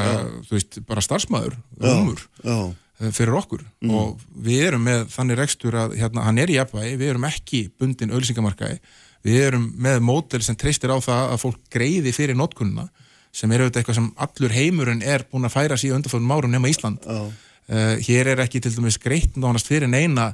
veist, 0.50 0.80
bara 0.84 1.00
starfsmæður, 1.00 1.56
umur. 1.80 2.26
Já 2.44 2.58
Eh, 2.58 2.83
fyrir 2.94 3.34
okkur 3.40 3.64
mm. 3.64 3.94
og 3.94 4.20
við 4.46 4.68
erum 4.68 4.84
með 4.86 5.08
þannig 5.14 5.40
rekstur 5.40 5.76
að 5.78 5.96
hérna, 5.98 6.26
hann 6.28 6.38
er 6.38 6.52
í 6.52 6.58
jafnvægi, 6.58 6.98
við 7.00 7.10
erum 7.14 7.26
ekki 7.28 7.62
bundin 7.80 8.14
auðvisingamarkaði, 8.14 8.78
við 9.26 9.46
erum 9.48 9.64
með 9.82 10.04
mótel 10.06 10.42
sem 10.46 10.58
treystir 10.58 10.94
á 10.94 10.98
það 11.02 11.32
að 11.32 11.42
fólk 11.42 11.58
greiði 11.74 12.14
fyrir 12.14 12.38
notkunna 12.38 12.86
sem 13.34 13.50
er 13.50 13.64
auðvitað 13.64 13.82
eitthvað 13.82 13.98
sem 13.98 14.10
allur 14.26 14.54
heimurinn 14.54 15.02
er 15.02 15.26
búin 15.26 15.48
að 15.48 15.56
færa 15.56 15.78
síðan 15.80 16.02
undanfólum 16.02 16.34
árum 16.36 16.54
nema 16.54 16.70
Ísland 16.70 17.08
oh. 17.10 17.26
uh, 17.26 17.94
hér 18.06 18.30
er 18.34 18.44
ekki 18.44 18.62
til 18.62 18.74
dæmis 18.76 19.00
greitt 19.02 19.34
nánast 19.40 19.70
fyrir 19.70 19.90
neina 19.90 20.30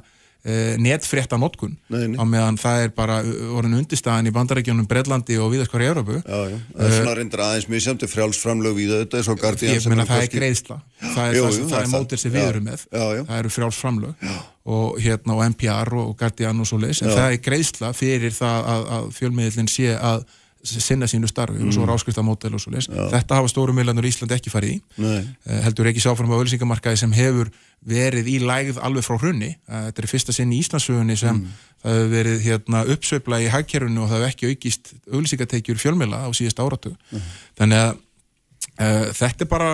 netfrétta 0.81 1.37
notkun 1.37 1.75
á 1.93 2.23
meðan 2.25 2.57
það 2.57 2.85
er 2.87 2.93
bara 2.97 3.19
orðin 3.53 3.77
undirstaðan 3.77 4.25
í 4.25 4.33
bandarækjunum 4.33 4.87
Breitlandi 4.89 5.37
og 5.37 5.51
viðaskvar 5.53 5.83
í 5.85 5.89
Európu 5.91 6.17
Já, 6.17 6.39
já, 6.49 6.55
það 6.73 6.87
er 6.87 6.95
svona 6.95 7.13
reyndir 7.19 7.43
aðeins 7.45 7.85
samt 7.85 8.05
frjálsframlög 8.09 8.79
við 8.79 8.95
þetta, 8.95 9.21
Ég 9.69 9.85
meina 9.93 10.07
það 10.09 10.25
er 10.25 10.31
greiðsla, 10.33 10.79
það 11.03 11.21
er, 11.29 11.61
er 11.83 11.91
mótir 11.93 12.23
sem 12.23 12.33
við 12.33 12.47
erum 12.47 12.67
með, 12.71 12.87
já, 12.89 13.05
það 13.21 13.37
eru 13.37 13.53
frjálsframlög 13.53 14.27
og 14.71 14.99
hérna 15.01 15.37
og 15.37 15.45
NPR 15.51 15.93
og 16.01 16.11
Guardian 16.17 16.61
og 16.61 16.69
svo 16.69 16.81
leiðis, 16.81 17.03
en 17.05 17.13
það 17.13 17.27
er 17.27 17.41
greiðsla 17.45 17.93
fyrir 17.97 18.33
það 18.33 18.69
að, 18.73 18.89
að 18.97 19.09
fjölmiðlinn 19.17 19.69
sé 19.69 19.93
að 19.97 20.25
sinna 20.63 21.07
sínu 21.09 21.29
starfi 21.29 21.59
mm. 21.59 21.69
og 21.69 21.75
svo 21.75 21.87
ráskriftamódel 21.89 22.55
og 22.55 22.61
svo 22.61 22.73
leis. 22.73 22.87
Þetta 22.89 23.39
hafa 23.39 23.49
stóru 23.51 23.73
millanur 23.75 24.05
í 24.05 24.11
Íslandi 24.11 24.35
ekki 24.35 24.53
farið 24.53 24.75
í. 24.75 24.77
Nei. 25.01 25.19
Eh, 25.47 25.59
heldur 25.65 25.89
ekki 25.91 26.03
sáfram 26.03 26.31
á 26.33 26.37
ölsingamarkaði 26.37 27.01
sem 27.01 27.15
hefur 27.17 27.51
verið 27.87 28.29
í 28.29 28.37
lægð 28.43 28.77
alveg 28.85 29.07
frá 29.07 29.17
hrunni. 29.17 29.55
Eh, 29.67 29.83
þetta 29.89 30.03
er 30.03 30.09
fyrsta 30.11 30.35
sinn 30.35 30.53
í 30.53 30.61
Íslandsögunni 30.61 31.17
sem 31.19 31.41
mm. 31.41 31.59
það 31.83 31.97
hefur 31.97 32.13
verið 32.15 32.45
hérna, 32.45 32.85
uppsveifla 32.95 33.41
í 33.41 33.51
hagkerfunu 33.55 34.05
og 34.05 34.11
það 34.11 34.21
hefur 34.21 34.33
ekki 34.35 34.53
aukist 34.53 34.93
ölsingateikjur 35.19 35.81
fjölmila 35.81 36.23
á 36.25 36.29
síðast 36.37 36.61
áratu. 36.61 36.93
Mm. 37.11 37.29
Þannig 37.61 37.85
að 37.85 37.93
uh, 37.95 39.07
þetta 39.21 39.47
er 39.47 39.51
bara 39.51 39.71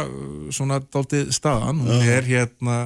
svona 0.55 0.80
dáltið 0.84 1.34
staðan. 1.35 1.84
Hún 1.84 2.07
er 2.07 2.27
hérna 2.27 2.85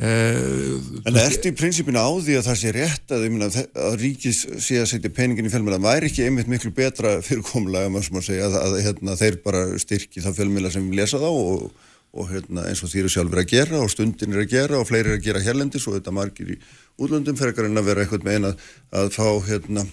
en 0.00 1.18
ertu 1.20 1.50
í 1.50 1.56
prinsipinu 1.56 2.00
á 2.00 2.08
því 2.16 2.38
að 2.38 2.46
það 2.48 2.58
sé 2.62 2.72
rétt 2.74 3.12
að, 3.12 3.26
myna, 3.30 3.48
að 3.52 3.96
ríkis 4.00 4.40
sé 4.64 4.80
að 4.80 4.88
setja 4.94 5.12
peningin 5.12 5.46
í 5.46 5.52
fjölmjöla 5.52 5.78
væri 5.84 6.08
ekki 6.08 6.26
einmitt 6.26 6.48
miklu 6.50 6.72
betra 6.74 7.18
fyrirkomlega 7.22 7.90
að, 7.92 8.56
að 8.56 8.76
hérna, 8.86 9.16
þeir 9.20 9.38
bara 9.44 9.64
styrki 9.82 10.24
það 10.24 10.38
fjölmjöla 10.40 10.72
sem 10.72 10.88
lesa 10.96 11.20
þá 11.20 11.28
og, 11.28 11.68
og 12.12 12.32
hérna, 12.32 12.66
eins 12.70 12.82
og 12.82 12.92
þýru 12.92 13.12
sjálfur 13.12 13.44
að 13.44 13.52
gera 13.52 13.82
og 13.84 13.92
stundin 13.92 14.32
er 14.32 14.46
að 14.46 14.54
gera 14.56 14.80
og 14.80 14.88
fleiri 14.88 15.12
er 15.12 15.20
að 15.20 15.26
gera 15.28 15.44
hérlendis 15.44 15.86
og 15.86 15.98
þetta 15.98 16.16
margir 16.16 16.56
í 16.56 16.58
útlöndum 16.98 17.38
fyrir 17.38 17.68
að 17.68 17.88
vera 17.92 18.04
eitthvað 18.06 18.26
með 18.26 18.38
eina 18.40 18.54
að 18.96 19.14
fá 19.14 19.28
hérna, 19.46 19.86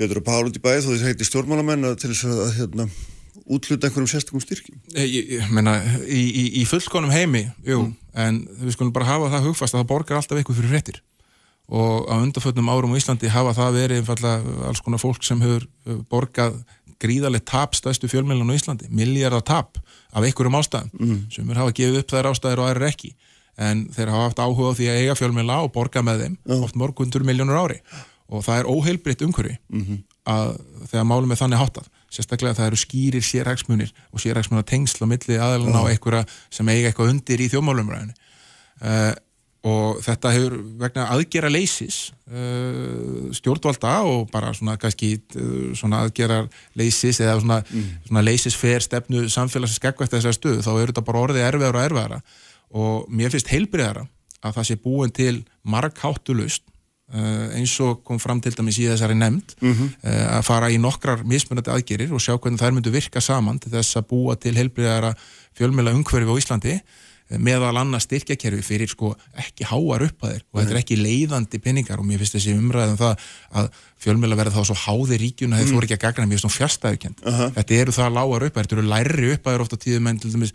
Pétur 0.00 0.22
og 0.22 0.24
Pál 0.24 0.46
út 0.48 0.56
í 0.56 0.64
bæð 0.64 0.86
og 0.86 0.94
því 0.94 1.00
það 1.02 1.10
heiti 1.10 1.28
stjórnmálamenn 1.28 1.88
til 2.00 2.14
þess 2.14 2.24
að 2.24 2.54
hérna, 2.56 2.86
útluta 3.50 3.88
einhverjum 3.88 4.10
sérstakum 4.10 4.42
styrkjum? 4.42 4.80
Ég, 4.96 5.36
ég 5.36 5.52
meina, 5.54 5.76
í, 6.06 6.22
í, 6.28 6.44
í 6.60 6.64
fullkonum 6.68 7.12
heimi, 7.14 7.46
jú, 7.66 7.84
mm. 7.86 7.94
en 8.24 8.42
við 8.62 8.76
skulum 8.76 8.92
bara 8.96 9.08
hafa 9.08 9.30
það 9.34 9.48
hugfast 9.50 9.74
að 9.74 9.82
það 9.82 9.88
borgar 9.92 10.20
alltaf 10.20 10.40
eitthvað 10.40 10.60
fyrir 10.60 10.76
réttir 10.76 11.00
og 11.70 12.10
á 12.10 12.18
undarföldnum 12.18 12.70
árum 12.72 12.94
á 12.94 12.98
Íslandi 12.98 13.30
hafa 13.30 13.54
það 13.54 13.76
verið 13.78 14.00
einfallega 14.02 14.54
alls 14.66 14.82
konar 14.82 14.98
fólk 15.02 15.22
sem 15.22 15.40
hefur 15.44 15.66
eh, 15.86 16.00
borgað 16.10 16.56
gríðarlega 17.00 17.46
tap 17.46 17.76
stæðstu 17.78 18.10
fjölmjölun 18.10 18.50
á 18.50 18.58
Íslandi, 18.58 18.90
miljardar 18.90 19.44
tap 19.46 19.78
af 20.10 20.24
einhverjum 20.24 20.58
ástæðum 20.58 20.90
mm. 20.98 21.20
sem 21.32 21.50
er 21.50 21.60
hafa 21.62 21.74
gefið 21.76 22.00
upp 22.02 22.14
þær 22.14 22.30
ástæðir 22.32 22.62
og 22.62 22.70
aðrir 22.70 22.88
ekki 22.90 23.12
en 23.60 23.86
þeir 23.94 24.10
hafa 24.10 24.26
haft 24.26 24.42
áhuga 24.42 24.74
á 24.74 24.78
því 24.78 24.90
að 24.90 25.00
eiga 25.04 25.16
fjölmjöla 25.20 25.60
og 25.64 25.72
borga 25.76 26.02
með 26.04 26.24
þeim 26.24 26.36
mm. 26.36 26.64
oft 26.66 26.78
morgundur 26.80 27.26
miljónur 27.28 27.60
ári 27.60 27.78
og 28.30 28.44
það 28.46 28.60
er 28.60 28.70
óheilbritt 28.70 29.24
umhverfi 29.26 29.56
-hmm. 29.70 30.02
að 30.26 30.52
þegar 30.90 31.06
málum 31.06 31.30
er 31.30 31.40
þannig 31.40 31.62
háttað 31.62 31.88
sérstaklega 32.10 32.58
það 32.58 32.70
eru 32.70 32.80
skýrir 32.80 33.24
sérhagsmunir 33.24 33.94
og 34.10 34.22
sérhagsmunar 34.22 34.66
tengsl 34.68 35.06
á 35.06 35.10
milli 35.10 35.38
aðalina 35.38 35.82
og 35.84 35.90
einhverja 35.92 36.26
sem 36.50 36.70
eiga 36.72 36.90
eitthvað 36.90 37.14
undir 37.14 37.42
í 37.42 37.50
þjómálumræðinu 37.52 38.14
uh, 38.82 39.12
og 39.70 39.98
þetta 40.00 40.32
hefur 40.32 40.54
vegna 40.80 41.06
aðgera 41.12 41.50
leysis 41.52 41.98
uh, 42.32 43.28
stjórnvalda 43.36 43.92
og 44.08 44.30
bara 44.32 44.54
svona 44.56 44.78
kannski 44.80 45.18
uh, 45.36 45.74
svona 45.76 46.06
aðgera 46.06 46.40
leysis 46.80 47.20
eða 47.20 47.36
svona, 47.42 47.60
mm. 47.68 47.90
svona 48.08 48.24
leysisfer 48.24 48.86
stefnu 48.86 49.26
samfélagsins 49.28 49.82
skegvægt 49.82 50.16
þessar 50.16 50.36
stöðu 50.36 50.64
þá 50.64 50.72
eru 50.72 50.94
þetta 50.94 51.04
bara 51.10 51.26
orðið 51.26 51.46
erfiðar 51.50 51.76
og 51.76 51.84
erfiðara. 51.84 52.22
Og 52.70 53.12
mér 53.12 53.34
finnst 53.34 53.50
heilbriðara 53.52 54.06
að 54.40 54.56
það 54.56 54.68
sé 54.70 54.78
búin 54.80 55.12
til 55.12 55.36
markháttu 55.68 56.36
Uh, 56.38 56.69
eins 57.10 57.72
og 57.82 58.04
kom 58.06 58.20
fram 58.22 58.40
til 58.40 58.54
dæmis 58.54 58.78
í 58.78 58.86
þessari 58.86 59.16
nefnd 59.18 59.54
mm 59.60 59.72
-hmm. 59.72 60.10
að 60.38 60.42
fara 60.46 60.70
í 60.70 60.78
nokkrar 60.78 61.24
mismunandi 61.24 61.70
aðgerir 61.70 62.12
og 62.12 62.20
sjá 62.22 62.38
hvernig 62.38 62.60
þær 62.60 62.74
myndu 62.76 62.90
virka 62.90 63.20
saman 63.20 63.58
til 63.58 63.72
þess 63.72 63.96
að 63.96 64.08
búa 64.12 64.36
til 64.36 64.54
heilbriðara 64.54 65.14
fjölmjöla 65.58 65.94
umhverfi 65.94 66.30
á 66.30 66.38
Íslandi 66.38 66.80
meðal 67.38 67.76
annað 67.78 68.06
styrkjakerfi 68.06 68.64
fyrir 68.66 68.90
sko 68.90 69.12
ekki 69.38 69.68
háar 69.70 70.02
upp 70.08 70.24
að 70.26 70.32
þeir 70.34 70.42
og 70.42 70.60
þetta 70.60 70.74
er 70.74 70.80
ekki 70.80 70.98
leiðandi 70.98 71.60
peningar. 71.62 72.00
Og 72.02 72.08
mér 72.08 72.22
finnst 72.22 72.36
þessi 72.38 72.56
umræðum 72.58 72.98
það 72.98 73.26
að 73.60 73.70
fjölmjöla 74.00 74.38
verða 74.38 74.54
þá 74.54 74.70
svo 74.70 74.76
háði 74.80 75.18
ríkjuna 75.20 75.58
þegar 75.58 75.66
mm. 75.66 75.72
þú 75.72 75.80
er 75.80 75.86
ekki 75.86 75.96
að 75.98 76.04
gagna 76.06 76.26
mér 76.26 76.38
finnst 76.38 76.46
það 76.48 76.56
fjastæðurkend 76.56 77.18
uh 77.22 77.38
-huh. 77.38 77.52
þetta 77.58 77.76
eru 77.76 77.94
það 77.96 78.14
lágar 78.16 78.46
upp 78.46 78.56
að 78.56 78.62
þetta 78.64 78.76
eru 78.76 78.86
læri 78.92 79.32
upp 79.34 79.46
að 79.46 79.52
þeir 79.52 79.64
ofta 79.66 79.80
tíðum 79.84 80.08
en 80.08 80.20
til 80.20 80.32
dæmis 80.32 80.54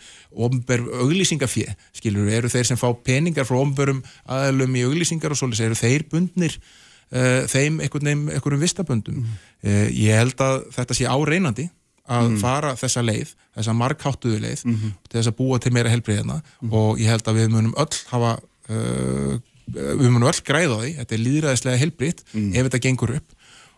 auglýsingafið, 1.06 1.76
skilur, 1.94 2.32
eru 2.40 2.50
þeir 2.50 2.66
sem 2.66 2.78
fá 2.78 2.90
peningar 3.04 3.46
frá 3.46 3.60
ofnbærum 3.62 4.02
aðalum 4.26 4.76
í 4.76 4.86
auglýsingar 4.88 5.32
og 5.32 5.38
svolítið, 5.38 5.66
eru 5.70 5.76
þeir 5.78 6.06
bundnir 6.10 6.58
uh, 6.58 7.46
þeim 7.46 7.80
einhvern 7.80 8.10
veginn, 8.10 8.30
einhverjum 8.34 8.66
vistaböndum? 8.66 9.16
Mm. 9.16 9.38
uh, 9.70 9.88
ég 9.94 10.18
held 10.18 10.42
að 10.42 10.66
þetta 10.74 10.98
sé 10.98 11.06
áreinandi 11.06 11.70
að 12.06 12.28
mm. 12.30 12.38
fara 12.42 12.76
þessa 12.78 13.02
leið, 13.06 13.34
þessa 13.58 13.76
markháttuðu 13.80 14.40
leið 14.44 14.64
mm 14.66 14.76
-hmm. 14.76 14.94
til 15.10 15.18
þess 15.20 15.32
að 15.32 15.38
búa 15.40 15.60
til 15.60 15.74
meira 15.74 15.90
helbriðina 15.90 16.38
mm. 16.42 16.74
og 16.74 17.00
ég 17.02 17.10
held 17.10 17.28
að 17.28 17.40
við 17.40 17.50
munum 17.56 17.74
öll 17.82 17.98
hafa 18.12 18.36
uh, 18.70 19.34
við 19.66 20.10
munum 20.12 20.30
öll 20.30 20.42
græða 20.46 20.78
því 20.84 20.92
þetta 21.00 21.16
er 21.16 21.26
líðræðislega 21.26 21.82
helbrið 21.82 22.24
mm. 22.34 22.52
ef 22.54 22.70
þetta 22.70 22.84
gengur 22.86 23.16
upp 23.18 23.36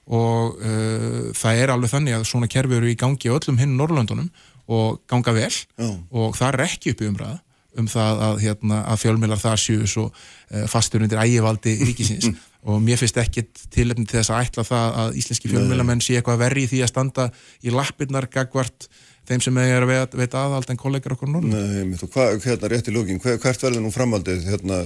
og 0.07 0.59
uh, 0.59 1.31
það 1.35 1.63
er 1.63 1.73
alveg 1.73 1.91
þannig 1.91 2.17
að 2.17 2.27
svona 2.27 2.51
kerfi 2.51 2.79
eru 2.79 2.91
í 2.91 2.99
gangi 2.99 3.31
öllum 3.31 3.59
hinn 3.59 3.75
Norrlöndunum 3.79 4.29
og 4.67 5.01
ganga 5.07 5.31
vel 5.35 5.51
Já. 5.51 5.89
og 6.11 6.35
það 6.35 6.53
er 6.53 6.65
ekki 6.67 6.91
upp 6.91 7.03
í 7.03 7.11
umræða 7.11 7.39
um 7.81 7.87
það 7.91 8.21
að, 8.27 8.37
hérna, 8.43 8.79
að 8.91 9.01
fjölmilar 9.03 9.41
það 9.41 9.57
séu 9.63 9.89
svo 9.89 10.05
uh, 10.09 10.63
fastur 10.71 11.03
undir 11.05 11.21
ægivaldi 11.21 11.75
ríkisins. 11.81 12.31
Og 12.67 12.81
mér 12.83 12.99
finnst 12.99 13.19
ekki 13.21 13.45
tilöfni 13.71 14.07
til 14.07 14.19
þess 14.19 14.33
að 14.33 14.47
ætla 14.47 14.65
það 14.67 14.97
að 15.03 15.19
íslenski 15.21 15.51
fjölmjölamenn 15.51 16.01
sé 16.03 16.17
eitthvað 16.17 16.41
verri 16.41 16.65
í 16.65 16.71
því 16.71 16.81
að 16.83 16.91
standa 16.91 17.27
í 17.63 17.71
lappirnar 17.71 18.27
gagvart 18.33 18.89
þeim 19.27 19.43
sem 19.43 19.61
er 19.61 19.85
að 19.85 19.91
veita, 19.91 20.19
veita 20.19 20.41
aðhald 20.41 20.73
en 20.73 20.81
kollegar 20.81 21.15
okkur 21.15 21.31
núna. 21.31 21.53
Nei, 21.53 21.85
mitt 21.87 22.03
og 22.03 22.11
hvað, 22.11 22.41
hérna 22.43 22.71
rétt 22.73 22.89
í 22.89 22.95
lógin, 22.95 23.21
hvert 23.23 23.63
verður 23.63 23.83
nú 23.83 23.91
framaldið, 23.93 24.49
hérna, 24.51 24.81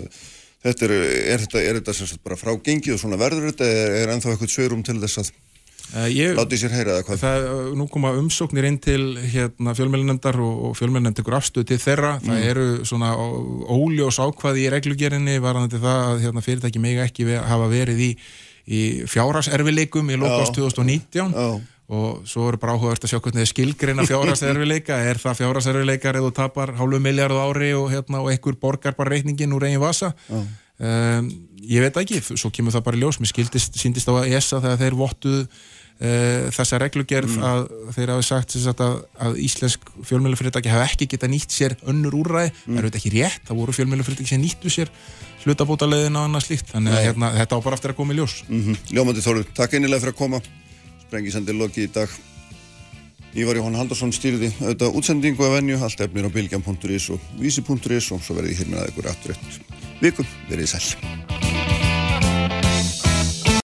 þetta 0.65 0.88
er, 0.88 0.95
er 1.34 1.45
þetta, 1.45 1.61
er 1.61 1.80
þetta 1.80 1.97
sem 1.97 2.09
sagt 2.09 2.23
bara 2.26 2.38
frágengið 2.38 2.97
og 2.97 3.01
svona 3.01 3.22
verður 3.22 3.49
þetta, 3.49 3.69
er, 3.69 3.95
er 4.01 4.13
ennþá 4.13 4.35
eitthvað 4.35 4.53
sögurum 4.53 4.85
til 4.85 4.97
þess 5.01 5.23
að 5.23 5.34
Eh, 5.34 5.50
ég, 5.91 6.38
sér 6.55 6.72
heyra 6.72 6.99
það 7.03 7.45
eh, 7.47 7.72
nú 7.76 7.88
koma 7.91 8.13
umsóknir 8.15 8.68
inn 8.69 8.77
til 8.80 9.18
hérna, 9.19 9.73
fjölmjölnendar 9.76 10.38
og, 10.39 10.61
og 10.69 10.77
fjölmjölnend 10.80 11.19
ykkur 11.19 11.35
afstöð 11.35 11.68
til 11.68 11.80
þeirra. 11.84 12.13
Mm. 12.22 12.30
Það 12.30 12.45
eru 12.51 12.68
svona 12.88 13.11
óljós 13.18 14.22
ákvaði 14.23 14.63
í 14.65 14.72
reglugerinni 14.72 15.35
varðandi 15.43 15.81
það 15.81 16.05
að 16.05 16.23
hérna, 16.26 16.45
fyrirtæki 16.45 16.84
mega 16.84 17.09
ekki 17.09 17.27
hafa 17.35 17.68
verið 17.72 18.05
í, 18.07 18.09
í 18.72 18.81
fjárhagserfileikum 19.11 20.13
í 20.13 20.22
lokast 20.22 20.55
2019 20.55 21.35
Já. 21.35 21.49
og 21.91 22.23
svo 22.30 22.47
eru 22.47 22.61
bara 22.61 22.77
áhugavert 22.77 23.03
að 23.03 23.11
sjá 23.11 23.19
hvernig 23.19 23.43
þið 23.43 23.51
skilgreina 23.51 24.07
fjárhagserfileika. 24.07 25.01
Er 25.11 25.19
það 25.19 25.41
fjárhagserfileikar 25.43 26.22
eða 26.22 26.31
þú 26.31 26.34
tapar 26.39 26.76
hálfu 26.80 27.03
miljard 27.03 27.35
ári 27.35 27.73
og, 27.76 27.89
hérna, 27.91 28.23
og 28.23 28.31
einhver 28.31 28.55
borgar 28.63 28.95
bara 28.95 29.11
reikningin 29.18 29.59
úr 29.59 29.68
eigin 29.68 29.84
vasa? 29.84 30.13
Um, 30.81 31.27
ég 31.61 31.84
veit 31.84 31.99
ekki, 32.01 32.23
svo 32.23 32.49
kemur 32.53 32.73
það 32.73 32.88
bara 32.88 33.03
ljós. 33.03 33.19
Mér 33.22 33.30
skildist, 33.30 33.76
síndist 33.77 34.07
á 34.09 34.15
að 34.15 34.31
ESA 34.31 34.63
þegar 34.63 34.80
þeir 34.81 34.97
vottuð 34.97 35.43
þessa 36.01 36.79
reglugerð 36.81 37.35
mm. 37.37 37.43
að 37.45 37.59
þeir 37.95 38.11
hafi 38.15 38.25
sagt 38.25 38.55
að, 38.81 38.95
að 39.21 39.35
íslensk 39.43 39.91
fjölmjölufyrirtæki 40.09 40.71
hafi 40.73 40.87
ekki 40.87 41.07
geta 41.13 41.29
nýtt 41.29 41.53
sér 41.53 41.75
önnur 41.85 42.17
úræði, 42.23 42.49
mm. 42.49 42.63
það 42.65 42.79
eru 42.79 42.89
þetta 42.89 43.01
ekki 43.01 43.11
rétt 43.17 43.43
það 43.49 43.59
voru 43.59 43.75
fjölmjölufyrirtæki 43.77 44.33
sem 44.33 44.41
nýttu 44.41 44.73
sér 44.73 44.89
hlutabótalegin 45.45 46.17
og 46.17 46.27
annað 46.27 46.47
slíkt, 46.47 46.67
þannig 46.73 46.95
að 46.95 47.05
hérna, 47.07 47.31
þetta 47.37 47.57
á 47.57 47.59
bara 47.65 47.77
eftir 47.77 47.93
að 47.93 47.97
koma 47.97 48.13
í 48.13 48.17
ljós. 48.19 48.35
Mm 48.47 48.61
-hmm. 48.65 48.75
Ljómandi 48.95 49.21
Þóru, 49.25 49.41
takk 49.57 49.73
einilega 49.73 50.01
fyrir 50.03 50.13
að 50.13 50.21
koma. 50.21 50.41
Sprengisendir 51.07 51.55
loki 51.57 51.81
í 51.85 51.93
dag. 51.93 52.09
Ívar 53.31 53.55
Jóhann 53.55 53.79
Haldarsson 53.79 54.11
stýrði 54.11 54.51
auðvitað 54.59 54.95
útsendingu 54.99 55.45
af 55.45 55.53
venju, 55.55 55.77
allt 55.79 56.01
efnir 56.01 56.27
á 56.27 56.29
bilgjam.is 56.29 57.09
og 57.09 57.19
vísi.is 57.39 58.11
og 58.11 58.21
svo 58.21 58.35
verði 58.35 58.51
ég 58.51 58.59
hér 58.59 58.67
með 58.67 58.79
aðeins 60.51 61.50